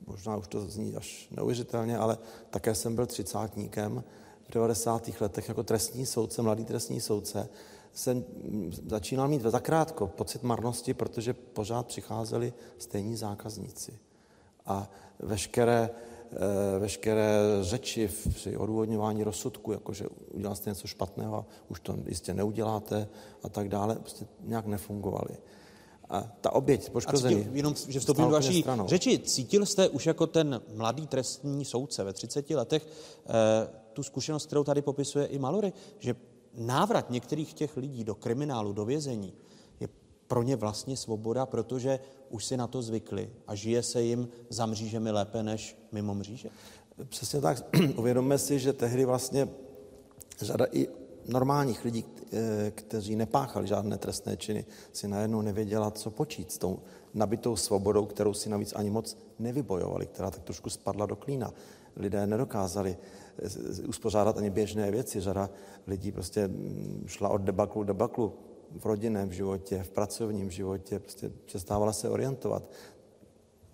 možná 0.06 0.36
už 0.36 0.48
to 0.48 0.60
zní 0.60 0.96
až 0.96 1.28
neuvěřitelně, 1.30 1.98
ale 1.98 2.18
také 2.50 2.74
jsem 2.74 2.94
byl 2.94 3.06
třicátníkem 3.06 4.04
v 4.48 4.52
90. 4.52 5.10
letech 5.20 5.48
jako 5.48 5.62
trestní 5.62 6.06
soudce, 6.06 6.42
mladý 6.42 6.64
trestní 6.64 7.00
soudce. 7.00 7.48
Jsem 7.92 8.24
začínal 8.86 9.28
mít 9.28 9.42
zakrátko 9.42 10.06
pocit 10.06 10.42
marnosti, 10.42 10.94
protože 10.94 11.34
pořád 11.34 11.86
přicházeli 11.86 12.52
stejní 12.78 13.16
zákazníci. 13.16 13.98
A 14.66 14.90
veškeré, 15.18 15.90
eh, 15.92 16.13
veškeré 16.78 17.38
řeči 17.60 18.10
při 18.34 18.56
odůvodňování 18.56 19.24
rozsudku, 19.24 19.72
jakože 19.72 20.06
udělal 20.30 20.56
jste 20.56 20.70
něco 20.70 20.86
špatného, 20.86 21.46
už 21.68 21.80
to 21.80 21.96
jistě 22.06 22.34
neuděláte 22.34 23.08
a 23.42 23.48
tak 23.48 23.68
dále, 23.68 23.94
prostě 23.94 24.26
nějak 24.40 24.66
nefungovaly. 24.66 25.36
A 26.10 26.22
ta 26.40 26.52
oběť 26.52 26.90
poškozený. 26.90 27.34
A 27.34 27.38
cítil, 27.38 27.56
jenom, 27.56 27.74
že 27.88 28.00
vstoupím 28.00 28.24
do 28.24 28.30
vaší 28.30 28.60
stranou. 28.60 28.88
řeči. 28.88 29.18
Cítil 29.18 29.66
jste 29.66 29.88
už 29.88 30.06
jako 30.06 30.26
ten 30.26 30.60
mladý 30.74 31.06
trestní 31.06 31.64
soudce 31.64 32.04
ve 32.04 32.12
30 32.12 32.50
letech 32.50 32.86
eh, 32.86 33.68
tu 33.92 34.02
zkušenost, 34.02 34.46
kterou 34.46 34.64
tady 34.64 34.82
popisuje 34.82 35.26
i 35.26 35.38
Malory, 35.38 35.72
že 35.98 36.14
návrat 36.54 37.10
některých 37.10 37.54
těch 37.54 37.76
lidí 37.76 38.04
do 38.04 38.14
kriminálu, 38.14 38.72
do 38.72 38.84
vězení, 38.84 39.32
pro 40.28 40.42
ně 40.42 40.56
vlastně 40.56 40.96
svoboda, 40.96 41.46
protože 41.46 42.00
už 42.30 42.44
si 42.44 42.56
na 42.56 42.66
to 42.66 42.82
zvykli 42.82 43.30
a 43.46 43.54
žije 43.54 43.82
se 43.82 44.02
jim 44.02 44.28
za 44.48 44.66
mřížemi 44.66 45.10
lépe 45.10 45.42
než 45.42 45.76
mimo 45.92 46.14
mříže? 46.14 46.48
Přesně 47.08 47.40
tak. 47.40 47.64
Uvědomme 47.96 48.38
si, 48.38 48.58
že 48.58 48.72
tehdy 48.72 49.04
vlastně 49.04 49.48
řada 50.40 50.66
i 50.72 50.88
normálních 51.28 51.84
lidí, 51.84 52.04
eh, 52.32 52.70
kteří 52.70 53.16
nepáchali 53.16 53.66
žádné 53.66 53.98
trestné 53.98 54.36
činy, 54.36 54.64
si 54.92 55.08
najednou 55.08 55.42
nevěděla, 55.42 55.90
co 55.90 56.10
počít 56.10 56.52
s 56.52 56.58
tou 56.58 56.78
nabitou 57.14 57.56
svobodou, 57.56 58.06
kterou 58.06 58.34
si 58.34 58.48
navíc 58.48 58.72
ani 58.76 58.90
moc 58.90 59.18
nevybojovali, 59.38 60.06
která 60.06 60.30
tak 60.30 60.42
trošku 60.42 60.70
spadla 60.70 61.06
do 61.06 61.16
klína. 61.16 61.52
Lidé 61.96 62.26
nedokázali 62.26 62.96
eh, 63.38 63.88
uspořádat 63.88 64.38
ani 64.38 64.50
běžné 64.50 64.90
věci. 64.90 65.20
Řada 65.20 65.50
lidí 65.86 66.12
prostě 66.12 66.48
mm, 66.48 67.04
šla 67.06 67.28
od 67.28 67.40
debaklu 67.40 67.82
k 67.82 67.86
debaklu 67.86 68.32
v 68.78 68.86
rodinném 68.86 69.32
životě, 69.32 69.82
v 69.82 69.90
pracovním 69.90 70.50
životě, 70.50 70.98
prostě 70.98 71.30
přestávala 71.44 71.92
se 71.92 72.08
orientovat. 72.08 72.62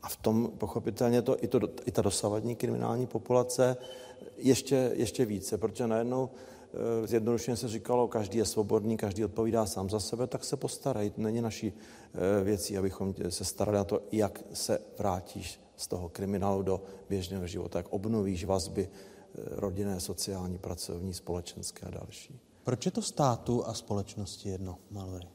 A 0.02 0.08
v 0.08 0.16
tom 0.16 0.52
pochopitelně 0.58 1.22
to, 1.22 1.44
i, 1.44 1.48
to, 1.48 1.60
i 1.86 1.90
ta 1.90 2.02
dosavadní 2.02 2.56
kriminální 2.56 3.06
populace 3.06 3.76
ještě, 4.36 4.92
ještě 4.94 5.24
více, 5.24 5.58
protože 5.58 5.86
najednou 5.86 6.30
Eh, 6.74 7.06
zjednodušeně 7.06 7.56
se 7.56 7.68
říkalo, 7.68 8.08
každý 8.08 8.38
je 8.38 8.44
svobodný, 8.44 8.96
každý 8.96 9.24
odpovídá 9.24 9.66
sám 9.66 9.90
za 9.90 10.00
sebe, 10.00 10.26
tak 10.26 10.44
se 10.44 10.56
postarej. 10.56 11.12
Není 11.16 11.40
naší 11.40 11.72
eh, 11.72 12.44
věcí, 12.44 12.78
abychom 12.78 13.14
se 13.28 13.44
starali 13.44 13.78
na 13.78 13.84
to, 13.84 14.02
jak 14.12 14.44
se 14.52 14.78
vrátíš 14.98 15.60
z 15.76 15.86
toho 15.86 16.08
kriminálu 16.08 16.62
do 16.62 16.82
běžného 17.08 17.46
života, 17.46 17.78
jak 17.78 17.88
obnovíš 17.88 18.44
vazby 18.44 18.88
eh, 18.88 19.42
rodinné, 19.48 20.00
sociální, 20.00 20.58
pracovní, 20.58 21.14
společenské 21.14 21.86
a 21.86 21.90
další. 21.90 22.40
Proč 22.70 22.86
je 22.86 22.92
to 22.92 23.02
státu 23.02 23.66
a 23.66 23.74
společnosti 23.74 24.48
jedno, 24.48 24.78
Malvery? 24.90 25.28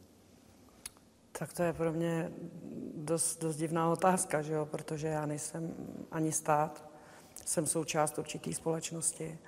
Tak 1.32 1.54
to 1.54 1.64
je 1.64 1.74
pro 1.74 1.94
mě 1.94 2.32
dost, 2.96 3.42
dost 3.42 3.56
divná 3.56 3.92
otázka, 3.92 4.42
že 4.42 4.54
jo? 4.54 4.66
protože 4.66 5.08
já 5.08 5.26
nejsem 5.26 5.74
ani 6.12 6.32
stát, 6.32 6.90
jsem 7.46 7.66
součást 7.66 8.18
určitý 8.18 8.54
společnosti. 8.54 9.40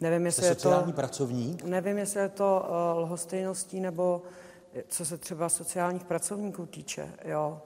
Nevím, 0.00 0.26
jestli 0.26 0.46
je 0.46 0.54
sociální 0.54 0.92
to, 0.92 0.96
pracovník? 0.96 1.64
Nevím, 1.64 1.98
jestli 1.98 2.20
je 2.20 2.28
to 2.28 2.66
uh, 2.68 2.98
lhostejností 3.02 3.80
nebo 3.80 4.22
co 4.88 5.04
se 5.04 5.18
třeba 5.18 5.48
sociálních 5.48 6.04
pracovníků 6.04 6.66
týče, 6.66 7.14
jo, 7.24 7.62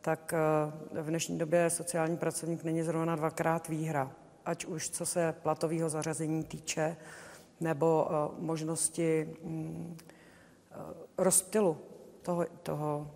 tak 0.00 0.34
uh, 0.92 1.02
v 1.02 1.06
dnešní 1.06 1.38
době 1.38 1.70
sociální 1.70 2.16
pracovník 2.16 2.64
není 2.64 2.82
zrovna 2.82 3.16
dvakrát 3.16 3.68
výhra. 3.68 4.12
Ať 4.44 4.64
už 4.64 4.90
co 4.90 5.06
se 5.06 5.34
platového 5.42 5.88
zařazení 5.88 6.44
týče, 6.44 6.96
nebo 7.60 8.04
uh, 8.04 8.44
možnosti 8.44 9.36
um, 9.42 9.96
uh, 10.76 10.82
rozptylu 11.18 11.78
toho, 12.22 12.46
toho, 12.62 13.10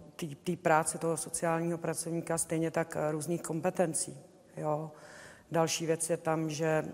té 0.45 0.57
práce 0.57 0.99
toho 0.99 1.17
sociálního 1.17 1.79
pracovníka, 1.79 2.39
stejně 2.39 2.71
tak 2.71 2.97
uh, 2.97 3.13
různých 3.13 3.43
kompetencí. 3.43 4.19
Jo. 4.57 4.91
Další 5.51 5.87
věc 5.87 6.11
je 6.11 6.17
tam, 6.17 6.51
že 6.51 6.85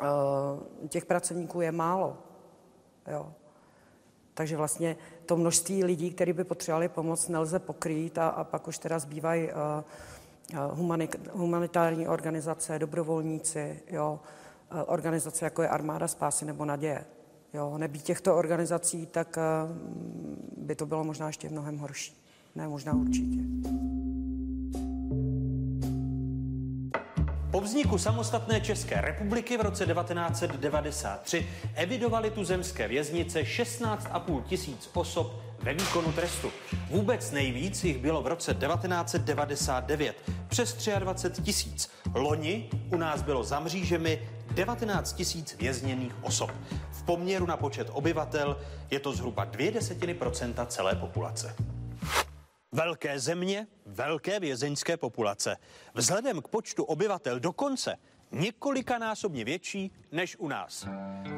Eh, 0.00 0.88
těch 0.88 1.04
pracovníků 1.04 1.60
je 1.60 1.72
málo. 1.72 2.18
Jo. 3.06 3.32
Takže 4.34 4.56
vlastně 4.56 4.96
to 5.26 5.36
množství 5.36 5.84
lidí, 5.84 6.10
kteří 6.10 6.32
by 6.32 6.44
potřebovali 6.44 6.88
pomoc, 6.88 7.28
nelze 7.28 7.58
pokrýt 7.58 8.18
a, 8.18 8.28
a 8.28 8.44
pak 8.44 8.68
už 8.68 8.78
teda 8.78 8.98
zbývají 8.98 9.48
uh, 9.48 11.12
humanitární 11.32 12.08
organizace, 12.08 12.78
dobrovolníci, 12.78 13.82
jo, 13.90 14.20
organizace 14.86 15.44
jako 15.44 15.62
je 15.62 15.68
Armáda 15.68 16.08
spásy 16.08 16.44
nebo 16.44 16.64
Naděje. 16.64 17.04
Jo, 17.54 17.78
nebýt 17.78 18.02
těchto 18.02 18.36
organizací, 18.36 19.06
tak 19.06 19.36
uh, 19.36 19.76
by 20.66 20.74
to 20.74 20.86
bylo 20.86 21.04
možná 21.04 21.26
ještě 21.26 21.48
mnohem 21.48 21.78
horší. 21.78 22.24
Ne, 22.54 22.68
možná 22.68 22.92
určitě. 22.92 23.40
Po 27.50 27.60
vzniku 27.60 27.98
samostatné 27.98 28.60
České 28.60 29.00
republiky 29.00 29.56
v 29.56 29.60
roce 29.60 29.86
1993 29.86 31.46
evidovali 31.74 32.30
tuzemské 32.30 32.88
věznice 32.88 33.42
16,5 33.42 34.42
tisíc 34.42 34.90
osob 34.94 35.42
ve 35.62 35.74
výkonu 35.74 36.12
trestu. 36.12 36.50
Vůbec 36.90 37.30
nejvíc 37.30 37.84
jich 37.84 37.98
bylo 37.98 38.22
v 38.22 38.26
roce 38.26 38.54
1999, 38.54 40.16
přes 40.48 40.88
23 40.98 41.42
tisíc. 41.42 41.90
Loni 42.14 42.68
u 42.92 42.96
nás 42.96 43.22
bylo 43.22 43.44
za 43.44 43.60
mřížemi 43.60 44.28
19 44.56 45.12
tisíc 45.12 45.56
vězněných 45.58 46.24
osob. 46.24 46.50
V 46.90 47.02
poměru 47.02 47.46
na 47.46 47.56
počet 47.56 47.88
obyvatel 47.92 48.60
je 48.90 49.00
to 49.00 49.12
zhruba 49.12 49.44
dvě 49.44 49.70
desetiny 49.70 50.14
procenta 50.14 50.66
celé 50.66 50.94
populace. 50.94 51.56
Velké 52.72 53.20
země, 53.20 53.66
velké 53.86 54.40
vězeňské 54.40 54.96
populace. 54.96 55.56
Vzhledem 55.94 56.42
k 56.42 56.48
počtu 56.48 56.84
obyvatel 56.84 57.40
dokonce 57.40 57.96
několikanásobně 58.32 59.44
větší 59.44 59.92
než 60.12 60.36
u 60.38 60.48
nás. 60.48 60.86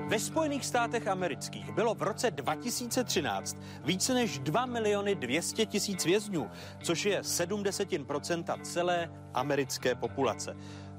Ve 0.06 0.18
Spojených 0.18 0.66
státech 0.66 1.06
amerických 1.06 1.72
bylo 1.72 1.94
v 1.94 2.02
roce 2.02 2.30
2013 2.30 3.56
více 3.84 4.14
než 4.14 4.38
2 4.38 4.66
miliony 4.66 5.14
200 5.14 5.66
tisíc 5.66 6.04
vězňů, 6.04 6.50
což 6.82 7.04
je 7.04 7.20
70% 7.20 8.62
celé 8.62 9.10
americké 9.34 9.94
populace. 9.94 10.56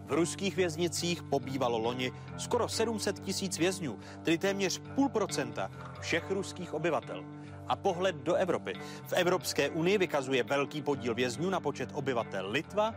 V 0.10 0.14
ruských 0.14 0.56
věznicích 0.56 1.24
pobývalo 1.24 1.78
loni 1.78 2.12
skoro 2.38 2.70
700 2.70 3.20
tisíc 3.20 3.58
vězňů, 3.58 4.00
tedy 4.24 4.38
téměř 4.38 4.82
půl 4.96 5.10
procenta 5.10 5.72
všech 6.00 6.32
ruských 6.32 6.74
obyvatel. 6.74 7.24
A 7.68 7.76
pohled 7.76 8.16
do 8.16 8.34
Evropy. 8.34 8.74
V 9.08 9.14
Evropské 9.14 9.70
unii 9.70 9.98
vykazuje 9.98 10.44
velký 10.44 10.82
podíl 10.82 11.16
vězňů 11.16 11.50
na 11.50 11.60
počet 11.60 11.90
obyvatel 11.94 12.50
Litva 12.52 12.94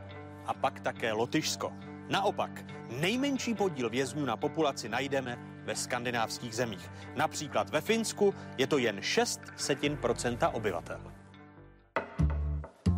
a 0.47 0.55
pak 0.55 0.80
také 0.80 1.12
Lotyšsko. 1.12 1.72
Naopak, 2.09 2.64
nejmenší 3.01 3.55
podíl 3.55 3.90
vězňů 3.90 4.24
na 4.24 4.36
populaci 4.36 4.89
najdeme 4.89 5.39
ve 5.64 5.76
skandinávských 5.76 6.55
zemích. 6.55 6.90
Například 7.16 7.70
ve 7.70 7.80
Finsku 7.80 8.34
je 8.59 8.66
to 8.66 8.78
jen 8.78 9.02
6 9.02 9.40
setin 9.56 9.97
procenta 9.97 10.48
obyvatel. 10.48 11.01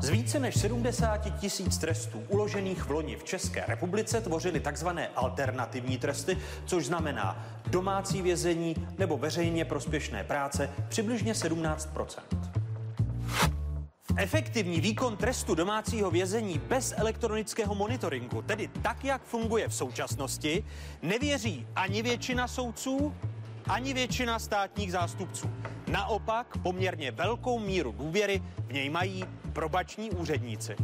Z 0.05 0.09
více 0.09 0.39
než 0.39 0.61
70 0.61 1.41
tisíc 1.41 1.79
trestů 1.79 2.23
uložených 2.29 2.83
v 2.83 2.91
loni 2.91 3.17
v 3.17 3.25
České 3.25 3.65
republice 3.69 4.21
tvořily 4.21 4.61
takzvané 4.61 5.09
alternativní 5.09 5.99
tresty, 5.99 6.39
což 6.67 6.87
znamená 6.87 7.47
domácí 7.67 8.23
vězení 8.23 8.75
nebo 8.99 9.17
veřejně 9.17 9.65
prospěšné 9.65 10.25
práce 10.25 10.71
přibližně 10.89 11.33
17% 11.33 12.21
Efektivní 14.17 14.81
výkon 14.81 15.17
trestu 15.17 15.55
domácího 15.55 16.11
vězení 16.11 16.59
bez 16.59 16.95
elektronického 16.97 17.75
monitoringu, 17.75 18.43
tedy 18.43 18.69
tak, 18.83 19.05
jak 19.05 19.23
funguje 19.23 19.69
v 19.69 19.75
současnosti, 19.75 20.65
nevěří 21.03 21.67
ani 21.77 22.03
většina 22.03 22.49
soudců, 22.49 23.15
ani 23.69 23.95
většina 23.95 24.39
státních 24.39 24.93
zástupců. 24.93 25.51
Naopak 25.87 26.59
poměrně 26.63 27.11
velkou 27.11 27.59
míru 27.59 27.93
důvěry 27.93 28.43
v 28.67 28.73
něj 28.73 28.91
mají 28.91 29.25
probační 29.53 30.11
úředníci. 30.11 30.77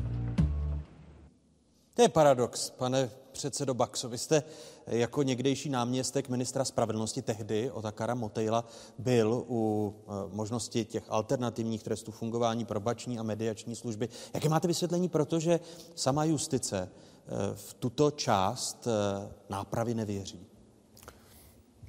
To 1.95 2.03
je 2.03 2.09
paradox, 2.09 2.71
pane 2.71 3.11
předsedo 3.33 3.75
Baxo. 3.75 4.09
Vy 4.09 4.19
jste 4.19 4.43
jako 4.87 5.23
někdejší 5.23 5.69
náměstek 5.69 6.29
ministra 6.29 6.65
spravedlnosti 6.65 7.23
tehdy, 7.23 7.71
Otakara 7.71 8.15
Motejla, 8.15 8.65
byl 8.99 9.45
u 9.49 9.95
eh, 9.97 10.11
možnosti 10.33 10.85
těch 10.85 11.05
alternativních 11.09 11.83
trestů 11.83 12.13
fungování 12.13 12.65
probační 12.65 13.19
a 13.19 13.23
mediační 13.23 13.77
služby. 13.77 14.09
Jaké 14.35 14.49
máte 14.49 14.69
vysvětlení, 14.69 15.09
protože 15.09 15.61
sama 15.95 16.25
justice 16.25 16.89
eh, 16.89 17.55
v 17.55 17.75
tuto 17.75 18.11
část 18.11 18.87
eh, 18.87 19.33
nápravy 19.49 19.95
nevěří? 19.95 20.50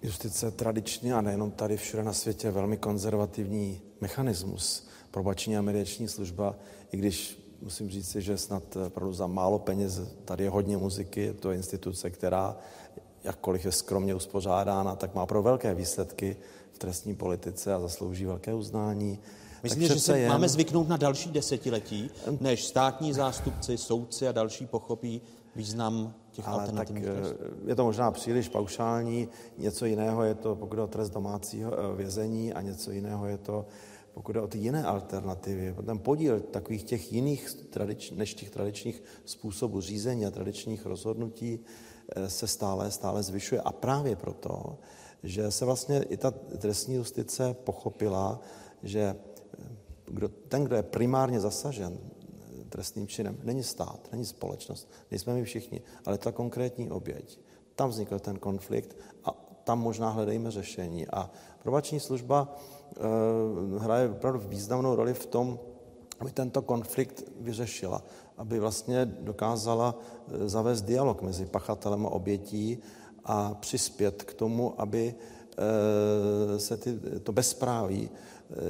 Justice 0.02 0.52
tradičně 0.52 1.14
a 1.14 1.22
nejenom 1.22 1.52
tady 1.52 1.78
všude 1.78 2.04
na 2.04 2.14
světě 2.14 2.52
velmi 2.52 2.78
konzervativní 2.78 3.82
mechanismus. 4.02 4.88
Probační 5.12 5.58
a 5.58 5.62
mediační 5.62 6.08
služba, 6.08 6.56
i 6.92 6.98
když 6.98 7.40
musím 7.62 7.90
říct, 7.90 8.16
že 8.16 8.38
snad 8.38 8.78
opravdu 8.88 9.14
za 9.14 9.28
málo 9.28 9.60
peněz, 9.60 10.02
tady 10.26 10.44
je 10.44 10.50
hodně 10.50 10.78
muziky, 10.78 11.22
je 11.22 11.34
to 11.34 11.52
instituce, 11.52 12.10
která 12.10 12.58
jakkoliv 13.24 13.66
je 13.66 13.72
skromně 13.72 14.16
uspořádána, 14.16 14.96
tak 14.96 15.16
má 15.16 15.26
pro 15.26 15.44
velké 15.44 15.76
výsledky 15.76 16.38
v 16.72 16.78
trestní 16.78 17.16
politice 17.16 17.74
a 17.74 17.80
zaslouží 17.80 18.26
velké 18.26 18.54
uznání. 18.54 19.20
Myslím, 19.64 19.88
že 19.88 20.00
se 20.00 20.20
jen... 20.20 20.30
máme 20.30 20.50
zvyknout 20.50 20.88
na 20.88 20.98
další 20.98 21.32
desetiletí, 21.32 22.10
než 22.40 22.66
státní 22.66 23.14
zástupci, 23.14 23.78
soudci 23.78 24.28
a 24.28 24.32
další 24.32 24.66
pochopí 24.66 25.22
význam 25.56 26.14
těch 26.32 26.48
Ale 26.48 26.60
alternativních 26.60 27.06
tak 27.06 27.16
trestů. 27.16 27.36
eh, 27.66 27.70
je 27.70 27.76
to 27.76 27.84
možná 27.84 28.12
příliš 28.12 28.50
paušální, 28.50 29.30
něco 29.58 29.86
jiného 29.86 30.24
je 30.24 30.36
to, 30.36 30.56
pokud 30.56 30.76
jde 30.76 30.82
o 30.82 30.88
trest 30.88 31.10
domácího 31.10 31.74
eh, 31.74 31.96
vězení 31.96 32.54
a 32.54 32.62
něco 32.62 32.92
jiného 32.92 33.28
je 33.28 33.38
to, 33.38 33.66
pokud 34.14 34.32
jde 34.32 34.42
o 34.42 34.48
ty 34.48 34.58
jiné 34.58 34.84
alternativy. 34.84 35.76
Ten 35.86 36.00
podíl 36.00 36.40
takových 36.40 36.84
těch 36.84 37.14
jiných 37.14 37.54
tradič, 37.70 38.12
než 38.12 38.34
těch 38.34 38.50
tradičních 38.50 39.04
způsobů 39.26 39.82
řízení 39.82 40.26
a 40.26 40.32
tradičních 40.32 40.86
rozhodnutí 40.86 41.60
eh, 42.16 42.30
se 42.30 42.48
stále, 42.48 42.92
stále 42.92 43.24
zvyšuje. 43.24 43.62
A 43.62 43.72
právě 43.72 44.16
proto, 44.16 44.78
že 45.24 45.52
se 45.52 45.66
vlastně 45.66 46.04
i 46.04 46.18
ta 46.18 46.32
trestní 46.32 46.96
justice 46.96 47.56
pochopila, 47.64 48.40
že 48.84 49.16
kdo, 50.06 50.28
ten, 50.30 50.64
kdo 50.64 50.76
je 50.76 50.84
primárně 50.84 51.40
zasažen 51.40 51.98
trestným 52.72 53.08
činem, 53.08 53.38
není 53.44 53.64
stát, 53.64 54.08
není 54.12 54.26
společnost, 54.26 54.92
nejsme 55.12 55.34
my 55.34 55.44
všichni, 55.44 55.82
ale 56.06 56.18
ta 56.18 56.32
konkrétní 56.32 56.92
oběť. 56.92 57.40
Tam 57.76 57.90
vznikl 57.90 58.20
ten 58.20 58.40
konflikt 58.40 58.98
a 59.26 59.52
tam 59.64 59.80
možná 59.80 60.10
hledejme 60.10 60.52
řešení. 60.52 61.08
A 61.08 61.30
probační 61.64 62.00
služba 62.00 62.48
e, 62.48 63.80
hraje 63.80 64.10
opravdu 64.10 64.40
významnou 64.40 64.96
roli 64.96 65.14
v 65.14 65.26
tom, 65.26 65.60
aby 66.20 66.32
tento 66.32 66.62
konflikt 66.62 67.24
vyřešila, 67.40 68.04
aby 68.38 68.60
vlastně 68.60 69.06
dokázala 69.06 69.96
e, 69.96 70.50
zavést 70.50 70.82
dialog 70.82 71.22
mezi 71.22 71.46
pachatelem 71.46 72.06
a 72.06 72.10
obětí 72.10 72.78
a 73.26 73.54
přispět 73.54 74.24
k 74.24 74.34
tomu, 74.34 74.82
aby 74.82 75.16
e, 75.16 76.60
se 76.60 76.78
ty, 76.78 77.00
to 77.24 77.32
bezpráví 77.32 78.10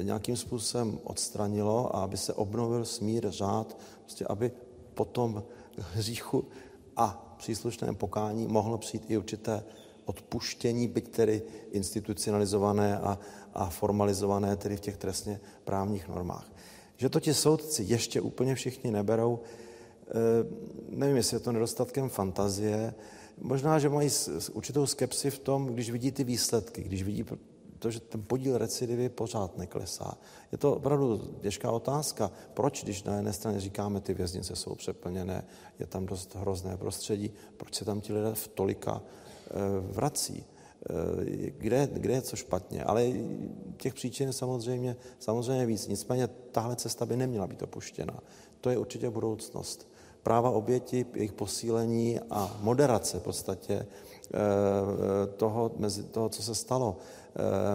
nějakým 0.02 0.38
způsobem 0.38 1.00
odstranilo 1.04 1.96
a 1.96 2.04
aby 2.04 2.18
se 2.18 2.34
obnovil 2.34 2.86
smír, 2.86 3.32
řád, 3.32 3.78
prostě 4.12 4.26
aby 4.26 4.52
po 4.94 5.06
tom 5.06 5.44
hříchu 5.78 6.48
a 6.96 7.36
příslušném 7.38 7.96
pokání 7.96 8.48
mohlo 8.48 8.78
přijít 8.78 9.04
i 9.08 9.18
určité 9.18 9.64
odpuštění, 10.06 10.88
byť 10.88 11.08
tedy 11.08 11.42
institucionalizované 11.72 13.00
a, 13.00 13.20
a 13.54 13.70
formalizované 13.70 14.56
tedy 14.56 14.78
v 14.78 14.80
těch 14.80 14.98
trestně 14.98 15.40
právních 15.64 16.08
normách. 16.08 16.52
Že 16.98 17.10
to 17.10 17.20
ti 17.20 17.34
soudci 17.34 17.84
ještě 17.88 18.22
úplně 18.22 18.56
všichni 18.56 18.92
neberou, 18.92 19.40
eh, 19.40 20.12
nevím, 20.90 21.18
jestli 21.18 21.36
je 21.36 21.40
to 21.40 21.52
nedostatkem 21.52 22.10
fantazie, 22.10 22.94
možná, 23.42 23.80
že 23.80 23.90
mají 23.90 24.10
určitou 24.54 24.86
skepsi 24.86 25.32
v 25.32 25.40
tom, 25.40 25.68
když 25.68 25.92
vidí 25.92 26.12
ty 26.12 26.24
výsledky, 26.24 26.84
když 26.84 27.04
vidí 27.04 27.24
to, 27.82 27.92
že 27.92 28.00
ten 28.00 28.24
podíl 28.24 28.58
recidivy 28.58 29.10
pořád 29.10 29.58
neklesá. 29.58 30.18
Je 30.52 30.58
to 30.58 30.76
opravdu 30.76 31.18
těžká 31.42 31.72
otázka. 31.72 32.32
Proč, 32.54 32.84
když 32.84 33.04
na 33.04 33.16
jedné 33.16 33.34
straně 33.34 33.60
říkáme, 33.60 34.02
ty 34.02 34.14
věznice 34.14 34.56
jsou 34.56 34.76
přeplněné, 34.76 35.44
je 35.80 35.86
tam 35.86 36.06
dost 36.06 36.36
hrozné 36.36 36.78
prostředí, 36.78 37.34
proč 37.58 37.76
se 37.76 37.86
tam 37.86 38.02
ti 38.02 38.14
lidé 38.14 38.34
v 38.34 38.48
tolika 38.48 39.02
eh, 39.02 39.52
vrací? 39.94 40.46
Eh, 40.46 41.52
Kde, 41.58 41.90
kde 41.94 42.14
je 42.14 42.22
co 42.22 42.36
špatně? 42.36 42.84
Ale 42.84 43.12
těch 43.78 43.94
příčin 43.94 44.28
je 44.28 44.34
samozřejmě, 44.34 44.96
samozřejmě 45.20 45.66
víc. 45.66 45.88
Nicméně 45.88 46.28
tahle 46.28 46.76
cesta 46.76 47.06
by 47.06 47.18
neměla 47.18 47.48
být 47.48 47.64
opuštěna. 47.64 48.20
To 48.62 48.70
je 48.70 48.78
určitě 48.78 49.10
budoucnost. 49.10 49.90
Práva 50.24 50.50
oběti, 50.50 51.06
jejich 51.14 51.34
posílení 51.34 52.20
a 52.30 52.58
moderace 52.62 53.20
v 53.20 53.24
podstatě 53.24 53.74
eh, 53.74 53.88
toho, 55.28 55.72
mezi 55.78 56.04
toho, 56.04 56.30
co 56.30 56.44
se 56.44 56.56
stalo 56.56 56.98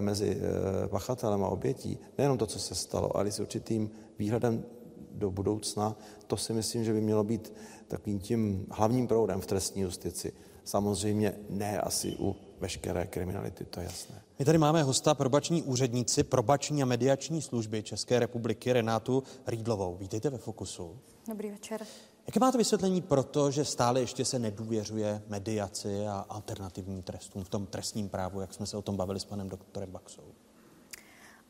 mezi 0.01 0.41
pachatelem 0.87 1.45
a 1.45 1.49
obětí, 1.49 1.99
nejenom 2.19 2.39
to, 2.39 2.47
co 2.47 2.59
se 2.59 2.75
stalo, 2.75 3.17
ale 3.17 3.29
i 3.29 3.33
s 3.33 3.41
určitým 3.41 3.91
výhledem 4.19 4.65
do 5.13 5.31
budoucna, 5.31 5.97
to 6.27 6.37
si 6.37 6.53
myslím, 6.53 6.85
že 6.85 6.93
by 6.93 7.01
mělo 7.01 7.25
být 7.25 7.53
takovým 7.89 8.19
tím 8.19 8.67
hlavním 8.71 9.07
proudem 9.07 9.41
v 9.41 9.47
trestní 9.47 9.83
justici. 9.83 10.33
Samozřejmě 10.65 11.35
ne 11.49 11.81
asi 11.81 12.17
u 12.19 12.37
veškeré 12.61 13.07
kriminality, 13.07 13.65
to 13.65 13.81
je 13.81 13.85
jasné. 13.85 14.23
My 14.39 14.45
tady 14.45 14.59
máme 14.59 14.83
hosta 14.83 15.15
probační 15.15 15.63
úředníci 15.63 16.23
probační 16.23 16.83
a 16.83 16.87
mediační 16.87 17.43
služby 17.43 17.83
České 17.83 18.19
republiky 18.19 18.73
Renátu 18.73 19.23
Rýdlovou. 19.47 19.97
Vítejte 19.97 20.31
ve 20.31 20.39
Fokusu. 20.39 20.99
Dobrý 21.29 21.51
večer. 21.51 21.81
Jaké 22.27 22.41
máte 22.41 22.59
vysvětlení 22.59 23.03
pro 23.03 23.23
to, 23.23 23.51
že 23.51 23.65
stále 23.65 24.01
ještě 24.01 24.25
se 24.25 24.39
nedůvěřuje 24.39 25.23
mediaci 25.29 26.07
a 26.07 26.27
alternativním 26.29 27.03
trestům 27.03 27.45
v 27.45 27.49
tom 27.49 27.67
trestním 27.67 28.09
právu, 28.09 28.41
jak 28.41 28.55
jsme 28.55 28.67
se 28.67 28.77
o 28.77 28.83
tom 28.83 28.97
bavili 28.97 29.21
s 29.21 29.25
panem 29.25 29.49
doktorem 29.49 29.91
Baxou? 29.91 30.23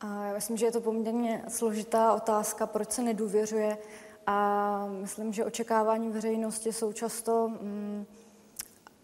A 0.00 0.24
já 0.24 0.34
myslím, 0.34 0.56
že 0.56 0.66
je 0.66 0.72
to 0.72 0.80
poměrně 0.80 1.44
složitá 1.48 2.14
otázka, 2.14 2.66
proč 2.66 2.90
se 2.90 3.02
nedůvěřuje. 3.02 3.78
A 4.26 4.86
myslím, 4.86 5.32
že 5.32 5.44
očekávání 5.44 6.10
veřejnosti 6.10 6.72
jsou 6.72 6.92
často 6.92 7.48
mm, 7.48 8.06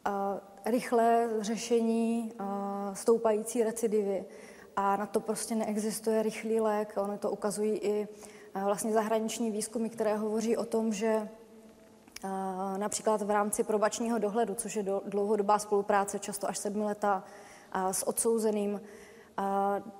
a 0.05 0.41
rychlé 0.65 1.29
řešení 1.41 2.33
a 2.39 2.91
stoupající 2.95 3.63
recidivy. 3.63 4.25
A 4.77 4.97
na 4.97 5.07
to 5.07 5.21
prostě 5.21 5.55
neexistuje 5.55 6.23
rychlý 6.23 6.61
lék. 6.61 6.95
Ono 6.97 7.19
to 7.19 7.31
ukazují 7.31 7.79
i 7.79 8.09
vlastně 8.65 8.93
zahraniční 8.93 9.51
výzkumy, 9.51 9.89
které 9.89 10.17
hovoří 10.17 10.57
o 10.57 10.65
tom, 10.65 10.93
že 10.93 11.29
například 12.77 13.23
v 13.23 13.31
rámci 13.31 13.65
probačního 13.65 14.19
dohledu, 14.19 14.55
což 14.55 14.77
je 14.77 14.83
do, 14.83 15.03
dlouhodobá 15.07 15.59
spolupráce, 15.59 16.19
často 16.19 16.49
až 16.49 16.59
sedmiletá, 16.59 17.25
s 17.93 18.09
odsouzeným, 18.09 18.81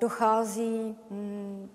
dochází 0.01 0.97
mm, 1.11 1.71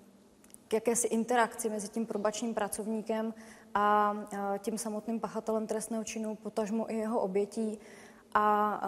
k 0.68 0.72
jakési 0.72 1.06
interakci 1.06 1.68
mezi 1.68 1.88
tím 1.88 2.06
probačním 2.06 2.54
pracovníkem 2.54 3.34
a 3.74 4.16
tím 4.58 4.78
samotným 4.78 5.20
pachatelem 5.20 5.66
trestného 5.66 6.04
činu, 6.04 6.34
potažmo 6.34 6.92
i 6.92 6.96
jeho 6.96 7.20
obětí. 7.20 7.78
A 8.34 8.80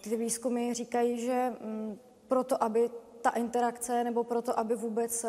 ty 0.00 0.16
výzkumy 0.16 0.74
říkají, 0.74 1.20
že 1.20 1.52
mm, 1.60 1.98
proto, 2.28 2.62
aby 2.62 2.90
ta 3.22 3.30
interakce 3.30 4.04
nebo 4.04 4.24
proto, 4.24 4.58
aby 4.58 4.74
vůbec 4.74 5.26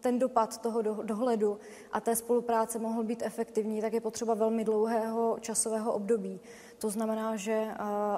ten 0.00 0.18
dopad 0.18 0.58
toho 0.58 0.82
dohledu 0.82 1.58
a 1.92 2.00
té 2.00 2.16
spolupráce 2.16 2.78
mohl 2.78 3.04
být 3.04 3.22
efektivní, 3.22 3.80
tak 3.80 3.92
je 3.92 4.00
potřeba 4.00 4.34
velmi 4.34 4.64
dlouhého 4.64 5.36
časového 5.40 5.92
období. 5.92 6.40
To 6.78 6.90
znamená, 6.90 7.36
že 7.36 7.68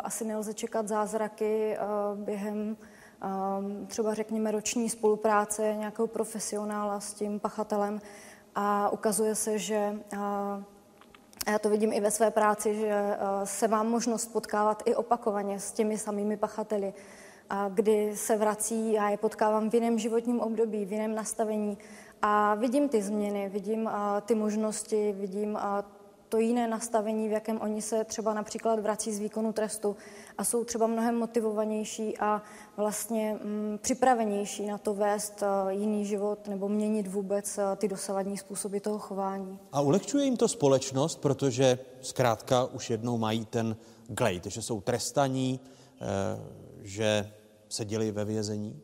asi 0.05 0.24
nelze 0.24 0.55
čekat 0.55 0.89
zázraky 0.89 1.77
během 2.15 2.77
třeba 3.86 4.15
řekněme 4.15 4.51
roční 4.51 4.90
spolupráce 4.90 5.74
nějakého 5.78 6.07
profesionála 6.09 7.01
s 7.01 7.15
tím 7.15 7.40
pachatelem 7.40 8.01
a 8.55 8.90
ukazuje 8.90 9.35
se, 9.35 9.59
že 9.59 10.01
já 11.47 11.59
to 11.61 11.70
vidím 11.70 11.93
i 11.93 12.01
ve 12.01 12.11
své 12.11 12.31
práci, 12.31 12.74
že 12.74 13.19
se 13.44 13.69
mám 13.69 13.89
možnost 13.89 14.27
potkávat 14.27 14.82
i 14.86 14.94
opakovaně 14.94 15.61
s 15.61 15.73
těmi 15.73 15.98
samými 15.98 16.36
pachateli, 16.36 16.94
kdy 17.68 18.16
se 18.16 18.36
vrací, 18.36 18.93
já 18.93 19.10
je 19.10 19.16
potkávám 19.16 19.70
v 19.70 19.74
jiném 19.74 19.98
životním 19.98 20.40
období, 20.40 20.85
v 20.85 20.93
jiném 20.93 21.14
nastavení 21.14 21.78
a 22.22 22.55
vidím 22.55 22.89
ty 22.89 23.02
změny, 23.02 23.48
vidím 23.48 23.90
ty 24.27 24.35
možnosti, 24.35 25.12
vidím 25.12 25.59
to 26.31 26.39
jiné 26.39 26.68
nastavení, 26.68 27.28
v 27.28 27.32
jakém 27.32 27.60
oni 27.60 27.82
se 27.82 28.05
třeba 28.05 28.35
například 28.35 28.81
vrací 28.81 29.12
z 29.12 29.18
výkonu 29.18 29.52
trestu 29.52 29.97
a 30.39 30.44
jsou 30.44 30.64
třeba 30.64 30.86
mnohem 30.86 31.18
motivovanější 31.18 32.18
a 32.18 32.43
vlastně 32.77 33.39
mm, 33.44 33.78
připravenější 33.82 34.66
na 34.66 34.78
to 34.78 34.94
vést 34.94 35.43
uh, 35.43 35.70
jiný 35.70 36.06
život 36.06 36.48
nebo 36.48 36.68
měnit 36.68 37.06
vůbec 37.06 37.59
uh, 37.59 37.64
ty 37.77 37.89
dosavadní 37.89 38.39
způsoby 38.39 38.78
toho 38.78 38.98
chování. 38.98 39.59
A 39.72 39.81
ulehčuje 39.81 40.24
jim 40.24 40.36
to 40.36 40.48
společnost, 40.48 41.20
protože 41.20 41.78
zkrátka 42.01 42.64
už 42.64 42.90
jednou 42.90 43.18
mají 43.18 43.44
ten 43.44 43.77
glejt, 44.09 44.47
že 44.47 44.62
jsou 44.62 44.81
trestaní, 44.81 45.60
uh, 46.01 46.06
že 46.82 47.32
seděli 47.70 48.10
ve 48.10 48.24
vězení? 48.24 48.82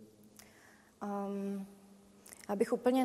Um, 1.03 1.67
abych 2.49 2.73
úplně 2.73 3.05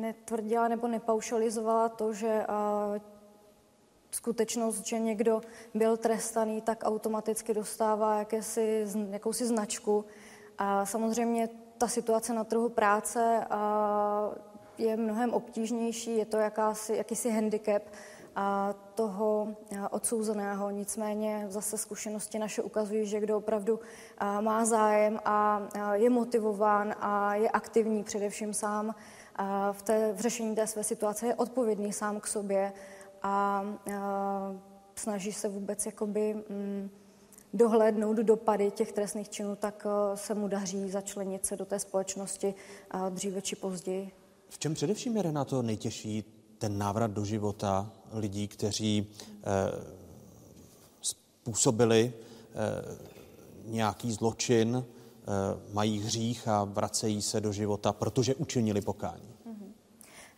netvrdila 0.00 0.68
nebo 0.68 0.88
nepaušalizovala 0.88 1.88
to, 1.88 2.12
že 2.12 2.46
uh, 2.48 2.98
skutečnost, 4.10 4.86
že 4.86 4.98
někdo 4.98 5.40
byl 5.74 5.96
trestaný, 5.96 6.60
tak 6.60 6.82
automaticky 6.84 7.54
dostává 7.54 8.18
jakési, 8.18 8.86
jakousi 9.10 9.46
značku. 9.46 10.04
A 10.58 10.86
samozřejmě 10.86 11.48
ta 11.78 11.88
situace 11.88 12.32
na 12.32 12.44
trhu 12.44 12.68
práce 12.68 13.46
je 14.78 14.96
mnohem 14.96 15.34
obtížnější, 15.34 16.16
je 16.16 16.26
to 16.26 16.36
jakási, 16.36 16.96
jakýsi 16.96 17.30
handicap 17.30 17.82
a 18.36 18.74
toho 18.94 19.56
odsouzeného. 19.90 20.70
Nicméně 20.70 21.46
zase 21.48 21.78
zkušenosti 21.78 22.38
naše 22.38 22.62
ukazují, 22.62 23.06
že 23.06 23.20
kdo 23.20 23.36
opravdu 23.38 23.80
má 24.40 24.64
zájem 24.64 25.20
a 25.24 25.62
je 25.92 26.10
motivován 26.10 26.94
a 27.00 27.34
je 27.34 27.50
aktivní 27.50 28.04
především 28.04 28.54
sám 28.54 28.94
v, 29.72 29.82
té, 29.82 30.12
v 30.12 30.20
řešení 30.20 30.54
té 30.54 30.66
své 30.66 30.84
situace, 30.84 31.26
je 31.26 31.34
odpovědný 31.34 31.92
sám 31.92 32.20
k 32.20 32.26
sobě 32.26 32.72
a, 33.22 33.64
snaží 34.94 35.32
se 35.32 35.48
vůbec 35.48 35.86
jakoby 35.86 36.34
mm, 36.34 36.90
dohlédnout 37.52 38.16
dopady 38.16 38.70
těch 38.70 38.92
trestných 38.92 39.28
činů, 39.28 39.56
tak 39.56 39.86
se 40.14 40.34
mu 40.34 40.48
daří 40.48 40.90
začlenit 40.90 41.46
se 41.46 41.56
do 41.56 41.64
té 41.64 41.78
společnosti 41.78 42.54
dříve 43.10 43.42
či 43.42 43.56
později. 43.56 44.10
V 44.48 44.58
čem 44.58 44.74
především 44.74 45.16
je 45.16 45.32
na 45.32 45.44
to 45.44 45.62
nejtěžší 45.62 46.41
ten 46.62 46.78
návrat 46.78 47.10
do 47.10 47.24
života 47.24 47.90
lidí, 48.12 48.48
kteří 48.48 49.06
eh, 49.06 49.42
způsobili 51.02 52.12
eh, 52.14 52.54
nějaký 53.64 54.12
zločin, 54.12 54.84
eh, 54.84 55.24
mají 55.72 56.00
hřích 56.00 56.48
a 56.48 56.64
vracejí 56.64 57.22
se 57.22 57.40
do 57.40 57.52
života, 57.52 57.92
protože 57.92 58.34
učinili 58.34 58.80
pokání? 58.80 59.28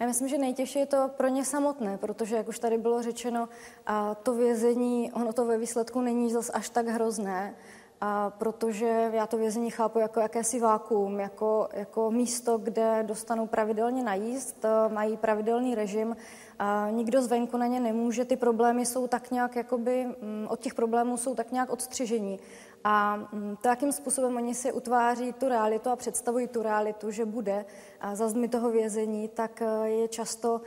Já 0.00 0.06
myslím, 0.06 0.28
že 0.28 0.38
nejtěžší 0.38 0.78
je 0.78 0.86
to 0.86 1.10
pro 1.16 1.28
ně 1.28 1.44
samotné, 1.44 1.98
protože, 1.98 2.36
jak 2.36 2.48
už 2.48 2.58
tady 2.58 2.78
bylo 2.78 3.02
řečeno, 3.02 3.48
a 3.86 4.14
to 4.14 4.34
vězení, 4.34 5.12
ono 5.12 5.32
to 5.32 5.44
ve 5.44 5.58
výsledku 5.58 6.00
není 6.00 6.32
zas 6.32 6.50
až 6.54 6.68
tak 6.68 6.88
hrozné, 6.88 7.54
a 8.00 8.30
protože 8.30 9.10
já 9.12 9.26
to 9.26 9.36
vězení 9.36 9.70
chápu 9.70 9.98
jako 9.98 10.20
jakési 10.20 10.60
vákuum, 10.60 11.20
jako, 11.20 11.68
jako 11.72 12.10
místo, 12.10 12.58
kde 12.58 13.02
dostanou 13.02 13.46
pravidelně 13.46 14.02
najíst, 14.02 14.64
mají 14.88 15.16
pravidelný 15.16 15.74
režim, 15.74 16.16
a 16.58 16.88
nikdo 16.90 17.22
zvenku 17.22 17.56
na 17.56 17.66
ně 17.66 17.80
nemůže, 17.80 18.24
ty 18.24 18.36
problémy 18.36 18.86
jsou 18.86 19.06
tak 19.06 19.30
nějak, 19.30 19.56
jakoby, 19.56 20.06
mm, 20.06 20.46
od 20.50 20.60
těch 20.60 20.74
problémů 20.74 21.16
jsou 21.16 21.34
tak 21.34 21.52
nějak 21.52 21.70
odstřižení. 21.70 22.40
A 22.84 23.16
mm, 23.16 23.56
to, 23.62 23.68
jakým 23.68 23.92
způsobem 23.92 24.36
oni 24.36 24.54
si 24.54 24.72
utváří 24.72 25.32
tu 25.32 25.48
realitu 25.48 25.90
a 25.90 25.96
představují 25.96 26.48
tu 26.48 26.62
realitu, 26.62 27.10
že 27.10 27.24
bude 27.24 27.64
za 28.12 28.28
zdmi 28.28 28.48
toho 28.48 28.70
vězení, 28.70 29.28
tak 29.28 29.62
e, 29.62 29.88
je 29.88 30.08
často 30.08 30.60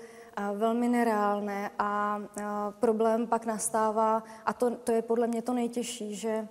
velmi 0.54 0.90
nereálné 0.90 1.72
a 1.80 2.20
problém 2.80 3.28
pak 3.28 3.46
nastává, 3.46 4.24
a 4.46 4.54
to, 4.54 4.72
to 4.72 4.92
je 4.92 5.02
podle 5.02 5.28
mě 5.28 5.42
to 5.42 5.54
nejtěžší, 5.54 6.16
že 6.16 6.48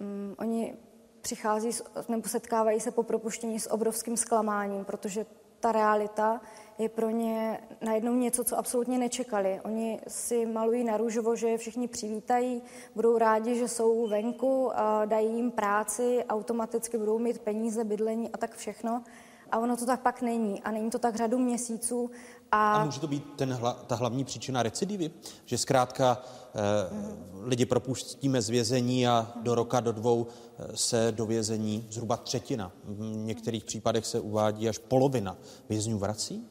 um, 0.00 0.34
oni 0.38 0.76
přichází 1.20 1.70
nebo 2.08 2.28
setkávají 2.28 2.80
se 2.80 2.90
po 2.90 3.02
propuštění 3.02 3.60
s 3.60 3.72
obrovským 3.72 4.16
zklamáním, 4.16 4.84
protože 4.84 5.26
ta 5.60 5.72
realita 5.72 6.40
je 6.78 6.88
pro 6.88 7.10
ně 7.10 7.60
najednou 7.80 8.14
něco, 8.14 8.44
co 8.44 8.58
absolutně 8.58 8.98
nečekali. 8.98 9.60
Oni 9.64 10.00
si 10.08 10.46
malují 10.46 10.84
na 10.84 10.96
růžovo, 10.96 11.36
že 11.36 11.48
je 11.48 11.58
všichni 11.58 11.88
přivítají, 11.88 12.62
budou 12.94 13.18
rádi, 13.18 13.54
že 13.54 13.68
jsou 13.68 14.08
venku, 14.08 14.72
dají 15.04 15.36
jim 15.36 15.50
práci, 15.50 16.24
automaticky 16.28 16.98
budou 16.98 17.18
mít 17.18 17.38
peníze, 17.38 17.84
bydlení 17.84 18.30
a 18.32 18.38
tak 18.38 18.56
všechno. 18.56 19.04
A 19.50 19.58
ono 19.58 19.76
to 19.76 19.86
tak 19.86 20.00
pak 20.00 20.22
není. 20.22 20.62
A 20.62 20.70
není 20.70 20.90
to 20.90 20.98
tak 20.98 21.16
řadu 21.16 21.38
měsíců. 21.38 22.10
A, 22.52 22.72
a 22.72 22.84
může 22.84 23.00
to 23.00 23.06
být 23.06 23.24
ten 23.36 23.52
hla, 23.52 23.72
ta 23.72 23.94
hlavní 23.94 24.24
příčina 24.24 24.62
recidivy? 24.62 25.10
Že 25.44 25.58
zkrátka 25.58 26.22
eh, 26.22 26.94
mm. 26.94 27.42
lidi 27.44 27.66
propustíme 27.66 28.42
z 28.42 28.48
vězení 28.48 29.08
a 29.08 29.32
do 29.42 29.54
roka, 29.54 29.80
do 29.80 29.92
dvou 29.92 30.26
eh, 30.58 30.76
se 30.76 31.12
do 31.12 31.26
vězení 31.26 31.86
zhruba 31.90 32.16
třetina. 32.16 32.72
V 32.84 33.00
některých 33.00 33.64
případech 33.64 34.06
se 34.06 34.20
uvádí 34.20 34.68
až 34.68 34.78
polovina 34.78 35.36
vězňů 35.68 35.98
vrací? 35.98 36.48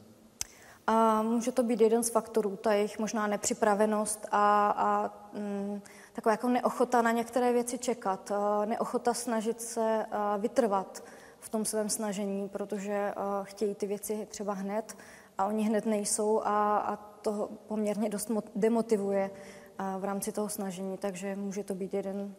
A 0.86 1.22
může 1.22 1.52
to 1.52 1.62
být 1.62 1.80
jeden 1.80 2.02
z 2.02 2.10
faktorů, 2.10 2.56
ta 2.56 2.72
jejich 2.72 2.98
možná 2.98 3.26
nepřipravenost 3.26 4.26
a, 4.30 4.70
a 4.70 5.10
mm, 5.38 5.82
taková 6.12 6.32
jako 6.32 6.48
neochota 6.48 7.02
na 7.02 7.10
některé 7.10 7.52
věci 7.52 7.78
čekat, 7.78 8.32
neochota 8.64 9.14
snažit 9.14 9.60
se 9.60 10.06
vytrvat 10.38 11.02
v 11.44 11.48
tom 11.48 11.64
svém 11.64 11.88
snažení, 11.88 12.48
protože 12.48 13.12
chtějí 13.42 13.74
ty 13.74 13.86
věci 13.86 14.26
třeba 14.30 14.52
hned 14.52 14.96
a 15.38 15.46
oni 15.46 15.62
hned 15.62 15.86
nejsou 15.86 16.40
a, 16.40 16.78
a 16.78 16.96
to 16.96 17.48
poměrně 17.68 18.08
dost 18.08 18.30
demotivuje 18.54 19.30
v 19.98 20.04
rámci 20.04 20.32
toho 20.32 20.48
snažení, 20.48 20.98
takže 20.98 21.36
může 21.36 21.64
to 21.64 21.74
být 21.74 21.94
jeden 21.94 22.34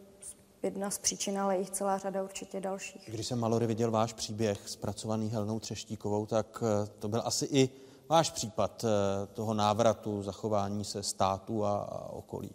jedna 0.64 0.90
z 0.90 0.98
příčin, 0.98 1.40
ale 1.40 1.58
jich 1.58 1.70
celá 1.70 1.98
řada 1.98 2.24
určitě 2.24 2.62
dalších. 2.62 3.10
Když 3.10 3.28
jsem 3.28 3.40
Malory 3.40 3.68
viděl 3.68 3.92
váš 3.92 4.14
příběh 4.14 4.70
zpracovaný 4.70 5.30
Helnou 5.30 5.60
Třeštíkovou, 5.60 6.26
tak 6.26 6.64
e, 6.64 6.88
to 7.00 7.08
byl 7.08 7.22
asi 7.26 7.46
i 7.52 7.70
váš 8.10 8.32
případ 8.32 8.86
toho 9.34 9.54
návratu, 9.54 10.24
zachování 10.24 10.86
se 10.86 11.04
státu 11.04 11.66
a, 11.66 11.78
a 11.78 12.10
okolí. 12.10 12.52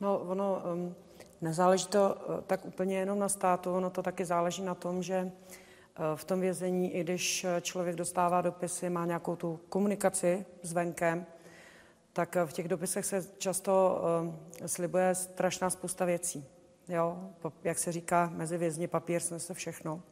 No, 0.00 0.18
ono 0.18 0.62
um, 0.74 0.94
nezáleží 1.42 1.86
to 1.86 2.14
uh, 2.28 2.40
tak 2.40 2.64
úplně 2.64 2.98
jenom 2.98 3.18
na 3.18 3.28
státu, 3.28 3.74
ono 3.74 3.90
to 3.90 4.02
taky 4.02 4.24
záleží 4.24 4.62
na 4.62 4.74
tom, 4.74 5.02
že 5.02 5.22
uh, 5.22 6.04
v 6.14 6.24
tom 6.24 6.40
vězení, 6.40 6.94
i 6.94 7.00
když 7.00 7.46
člověk 7.60 7.96
dostává 7.96 8.40
dopisy, 8.40 8.90
má 8.90 9.06
nějakou 9.06 9.36
tu 9.36 9.60
komunikaci 9.68 10.46
s 10.62 10.72
venkem, 10.72 11.26
tak 12.12 12.36
v 12.44 12.52
těch 12.52 12.68
dopisech 12.68 13.06
se 13.06 13.24
často 13.38 14.02
slibuje 14.66 15.14
strašná 15.14 15.70
spousta 15.70 16.04
věcí. 16.04 16.44
Jo? 16.88 17.30
Jak 17.64 17.78
se 17.78 17.92
říká, 17.92 18.30
mezi 18.34 18.58
vězni 18.58 18.86
papír 18.86 19.20
snese 19.20 19.54
všechno. 19.54 20.02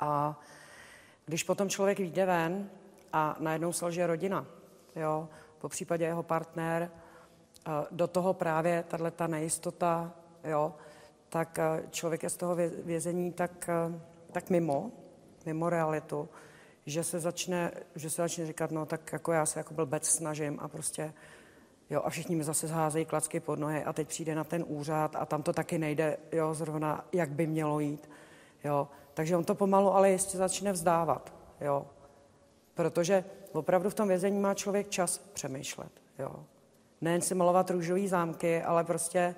A 0.00 0.40
když 1.26 1.44
potom 1.44 1.68
člověk 1.68 1.98
vyjde 1.98 2.26
ven 2.26 2.70
a 3.12 3.36
najednou 3.38 3.72
selže 3.72 4.06
rodina, 4.06 4.46
jo? 4.96 5.28
po 5.58 5.68
případě 5.68 6.04
jeho 6.04 6.22
partner, 6.22 6.90
do 7.90 8.06
toho 8.06 8.34
právě 8.34 8.84
tahle 8.88 9.10
ta 9.10 9.26
nejistota, 9.26 10.12
jo? 10.44 10.74
tak 11.28 11.58
člověk 11.90 12.22
je 12.22 12.30
z 12.30 12.36
toho 12.36 12.56
vězení 12.84 13.32
tak, 13.32 13.70
tak 14.32 14.50
mimo, 14.50 14.90
mimo 15.46 15.70
realitu, 15.70 16.28
že 16.86 17.04
se 17.04 17.20
začne, 17.20 17.70
že 17.94 18.10
se 18.10 18.22
začne 18.22 18.46
říkat, 18.46 18.70
no 18.70 18.86
tak 18.86 19.12
jako 19.12 19.32
já 19.32 19.46
se 19.46 19.60
jako 19.60 19.74
blbec 19.74 20.08
snažím 20.08 20.58
a 20.60 20.68
prostě 20.68 21.12
Jo, 21.90 22.02
a 22.04 22.10
všichni 22.10 22.36
mi 22.36 22.44
zase 22.44 22.66
zházejí 22.66 23.04
klacky 23.04 23.40
pod 23.40 23.58
nohy 23.58 23.84
a 23.84 23.92
teď 23.92 24.08
přijde 24.08 24.34
na 24.34 24.44
ten 24.44 24.64
úřad 24.66 25.16
a 25.16 25.26
tam 25.26 25.42
to 25.42 25.52
taky 25.52 25.78
nejde, 25.78 26.16
jo, 26.32 26.54
zrovna 26.54 27.04
jak 27.12 27.30
by 27.30 27.46
mělo 27.46 27.80
jít, 27.80 28.10
jo. 28.64 28.88
Takže 29.14 29.36
on 29.36 29.44
to 29.44 29.54
pomalu 29.54 29.94
ale 29.94 30.10
jistě 30.10 30.38
začne 30.38 30.72
vzdávat, 30.72 31.34
jo. 31.60 31.86
Protože 32.74 33.24
opravdu 33.52 33.90
v 33.90 33.94
tom 33.94 34.08
vězení 34.08 34.38
má 34.38 34.54
člověk 34.54 34.88
čas 34.88 35.18
přemýšlet, 35.18 35.92
jo. 36.18 36.46
Nejen 37.00 37.20
si 37.20 37.34
malovat 37.34 37.70
růžové 37.70 38.08
zámky, 38.08 38.62
ale 38.62 38.84
prostě 38.84 39.34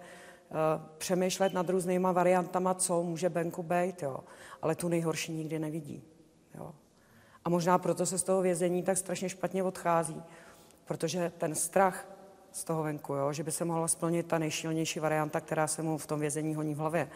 přemýšlet 0.98 1.52
nad 1.52 1.68
různýma 1.68 2.12
variantama, 2.12 2.74
co 2.74 3.02
může 3.02 3.28
venku 3.28 3.62
být, 3.62 4.02
jo. 4.02 4.20
Ale 4.62 4.74
tu 4.74 4.88
nejhorší 4.88 5.32
nikdy 5.32 5.58
nevidí, 5.58 6.02
jo. 6.54 6.74
A 7.44 7.48
možná 7.48 7.78
proto 7.78 8.06
se 8.06 8.18
z 8.18 8.22
toho 8.22 8.42
vězení 8.42 8.82
tak 8.82 8.98
strašně 8.98 9.28
špatně 9.28 9.62
odchází, 9.62 10.22
protože 10.84 11.32
ten 11.38 11.54
strach 11.54 12.06
z 12.52 12.64
toho 12.64 12.82
venku, 12.82 13.14
jo? 13.14 13.32
že 13.32 13.42
by 13.42 13.52
se 13.52 13.64
mohla 13.64 13.88
splnit 13.88 14.26
ta 14.26 14.38
nejšilnější 14.38 15.00
varianta, 15.00 15.40
která 15.40 15.66
se 15.66 15.82
mu 15.82 15.98
v 15.98 16.06
tom 16.06 16.20
vězení 16.20 16.54
honí 16.54 16.74
v 16.74 16.78
hlavě. 16.78 17.08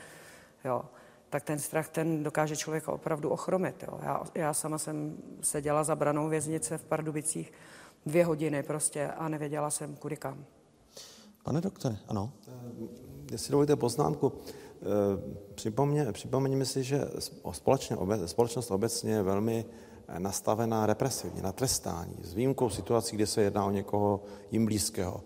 Jo? 0.65 0.85
tak 1.31 1.43
ten 1.43 1.59
strach 1.59 1.89
ten 1.89 2.23
dokáže 2.23 2.57
člověka 2.57 2.93
opravdu 2.93 3.29
ochromit. 3.29 3.83
Jo? 3.83 3.99
Já, 4.03 4.23
já 4.35 4.55
sama 4.55 4.79
jsem 4.79 5.17
seděla 5.41 5.85
za 5.85 5.97
branou 5.97 6.29
věznice 6.29 6.79
v 6.79 6.85
Pardubicích 6.85 7.53
dvě 8.07 8.25
hodiny 8.25 8.63
prostě 8.63 9.09
a 9.09 9.29
nevěděla 9.29 9.71
jsem 9.71 9.97
kudy 9.97 10.17
kam. 10.17 10.45
Pane 11.47 11.61
doktore, 11.61 11.97
ano. 12.09 12.33
Jestli 13.33 13.51
dovolíte 13.51 13.77
poznámku, 13.77 14.33
připomeň, 15.55 16.13
připomeňme 16.13 16.65
si, 16.65 16.83
že 16.83 17.05
společně, 17.53 17.97
společnost 18.27 18.71
obecně 18.71 19.13
je 19.13 19.23
velmi 19.23 19.65
nastavená 20.19 20.87
represivně, 20.87 21.43
na 21.43 21.53
trestání, 21.53 22.17
s 22.23 22.35
výjimkou 22.35 22.71
situací, 22.71 23.17
kde 23.17 23.27
se 23.27 23.43
jedná 23.43 23.65
o 23.65 23.71
někoho 23.71 24.23
jim 24.51 24.65
blízkého. 24.65 25.25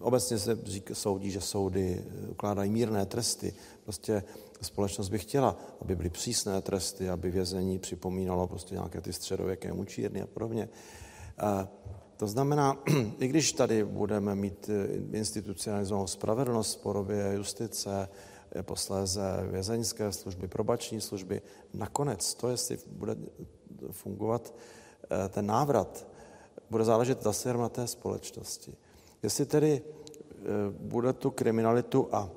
Obecně 0.00 0.38
se 0.38 0.58
řík, 0.64 0.90
soudí, 0.92 1.30
že 1.30 1.40
soudy 1.40 2.04
ukládají 2.30 2.70
mírné 2.70 3.06
tresty. 3.06 3.54
Prostě 3.84 4.22
společnost 4.60 5.08
by 5.08 5.18
chtěla, 5.18 5.56
aby 5.80 5.96
byly 5.96 6.10
přísné 6.10 6.62
tresty, 6.62 7.08
aby 7.10 7.30
vězení 7.30 7.78
připomínalo 7.78 8.46
prostě 8.46 8.74
nějaké 8.74 9.00
ty 9.00 9.12
středověké 9.12 9.72
mučírny 9.72 10.22
a 10.22 10.26
podobně. 10.26 10.68
To 12.18 12.26
znamená, 12.26 12.78
i 13.18 13.28
když 13.28 13.52
tady 13.52 13.84
budeme 13.84 14.34
mít 14.34 14.70
institucionalizovanou 15.12 16.06
spravedlnost 16.06 16.78
v 16.78 16.82
podobě 16.82 17.32
justice, 17.34 18.08
posléze 18.62 19.22
vězeňské 19.50 20.12
služby, 20.12 20.48
probační 20.48 21.00
služby, 21.00 21.42
nakonec 21.74 22.34
to, 22.34 22.48
jestli 22.48 22.78
bude 22.86 23.16
fungovat 23.90 24.54
eh, 25.10 25.28
ten 25.28 25.46
návrat, 25.46 26.06
bude 26.70 26.84
záležet 26.84 27.22
zase 27.22 27.54
na 27.54 27.68
té 27.68 27.86
společnosti. 27.86 28.74
Jestli 29.22 29.46
tedy 29.46 29.82
eh, 29.82 30.44
bude 30.70 31.12
tu 31.12 31.30
kriminalitu 31.30 32.08
a 32.12 32.30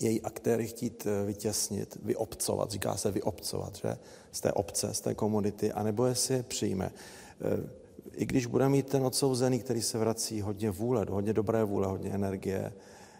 její 0.00 0.22
aktéry 0.22 0.66
chtít 0.66 1.06
eh, 1.06 1.26
vytěsnit, 1.26 1.98
vyobcovat, 2.02 2.70
říká 2.70 2.96
se 2.96 3.10
vyobcovat, 3.10 3.76
že? 3.76 3.98
Z 4.32 4.40
té 4.40 4.52
obce, 4.52 4.94
z 4.94 5.00
té 5.00 5.14
komunity, 5.14 5.72
anebo 5.72 6.06
jestli 6.06 6.34
je 6.34 6.42
přijme. 6.42 6.92
I 8.16 8.26
když 8.26 8.46
bude 8.46 8.68
mít 8.68 8.88
ten 8.88 9.06
odsouzený, 9.06 9.58
který 9.58 9.82
se 9.82 9.98
vrací 9.98 10.40
hodně 10.40 10.70
vůle, 10.70 11.06
hodně 11.10 11.32
dobré 11.32 11.64
vůle, 11.64 11.86
hodně 11.86 12.10
energie, 12.10 12.72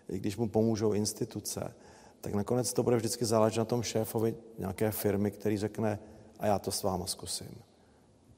i 0.09 0.19
když 0.19 0.37
mu 0.37 0.49
pomůžou 0.49 0.93
instituce, 0.93 1.75
tak 2.21 2.35
nakonec 2.35 2.73
to 2.73 2.83
bude 2.83 2.97
vždycky 2.97 3.25
záležet 3.25 3.59
na 3.59 3.65
tom 3.65 3.83
šéfovi 3.83 4.35
nějaké 4.59 4.91
firmy, 4.91 5.31
který 5.31 5.59
řekne, 5.59 5.99
a 6.39 6.47
já 6.47 6.59
to 6.59 6.71
s 6.71 6.83
váma 6.83 7.07
zkusím. 7.07 7.55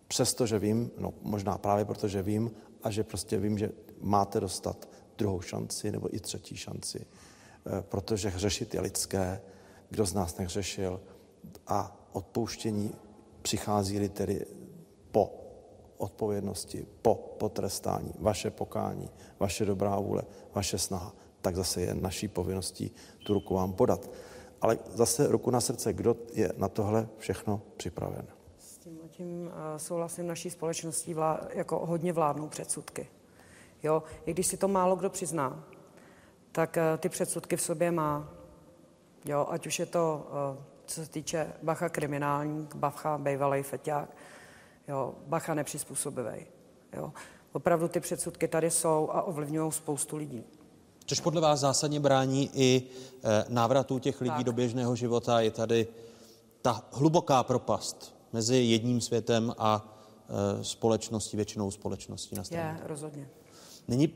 Přestože 0.08 0.58
vím, 0.58 0.90
no 0.98 1.14
možná 1.22 1.58
právě 1.58 1.84
protože 1.84 2.22
vím, 2.22 2.50
a 2.82 2.90
že 2.90 3.04
prostě 3.04 3.38
vím, 3.38 3.58
že 3.58 3.70
máte 4.00 4.40
dostat 4.40 4.88
druhou 5.18 5.40
šanci 5.40 5.92
nebo 5.92 6.14
i 6.16 6.20
třetí 6.20 6.56
šanci. 6.56 7.06
Eh, 7.66 7.82
protože 7.82 8.28
hřešit 8.28 8.74
je 8.74 8.80
lidské, 8.80 9.40
kdo 9.90 10.06
z 10.06 10.14
nás 10.14 10.36
nehřešil 10.38 11.00
a 11.66 12.08
odpouštění 12.12 12.94
přichází 13.42 14.08
tedy 14.08 14.46
po 15.10 15.43
odpovědnosti, 15.98 16.86
po 17.02 17.14
potrestání, 17.14 18.12
vaše 18.18 18.50
pokání, 18.50 19.10
vaše 19.40 19.64
dobrá 19.64 20.00
vůle, 20.00 20.22
vaše 20.54 20.78
snaha, 20.78 21.12
tak 21.40 21.56
zase 21.56 21.80
je 21.80 21.94
naší 21.94 22.28
povinností 22.28 22.94
tu 23.26 23.34
ruku 23.34 23.54
vám 23.54 23.72
podat. 23.72 24.10
Ale 24.60 24.78
zase 24.94 25.28
ruku 25.28 25.50
na 25.50 25.60
srdce, 25.60 25.92
kdo 25.92 26.16
je 26.32 26.52
na 26.56 26.68
tohle 26.68 27.08
všechno 27.18 27.62
připraven. 27.76 28.26
S 28.58 28.78
tím, 28.78 28.98
tím 29.08 29.50
eh, 29.50 29.78
souhlasím 29.78 30.26
naší 30.26 30.50
společností 30.50 31.14
vlá, 31.14 31.40
jako 31.54 31.86
hodně 31.86 32.12
vládnou 32.12 32.48
předsudky. 32.48 33.08
Jo, 33.82 34.02
i 34.26 34.30
když 34.30 34.46
si 34.46 34.56
to 34.56 34.68
málo 34.68 34.96
kdo 34.96 35.10
přizná, 35.10 35.64
tak 36.52 36.76
eh, 36.76 36.98
ty 36.98 37.08
předsudky 37.08 37.56
v 37.56 37.62
sobě 37.62 37.90
má. 37.90 38.28
Jo, 39.24 39.46
ať 39.50 39.66
už 39.66 39.78
je 39.78 39.86
to, 39.86 40.26
eh, 40.28 40.62
co 40.86 41.04
se 41.04 41.10
týče 41.10 41.52
Bacha 41.62 41.88
kriminální, 41.88 42.68
Bacha 42.74 43.18
bejvalej 43.18 43.62
feťák, 43.62 44.08
jo, 44.88 45.14
Bacha 45.26 45.54
nepřizpůsobivý. 45.54 46.46
Jo. 46.92 47.12
Opravdu 47.52 47.88
ty 47.88 48.00
předsudky 48.00 48.48
tady 48.48 48.70
jsou 48.70 49.10
a 49.12 49.22
ovlivňují 49.22 49.72
spoustu 49.72 50.16
lidí. 50.16 50.44
Což 51.06 51.20
podle 51.20 51.40
vás 51.40 51.60
zásadně 51.60 52.00
brání 52.00 52.50
i 52.54 52.82
eh, 53.24 53.44
návratu 53.48 53.98
těch 53.98 54.20
lidí 54.20 54.36
tak. 54.36 54.44
do 54.44 54.52
běžného 54.52 54.96
života. 54.96 55.40
Je 55.40 55.50
tady 55.50 55.86
ta 56.62 56.84
hluboká 56.92 57.42
propast 57.42 58.14
mezi 58.32 58.56
jedním 58.56 59.00
světem 59.00 59.54
a 59.58 59.98
eh, 60.60 60.64
společností, 60.64 61.36
většinou 61.36 61.70
společností 61.70 62.36
na 62.36 62.44
straně. 62.44 62.78
Je, 62.82 62.88
rozhodně. 62.88 63.28
Není, 63.88 64.08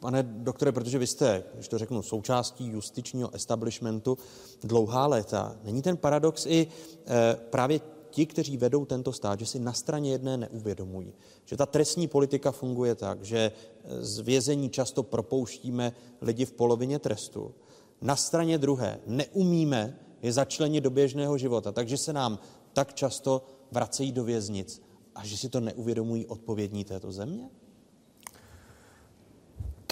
pane 0.00 0.22
doktore, 0.22 0.72
protože 0.72 0.98
vy 0.98 1.06
jste, 1.06 1.44
když 1.54 1.68
to 1.68 1.78
řeknu, 1.78 2.02
součástí 2.02 2.68
justičního 2.68 3.34
establishmentu 3.34 4.18
dlouhá 4.62 5.06
léta, 5.06 5.56
není 5.64 5.82
ten 5.82 5.96
paradox 5.96 6.46
i 6.46 6.66
e, 7.06 7.36
právě 7.50 7.80
ti, 8.12 8.26
kteří 8.26 8.56
vedou 8.56 8.84
tento 8.84 9.12
stát, 9.12 9.38
že 9.38 9.46
si 9.46 9.58
na 9.58 9.72
straně 9.72 10.12
jedné 10.12 10.36
neuvědomují, 10.36 11.12
že 11.44 11.56
ta 11.56 11.66
trestní 11.66 12.08
politika 12.08 12.52
funguje 12.52 12.94
tak, 12.94 13.24
že 13.24 13.52
z 14.00 14.18
vězení 14.18 14.70
často 14.70 15.02
propouštíme 15.02 15.92
lidi 16.20 16.44
v 16.44 16.52
polovině 16.52 16.98
trestu. 16.98 17.54
Na 18.00 18.16
straně 18.16 18.58
druhé 18.58 19.00
neumíme 19.06 19.98
je 20.22 20.32
začlenit 20.32 20.84
do 20.84 20.90
běžného 20.90 21.38
života, 21.38 21.72
takže 21.72 21.96
se 21.96 22.12
nám 22.12 22.38
tak 22.72 22.94
často 22.94 23.42
vracejí 23.72 24.12
do 24.12 24.24
věznic 24.24 24.82
a 25.14 25.26
že 25.26 25.36
si 25.36 25.48
to 25.48 25.60
neuvědomují 25.60 26.26
odpovědní 26.26 26.84
této 26.84 27.12
země? 27.12 27.50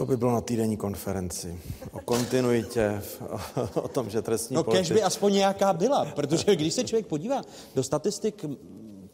To 0.00 0.06
by 0.06 0.16
bylo 0.16 0.32
na 0.32 0.40
týdenní 0.40 0.76
konferenci. 0.76 1.58
O 1.92 2.00
kontinuitě, 2.00 3.02
o, 3.28 3.80
o 3.82 3.88
tom, 3.88 4.10
že 4.10 4.22
trestní 4.22 4.54
No, 4.56 4.64
politik... 4.64 4.92
by 4.92 5.02
aspoň 5.02 5.32
nějaká 5.32 5.72
byla, 5.72 6.04
protože 6.04 6.56
když 6.56 6.74
se 6.74 6.84
člověk 6.84 7.06
podívá 7.06 7.42
do 7.74 7.82
statistik 7.82 8.44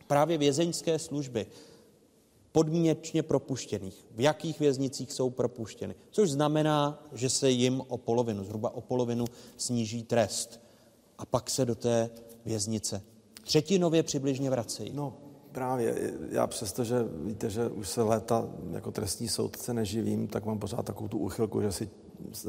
právě 0.06 0.38
vězeňské 0.38 0.98
služby, 0.98 1.46
podmínečně 2.52 3.22
propuštěných, 3.22 4.06
v 4.10 4.20
jakých 4.20 4.60
věznicích 4.60 5.12
jsou 5.12 5.30
propuštěny, 5.30 5.94
což 6.10 6.30
znamená, 6.30 7.02
že 7.12 7.30
se 7.30 7.50
jim 7.50 7.82
o 7.88 7.98
polovinu, 7.98 8.44
zhruba 8.44 8.70
o 8.70 8.80
polovinu 8.80 9.24
sníží 9.56 10.02
trest. 10.02 10.60
A 11.18 11.26
pak 11.26 11.50
se 11.50 11.64
do 11.64 11.74
té 11.74 12.10
věznice 12.44 13.02
třetinově 13.42 14.02
přibližně 14.02 14.50
vracejí. 14.50 14.90
No, 14.94 15.16
Právě, 15.56 16.12
já 16.30 16.46
přesto, 16.46 16.84
že 16.84 16.96
víte, 17.24 17.50
že 17.50 17.68
už 17.68 17.88
se 17.88 18.02
léta 18.02 18.48
jako 18.72 18.90
trestní 18.90 19.28
soudce 19.28 19.74
neživím, 19.74 20.28
tak 20.28 20.44
mám 20.44 20.58
pořád 20.58 20.86
takovou 20.86 21.08
tu 21.08 21.18
uchylku, 21.18 21.62
že 21.62 21.72
si 21.72 21.90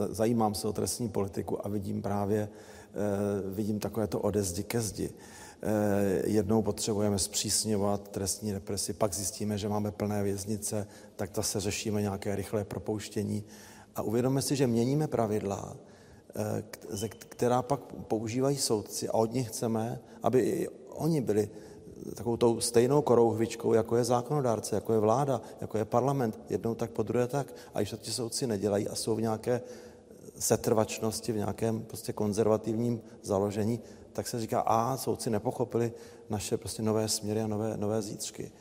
zajímám 0.09 0.55
se 0.55 0.67
o 0.67 0.73
trestní 0.73 1.09
politiku 1.09 1.65
a 1.65 1.69
vidím 1.69 2.01
právě, 2.01 2.49
eh, 2.49 2.97
vidím 3.45 3.79
takové 3.79 4.07
to 4.07 4.19
ode 4.19 4.43
zdi 4.43 4.63
ke 4.63 4.81
zdi. 4.81 5.09
Eh, 5.09 6.29
jednou 6.29 6.61
potřebujeme 6.61 7.19
zpřísňovat 7.19 8.07
trestní 8.07 8.53
represi, 8.53 8.93
pak 8.93 9.13
zjistíme, 9.13 9.57
že 9.57 9.69
máme 9.69 9.91
plné 9.91 10.23
věznice, 10.23 10.87
tak 11.15 11.29
zase 11.35 11.59
řešíme 11.59 12.01
nějaké 12.01 12.35
rychlé 12.35 12.63
propouštění 12.63 13.43
a 13.95 14.01
uvědomme 14.01 14.41
si, 14.41 14.55
že 14.55 14.67
měníme 14.67 15.07
pravidla, 15.07 15.77
eh, 16.35 17.07
která 17.07 17.61
pak 17.61 17.79
používají 18.07 18.57
soudci 18.57 19.09
a 19.09 19.13
od 19.13 19.33
nich 19.33 19.47
chceme, 19.47 19.99
aby 20.23 20.39
i 20.39 20.67
oni 20.89 21.21
byli 21.21 21.49
takovou 22.15 22.37
tou 22.37 22.59
stejnou 22.59 23.01
korouhvičkou, 23.01 23.73
jako 23.73 23.95
je 23.95 24.03
zákonodárce, 24.03 24.75
jako 24.75 24.93
je 24.93 24.99
vláda, 24.99 25.41
jako 25.61 25.77
je 25.77 25.85
parlament, 25.85 26.39
jednou 26.49 26.75
tak, 26.75 26.91
po 26.91 27.03
druhé 27.03 27.27
tak. 27.27 27.47
A 27.73 27.79
když 27.79 27.89
to 27.89 27.97
ti 27.97 28.11
soudci 28.11 28.47
nedělají 28.47 28.87
a 28.87 28.95
jsou 28.95 29.15
v 29.15 29.21
nějaké 29.21 29.61
setrvačnosti, 30.39 31.31
v 31.31 31.37
nějakém 31.37 31.81
prostě 31.81 32.13
konzervativním 32.13 33.01
založení, 33.21 33.79
tak 34.13 34.27
se 34.27 34.39
říká, 34.39 34.59
a 34.59 34.97
soudci 34.97 35.29
nepochopili 35.29 35.93
naše 36.29 36.57
prostě 36.57 36.81
nové 36.81 37.07
směry 37.07 37.41
a 37.41 37.47
nové, 37.47 37.77
nové 37.77 38.01
zítřky. 38.01 38.51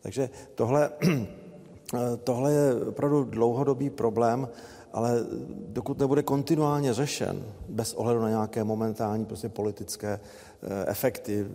Takže 0.00 0.30
tohle, 0.54 0.90
tohle 2.24 2.52
je 2.52 2.74
opravdu 2.88 3.24
dlouhodobý 3.24 3.90
problém 3.90 4.48
ale 4.92 5.26
dokud 5.68 5.98
nebude 5.98 6.22
kontinuálně 6.22 6.94
řešen, 6.94 7.44
bez 7.68 7.94
ohledu 7.94 8.20
na 8.20 8.28
nějaké 8.28 8.64
momentální 8.64 9.24
prostě 9.24 9.48
politické 9.48 10.20
eh, 10.62 10.84
efekty, 10.86 11.46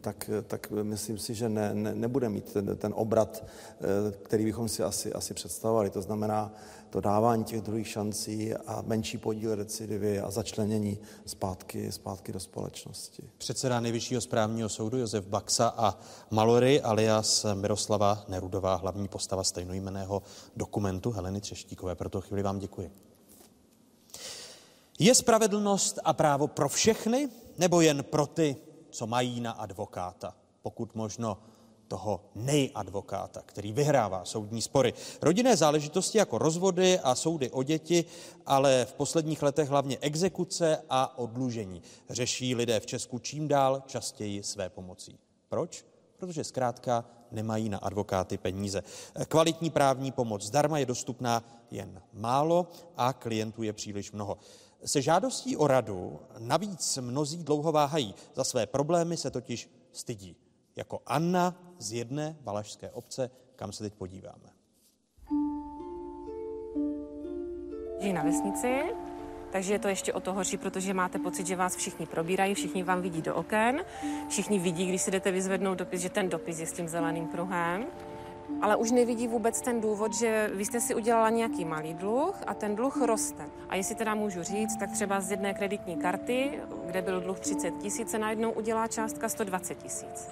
tak, 0.00 0.30
tak 0.46 0.70
myslím 0.82 1.18
si, 1.18 1.34
že 1.34 1.48
ne, 1.48 1.74
ne, 1.74 1.94
nebude 1.94 2.28
mít 2.28 2.52
ten, 2.52 2.76
ten 2.76 2.92
obrat, 2.96 3.44
eh, 3.44 4.12
který 4.22 4.44
bychom 4.44 4.68
si 4.68 4.82
asi, 4.82 5.12
asi 5.12 5.34
představovali. 5.34 5.90
To 5.90 6.02
znamená 6.02 6.52
to 6.90 7.00
dávání 7.00 7.44
těch 7.44 7.60
druhých 7.60 7.88
šancí 7.88 8.54
a 8.54 8.82
menší 8.86 9.18
podíl 9.18 9.54
recidivy 9.54 10.20
a 10.20 10.30
začlenění 10.30 10.98
zpátky, 11.26 11.92
zpátky 11.92 12.32
do 12.32 12.40
společnosti. 12.40 13.22
Předseda 13.38 13.80
Nejvyššího 13.80 14.20
správního 14.20 14.68
soudu 14.68 14.98
Josef 14.98 15.26
Baxa 15.26 15.74
a 15.76 15.98
Malory 16.30 16.80
alias 16.80 17.46
Miroslava 17.54 18.24
Nerudová, 18.28 18.74
hlavní 18.74 19.08
postava 19.08 19.44
stejnojmeného 19.44 20.22
dokumentu 20.56 21.10
Heleny 21.10 21.40
Třeštíkové. 21.40 21.94
Proto 21.94 22.20
chvíli 22.20 22.42
vám 22.42 22.58
děkuji. 22.58 22.79
Je 24.98 25.14
spravedlnost 25.14 25.98
a 26.04 26.12
právo 26.12 26.46
pro 26.46 26.68
všechny, 26.68 27.28
nebo 27.58 27.80
jen 27.80 28.04
pro 28.04 28.26
ty, 28.26 28.56
co 28.90 29.06
mají 29.06 29.40
na 29.40 29.52
advokáta? 29.52 30.34
Pokud 30.62 30.94
možno 30.94 31.38
toho 31.88 32.20
nejadvokáta, 32.34 33.42
který 33.46 33.72
vyhrává 33.72 34.24
soudní 34.24 34.62
spory. 34.62 34.94
Rodinné 35.22 35.56
záležitosti 35.56 36.18
jako 36.18 36.38
rozvody 36.38 36.98
a 36.98 37.14
soudy 37.14 37.50
o 37.50 37.62
děti, 37.62 38.04
ale 38.46 38.84
v 38.84 38.92
posledních 38.94 39.42
letech 39.42 39.68
hlavně 39.68 39.98
exekuce 40.00 40.82
a 40.90 41.18
odlužení 41.18 41.82
řeší 42.10 42.54
lidé 42.54 42.80
v 42.80 42.86
Česku 42.86 43.18
čím 43.18 43.48
dál 43.48 43.82
častěji 43.86 44.42
své 44.42 44.68
pomocí. 44.68 45.18
Proč? 45.48 45.84
Protože 46.20 46.44
zkrátka 46.44 47.04
nemají 47.30 47.68
na 47.68 47.78
advokáty 47.78 48.38
peníze. 48.38 48.82
Kvalitní 49.28 49.70
právní 49.70 50.12
pomoc 50.12 50.42
zdarma 50.42 50.78
je 50.78 50.86
dostupná 50.86 51.44
jen 51.70 52.02
málo 52.12 52.66
a 52.96 53.12
klientů 53.12 53.62
je 53.62 53.72
příliš 53.72 54.12
mnoho. 54.12 54.38
Se 54.84 55.02
žádostí 55.02 55.56
o 55.56 55.66
radu 55.66 56.20
navíc 56.38 56.98
mnozí 56.98 57.44
dlouho 57.44 57.72
váhají. 57.72 58.14
Za 58.34 58.44
své 58.44 58.66
problémy 58.66 59.16
se 59.16 59.30
totiž 59.30 59.70
stydí. 59.92 60.36
Jako 60.76 61.00
Anna 61.06 61.74
z 61.78 61.92
jedné 61.92 62.36
valašské 62.40 62.90
obce, 62.90 63.30
kam 63.56 63.72
se 63.72 63.82
teď 63.82 63.94
podíváme. 63.94 64.50
Žijí 68.00 68.12
na 68.12 68.22
vesnici, 68.22 68.82
takže 69.50 69.72
je 69.72 69.78
to 69.78 69.88
ještě 69.88 70.12
o 70.12 70.20
to 70.20 70.32
horší, 70.32 70.56
protože 70.56 70.94
máte 70.94 71.18
pocit, 71.18 71.46
že 71.46 71.56
vás 71.56 71.76
všichni 71.76 72.06
probírají, 72.06 72.54
všichni 72.54 72.82
vám 72.82 73.00
vidí 73.02 73.22
do 73.22 73.34
oken, 73.34 73.84
všichni 74.28 74.58
vidí, 74.58 74.86
když 74.86 75.02
si 75.02 75.10
jdete 75.10 75.30
vyzvednout 75.30 75.78
dopis, 75.78 76.00
že 76.00 76.10
ten 76.10 76.28
dopis 76.28 76.60
je 76.60 76.66
s 76.66 76.72
tím 76.72 76.88
zeleným 76.88 77.26
pruhem 77.26 77.86
ale 78.62 78.76
už 78.76 78.90
nevidí 78.90 79.28
vůbec 79.28 79.60
ten 79.60 79.80
důvod, 79.80 80.14
že 80.14 80.50
vy 80.54 80.64
jste 80.64 80.80
si 80.80 80.94
udělala 80.94 81.30
nějaký 81.30 81.64
malý 81.64 81.94
dluh 81.94 82.36
a 82.46 82.54
ten 82.54 82.76
dluh 82.76 82.96
roste. 83.06 83.44
A 83.68 83.76
jestli 83.76 83.94
teda 83.94 84.14
můžu 84.14 84.42
říct, 84.42 84.76
tak 84.76 84.90
třeba 84.90 85.20
z 85.20 85.30
jedné 85.30 85.54
kreditní 85.54 85.96
karty, 85.96 86.60
kde 86.86 87.02
byl 87.02 87.20
dluh 87.20 87.40
30 87.40 87.70
tisíc, 87.70 88.10
se 88.10 88.18
najednou 88.18 88.50
udělá 88.50 88.88
částka 88.88 89.28
120 89.28 89.78
tisíc. 89.78 90.28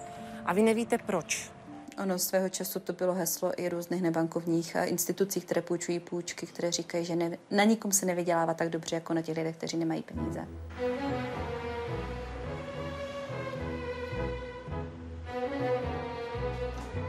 A 0.47 0.53
vy 0.53 0.63
nevíte 0.63 0.99
proč. 0.99 1.58
Ono 2.03 2.19
svého 2.19 2.49
času 2.49 2.81
to 2.81 2.93
bylo 2.93 3.15
heslo 3.15 3.53
i 3.57 3.69
různých 3.69 4.03
nebankovních 4.03 4.77
institucí, 4.85 5.41
které 5.41 5.63
půjčují 5.63 6.01
půjčky, 6.01 6.47
které 6.47 6.73
říkají, 6.73 7.05
že 7.05 7.17
ne, 7.17 7.39
na 7.51 7.65
nikom 7.65 7.93
se 7.93 8.07
nevydělává 8.07 8.55
tak 8.55 8.69
dobře, 8.69 8.97
jako 8.97 9.15
na 9.15 9.23
těch 9.23 9.37
lidech, 9.37 9.57
kteří 9.57 9.77
nemají 9.77 10.03
peníze. 10.03 10.49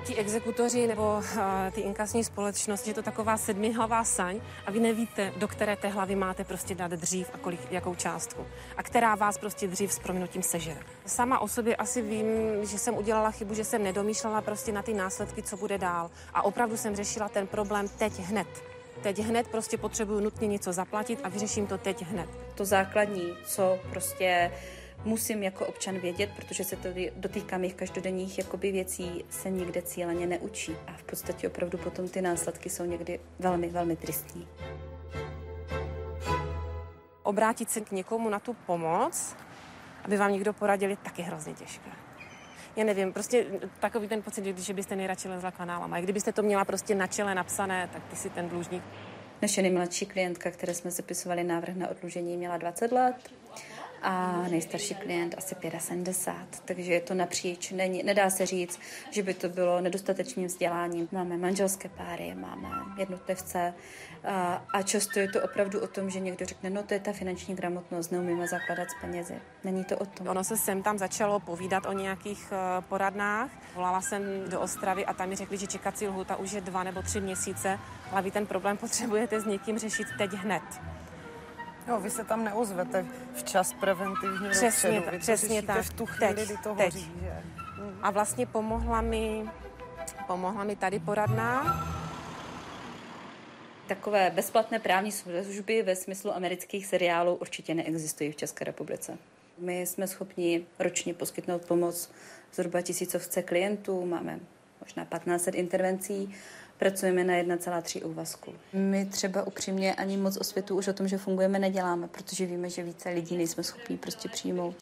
Ti 0.10 0.16
exekutoři 0.16 0.88
nebo 0.88 1.18
uh, 1.18 1.24
ty 1.72 1.82
inkasní 1.82 2.24
společnosti, 2.24 2.90
je 2.90 2.94
to 2.94 3.02
taková 3.02 3.38
sedmihlavá 3.38 4.04
saň 4.04 4.42
a 4.66 4.72
vy 4.72 4.80
nevíte, 4.80 5.34
do 5.38 5.48
které 5.48 5.76
té 5.76 5.88
hlavy 5.88 6.16
máte 6.16 6.44
prostě 6.44 6.76
dát 6.76 6.92
dřív 6.92 7.30
a 7.34 7.38
kolik, 7.38 7.72
jakou 7.72 7.96
částku. 7.96 8.46
A 8.78 8.84
která 8.84 9.16
vás 9.16 9.38
prostě 9.38 9.68
dřív 9.68 9.94
s 9.94 10.00
prominutím 10.00 10.44
sežere. 10.44 10.80
Sama 11.06 11.40
o 11.40 11.48
sobě 11.48 11.76
asi 11.76 12.02
vím, 12.02 12.26
že 12.66 12.78
jsem 12.78 12.98
udělala 12.98 13.32
chybu, 13.32 13.54
že 13.54 13.64
jsem 13.64 13.84
nedomýšlela 13.84 14.42
prostě 14.42 14.72
na 14.72 14.82
ty 14.82 14.94
následky, 14.94 15.44
co 15.44 15.58
bude 15.58 15.78
dál. 15.78 16.10
A 16.34 16.42
opravdu 16.42 16.78
jsem 16.78 16.96
řešila 16.96 17.30
ten 17.30 17.48
problém 17.48 17.88
teď 17.88 18.20
hned. 18.20 18.48
Teď 19.02 19.20
hned 19.20 19.48
prostě 19.48 19.78
potřebuju 19.78 20.20
nutně 20.20 20.48
něco 20.48 20.74
zaplatit 20.74 21.20
a 21.24 21.30
vyřeším 21.30 21.68
to 21.68 21.78
teď 21.78 22.06
hned. 22.06 22.30
To 22.56 22.66
základní, 22.66 23.34
co 23.46 23.80
prostě 23.90 24.52
musím 25.06 25.44
jako 25.44 25.66
občan 25.66 26.00
vědět, 26.00 26.30
protože 26.36 26.64
se 26.64 26.76
to 26.76 26.90
dotýká 27.16 27.58
mých 27.58 27.76
každodenních 27.76 28.38
jakoby 28.38 28.72
věcí, 28.72 29.26
se 29.30 29.50
nikde 29.50 29.82
cíleně 29.82 30.28
neučí. 30.28 30.76
A 30.88 30.94
v 30.94 31.04
podstatě 31.04 31.48
opravdu 31.48 31.78
potom 31.78 32.10
ty 32.10 32.22
následky 32.22 32.70
jsou 32.70 32.86
někdy 32.86 33.20
velmi, 33.40 33.70
velmi 33.70 33.96
tristní. 33.96 34.48
Obrátit 37.24 37.70
se 37.70 37.82
k 37.82 37.92
někomu 37.92 38.30
na 38.30 38.40
tu 38.40 38.54
pomoc, 38.54 39.36
aby 40.04 40.18
vám 40.18 40.32
někdo 40.32 40.54
poradil, 40.54 40.90
je 40.90 40.98
taky 40.98 41.22
hrozně 41.22 41.54
těžké. 41.54 41.90
Já 42.76 42.84
nevím, 42.86 43.14
prostě 43.14 43.46
takový 43.80 44.08
ten 44.08 44.22
pocit, 44.22 44.58
že 44.58 44.74
byste 44.74 44.96
nejradši 44.96 45.30
lezla 45.30 45.52
kanálama. 45.52 45.98
A 45.98 46.02
kdybyste 46.02 46.32
to 46.32 46.44
měla 46.44 46.66
prostě 46.66 46.96
na 46.96 47.08
čele 47.08 47.36
napsané, 47.36 47.90
tak 47.94 48.04
ty 48.04 48.16
si 48.16 48.30
ten 48.30 48.50
dlužník 48.50 48.84
naše 49.42 49.62
nejmladší 49.62 50.06
klientka, 50.06 50.52
které 50.52 50.74
jsme 50.74 50.92
zapisovali 50.92 51.44
návrh 51.44 51.76
na 51.76 51.88
odlužení, 51.88 52.38
měla 52.38 52.58
20 52.58 52.92
let 52.92 53.39
a 54.02 54.46
nejstarší 54.52 54.96
klient 54.96 55.36
asi 55.38 55.56
75, 55.78 56.62
takže 56.66 56.94
je 56.94 57.02
to 57.02 57.14
napříč. 57.14 57.72
Není, 57.72 58.04
nedá 58.04 58.30
se 58.30 58.46
říct, 58.46 58.80
že 59.12 59.24
by 59.24 59.34
to 59.34 59.50
bylo 59.50 59.82
nedostatečným 59.82 60.48
vzděláním. 60.48 61.08
Máme 61.12 61.38
manželské 61.38 61.90
páry, 61.90 62.36
máme 62.36 62.70
jednotlivce 62.98 63.74
a, 64.24 64.66
a 64.74 64.82
často 64.82 65.20
je 65.20 65.28
to 65.28 65.42
opravdu 65.42 65.80
o 65.80 65.88
tom, 65.88 66.10
že 66.10 66.20
někdo 66.20 66.46
řekne, 66.46 66.70
no 66.70 66.84
to 66.84 66.94
je 66.94 67.00
ta 67.00 67.14
finanční 67.14 67.56
gramotnost, 67.56 68.12
neumíme 68.12 68.48
zakládat 68.48 68.90
z 68.90 69.02
penězi. 69.02 69.36
Není 69.64 69.84
to 69.84 69.98
o 69.98 70.06
tom. 70.06 70.28
Ono 70.28 70.44
se 70.44 70.58
sem 70.58 70.84
tam 70.84 70.98
začalo 70.98 71.40
povídat 71.40 71.86
o 71.86 71.94
nějakých 71.94 72.52
uh, 72.52 72.86
poradnách. 72.86 73.52
Volala 73.76 74.02
jsem 74.02 74.24
do 74.50 74.62
Ostravy 74.62 75.06
a 75.06 75.14
tam 75.14 75.30
mi 75.30 75.36
řekli, 75.36 75.58
že 75.58 75.68
čekací 75.68 76.08
lhuta 76.08 76.36
už 76.36 76.52
je 76.52 76.62
dva 76.62 76.84
nebo 76.84 77.02
tři 77.02 77.22
měsíce, 77.22 77.80
ale 78.12 78.22
vy 78.22 78.32
ten 78.32 78.46
problém 78.46 78.78
potřebujete 78.78 79.42
s 79.42 79.46
někým 79.46 79.80
řešit 79.80 80.08
teď 80.18 80.32
hned. 80.32 80.64
No, 81.90 82.00
vy 82.00 82.10
se 82.10 82.24
tam 82.24 82.44
neozvete 82.44 83.06
včas 83.34 83.74
preventivně 83.74 84.50
Přesně 84.50 84.90
dopředu. 84.90 85.12
tak, 85.12 85.20
přesně 85.20 85.62
tak. 85.62 85.86
v 85.86 85.94
tu 85.94 86.06
chvíli, 86.06 86.36
teď, 86.36 86.46
kdy 86.46 86.58
to 86.64 86.76
teď. 86.76 86.94
hoří, 86.94 87.12
že? 87.22 87.44
A 88.02 88.12
vlastně 88.12 88.46
pomohla 88.46 89.02
mi, 89.02 89.50
pomohla 90.28 90.64
mi 90.64 90.76
tady 90.76 91.00
poradná. 91.00 91.88
Takové 93.88 94.30
bezplatné 94.36 94.80
právní 94.80 95.12
služby 95.12 95.82
ve 95.82 95.96
smyslu 95.96 96.36
amerických 96.36 96.86
seriálů 96.86 97.36
určitě 97.36 97.74
neexistují 97.74 98.32
v 98.32 98.36
České 98.36 98.66
republice. 98.66 99.18
My 99.58 99.82
jsme 99.82 100.08
schopni 100.08 100.66
ročně 100.80 101.14
poskytnout 101.14 101.66
pomoc 101.66 102.12
zhruba 102.54 102.82
tisícovce 102.82 103.44
klientů, 103.44 104.06
máme 104.06 104.40
možná 104.82 105.06
1500 105.06 105.56
intervencí 105.56 106.36
pracujeme 106.80 107.24
na 107.24 107.34
1,3 107.34 108.06
úvazku. 108.06 108.54
My 108.74 109.06
třeba 109.06 109.48
upřímně 109.48 109.96
ani 109.96 110.18
moc 110.18 110.38
osvětu 110.38 110.78
už 110.78 110.88
o 110.88 110.94
tom, 110.94 111.08
že 111.08 111.18
fungujeme, 111.18 111.60
neděláme, 111.60 112.08
protože 112.08 112.46
víme, 112.46 112.70
že 112.70 112.84
více 112.84 113.10
lidí 113.10 113.38
nejsme 113.38 113.64
schopni 113.64 113.98
prostě 113.98 114.30
přijmout. 114.30 114.76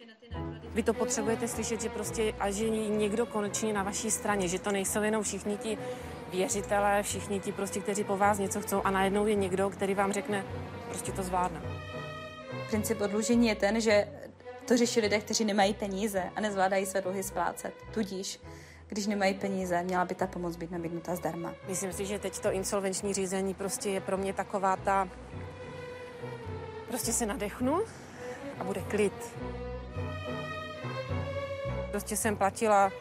Vy 0.73 0.83
to 0.83 0.93
potřebujete 0.93 1.47
slyšet, 1.47 1.81
že 1.81 1.89
prostě 1.89 2.33
a 2.39 2.51
že 2.51 2.69
někdo 2.69 3.25
konečně 3.25 3.73
na 3.73 3.83
vaší 3.83 4.11
straně, 4.11 4.47
že 4.47 4.59
to 4.59 4.71
nejsou 4.71 5.01
jenom 5.01 5.23
všichni 5.23 5.57
ti 5.57 5.77
věřitelé, 6.31 7.03
všichni 7.03 7.39
ti 7.39 7.51
prostě, 7.51 7.79
kteří 7.79 8.03
po 8.03 8.17
vás 8.17 8.39
něco 8.39 8.61
chcou 8.61 8.81
a 8.83 8.91
najednou 8.91 9.27
je 9.27 9.35
někdo, 9.35 9.69
který 9.69 9.95
vám 9.95 10.13
řekne, 10.13 10.45
prostě 10.89 11.11
to 11.11 11.23
zvládne. 11.23 11.61
Princip 12.69 13.01
odlužení 13.01 13.47
je 13.47 13.55
ten, 13.55 13.81
že 13.81 14.07
to 14.67 14.77
řeší 14.77 14.99
lidé, 14.99 15.19
kteří 15.19 15.45
nemají 15.45 15.73
peníze 15.73 16.23
a 16.35 16.41
nezvládají 16.41 16.85
své 16.85 17.01
dluhy 17.01 17.23
splácet. 17.23 17.73
Tudíž 17.93 18.39
když 18.87 19.07
nemají 19.07 19.33
peníze, 19.33 19.83
měla 19.83 20.05
by 20.05 20.15
ta 20.15 20.27
pomoc 20.27 20.55
být 20.55 20.71
nabídnuta 20.71 21.15
zdarma. 21.15 21.53
Myslím 21.67 21.93
si, 21.93 22.05
že 22.05 22.19
teď 22.19 22.39
to 22.39 22.51
insolvenční 22.51 23.13
řízení 23.13 23.53
prostě 23.53 23.89
je 23.89 24.01
pro 24.01 24.17
mě 24.17 24.33
taková 24.33 24.75
ta... 24.75 25.09
Prostě 26.87 27.13
se 27.13 27.25
nadechnu 27.25 27.81
a 28.59 28.63
bude 28.63 28.81
klid. 28.81 29.13
Prostě 31.91 32.17
jsem 32.17 32.35
platila 32.35 32.91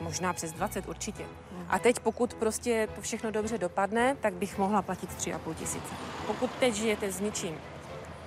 možná 0.00 0.32
přes 0.32 0.52
20 0.52 0.88
určitě. 0.88 1.24
A 1.68 1.78
teď, 1.78 2.00
pokud 2.00 2.34
prostě 2.34 2.88
to 2.94 3.00
všechno 3.00 3.30
dobře 3.30 3.58
dopadne, 3.58 4.16
tak 4.20 4.34
bych 4.34 4.58
mohla 4.58 4.82
platit 4.82 5.10
3,5 5.10 5.54
tisíce. 5.54 5.94
Pokud 6.26 6.50
teď 6.50 6.74
žijete 6.74 7.12
s 7.12 7.20
ničím, 7.20 7.60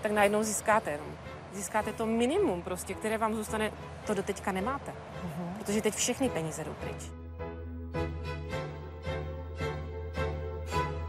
tak 0.01 0.11
najednou 0.11 0.43
získáte 0.43 0.91
jenom. 0.91 1.07
Získáte 1.53 1.93
to 1.93 2.05
minimum 2.05 2.61
prostě, 2.61 2.93
které 2.93 3.17
vám 3.17 3.35
zůstane, 3.35 3.71
to 4.05 4.13
do 4.13 4.23
teďka 4.23 4.51
nemáte. 4.51 4.91
Uh-huh. 4.91 5.57
Protože 5.57 5.81
teď 5.81 5.93
všechny 5.95 6.29
peníze 6.29 6.63
jdou 6.63 6.73
pryč. 6.73 7.11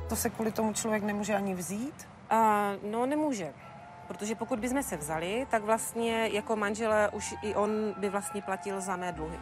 To 0.08 0.16
se 0.16 0.30
kvůli 0.30 0.52
tomu 0.52 0.72
člověk 0.72 1.02
nemůže 1.02 1.34
ani 1.34 1.54
vzít? 1.54 2.08
Uh, 2.32 2.90
no, 2.90 3.06
nemůže. 3.06 3.54
Protože 4.08 4.34
pokud 4.34 4.58
bychom 4.58 4.82
se 4.82 4.96
vzali, 4.96 5.46
tak 5.50 5.62
vlastně 5.62 6.28
jako 6.32 6.56
manžele 6.56 7.08
už 7.08 7.34
i 7.42 7.54
on 7.54 7.70
by 7.96 8.08
vlastně 8.08 8.42
platil 8.42 8.80
za 8.80 8.96
mé 8.96 9.12
dluhy. 9.12 9.38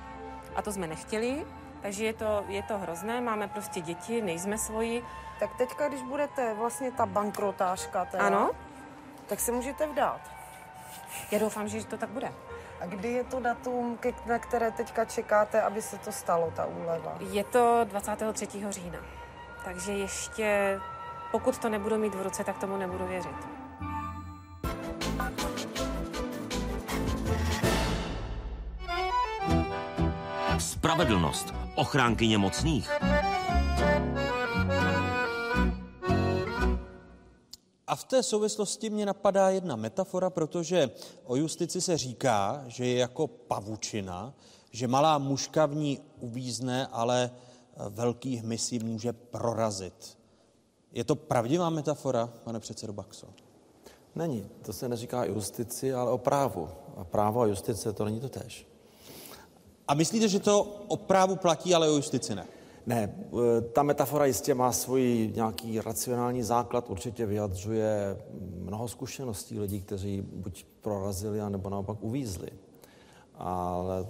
A 0.56 0.62
to 0.62 0.72
jsme 0.72 0.86
nechtěli, 0.86 1.44
Takže 1.80 2.04
je 2.04 2.12
to, 2.12 2.44
je 2.48 2.62
to 2.62 2.78
hrozné, 2.78 3.20
máme 3.20 3.48
prostě 3.48 3.80
děti, 3.80 4.22
nejsme 4.22 4.58
svoji. 4.58 5.04
Tak 5.40 5.56
teďka, 5.58 5.88
když 5.88 6.02
budete 6.02 6.54
vlastně 6.54 6.92
ta 6.92 7.06
bankrotářka, 7.06 8.04
teda, 8.04 8.26
Ano. 8.26 8.50
tak 9.26 9.40
se 9.40 9.52
můžete 9.52 9.86
vdát. 9.86 10.20
Já 11.30 11.38
doufám, 11.38 11.68
že 11.68 11.86
to 11.86 11.96
tak 11.96 12.08
bude. 12.08 12.32
A 12.80 12.86
kdy 12.86 13.08
je 13.08 13.24
to 13.24 13.40
datum, 13.40 13.96
ke- 13.96 14.12
na 14.26 14.38
které 14.38 14.70
teďka 14.70 15.04
čekáte, 15.04 15.62
aby 15.62 15.82
se 15.82 15.98
to 15.98 16.12
stalo, 16.12 16.52
ta 16.56 16.66
úleva? 16.66 17.14
Je 17.30 17.44
to 17.44 17.80
23. 17.84 18.72
října. 18.72 18.98
Takže 19.64 19.92
ještě, 19.92 20.80
pokud 21.32 21.58
to 21.58 21.68
nebudu 21.68 21.96
mít 21.98 22.14
v 22.14 22.22
ruce, 22.22 22.44
tak 22.44 22.58
tomu 22.58 22.76
nebudu 22.76 23.06
věřit. 23.06 23.36
Spravedlnost. 30.58 31.54
Ochránkyně 31.74 32.38
mocných. 32.38 32.90
A 37.88 37.96
v 37.96 38.04
té 38.04 38.22
souvislosti 38.22 38.90
mě 38.90 39.06
napadá 39.06 39.50
jedna 39.50 39.76
metafora, 39.76 40.30
protože 40.30 40.90
o 41.24 41.36
justici 41.36 41.80
se 41.80 41.98
říká, 41.98 42.64
že 42.66 42.86
je 42.86 42.98
jako 42.98 43.26
pavučina, 43.26 44.34
že 44.70 44.88
malá 44.88 45.18
muška 45.18 45.66
v 45.66 45.74
ní 45.74 46.00
uvízne, 46.20 46.86
ale 46.86 47.30
eh, 47.30 47.84
velký 47.88 48.36
hmyz 48.36 48.72
ji 48.72 48.78
může 48.78 49.12
prorazit. 49.12 50.18
Je 50.92 51.04
to 51.04 51.16
pravdivá 51.16 51.70
metafora, 51.70 52.26
pane 52.44 52.60
předsedo 52.60 52.92
Baxo? 52.92 53.26
Není. 54.14 54.46
To 54.62 54.72
se 54.72 54.88
neříká 54.88 55.24
justici, 55.24 55.94
ale 55.94 56.10
o 56.10 56.18
právu. 56.18 56.68
A 56.96 57.04
právo 57.04 57.40
a 57.40 57.46
justice 57.46 57.92
to 57.92 58.04
není 58.04 58.20
to 58.20 58.28
tež. 58.28 58.66
A 59.88 59.94
myslíte, 59.94 60.28
že 60.28 60.40
to 60.40 60.62
o 60.88 60.96
právu 60.96 61.36
platí, 61.36 61.74
ale 61.74 61.88
o 61.88 61.92
justici 61.92 62.34
ne? 62.34 62.46
Ne, 62.88 63.02
e, 63.02 63.60
ta 63.60 63.82
metafora 63.82 64.24
jistě 64.24 64.54
má 64.54 64.72
svůj 64.72 65.32
nějaký 65.36 65.80
racionální 65.80 66.42
základ, 66.42 66.90
určitě 66.90 67.26
vyjadřuje 67.26 68.16
mnoho 68.40 68.88
zkušeností 68.88 69.60
lidí, 69.60 69.80
kteří 69.80 70.20
buď 70.20 70.64
prorazili, 70.80 71.38
nebo 71.48 71.70
naopak 71.70 71.96
uvízli. 72.00 72.48
Ale 73.34 74.06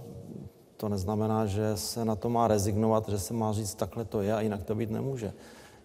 to 0.77 0.89
neznamená, 0.89 1.47
že 1.47 1.77
se 1.77 2.05
na 2.05 2.17
to 2.17 2.29
má 2.29 2.49
rezignovat, 2.49 3.09
že 3.09 3.19
se 3.19 3.35
má 3.35 3.53
říct, 3.53 3.75
takhle 3.75 4.05
to 4.05 4.21
je 4.23 4.35
a 4.35 4.41
jinak 4.41 4.63
to 4.63 4.75
být 4.75 4.91
nemůže. 4.91 5.33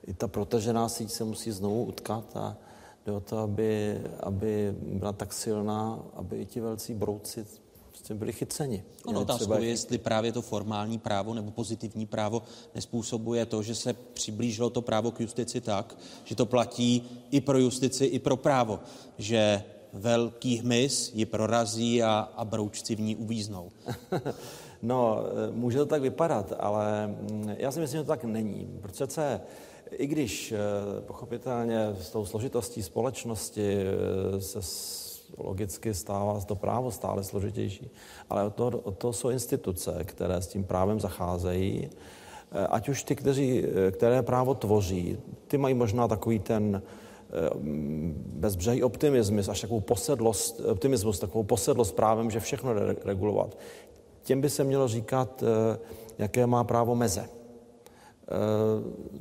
I 0.07 0.13
ta 0.13 0.27
protažená 0.27 0.89
síť 0.89 1.11
se 1.11 1.23
musí 1.23 1.51
znovu 1.51 1.83
utkat 1.85 2.37
a 2.37 2.57
jde 3.05 3.11
o 3.11 3.19
to, 3.19 3.37
aby, 3.37 4.01
aby 4.19 4.75
byla 4.81 5.13
tak 5.13 5.33
silná, 5.33 5.99
aby 6.13 6.37
i 6.37 6.45
ti 6.45 6.61
velcí 6.61 6.93
brouci 6.93 7.45
prostě 8.03 8.13
byli 8.13 8.33
chyceni. 8.33 8.83
Ono 9.05 9.21
otázkou 9.21 9.45
třeba 9.45 9.59
je, 9.59 9.67
jestli 9.67 9.97
právě 9.97 10.31
to 10.31 10.41
formální 10.41 10.99
právo 10.99 11.33
nebo 11.33 11.51
pozitivní 11.51 12.05
právo 12.05 12.43
nespůsobuje 12.75 13.45
to, 13.45 13.63
že 13.63 13.75
se 13.75 13.93
přiblížilo 13.93 14.69
to 14.69 14.81
právo 14.81 15.11
k 15.11 15.19
justici 15.19 15.61
tak, 15.61 15.97
že 16.23 16.35
to 16.35 16.45
platí 16.45 17.03
i 17.31 17.41
pro 17.41 17.57
justici, 17.57 18.05
i 18.05 18.19
pro 18.19 18.37
právo, 18.37 18.79
že 19.17 19.63
velký 19.93 20.57
hmyz 20.57 21.11
ji 21.13 21.25
prorazí 21.25 22.03
a, 22.03 22.29
a 22.35 22.45
broučci 22.45 22.95
v 22.95 22.99
ní 22.99 23.15
uvíznou. 23.15 23.71
No, 24.85 25.23
eh, 25.23 25.51
může 25.51 25.77
to 25.77 25.85
tak 25.85 26.01
vypadat, 26.01 26.53
ale 26.59 27.07
mm, 27.07 27.55
já 27.57 27.71
si 27.71 27.79
myslím, 27.79 27.99
že 27.99 28.03
to 28.03 28.07
tak 28.07 28.23
není. 28.23 28.79
Protože 28.81 29.07
se, 29.07 29.41
i 29.91 30.07
když 30.07 30.51
eh, 30.51 30.57
pochopitelně 31.01 31.95
s 32.01 32.09
tou 32.09 32.25
složitostí 32.25 32.83
společnosti 32.83 33.77
eh, 33.77 34.41
se 34.41 34.61
logicky 35.37 35.93
stává 35.93 36.41
to 36.41 36.55
právo 36.55 36.91
stále 36.91 37.23
složitější, 37.23 37.89
ale 38.29 38.43
od 38.43 38.55
toho, 38.55 38.69
od 38.69 38.97
toho 38.97 39.13
jsou 39.13 39.29
instituce, 39.29 40.03
které 40.03 40.41
s 40.41 40.47
tím 40.47 40.63
právem 40.63 40.99
zacházejí, 40.99 41.89
Eh, 42.53 42.67
ať 42.67 42.89
už 42.89 43.03
ty, 43.03 43.15
kteří, 43.15 43.65
eh, 43.65 43.91
které 43.91 44.21
právo 44.21 44.53
tvoří, 44.53 45.17
ty 45.47 45.57
mají 45.57 45.73
možná 45.73 46.07
takový 46.07 46.39
ten 46.39 46.81
eh, 47.35 47.49
bezbřehý 48.37 48.83
optimismus, 48.83 49.49
až 49.49 49.61
takovou 49.61 49.79
posedlost, 49.79 50.59
optimismus, 50.59 51.19
takovou 51.19 51.43
posedlost 51.43 51.95
právem, 51.95 52.31
že 52.31 52.39
všechno 52.39 52.73
jde 52.73 52.95
regulovat. 53.05 53.57
Těm 54.23 54.41
by 54.41 54.49
se 54.49 54.63
mělo 54.63 54.87
říkat, 54.87 55.43
jaké 56.17 56.47
má 56.47 56.63
právo 56.63 56.95
meze. 56.95 57.29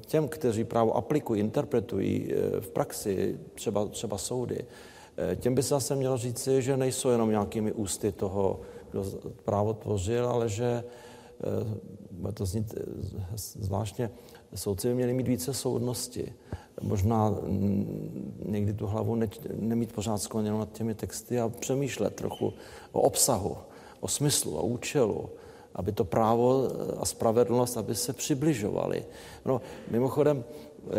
Těm, 0.06 0.28
kteří 0.28 0.64
právo 0.64 0.96
aplikují, 0.96 1.40
interpretují 1.40 2.32
v 2.60 2.70
praxi, 2.70 3.38
třeba, 3.54 3.86
třeba 3.86 4.18
soudy, 4.18 4.64
těm 5.36 5.54
by 5.54 5.62
se 5.62 5.68
zase 5.68 5.96
mělo 5.96 6.16
říci, 6.16 6.62
že 6.62 6.76
nejsou 6.76 7.10
jenom 7.10 7.30
nějakými 7.30 7.72
ústy 7.72 8.12
toho, 8.12 8.60
kdo 8.90 9.04
právo 9.44 9.74
tvořil, 9.74 10.28
ale 10.28 10.48
že 10.48 10.84
eh, 12.28 12.32
to 12.32 12.46
znít 12.46 12.74
eh, 12.76 12.82
zvláštně, 13.36 14.10
soudci 14.54 14.88
by 14.88 14.94
měli 14.94 15.12
mít 15.12 15.28
více 15.28 15.54
soudnosti. 15.54 16.32
Možná 16.82 17.28
mm, 17.28 18.38
někdy 18.46 18.72
tu 18.72 18.86
hlavu 18.86 19.14
ne, 19.14 19.28
nemít 19.54 19.92
pořád 19.92 20.18
skloněnou 20.18 20.58
nad 20.58 20.72
těmi 20.72 20.94
texty 20.94 21.40
a 21.40 21.48
přemýšlet 21.48 22.14
trochu 22.14 22.52
o 22.92 23.00
obsahu, 23.00 23.56
o 24.00 24.08
smyslu, 24.08 24.56
o 24.56 24.66
účelu, 24.66 25.30
aby 25.74 25.92
to 25.92 26.04
právo 26.04 26.68
a 26.98 27.04
spravedlnost, 27.04 27.76
aby 27.76 27.94
se 27.94 28.12
přibližovaly. 28.12 29.04
No, 29.44 29.60
mimochodem, 29.90 30.44
eh, 30.44 30.90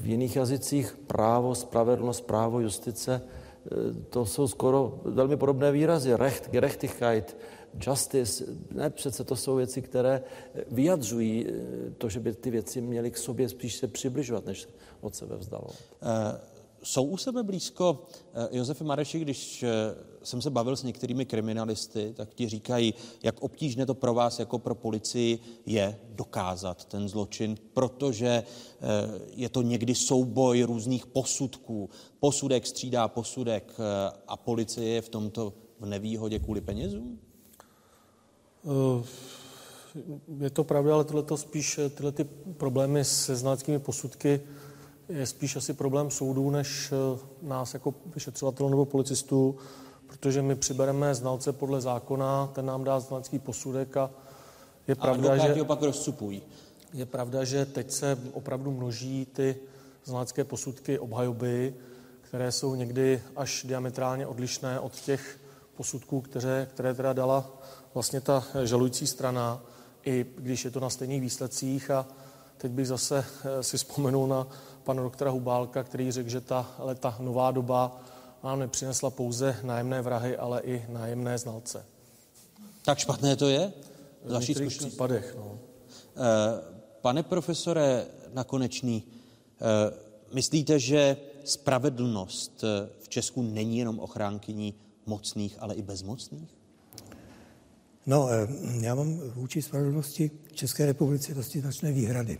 v 0.00 0.06
jiných 0.06 0.36
jazycích 0.36 0.98
právo, 1.06 1.54
spravedlnost, 1.54 2.20
právo, 2.20 2.60
justice, 2.60 3.22
eh, 3.24 3.39
to 4.10 4.26
jsou 4.26 4.48
skoro 4.48 5.00
velmi 5.04 5.36
podobné 5.36 5.72
výrazy. 5.72 6.16
Recht, 6.16 6.50
gerechtigkeit, 6.50 7.36
justice, 7.86 8.44
ne, 8.70 8.90
přece 8.90 9.24
to 9.24 9.36
jsou 9.36 9.56
věci, 9.56 9.82
které 9.82 10.22
vyjadřují 10.70 11.46
eh, 11.46 11.90
to, 11.98 12.08
že 12.08 12.20
by 12.20 12.32
ty 12.32 12.50
věci 12.50 12.80
měly 12.80 13.10
k 13.10 13.18
sobě 13.18 13.48
spíš 13.48 13.76
se 13.76 13.88
přibližovat, 13.88 14.46
než 14.46 14.68
od 15.00 15.14
sebe 15.14 15.36
vzdalovat. 15.36 15.76
Eh, 16.02 16.40
Jsou 16.82 17.04
u 17.04 17.16
sebe 17.16 17.42
blízko 17.42 18.06
eh, 18.34 18.48
Josefy 18.56 18.84
Mareši, 18.84 19.18
když 19.18 19.62
eh, 19.62 19.68
jsem 20.22 20.42
se 20.42 20.50
bavil 20.50 20.76
s 20.76 20.82
některými 20.82 21.26
kriminalisty, 21.26 22.12
tak 22.16 22.34
ti 22.34 22.48
říkají, 22.48 22.94
jak 23.22 23.42
obtížné 23.42 23.86
to 23.86 23.94
pro 23.94 24.14
vás 24.14 24.38
jako 24.38 24.58
pro 24.58 24.74
policii 24.74 25.38
je 25.66 25.98
dokázat 26.08 26.84
ten 26.84 27.08
zločin, 27.08 27.56
protože 27.72 28.28
eh, 28.28 28.44
je 29.32 29.48
to 29.48 29.62
někdy 29.62 29.94
souboj 29.94 30.62
různých 30.62 31.06
posudků. 31.06 31.90
Posudek 32.20 32.66
střídá 32.66 33.08
posudek 33.08 33.74
a 34.28 34.36
policie 34.36 34.88
je 34.88 35.02
v 35.02 35.08
tomto 35.08 35.52
v 35.80 35.86
nevýhodě 35.86 36.38
kvůli 36.38 36.60
penězům? 36.60 37.18
Je 40.38 40.50
to 40.50 40.64
pravda, 40.64 40.94
ale 40.94 41.04
tohleto 41.04 41.36
spíš, 41.36 41.80
tyhle 41.94 42.12
ty 42.12 42.24
problémy 42.56 43.04
se 43.04 43.36
znaleckými 43.36 43.78
posudky 43.78 44.40
je 45.10 45.26
spíš 45.26 45.56
asi 45.56 45.74
problém 45.74 46.10
soudů, 46.10 46.50
než 46.50 46.92
eh, 46.92 47.18
nás 47.42 47.74
jako 47.74 47.94
vyšetřovatelů 48.14 48.68
nebo 48.68 48.84
policistů, 48.84 49.56
protože 50.06 50.42
my 50.42 50.54
přibereme 50.54 51.14
znalce 51.14 51.52
podle 51.52 51.80
zákona, 51.80 52.46
ten 52.46 52.66
nám 52.66 52.84
dá 52.84 53.00
znalecký 53.00 53.38
posudek 53.38 53.96
a 53.96 54.10
je 54.88 54.94
A 54.94 55.02
pravda, 55.02 55.36
že... 55.36 55.62
opak 55.62 55.82
rozcupují. 55.82 56.42
Je 56.92 57.06
pravda, 57.06 57.44
že 57.44 57.66
teď 57.66 57.90
se 57.90 58.18
opravdu 58.32 58.70
množí 58.70 59.26
ty 59.32 59.56
znalecké 60.04 60.44
posudky 60.44 60.98
obhajoby, 60.98 61.74
které 62.20 62.52
jsou 62.52 62.74
někdy 62.74 63.22
až 63.36 63.64
diametrálně 63.68 64.26
odlišné 64.26 64.80
od 64.80 65.00
těch 65.00 65.40
posudků, 65.76 66.20
které, 66.20 66.68
které 66.74 66.94
teda 66.94 67.12
dala 67.12 67.50
vlastně 67.94 68.20
ta 68.20 68.44
žalující 68.64 69.06
strana, 69.06 69.62
i 70.04 70.26
když 70.38 70.64
je 70.64 70.70
to 70.70 70.80
na 70.80 70.90
stejných 70.90 71.20
výsledcích. 71.20 71.90
A 71.90 72.06
teď 72.56 72.72
bych 72.72 72.88
zase 72.88 73.24
eh, 73.44 73.62
si 73.62 73.76
vzpomenul 73.76 74.28
na 74.28 74.46
pana 74.84 75.02
doktora 75.02 75.30
Hubálka, 75.30 75.82
který 75.82 76.12
řekl, 76.12 76.28
že 76.30 76.40
ta, 76.40 76.74
ale 76.78 76.94
ta 76.94 77.16
nová 77.20 77.50
doba 77.50 78.00
nám 78.44 78.58
nepřinesla 78.58 79.10
pouze 79.10 79.56
nájemné 79.62 80.02
vrahy, 80.02 80.36
ale 80.36 80.60
i 80.60 80.84
nájemné 80.88 81.38
znalce. 81.38 81.86
Tak 82.84 82.98
špatné 82.98 83.36
to 83.36 83.48
je? 83.48 83.72
V 84.24 84.42
zkušenosti? 84.42 84.78
případech, 84.86 85.34
no. 85.38 85.58
Eh, 86.16 86.80
Pane 87.00 87.22
profesore 87.22 88.06
Nakonečný, 88.32 89.04
eh, 89.04 89.94
myslíte, 90.34 90.78
že 90.78 91.16
spravedlnost 91.44 92.64
eh, 92.64 92.88
v 93.00 93.08
Česku 93.08 93.42
není 93.42 93.78
jenom 93.78 94.00
ochránkyní 94.00 94.74
mocných, 95.06 95.56
ale 95.60 95.74
i 95.74 95.82
bezmocných? 95.82 96.48
No, 98.06 98.28
já 98.80 98.94
mám 98.94 99.18
vůči 99.34 99.62
spravedlnosti 99.62 100.30
v 100.48 100.52
České 100.52 100.86
republice 100.86 101.34
dosti 101.34 101.60
značné 101.60 101.92
výhrady. 101.92 102.38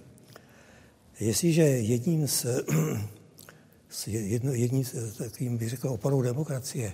Jestliže 1.21 1.63
jedním 1.63 2.29
z, 2.29 2.47
s 3.89 4.07
jedno, 4.07 4.53
jedním 4.53 4.85
z 4.85 5.17
takovým, 5.17 5.59
bych 5.59 5.71
řekl, 5.71 5.89
oporou 5.89 6.23
demokracie, 6.23 6.93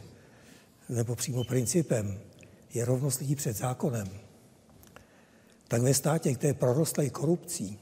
nebo 0.88 1.16
přímo 1.16 1.44
principem, 1.44 2.20
je 2.74 2.84
rovnost 2.84 3.20
lidí 3.20 3.34
před 3.34 3.56
zákonem, 3.56 4.08
tak 5.68 5.82
ve 5.82 5.94
státě, 5.94 6.34
který 6.34 6.48
je 6.48 6.54
prorostlý 6.54 7.10
korupcí, 7.10 7.78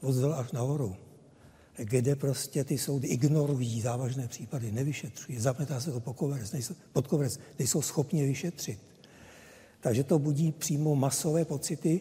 od 0.00 0.12
zdola 0.12 0.36
až 0.36 0.52
nahoru, 0.52 0.96
kde 1.76 2.16
prostě 2.16 2.64
ty 2.64 2.78
soudy 2.78 3.08
ignorují 3.08 3.80
závažné 3.80 4.28
případy, 4.28 4.72
nevyšetřují, 4.72 5.38
zametá 5.38 5.80
se 5.80 5.92
to 5.92 6.00
pod 6.00 6.16
koberec, 6.16 6.52
nejsou, 6.52 6.74
pod 6.92 7.06
koberec, 7.06 7.38
nejsou 7.58 7.82
schopni 7.82 8.26
vyšetřit. 8.26 8.78
Takže 9.80 10.04
to 10.04 10.18
budí 10.18 10.52
přímo 10.52 10.94
masové 10.94 11.44
pocity 11.44 12.00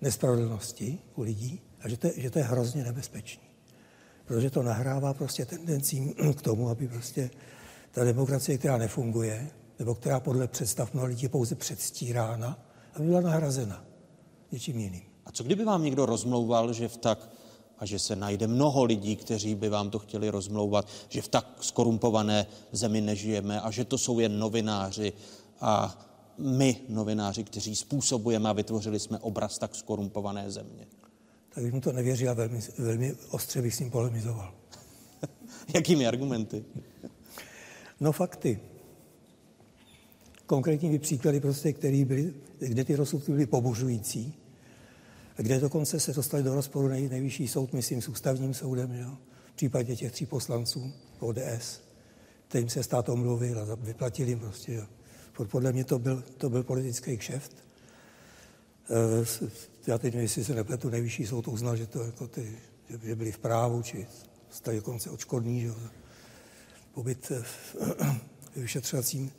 nespravedlnosti 0.00 0.98
u 1.14 1.22
lidí 1.22 1.60
a 1.80 1.88
že 1.88 1.96
to, 1.96 2.06
je, 2.06 2.12
že 2.16 2.30
to 2.30 2.38
je 2.38 2.44
hrozně 2.44 2.84
nebezpečný. 2.84 3.42
Protože 4.24 4.50
to 4.50 4.62
nahrává 4.62 5.14
prostě 5.14 5.44
tendencím 5.46 6.14
k 6.36 6.42
tomu, 6.42 6.68
aby 6.68 6.88
prostě 6.88 7.30
ta 7.90 8.04
demokracie, 8.04 8.58
která 8.58 8.78
nefunguje, 8.78 9.50
nebo 9.78 9.94
která 9.94 10.20
podle 10.20 10.48
představ 10.48 10.94
mnoha 10.94 11.08
lidí 11.08 11.22
je 11.22 11.28
pouze 11.28 11.54
předstírána, 11.54 12.58
aby 12.94 13.06
byla 13.06 13.20
nahrazena 13.20 13.84
něčím 14.52 14.78
jiným. 14.78 15.02
A 15.26 15.32
co 15.32 15.44
kdyby 15.44 15.64
vám 15.64 15.82
někdo 15.82 16.06
rozmlouval, 16.06 16.72
že 16.72 16.88
v 16.88 16.96
tak 16.96 17.30
a 17.78 17.86
že 17.86 17.98
se 17.98 18.16
najde 18.16 18.46
mnoho 18.46 18.84
lidí, 18.84 19.16
kteří 19.16 19.54
by 19.54 19.68
vám 19.68 19.90
to 19.90 19.98
chtěli 19.98 20.28
rozmlouvat, 20.28 20.86
že 21.08 21.22
v 21.22 21.28
tak 21.28 21.46
skorumpované 21.60 22.46
zemi 22.72 23.00
nežijeme 23.00 23.60
a 23.60 23.70
že 23.70 23.84
to 23.84 23.98
jsou 23.98 24.20
jen 24.20 24.38
novináři 24.38 25.12
a 25.60 25.98
my, 26.38 26.76
novináři, 26.88 27.44
kteří 27.44 27.76
způsobujeme 27.76 28.48
a 28.48 28.52
vytvořili 28.52 29.00
jsme 29.00 29.18
obraz 29.18 29.58
tak 29.58 29.74
skorumpované 29.74 30.50
země. 30.50 30.86
Tak 31.54 31.64
bych 31.64 31.72
mu 31.72 31.80
to 31.80 31.92
nevěřil 31.92 32.30
a 32.30 32.34
velmi, 32.34 32.60
velmi 32.78 33.14
ostře 33.30 33.62
bych 33.62 33.74
s 33.74 33.80
ním 33.80 33.90
polemizoval. 33.90 34.54
Jakými 35.74 36.06
argumenty? 36.06 36.64
No 38.00 38.12
fakty. 38.12 38.60
Konkrétní 40.46 40.98
příklady, 40.98 41.40
prostě, 41.40 41.72
který 41.72 42.04
byly, 42.04 42.34
kde 42.58 42.84
ty 42.84 42.96
rozsudky 42.96 43.32
byly 43.32 43.46
pobuřující, 43.46 44.34
kde 45.36 45.60
dokonce 45.60 46.00
se 46.00 46.12
dostali 46.12 46.42
do 46.42 46.54
rozporu 46.54 46.88
nej, 46.88 47.08
nejvyšší 47.08 47.48
soud, 47.48 47.72
myslím, 47.72 48.02
s 48.02 48.08
ústavním 48.08 48.54
soudem, 48.54 48.92
jo? 48.92 49.16
v 49.52 49.56
případě 49.56 49.96
těch 49.96 50.12
tří 50.12 50.26
poslanců 50.26 50.92
ODS, 51.18 51.80
kterým 52.48 52.68
se 52.68 52.82
stát 52.82 53.08
omluvil 53.08 53.60
a 53.60 53.74
vyplatili 53.74 54.30
jim 54.30 54.40
prostě. 54.40 54.72
Jo? 54.74 54.86
Podle 55.50 55.72
mě 55.72 55.84
to 55.84 55.98
byl, 55.98 56.24
to 56.36 56.50
byl 56.50 56.62
politický 56.62 57.16
kšeft. 57.16 57.56
Eh, 59.86 59.90
já 59.90 59.98
teď 59.98 60.14
nevím, 60.14 60.22
jestli 60.22 60.44
se 60.44 60.54
nepletu, 60.54 60.90
nejvyšší 60.90 61.26
soud 61.26 61.48
uznal, 61.48 61.76
že, 61.76 61.86
to 61.86 62.02
jako 62.02 62.28
ty, 62.28 62.58
že 63.02 63.16
byli 63.16 63.32
v 63.32 63.38
právu, 63.38 63.82
či 63.82 64.06
stali 64.50 64.76
dokonce 64.76 65.10
odškodný, 65.10 65.60
že 65.60 65.70
pobyt 66.94 67.32
v, 67.42 67.76
vyšetřovacím 68.56 69.32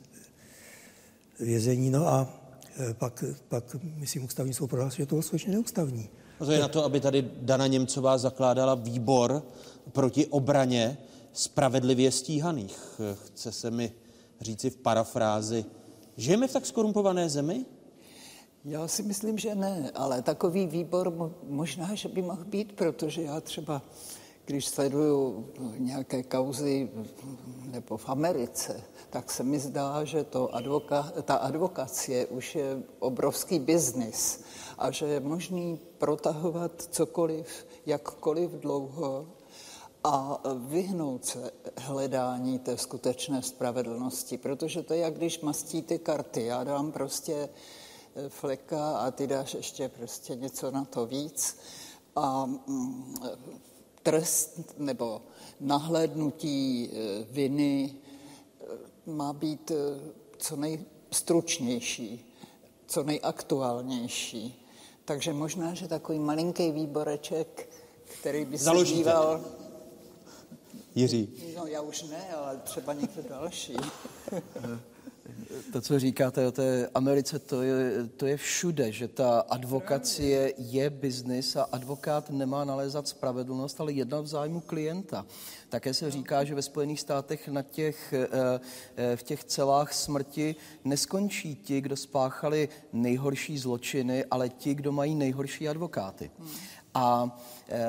vězení. 1.40 1.90
No 1.90 2.08
a 2.08 2.40
eh, 2.78 2.94
pak, 2.94 3.24
pak 3.48 3.76
myslím, 3.82 4.24
ústavní 4.24 4.54
soud 4.54 4.66
prohlásil, 4.66 4.96
že 4.96 5.06
to 5.06 5.14
bylo 5.14 5.22
skutečně 5.22 5.52
neústavní. 5.52 6.08
A 6.40 6.44
to 6.44 6.52
je 6.52 6.60
na 6.60 6.68
to, 6.68 6.84
aby 6.84 7.00
tady 7.00 7.30
Dana 7.40 7.66
Němcová 7.66 8.18
zakládala 8.18 8.74
výbor 8.74 9.42
proti 9.92 10.26
obraně 10.26 10.98
spravedlivě 11.32 12.10
stíhaných. 12.10 13.00
Chce 13.26 13.52
se 13.52 13.70
mi 13.70 13.92
říci 14.40 14.70
v 14.70 14.76
parafrázi, 14.76 15.64
žijeme 16.16 16.48
v 16.48 16.52
tak 16.52 16.66
skorumpované 16.66 17.28
zemi? 17.28 17.64
Já 18.64 18.88
si 18.88 19.02
myslím, 19.02 19.38
že 19.38 19.54
ne, 19.54 19.90
ale 19.94 20.22
takový 20.22 20.66
výbor 20.66 21.32
možná, 21.42 21.94
že 21.94 22.08
by 22.08 22.22
mohl 22.22 22.44
být, 22.44 22.72
protože 22.72 23.22
já 23.22 23.40
třeba, 23.40 23.82
když 24.44 24.66
sleduju 24.66 25.46
nějaké 25.78 26.22
kauzy 26.22 26.90
nebo 27.70 27.96
v 27.96 28.08
Americe, 28.08 28.80
tak 29.10 29.30
se 29.30 29.42
mi 29.42 29.58
zdá, 29.58 30.04
že 30.04 30.24
to 30.24 30.54
advoka, 30.54 31.12
ta 31.22 31.34
advokacie 31.34 32.26
už 32.26 32.54
je 32.54 32.82
obrovský 32.98 33.58
biznis 33.58 34.44
a 34.78 34.90
že 34.90 35.06
je 35.06 35.20
možný 35.20 35.80
protahovat 35.98 36.82
cokoliv, 36.90 37.66
jakkoliv 37.86 38.50
dlouho 38.50 39.26
a 40.04 40.42
vyhnout 40.56 41.24
se 41.24 41.50
hledání 41.76 42.58
té 42.58 42.76
skutečné 42.76 43.42
spravedlnosti, 43.42 44.38
protože 44.38 44.82
to 44.82 44.94
je, 44.94 45.00
jak 45.00 45.14
když 45.14 45.40
mastíte 45.40 45.98
karty. 45.98 46.44
Já 46.44 46.64
dám 46.64 46.92
prostě 46.92 47.48
fleka 48.28 48.96
a 48.98 49.10
ty 49.10 49.26
dáš 49.26 49.54
ještě 49.54 49.88
prostě 49.88 50.34
něco 50.34 50.70
na 50.70 50.84
to 50.84 51.06
víc. 51.06 51.56
A 52.16 52.46
mm, 52.46 53.14
trest 54.02 54.58
nebo 54.78 55.22
nahlédnutí 55.60 56.90
eh, 56.92 57.24
viny 57.30 57.94
eh, 58.60 58.66
má 59.06 59.32
být 59.32 59.72
co 60.38 60.56
nejstručnější, 60.56 62.32
co 62.86 63.02
nejaktuálnější. 63.02 64.66
Takže 65.04 65.32
možná, 65.32 65.74
že 65.74 65.88
takový 65.88 66.18
malinký 66.18 66.70
výboreček, 66.70 67.68
který 68.20 68.44
by 68.44 68.58
se 68.58 68.64
Založíte. 68.64 68.96
díval 68.98 69.44
Jiří. 70.94 71.28
No 71.56 71.66
já 71.66 71.80
už 71.80 72.02
ne, 72.02 72.34
ale 72.34 72.56
třeba 72.56 72.92
někdo 72.92 73.22
další. 73.28 73.76
To, 75.72 75.80
co 75.80 75.98
říkáte 75.98 76.46
o 76.46 76.52
té 76.52 76.88
Americe, 76.94 77.38
to 77.38 77.62
je, 77.62 78.08
to 78.16 78.26
je 78.26 78.36
všude, 78.36 78.92
že 78.92 79.08
ta 79.08 79.40
advokacie 79.40 80.54
je 80.58 80.90
biznis 80.90 81.56
a 81.56 81.62
advokát 81.72 82.30
nemá 82.30 82.64
nalézat 82.64 83.08
spravedlnost, 83.08 83.80
ale 83.80 83.92
jednat 83.92 84.20
v 84.20 84.26
zájmu 84.26 84.60
klienta. 84.60 85.26
Také 85.68 85.94
se 85.94 86.10
říká, 86.10 86.44
že 86.44 86.54
ve 86.54 86.62
Spojených 86.62 87.00
státech 87.00 87.48
na 87.48 87.62
těch, 87.62 88.12
eh, 88.12 88.60
eh, 88.96 89.16
v 89.16 89.22
těch 89.22 89.44
celách 89.44 89.92
smrti 89.92 90.56
neskončí 90.84 91.56
ti, 91.56 91.80
kdo 91.80 91.96
spáchali 91.96 92.68
nejhorší 92.92 93.58
zločiny, 93.58 94.24
ale 94.24 94.48
ti, 94.48 94.74
kdo 94.74 94.92
mají 94.92 95.14
nejhorší 95.14 95.68
advokáty. 95.68 96.30
A 96.94 97.38
e, 97.68 97.80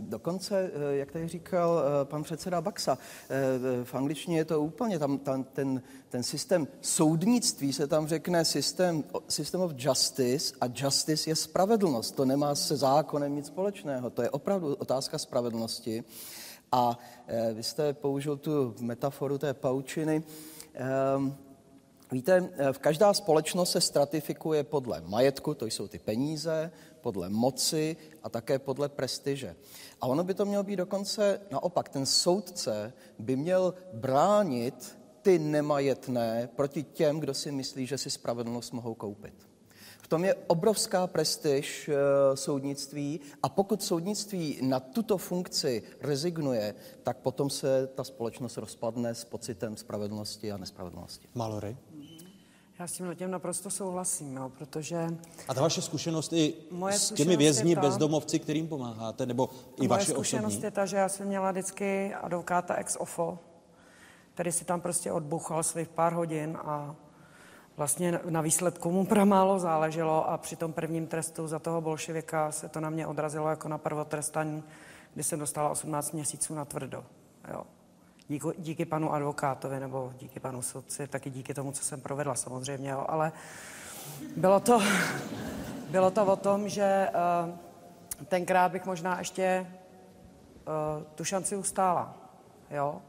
dokonce, 0.00 0.70
e, 0.74 0.96
jak 0.96 1.12
tady 1.12 1.28
říkal 1.28 1.82
e, 1.82 2.04
pan 2.04 2.22
předseda 2.22 2.60
Baxa, 2.60 2.98
e, 3.30 3.84
v 3.84 3.94
angličtině 3.94 4.36
je 4.36 4.44
to 4.44 4.60
úplně, 4.60 4.98
tam, 4.98 5.18
tam 5.18 5.44
ten, 5.44 5.82
ten 6.08 6.22
systém 6.22 6.68
soudnictví 6.80 7.72
se 7.72 7.86
tam 7.86 8.06
řekne 8.06 8.44
systém, 8.44 9.04
system 9.28 9.60
of 9.60 9.72
justice 9.76 10.54
a 10.60 10.66
justice 10.74 11.30
je 11.30 11.36
spravedlnost. 11.36 12.16
To 12.16 12.24
nemá 12.24 12.54
se 12.54 12.76
zákonem 12.76 13.34
nic 13.36 13.46
společného, 13.46 14.10
to 14.10 14.22
je 14.22 14.30
opravdu 14.30 14.74
otázka 14.74 15.18
spravedlnosti. 15.18 16.04
A 16.72 16.98
vy 17.54 17.62
jste 17.62 17.92
použil 17.92 18.36
tu 18.36 18.74
metaforu 18.80 19.38
té 19.38 19.54
paučiny. 19.54 20.22
E, 20.74 21.44
Víte, 22.12 22.50
v 22.72 22.78
každá 22.78 23.14
společnost 23.14 23.70
se 23.70 23.80
stratifikuje 23.80 24.64
podle 24.64 25.00
majetku, 25.06 25.54
to 25.54 25.66
jsou 25.66 25.88
ty 25.88 25.98
peníze, 25.98 26.70
podle 27.04 27.28
moci 27.28 27.96
a 28.22 28.28
také 28.32 28.58
podle 28.58 28.88
prestiže. 28.88 29.56
A 30.00 30.06
ono 30.08 30.24
by 30.24 30.34
to 30.34 30.44
mělo 30.48 30.64
být 30.64 30.88
dokonce 30.88 31.40
naopak. 31.52 31.88
Ten 31.88 32.06
soudce 32.06 32.92
by 33.18 33.36
měl 33.36 33.74
bránit 33.92 34.98
ty 35.22 35.38
nemajetné 35.38 36.48
proti 36.56 36.82
těm, 36.82 37.20
kdo 37.20 37.34
si 37.34 37.52
myslí, 37.52 37.86
že 37.86 37.98
si 37.98 38.10
spravedlnost 38.10 38.72
mohou 38.72 38.94
koupit. 38.94 39.34
V 40.00 40.08
tom 40.08 40.24
je 40.24 40.34
obrovská 40.46 41.06
prestiž 41.06 41.88
e, 41.88 41.92
soudnictví 42.36 43.20
a 43.42 43.48
pokud 43.48 43.82
soudnictví 43.82 44.58
na 44.62 44.80
tuto 44.80 45.18
funkci 45.18 45.82
rezignuje, 46.00 46.74
tak 47.02 47.16
potom 47.16 47.50
se 47.50 47.86
ta 47.86 48.04
společnost 48.04 48.56
rozpadne 48.56 49.14
s 49.14 49.24
pocitem 49.24 49.76
spravedlnosti 49.76 50.52
a 50.52 50.56
nespravedlnosti. 50.56 51.28
Malory? 51.34 51.76
Já 52.78 52.86
s 52.86 52.92
tím 52.92 53.16
tím 53.16 53.30
naprosto 53.30 53.70
souhlasím, 53.70 54.36
jo, 54.36 54.52
protože... 54.58 55.08
A 55.48 55.54
ta 55.54 55.60
vaše 55.60 55.82
zkušenost 55.82 56.32
i 56.32 56.54
Moje 56.70 56.98
s 56.98 57.12
těmi 57.12 57.36
vězni, 57.36 57.74
ta, 57.74 57.80
bezdomovci, 57.80 58.38
kterým 58.38 58.68
pomáháte, 58.68 59.26
nebo 59.26 59.50
i 59.76 59.88
vaše 59.88 60.12
Moje 60.12 60.14
zkušenost 60.14 60.46
osobní? 60.46 60.64
je 60.64 60.70
ta, 60.70 60.86
že 60.86 60.96
já 60.96 61.08
jsem 61.08 61.28
měla 61.28 61.50
vždycky 61.50 62.14
advokáta 62.14 62.74
ex 62.74 62.96
ofo, 63.00 63.38
který 64.34 64.52
si 64.52 64.64
tam 64.64 64.80
prostě 64.80 65.12
odbuchal 65.12 65.62
svých 65.62 65.88
pár 65.88 66.12
hodin 66.12 66.58
a 66.64 66.94
vlastně 67.76 68.20
na 68.30 68.40
výsledku 68.40 68.90
mu 68.90 69.06
pramálo 69.06 69.58
záleželo 69.58 70.28
a 70.28 70.38
při 70.38 70.56
tom 70.56 70.72
prvním 70.72 71.06
trestu 71.06 71.48
za 71.48 71.58
toho 71.58 71.80
bolševika 71.80 72.52
se 72.52 72.68
to 72.68 72.80
na 72.80 72.90
mě 72.90 73.06
odrazilo 73.06 73.48
jako 73.48 73.68
na 73.68 73.78
prvotrestaní, 73.78 74.62
kdy 75.14 75.22
jsem 75.22 75.38
dostala 75.38 75.70
18 75.70 76.12
měsíců 76.12 76.54
na 76.54 76.64
tvrdo. 76.64 77.04
Jo. 77.52 77.64
Díky, 78.28 78.48
díky 78.58 78.84
panu 78.84 79.12
advokátovi 79.12 79.80
nebo 79.80 80.12
díky 80.18 80.40
panu 80.40 80.62
soudci, 80.62 81.06
taky 81.06 81.30
díky 81.30 81.54
tomu, 81.54 81.72
co 81.72 81.84
jsem 81.84 82.00
provedla 82.00 82.34
samozřejmě, 82.34 82.90
jo. 82.90 83.04
ale 83.08 83.32
bylo 84.36 84.60
to, 84.60 84.82
bylo 85.90 86.10
to 86.10 86.26
o 86.26 86.36
tom, 86.36 86.68
že 86.68 87.08
uh, 87.10 88.26
tenkrát 88.26 88.72
bych 88.72 88.84
možná 88.84 89.18
ještě 89.18 89.66
uh, 89.68 91.02
tu 91.14 91.24
šanci 91.24 91.56
ustála. 91.56 92.14
Jo? 92.70 93.02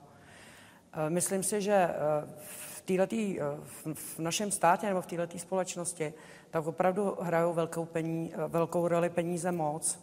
Uh, 0.98 1.10
myslím 1.10 1.44
si, 1.44 1.62
že 1.62 1.90
uh, 1.90 2.30
v, 2.48 2.82
týhletý, 2.82 3.40
uh, 3.40 3.46
v, 3.94 4.16
v 4.16 4.20
našem 4.20 4.52
státě 4.52 4.88
nebo 4.88 5.02
v 5.02 5.08
této 5.08 5.40
společnosti 5.40 6.14
tak 6.50 6.68
opravdu 6.68 7.18
hrajou 7.22 7.54
velkou, 7.54 7.86
pení, 7.86 8.34
velkou 8.48 8.88
roli 8.88 9.10
peníze 9.10 9.52
moc, 9.52 10.00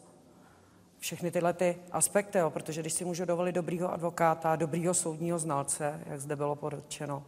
všechny 1.03 1.31
tyhle 1.31 1.53
ty 1.53 1.77
aspekty, 1.93 2.39
jo, 2.39 2.51
protože 2.51 2.81
když 2.81 2.93
si 2.93 3.05
můžu 3.05 3.25
dovolit 3.25 3.53
dobrýho 3.53 3.93
advokáta, 3.93 4.57
dobrýho 4.57 4.95
soudního 4.95 5.39
znalce, 5.39 6.01
jak 6.07 6.21
zde 6.21 6.37
bylo 6.37 6.57
poručeno, 6.57 7.23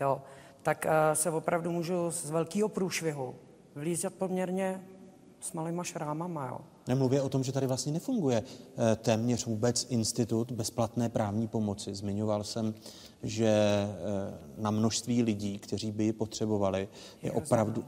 jo, 0.00 0.22
tak 0.62 0.86
uh, 0.86 1.14
se 1.14 1.30
opravdu 1.30 1.70
můžu 1.70 2.10
z 2.10 2.30
velkého 2.30 2.68
průšvihu 2.68 3.34
vlízat 3.74 4.14
poměrně 4.14 4.80
s 5.40 5.52
malýma 5.52 5.84
šrámama. 5.84 6.46
Jo. 6.46 6.60
Nemluvě 6.88 7.22
o 7.22 7.28
tom, 7.28 7.44
že 7.44 7.52
tady 7.52 7.66
vlastně 7.66 7.92
nefunguje 7.92 8.42
eh, 8.42 8.96
téměř 8.96 9.46
vůbec 9.46 9.86
institut 9.90 10.52
bezplatné 10.52 11.08
právní 11.08 11.48
pomoci. 11.48 11.94
Zmiňoval 11.94 12.44
jsem, 12.44 12.74
že 13.22 13.48
eh, 13.48 13.92
na 14.58 14.70
množství 14.70 15.22
lidí, 15.22 15.58
kteří 15.58 15.92
by 15.92 16.04
ji 16.04 16.12
potřebovali, 16.12 16.88
je 17.22 17.32
opravdu... 17.32 17.84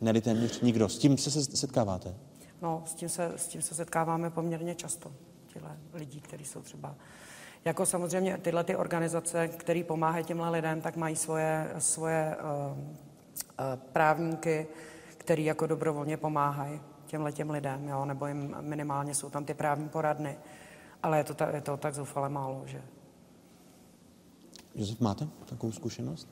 Neli 0.00 0.20
téměř 0.20 0.60
nikdo. 0.60 0.88
S 0.88 0.98
tím 0.98 1.18
se 1.18 1.44
setkáváte? 1.56 2.14
No, 2.62 2.82
s 2.86 2.94
tím 2.94 3.08
se, 3.08 3.32
s 3.36 3.48
tím 3.48 3.62
se 3.62 3.74
setkáváme 3.74 4.30
poměrně 4.30 4.74
často, 4.74 5.12
těhle 5.46 5.78
lidí, 5.94 6.20
kteří 6.20 6.44
jsou 6.44 6.62
třeba 6.62 6.94
jako 7.66 7.86
samozřejmě 7.86 8.38
tyhle 8.38 8.64
ty 8.64 8.76
organizace, 8.76 9.48
které 9.48 9.84
pomáhají 9.84 10.24
těmhle 10.24 10.50
lidem, 10.50 10.80
tak 10.80 10.96
mají 10.96 11.16
svoje, 11.16 11.72
svoje 11.78 12.36
uh, 12.36 12.78
uh, 12.78 12.84
právníky, 13.92 14.66
který 15.16 15.44
jako 15.44 15.66
dobrovolně 15.66 16.16
pomáhají 16.16 16.80
těmhle 17.06 17.32
těm 17.32 17.50
lidem, 17.50 17.88
jo, 17.88 18.04
nebo 18.04 18.26
jim 18.26 18.56
minimálně 18.60 19.14
jsou 19.14 19.30
tam 19.30 19.44
ty 19.44 19.54
právní 19.54 19.88
poradny. 19.88 20.38
Ale 21.02 21.18
je 21.18 21.24
to, 21.24 21.34
ta, 21.34 21.50
je 21.54 21.60
to 21.60 21.76
tak 21.76 21.94
zoufale 21.94 22.28
málo, 22.28 22.62
že... 22.66 22.82
Josef, 24.74 25.00
máte 25.00 25.28
takovou 25.44 25.72
zkušenost? 25.72 26.28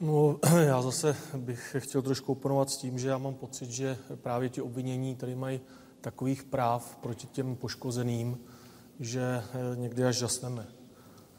No, 0.00 0.38
já 0.60 0.82
zase 0.82 1.16
bych 1.36 1.76
chtěl 1.78 2.02
trošku 2.02 2.32
oponovat 2.32 2.70
s 2.70 2.76
tím, 2.76 2.98
že 2.98 3.08
já 3.08 3.18
mám 3.18 3.34
pocit, 3.34 3.70
že 3.70 3.98
právě 4.14 4.48
ti 4.48 4.62
obvinění 4.62 5.16
tady 5.16 5.34
mají 5.34 5.60
takových 6.00 6.42
práv 6.44 6.96
proti 6.96 7.26
těm 7.26 7.56
poškozeným, 7.56 8.38
že 9.00 9.22
eh, 9.22 9.76
někdy 9.76 10.04
až 10.04 10.16
žasneme. 10.16 10.66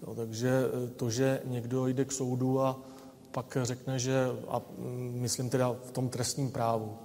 Jo, 0.01 0.15
takže 0.15 0.49
eh, 0.49 0.89
to, 0.89 1.09
že 1.09 1.41
někdo 1.45 1.87
jde 1.87 2.05
k 2.05 2.11
soudu 2.11 2.61
a 2.61 2.79
pak 3.31 3.57
řekne, 3.61 3.99
že, 3.99 4.25
a 4.47 4.61
mm, 4.77 5.11
myslím 5.21 5.49
teda 5.49 5.75
v 5.85 5.91
tom 5.91 6.09
trestním 6.09 6.51
právu, 6.51 6.97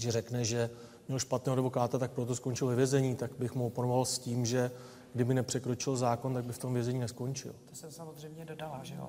že 0.00 0.12
řekne, 0.12 0.44
že 0.44 0.70
měl 1.08 1.18
špatného 1.18 1.56
advokáta, 1.56 1.98
tak 1.98 2.10
proto 2.10 2.34
skončil 2.34 2.66
ve 2.66 2.74
vězení, 2.74 3.16
tak 3.16 3.30
bych 3.38 3.54
mu 3.54 3.66
oponoval 3.66 4.04
s 4.04 4.18
tím, 4.18 4.46
že 4.46 4.70
kdyby 5.16 5.34
nepřekročil 5.34 5.96
zákon, 5.96 6.34
tak 6.34 6.44
by 6.44 6.52
v 6.52 6.58
tom 6.58 6.74
vězení 6.74 6.98
neskončil. 6.98 7.54
To 7.68 7.74
jsem 7.74 7.90
samozřejmě 7.90 8.44
dodala, 8.44 8.80
že 8.82 8.94
jo. 8.94 9.08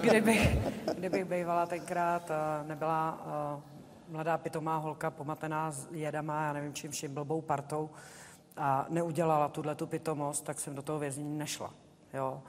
kdyby, 0.00 0.62
kdyby 0.96 1.24
bývala 1.24 1.66
tenkrát 1.66 2.30
eh, 2.30 2.68
nebyla 2.68 3.26
uh, 3.56 3.62
mladá 4.12 4.38
pitomá 4.38 4.76
holka 4.76 5.10
pomatená 5.10 5.72
s 5.72 5.88
jedama, 5.90 6.44
já 6.44 6.52
nevím 6.52 6.74
čím 6.74 6.90
vším, 6.90 7.14
blbou 7.14 7.40
partou 7.40 7.90
a 8.56 8.86
neudělala 8.88 9.48
tuhle 9.48 9.74
tu 9.74 9.86
pitomost, 9.86 10.44
tak 10.44 10.60
jsem 10.60 10.74
do 10.74 10.82
toho 10.82 10.98
vězení 10.98 11.38
nešla. 11.38 11.74
Jo. 12.14 12.42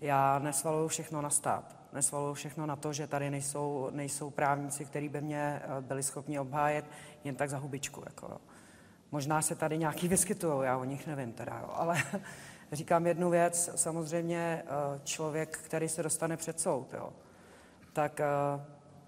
Já 0.00 0.38
nesvaluju 0.38 0.88
všechno 0.88 1.22
na 1.22 1.30
stát. 1.30 1.76
Nesvaluju 1.92 2.34
všechno 2.34 2.66
na 2.66 2.76
to, 2.76 2.92
že 2.92 3.06
tady 3.06 3.30
nejsou, 3.30 3.88
nejsou 3.92 4.30
právníci, 4.30 4.84
kteří 4.84 5.08
by 5.08 5.20
mě 5.20 5.62
eh, 5.64 5.80
byli 5.80 6.02
schopni 6.02 6.38
obhájet 6.38 6.84
jen 7.24 7.34
tak 7.34 7.50
za 7.50 7.58
hubičku. 7.58 8.02
Jako, 8.06 8.26
jo. 8.26 8.53
Možná 9.14 9.42
se 9.42 9.54
tady 9.54 9.78
nějaký 9.78 10.08
vyskytují, 10.08 10.54
já 10.62 10.78
o 10.78 10.84
nich 10.84 11.06
nevím 11.06 11.32
teda, 11.32 11.58
jo. 11.58 11.70
ale 11.72 11.96
říkám 12.72 13.06
jednu 13.06 13.30
věc, 13.30 13.70
samozřejmě 13.74 14.62
eh, 14.66 15.00
člověk, 15.04 15.58
který 15.58 15.88
se 15.88 16.02
dostane 16.02 16.36
před 16.36 16.60
soud, 16.60 16.94
jo, 16.94 17.12
tak 17.92 18.20
eh, 18.20 18.26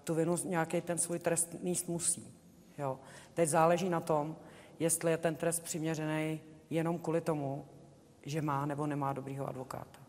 tu 0.03 0.15
vinu 0.15 0.35
nějaký 0.43 0.81
ten 0.81 0.97
svůj 0.97 1.19
trest 1.19 1.55
míst 1.63 1.87
musí. 1.87 2.33
Jo. 2.77 2.99
Teď 3.33 3.49
záleží 3.49 3.89
na 3.89 3.99
tom, 3.99 4.35
jestli 4.79 5.11
je 5.11 5.17
ten 5.17 5.35
trest 5.35 5.59
přiměřený 5.59 6.41
jenom 6.69 6.99
kvůli 6.99 7.21
tomu, 7.21 7.65
že 8.21 8.41
má 8.41 8.65
nebo 8.65 8.87
nemá 8.87 9.13
dobrýho 9.13 9.47
advokáta. 9.47 9.99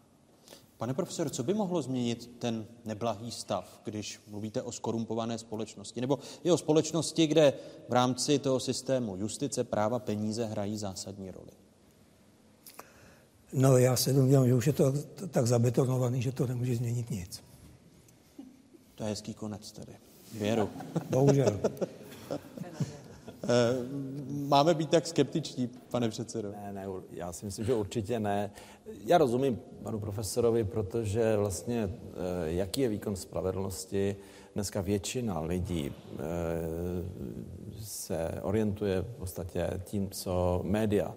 Pane 0.79 0.95
profesor, 0.95 1.31
co 1.31 1.43
by 1.43 1.55
mohlo 1.55 1.83
změnit 1.83 2.31
ten 2.39 2.67
neblahý 2.85 3.31
stav, 3.31 3.81
když 3.85 4.21
mluvíte 4.31 4.63
o 4.63 4.73
skorumpované 4.73 5.39
společnosti, 5.39 6.01
nebo 6.01 6.19
i 6.45 6.51
o 6.51 6.59
společnosti, 6.59 7.27
kde 7.27 7.53
v 7.89 7.93
rámci 7.93 8.39
toho 8.39 8.61
systému 8.61 9.17
justice, 9.17 9.65
práva, 9.65 9.99
peníze 9.99 10.45
hrají 10.45 10.79
zásadní 10.79 11.31
roli? 11.31 11.51
No, 13.53 13.79
já 13.79 13.97
se 13.97 14.13
domnívám, 14.13 14.47
že 14.47 14.55
už 14.55 14.67
je 14.67 14.73
to 14.73 14.93
tak 15.31 15.47
zabetonovaný, 15.47 16.23
že 16.23 16.33
to 16.33 16.47
nemůže 16.47 16.77
změnit 16.77 17.11
nic. 17.11 17.43
To 18.95 19.05
je 19.05 19.11
hezký 19.11 19.35
konec 19.35 19.73
tedy. 19.73 19.93
Věru. 20.33 20.71
Bohužel. 21.11 21.61
Eh, 23.49 23.77
máme 24.29 24.75
být 24.75 24.91
tak 24.91 25.07
skeptičtí, 25.07 25.71
pane 25.91 26.09
předsedo? 26.09 26.51
Ne, 26.51 26.73
ne, 26.73 26.87
já 27.13 27.33
si 27.33 27.47
myslím, 27.47 27.65
že 27.65 27.75
určitě 27.75 28.21
ne. 28.21 28.51
Já 29.05 29.19
rozumím 29.19 29.59
panu 29.83 30.01
profesorovi, 30.01 30.65
protože 30.65 31.37
vlastně 31.37 31.91
eh, 31.91 32.11
jaký 32.45 32.81
je 32.81 32.89
výkon 32.89 33.17
spravedlnosti, 33.17 34.17
dneska 34.55 34.81
většina 34.81 35.41
lidí 35.41 35.93
eh, 35.93 36.19
se 37.83 38.41
orientuje 38.43 39.03
v 39.03 39.15
podstatě 39.19 39.81
tím, 39.85 40.11
co 40.11 40.61
média 40.65 41.15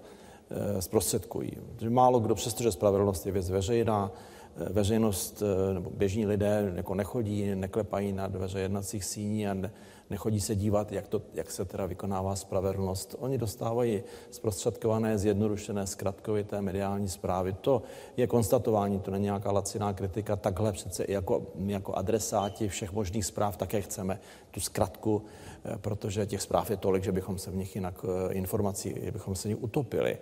zprostředkují. 0.79 1.51
Málo 1.89 2.19
kdo, 2.19 2.35
přestože 2.35 2.71
spravedlnost 2.71 3.25
je 3.25 3.31
věc 3.31 3.49
veřejná, 3.49 4.11
veřejnost 4.55 5.43
nebo 5.73 5.89
běžní 5.89 6.25
lidé 6.25 6.71
jako 6.75 6.95
nechodí, 6.95 7.55
neklepají 7.55 8.13
na 8.13 8.27
dveře 8.27 8.59
jednacích 8.59 9.03
síní 9.03 9.47
a 9.47 9.53
ne, 9.53 9.71
nechodí 10.11 10.41
se 10.41 10.55
dívat, 10.55 10.91
jak, 10.91 11.07
to, 11.07 11.21
jak 11.33 11.51
se 11.51 11.65
teda 11.65 11.85
vykonává 11.85 12.35
spravedlnost. 12.35 13.15
Oni 13.19 13.37
dostávají 13.37 14.03
zprostředkované, 14.31 15.17
zjednodušené, 15.17 15.87
zkratkovité 15.87 16.61
mediální 16.61 17.09
zprávy. 17.09 17.53
To 17.53 17.81
je 18.17 18.27
konstatování, 18.27 18.99
to 18.99 19.11
není 19.11 19.23
nějaká 19.23 19.51
laciná 19.51 19.93
kritika. 19.93 20.35
Takhle 20.35 20.71
přece 20.71 21.03
i 21.03 21.13
jako, 21.13 21.47
my 21.55 21.73
jako 21.73 21.93
adresáti 21.95 22.67
všech 22.67 22.91
možných 22.91 23.25
zpráv 23.25 23.57
také 23.57 23.81
chceme 23.81 24.19
tu 24.51 24.59
zkratku, 24.59 25.23
eh, 25.23 25.77
protože 25.77 26.25
těch 26.25 26.41
zpráv 26.41 26.69
je 26.69 26.77
tolik, 26.77 27.03
že 27.03 27.11
bychom 27.11 27.39
se 27.39 27.51
v 27.51 27.55
nich 27.55 27.75
jinak 27.75 27.95
eh, 28.03 28.33
informací, 28.33 28.95
bychom 29.11 29.35
se 29.35 29.47
v 29.47 29.51
nich 29.51 29.63
utopili. 29.63 30.17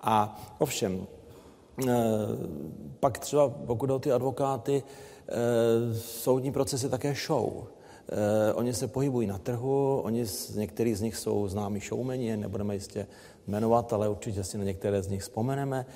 A 0.00 0.40
ovšem, 0.58 1.06
eh, 1.88 1.94
pak 3.00 3.18
třeba 3.18 3.48
pokud 3.48 3.90
o 3.90 3.98
ty 3.98 4.12
advokáty, 4.12 4.82
soudní 5.94 6.52
proces 6.52 6.82
je 6.82 6.88
také 6.88 7.14
show. 7.14 7.70
Eh, 8.12 8.52
oni 8.54 8.74
se 8.74 8.88
pohybují 8.88 9.26
na 9.26 9.38
trhu, 9.38 10.00
oni, 10.04 10.24
některý 10.54 10.94
z 10.94 11.00
nich 11.00 11.16
jsou 11.16 11.48
známí 11.48 11.80
showmeni, 11.80 12.36
nebudeme 12.36 12.74
jistě 12.74 13.06
jmenovat, 13.46 13.92
ale 13.92 14.08
určitě 14.08 14.44
si 14.44 14.58
na 14.58 14.64
některé 14.64 15.02
z 15.02 15.08
nich 15.08 15.22
vzpomeneme. 15.22 15.86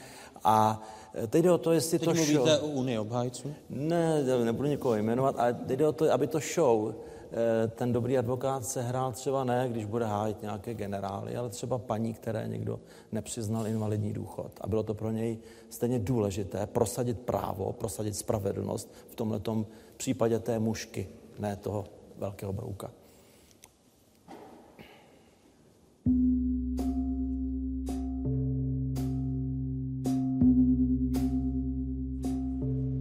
A 0.44 0.82
eh, 1.14 1.26
teď 1.26 1.44
jde 1.44 1.52
o 1.52 1.58
to, 1.58 1.72
jestli 1.72 1.98
teď 1.98 2.08
to 2.08 2.14
mluvíte 2.14 2.56
show... 2.56 2.64
o 2.64 2.66
Unii 2.66 2.98
obhájců? 2.98 3.54
Ne, 3.70 4.22
nebudu 4.44 4.68
někoho 4.68 4.94
jmenovat, 4.94 5.34
ale 5.38 5.54
teď 5.54 5.78
jde 5.78 5.88
o 5.88 5.92
to, 5.92 6.12
aby 6.12 6.26
to 6.26 6.38
show 6.54 6.92
eh, 6.92 7.68
ten 7.68 7.92
dobrý 7.92 8.18
advokát 8.18 8.64
se 8.64 8.82
hrál 8.82 9.12
třeba 9.12 9.44
ne, 9.44 9.68
když 9.70 9.84
bude 9.84 10.04
hájit 10.04 10.42
nějaké 10.42 10.74
generály, 10.74 11.36
ale 11.36 11.48
třeba 11.48 11.78
paní, 11.78 12.14
které 12.14 12.48
někdo 12.48 12.80
nepřiznal 13.12 13.66
invalidní 13.66 14.12
důchod. 14.12 14.50
A 14.60 14.66
bylo 14.66 14.82
to 14.82 14.94
pro 14.94 15.10
něj 15.10 15.38
stejně 15.70 15.98
důležité 15.98 16.66
prosadit 16.66 17.18
právo, 17.18 17.72
prosadit 17.72 18.16
spravedlnost 18.16 18.92
v 19.08 19.14
tomto 19.14 19.66
případě 19.96 20.38
té 20.38 20.58
mušky, 20.58 21.08
ne 21.38 21.56
toho 21.56 21.84
velkého 22.18 22.52
brouka. 22.52 22.90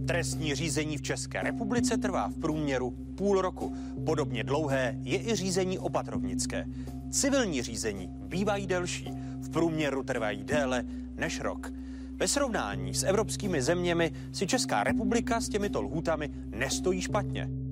Trestní 0.06 0.54
řízení 0.54 0.96
v 0.96 1.02
České 1.02 1.42
republice 1.42 1.96
trvá 1.96 2.28
v 2.28 2.38
průměru 2.38 2.90
půl 2.90 3.42
roku. 3.42 3.74
Podobně 4.06 4.44
dlouhé 4.44 4.98
je 5.02 5.30
i 5.30 5.36
řízení 5.36 5.78
opatrovnické. 5.78 6.66
Civilní 7.10 7.62
řízení 7.62 8.08
bývají 8.08 8.66
delší, 8.66 9.10
v 9.40 9.50
průměru 9.50 10.02
trvají 10.02 10.44
déle 10.44 10.84
než 11.14 11.40
rok. 11.40 11.72
Ve 12.16 12.28
srovnání 12.28 12.94
s 12.94 13.02
evropskými 13.02 13.62
zeměmi 13.62 14.12
si 14.32 14.46
Česká 14.46 14.84
republika 14.84 15.40
s 15.40 15.48
těmito 15.48 15.82
lhůtami 15.82 16.30
nestojí 16.46 17.00
špatně. 17.00 17.63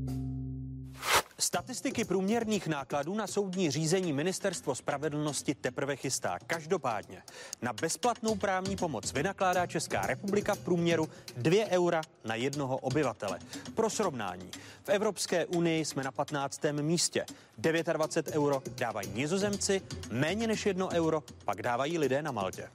Statistiky 1.39 2.05
průměrných 2.05 2.66
nákladů 2.66 3.15
na 3.15 3.27
soudní 3.27 3.70
řízení 3.70 4.12
Ministerstvo 4.12 4.74
spravedlnosti 4.74 5.55
teprve 5.55 5.97
chystá. 5.97 6.39
Každopádně 6.47 7.23
na 7.62 7.73
bezplatnou 7.73 8.35
právní 8.35 8.77
pomoc 8.77 9.12
vynakládá 9.12 9.66
Česká 9.66 10.07
republika 10.07 10.55
v 10.55 10.59
průměru 10.59 11.09
2 11.37 11.66
eura 11.66 12.03
na 12.24 12.35
jednoho 12.35 12.77
obyvatele. 12.77 13.39
Pro 13.74 13.91
srovnání, 13.91 14.51
v 14.85 14.89
Evropské 14.89 15.47
unii 15.47 15.85
jsme 15.85 16.03
na 16.03 16.12
15. 16.12 16.61
místě. 16.81 17.27
29 17.59 18.37
euro 18.37 18.62
dávají 18.77 19.09
nizozemci, 19.15 19.83
méně 20.11 20.47
než 20.47 20.66
1 20.66 20.89
euro 20.93 21.23
pak 21.45 21.62
dávají 21.62 21.99
lidé 21.99 22.23
na 22.23 22.33
Maltě. 22.33 22.69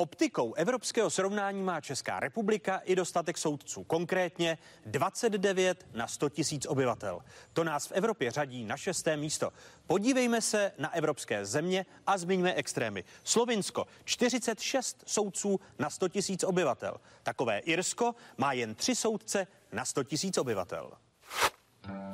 Optikou 0.00 0.54
evropského 0.54 1.10
srovnání 1.10 1.62
má 1.62 1.80
Česká 1.80 2.20
republika 2.20 2.76
i 2.84 2.96
dostatek 2.96 3.38
soudců, 3.38 3.84
konkrétně 3.84 4.58
29 4.86 5.86
na 5.94 6.06
100 6.06 6.28
tisíc 6.28 6.66
obyvatel. 6.66 7.20
To 7.52 7.64
nás 7.64 7.86
v 7.86 7.92
Evropě 7.92 8.30
řadí 8.30 8.64
na 8.64 8.76
šesté 8.76 9.16
místo. 9.16 9.52
Podívejme 9.86 10.40
se 10.40 10.72
na 10.78 10.94
evropské 10.94 11.44
země 11.44 11.86
a 12.06 12.18
zmiňme 12.18 12.54
extrémy. 12.54 13.04
Slovinsko 13.24 13.86
46 14.04 15.04
soudců 15.06 15.60
na 15.78 15.90
100 15.90 16.08
tisíc 16.08 16.44
obyvatel. 16.44 17.00
Takové 17.22 17.58
Irsko 17.58 18.14
má 18.36 18.52
jen 18.52 18.74
3 18.74 18.94
soudce 18.94 19.46
na 19.72 19.84
100 19.84 20.04
tisíc 20.04 20.38
obyvatel. 20.38 20.92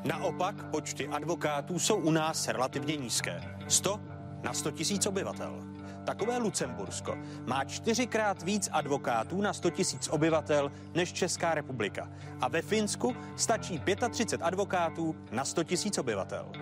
Naopak 0.05 0.71
počty 0.71 1.09
advokátů 1.09 1.79
jsou 1.79 1.97
u 1.97 2.11
nás 2.11 2.49
relativně 2.49 2.97
nízké. 2.97 3.59
100 3.69 4.01
na 4.43 4.55
100 4.55 4.71
tisíc 4.71 5.07
obyvatel. 5.07 5.76
Takové 6.07 6.39
Lucembursko 6.39 7.19
má 7.47 7.65
čtyřikrát 7.65 8.43
víc 8.43 8.69
advokátů 8.73 9.41
na 9.41 9.53
100 9.53 9.71
tisíc 9.71 10.09
obyvatel 10.09 10.73
než 10.95 11.13
Česká 11.13 11.55
republika. 11.55 12.13
A 12.41 12.49
ve 12.49 12.63
Finsku 12.63 13.17
stačí 13.37 13.83
35 14.11 14.45
advokátů 14.47 15.17
na 15.31 15.45
100 15.45 15.65
tisíc 15.65 15.99
obyvatel. 15.99 16.53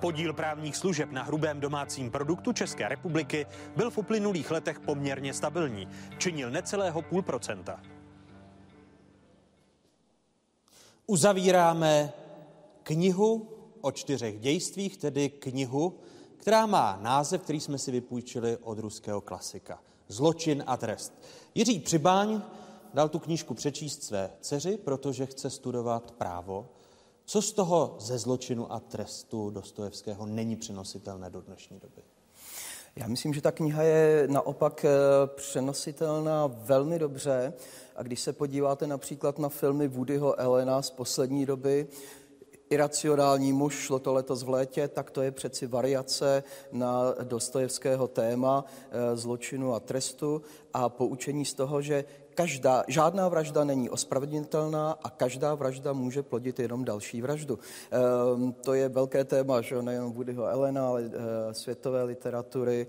Podíl 0.00 0.32
právních 0.32 0.76
služeb 0.76 1.12
na 1.12 1.22
hrubém 1.22 1.60
domácím 1.60 2.10
produktu 2.10 2.52
České 2.52 2.88
republiky 2.88 3.46
byl 3.76 3.90
v 3.90 3.98
uplynulých 3.98 4.50
letech 4.50 4.80
poměrně 4.80 5.34
stabilní. 5.34 5.88
Činil 6.18 6.50
necelého 6.50 7.02
půl 7.02 7.22
procenta. 7.22 7.80
Uzavíráme 11.06 12.12
knihu 12.82 13.48
o 13.80 13.92
čtyřech 13.92 14.40
dějstvích, 14.40 14.96
tedy 14.96 15.30
knihu, 15.30 16.00
která 16.42 16.66
má 16.66 16.98
název, 17.02 17.42
který 17.42 17.60
jsme 17.60 17.78
si 17.78 17.90
vypůjčili 17.90 18.56
od 18.56 18.78
ruského 18.78 19.20
klasika. 19.20 19.78
Zločin 20.08 20.64
a 20.66 20.76
trest. 20.76 21.12
Jiří 21.54 21.80
Přibáň 21.80 22.42
dal 22.94 23.08
tu 23.08 23.18
knížku 23.18 23.54
přečíst 23.54 24.02
své 24.02 24.30
dceři, 24.40 24.76
protože 24.76 25.26
chce 25.26 25.50
studovat 25.50 26.10
právo. 26.10 26.68
Co 27.24 27.42
z 27.42 27.52
toho 27.52 27.96
ze 28.00 28.18
zločinu 28.18 28.72
a 28.72 28.80
trestu 28.80 29.50
Dostojevského 29.50 30.26
není 30.26 30.56
přenositelné 30.56 31.30
do 31.30 31.40
dnešní 31.40 31.78
doby? 31.78 32.02
Já 32.96 33.08
myslím, 33.08 33.34
že 33.34 33.40
ta 33.40 33.52
kniha 33.52 33.82
je 33.82 34.28
naopak 34.30 34.84
eh, 34.84 34.90
přenositelná 35.26 36.46
velmi 36.46 36.98
dobře. 36.98 37.52
A 37.96 38.02
když 38.02 38.20
se 38.20 38.32
podíváte 38.32 38.86
například 38.86 39.38
na 39.38 39.48
filmy 39.48 39.88
Woodyho 39.88 40.40
Elena 40.40 40.82
z 40.82 40.90
poslední 40.90 41.46
doby, 41.46 41.88
Iracionální 42.72 43.52
muž, 43.52 43.74
šlo 43.74 43.98
to 43.98 44.12
letos 44.12 44.42
v 44.42 44.48
létě, 44.48 44.88
tak 44.88 45.10
to 45.10 45.22
je 45.22 45.30
přeci 45.30 45.66
variace 45.66 46.42
na 46.72 47.14
Dostojevského 47.22 48.08
téma 48.08 48.64
e, 48.90 49.16
zločinu 49.16 49.74
a 49.74 49.80
trestu 49.80 50.42
a 50.74 50.88
poučení 50.88 51.44
z 51.44 51.54
toho, 51.54 51.82
že 51.82 52.04
každá, 52.34 52.84
žádná 52.88 53.28
vražda 53.28 53.64
není 53.64 53.90
ospravedlnitelná 53.90 54.96
a 55.02 55.10
každá 55.10 55.54
vražda 55.54 55.92
může 55.92 56.22
plodit 56.22 56.58
jenom 56.58 56.84
další 56.84 57.22
vraždu. 57.22 57.58
E, 57.58 58.52
to 58.52 58.74
je 58.74 58.88
velké 58.88 59.24
téma, 59.24 59.60
že 59.60 59.82
nejen 59.82 60.12
Woodyho 60.12 60.46
Elena, 60.46 60.88
ale 60.88 61.02
e, 61.02 61.54
světové 61.54 62.02
literatury, 62.02 62.86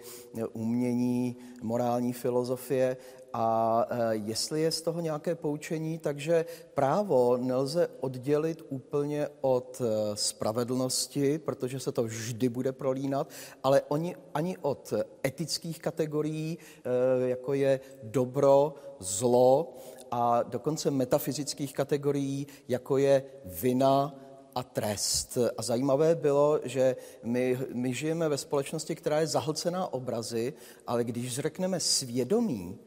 umění, 0.53 1.35
morální 1.61 2.13
filozofie 2.13 2.97
a 3.33 3.85
e, 3.89 4.15
jestli 4.15 4.61
je 4.61 4.71
z 4.71 4.81
toho 4.81 5.01
nějaké 5.01 5.35
poučení, 5.35 5.99
takže 5.99 6.45
právo 6.73 7.37
nelze 7.37 7.87
oddělit 7.99 8.61
úplně 8.69 9.27
od 9.41 9.81
e, 9.81 10.15
spravedlnosti, 10.15 11.37
protože 11.37 11.79
se 11.79 11.91
to 11.91 12.03
vždy 12.03 12.49
bude 12.49 12.71
prolínat, 12.71 13.29
ale 13.63 13.81
oni 13.87 14.15
ani 14.33 14.57
od 14.57 14.93
etických 15.27 15.79
kategorií, 15.79 16.57
e, 16.57 17.29
jako 17.29 17.53
je 17.53 17.79
dobro, 18.03 18.73
zlo 18.99 19.77
a 20.11 20.43
dokonce 20.43 20.91
metafyzických 20.91 21.73
kategorií, 21.73 22.47
jako 22.67 22.97
je 22.97 23.23
vina, 23.45 24.15
a 24.55 24.63
trest. 24.63 25.37
A 25.57 25.61
zajímavé 25.61 26.15
bylo, 26.15 26.59
že 26.63 26.95
my, 27.23 27.57
my 27.73 27.93
žijeme 27.93 28.29
ve 28.29 28.37
společnosti, 28.37 28.95
která 28.95 29.19
je 29.19 29.27
zahlcená 29.27 29.93
obrazy, 29.93 30.53
ale 30.87 31.03
když 31.03 31.39
řekneme 31.39 31.79
svědomí, 31.79 32.79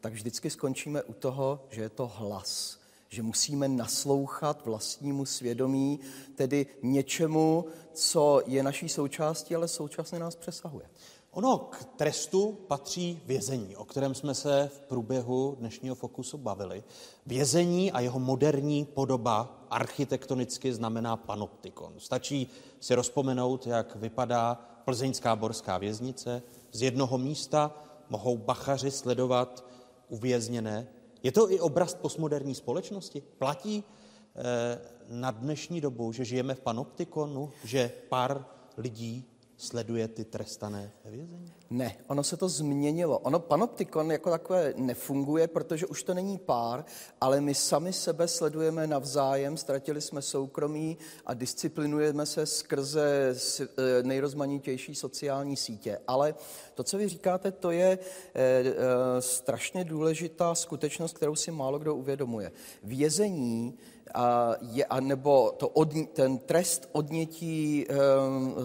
tak 0.00 0.12
vždycky 0.12 0.50
skončíme 0.50 1.02
u 1.02 1.12
toho, 1.12 1.66
že 1.70 1.82
je 1.82 1.88
to 1.88 2.06
hlas, 2.14 2.78
že 3.08 3.22
musíme 3.22 3.68
naslouchat 3.68 4.64
vlastnímu 4.66 5.26
svědomí, 5.26 6.00
tedy 6.34 6.66
něčemu, 6.82 7.64
co 7.92 8.42
je 8.46 8.62
naší 8.62 8.88
součástí, 8.88 9.54
ale 9.54 9.68
současně 9.68 10.18
nás 10.18 10.36
přesahuje. 10.36 10.86
Ono 11.30 11.58
k 11.58 11.84
trestu 11.84 12.52
patří 12.52 13.20
vězení, 13.26 13.76
o 13.76 13.84
kterém 13.84 14.14
jsme 14.14 14.34
se 14.34 14.70
v 14.74 14.80
průběhu 14.80 15.56
dnešního 15.58 15.94
fokusu 15.94 16.38
bavili. 16.38 16.84
Vězení 17.26 17.92
a 17.92 18.00
jeho 18.00 18.18
moderní 18.18 18.84
podoba 18.84 19.66
architektonicky 19.70 20.74
znamená 20.74 21.16
panoptikon. 21.16 21.92
Stačí 21.98 22.50
si 22.80 22.94
rozpomenout, 22.94 23.66
jak 23.66 23.96
vypadá 23.96 24.54
plzeňská 24.84 25.36
borská 25.36 25.78
věznice. 25.78 26.42
Z 26.72 26.82
jednoho 26.82 27.18
místa 27.18 27.74
mohou 28.10 28.36
bachaři 28.36 28.90
sledovat 28.90 29.64
uvězněné. 30.08 30.86
Je 31.22 31.32
to 31.32 31.52
i 31.52 31.60
obraz 31.60 31.94
postmoderní 31.94 32.54
společnosti? 32.54 33.22
Platí 33.38 33.84
eh, 33.84 34.78
na 35.08 35.30
dnešní 35.30 35.80
dobu, 35.80 36.12
že 36.12 36.24
žijeme 36.24 36.54
v 36.54 36.60
panoptikonu, 36.60 37.52
že 37.64 37.92
pár 38.08 38.44
lidí 38.76 39.24
sleduje 39.56 40.08
ty 40.08 40.24
trestané 40.24 40.92
ve 41.04 41.10
vězení? 41.10 41.52
Ne, 41.70 41.96
ono 42.06 42.24
se 42.24 42.36
to 42.36 42.48
změnilo. 42.48 43.18
Ono 43.18 43.40
panoptikon 43.40 44.12
jako 44.12 44.30
takové 44.30 44.74
nefunguje, 44.76 45.48
protože 45.48 45.86
už 45.86 46.02
to 46.02 46.14
není 46.14 46.38
pár, 46.38 46.84
ale 47.20 47.40
my 47.40 47.54
sami 47.54 47.92
sebe 47.92 48.28
sledujeme 48.28 48.86
navzájem, 48.86 49.56
ztratili 49.56 50.00
jsme 50.00 50.22
soukromí 50.22 50.98
a 51.26 51.34
disciplinujeme 51.34 52.26
se 52.26 52.46
skrze 52.46 53.34
eh, 53.60 53.66
nejrozmanitější 54.02 54.94
sociální 54.94 55.56
sítě. 55.56 55.98
Ale 56.06 56.34
to, 56.74 56.84
co 56.84 56.98
vy 56.98 57.08
říkáte, 57.08 57.52
to 57.52 57.70
je 57.70 57.88
e, 57.88 57.98
e, 58.34 58.74
strašně 59.20 59.84
důležitá 59.84 60.54
skutečnost, 60.54 61.16
kterou 61.16 61.34
si 61.34 61.50
málo 61.50 61.78
kdo 61.78 61.94
uvědomuje. 61.94 62.52
Vězení 62.82 63.78
a 64.14 64.54
je, 64.60 64.84
a 64.84 65.00
nebo 65.00 65.54
to 65.56 65.68
od, 65.68 65.88
ten 66.12 66.38
trest 66.38 66.88
odnětí 66.92 67.86
e, 67.88 67.94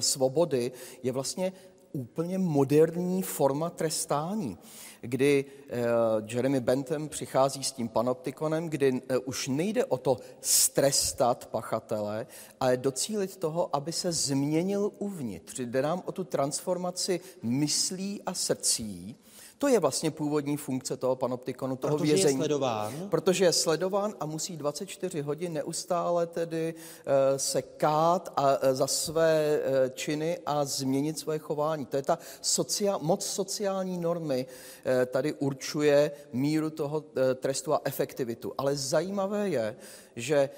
svobody 0.01 0.71
je 1.03 1.11
vlastně 1.11 1.53
úplně 1.93 2.37
moderní 2.37 3.21
forma 3.21 3.69
trestání, 3.69 4.57
kdy 5.01 5.45
eh, 5.69 5.83
Jeremy 6.27 6.59
Bentham 6.59 7.09
přichází 7.09 7.63
s 7.63 7.71
tím 7.71 7.89
panoptikonem, 7.89 8.69
kdy 8.69 9.01
eh, 9.09 9.17
už 9.17 9.47
nejde 9.47 9.85
o 9.85 9.97
to 9.97 10.17
strestat 10.41 11.45
pachatele, 11.45 12.27
ale 12.59 12.77
docílit 12.77 13.37
toho, 13.37 13.75
aby 13.75 13.91
se 13.91 14.11
změnil 14.11 14.91
uvnitř. 14.99 15.59
Jde 15.59 15.81
nám 15.81 16.03
o 16.05 16.11
tu 16.11 16.23
transformaci 16.23 17.19
myslí 17.41 18.21
a 18.25 18.33
srdcí, 18.33 19.15
to 19.63 19.67
je 19.67 19.79
vlastně 19.79 20.11
původní 20.11 20.57
funkce 20.57 20.97
toho 20.97 21.15
panoptikonu, 21.15 21.75
toho 21.75 21.97
protože 21.97 22.13
vězení. 22.13 22.33
Je 22.33 22.37
sledován. 22.37 22.93
Protože 23.09 23.45
je 23.45 23.53
sledován 23.53 24.13
a 24.19 24.25
musí 24.25 24.57
24 24.57 25.21
hodin 25.21 25.53
neustále 25.53 26.27
tedy 26.27 26.73
uh, 26.73 27.11
se 27.37 27.61
kát 27.61 28.33
a, 28.35 28.41
uh, 28.41 28.69
za 28.71 28.87
své 28.87 29.59
uh, 29.59 29.89
činy 29.93 30.39
a 30.45 30.65
změnit 30.65 31.19
své 31.19 31.39
chování. 31.39 31.85
To 31.85 31.95
je 31.95 32.01
ta 32.03 32.19
sociál, 32.41 32.99
moc 33.01 33.25
sociální 33.25 33.97
normy 33.97 34.45
uh, 34.45 34.91
tady 35.05 35.33
určuje 35.33 36.11
míru 36.33 36.69
toho 36.69 36.97
uh, 36.97 37.05
trestu 37.35 37.73
a 37.73 37.81
efektivitu. 37.83 38.53
Ale 38.57 38.75
zajímavé 38.75 39.49
je, 39.49 39.75
že 40.15 40.49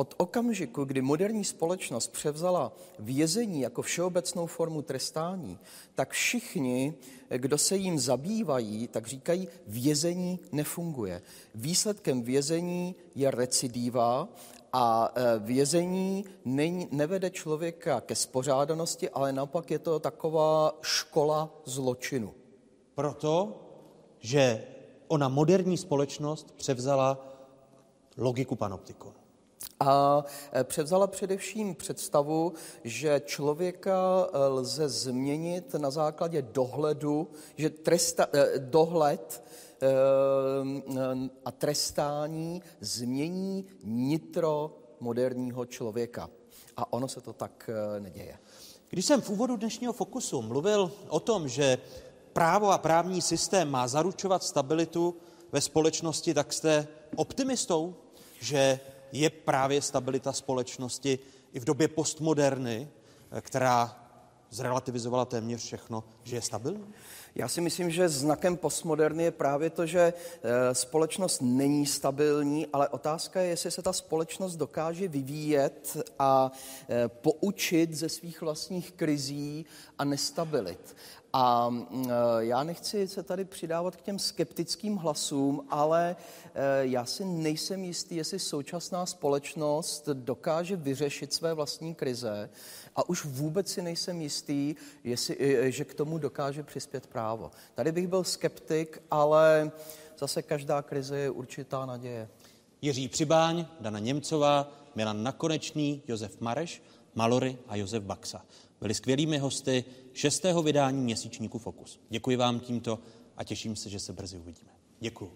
od 0.00 0.14
okamžiku, 0.16 0.84
kdy 0.84 1.02
moderní 1.02 1.44
společnost 1.44 2.12
převzala 2.12 2.72
vězení 2.98 3.60
jako 3.60 3.82
všeobecnou 3.82 4.46
formu 4.46 4.82
trestání, 4.82 5.58
tak 5.94 6.10
všichni, 6.10 6.94
kdo 7.28 7.58
se 7.58 7.76
jim 7.76 7.98
zabývají, 7.98 8.88
tak 8.88 9.06
říkají, 9.06 9.48
vězení 9.66 10.40
nefunguje. 10.52 11.22
Výsledkem 11.54 12.22
vězení 12.22 12.94
je 13.14 13.30
recidiva 13.30 14.28
a 14.72 15.12
e, 15.14 15.38
vězení 15.38 16.24
nevede 16.90 17.30
člověka 17.30 18.00
ke 18.00 18.14
spořádanosti, 18.14 19.10
ale 19.10 19.32
naopak 19.32 19.70
je 19.70 19.78
to 19.78 19.98
taková 19.98 20.78
škola 20.82 21.60
zločinu. 21.64 22.34
Proto, 22.94 23.60
že 24.20 24.64
ona 25.08 25.28
moderní 25.28 25.76
společnost 25.76 26.52
převzala 26.56 27.26
logiku 28.16 28.56
panoptikonu 28.56 29.19
a 29.80 30.24
e, 30.52 30.64
převzala 30.64 31.06
především 31.06 31.74
představu, 31.74 32.52
že 32.84 33.22
člověka 33.24 34.28
e, 34.32 34.38
lze 34.38 34.88
změnit 34.88 35.74
na 35.74 35.90
základě 35.90 36.42
dohledu, 36.42 37.28
že 37.56 37.70
tresta, 37.70 38.26
e, 38.32 38.58
dohled 38.58 39.44
a 41.44 41.50
trestání 41.52 42.62
změní 42.80 43.66
nitro 43.84 44.78
moderního 45.00 45.66
člověka. 45.66 46.30
A 46.76 46.92
ono 46.92 47.08
se 47.08 47.20
to 47.20 47.32
tak 47.32 47.70
neděje. 47.98 48.38
Když 48.90 49.06
jsem 49.06 49.20
v 49.20 49.30
úvodu 49.30 49.56
dnešního 49.56 49.92
fokusu 49.92 50.42
mluvil 50.42 50.92
o 51.08 51.20
tom, 51.20 51.48
že 51.48 51.78
právo 52.32 52.70
a 52.70 52.78
právní 52.78 53.22
systém 53.22 53.70
má 53.70 53.88
zaručovat 53.88 54.44
stabilitu 54.44 55.16
ve 55.52 55.60
společnosti, 55.60 56.34
tak 56.34 56.52
jste 56.52 56.88
optimistou, 57.16 57.94
že 58.40 58.80
je 59.12 59.30
právě 59.30 59.82
stabilita 59.82 60.32
společnosti 60.32 61.18
i 61.52 61.60
v 61.60 61.64
době 61.64 61.88
postmoderny, 61.88 62.88
eh, 63.32 63.40
která 63.40 63.96
zrelativizovala 64.50 65.24
téměř 65.24 65.62
všechno, 65.64 66.04
že 66.22 66.36
je 66.36 66.42
stabilní? 66.42 66.94
Já 67.34 67.48
si 67.48 67.60
myslím, 67.60 67.90
že 67.90 68.08
znakem 68.08 68.56
postmoderny 68.56 69.24
je 69.24 69.30
právě 69.30 69.70
to, 69.70 69.86
že 69.86 70.00
eh, 70.42 70.74
společnost 70.74 71.42
není 71.42 71.86
stabilní, 71.86 72.66
ale 72.72 72.88
otázka 72.88 73.40
je, 73.40 73.48
jestli 73.48 73.70
se 73.70 73.82
ta 73.82 73.92
společnost 73.92 74.56
dokáže 74.56 75.08
vyvíjet 75.08 75.96
a 76.18 76.52
eh, 76.88 77.08
poučit 77.08 77.94
ze 77.94 78.08
svých 78.08 78.40
vlastních 78.40 78.92
krizí 78.92 79.66
a 79.98 80.04
nestabilit. 80.04 80.96
A 81.32 81.68
mm, 81.70 82.06
eh, 82.06 82.10
já 82.38 82.62
nechci 82.62 83.08
se 83.08 83.22
tady 83.22 83.44
přidávat 83.44 83.96
k 83.96 84.02
těm 84.02 84.18
skeptickým 84.18 84.96
hlasům, 84.96 85.66
ale 85.70 86.16
eh, 86.44 86.52
já 86.80 87.04
si 87.04 87.24
nejsem 87.24 87.84
jistý, 87.84 88.16
jestli 88.16 88.38
současná 88.38 89.06
společnost 89.06 90.08
dokáže 90.12 90.76
vyřešit 90.76 91.32
své 91.32 91.54
vlastní 91.54 91.94
krize 91.94 92.50
a 92.96 93.08
už 93.08 93.24
vůbec 93.24 93.72
si 93.72 93.82
nejsem 93.82 94.20
jistý, 94.20 94.74
jestli, 95.04 95.36
eh, 95.40 95.70
že 95.70 95.84
k 95.84 95.94
tomu 95.94 96.18
dokáže 96.18 96.62
přispět 96.62 97.06
právo. 97.06 97.50
Tady 97.74 97.92
bych 97.92 98.08
byl 98.08 98.24
skeptik, 98.24 99.02
ale 99.10 99.70
zase 100.18 100.42
každá 100.42 100.82
krize 100.82 101.18
je 101.18 101.30
určitá 101.30 101.86
naděje. 101.86 102.28
Jiří 102.82 103.08
Přibáň, 103.08 103.66
Dana 103.80 103.98
Němcová, 103.98 104.72
Milan 104.94 105.22
Nakonečný, 105.22 106.02
Josef 106.08 106.40
Mareš, 106.40 106.82
Malory 107.14 107.58
a 107.68 107.76
Josef 107.76 108.02
Baxa. 108.02 108.42
Byli 108.80 108.94
skvělými 108.94 109.38
hosty 109.38 109.84
šestého 110.12 110.62
vydání 110.62 111.00
měsíčníku 111.02 111.58
Fokus. 111.58 112.00
Děkuji 112.10 112.36
vám 112.36 112.60
tímto 112.60 112.98
a 113.36 113.44
těším 113.44 113.76
se, 113.76 113.90
že 113.90 114.00
se 114.00 114.12
brzy 114.12 114.38
uvidíme. 114.38 114.70
Děkuji. 115.00 115.32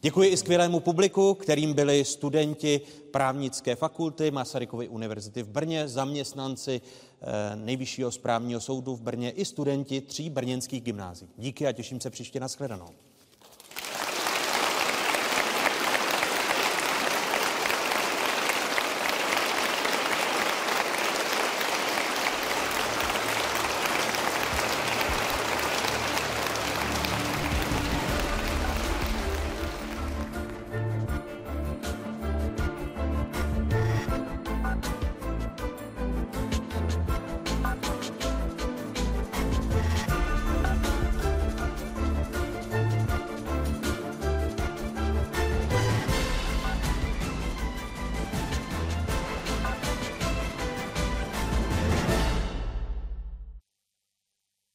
Děkuji 0.00 0.28
i 0.28 0.36
skvělému 0.36 0.80
publiku, 0.80 1.34
kterým 1.34 1.74
byli 1.74 2.04
studenti 2.04 2.80
právnické 3.10 3.76
fakulty 3.76 4.30
Masarykovy 4.30 4.88
univerzity 4.88 5.42
v 5.42 5.48
Brně, 5.48 5.88
zaměstnanci 5.88 6.80
eh, 7.20 7.56
Nejvyššího 7.56 8.10
správního 8.10 8.60
soudu 8.60 8.96
v 8.96 9.00
Brně 9.00 9.30
i 9.30 9.44
studenti 9.44 10.00
tří 10.00 10.30
brněnských 10.30 10.82
gymnází. 10.82 11.28
Díky 11.36 11.66
a 11.66 11.72
těším 11.72 12.00
se 12.00 12.10
příště 12.10 12.40
na 12.40 12.48
shledanou. 12.48 12.88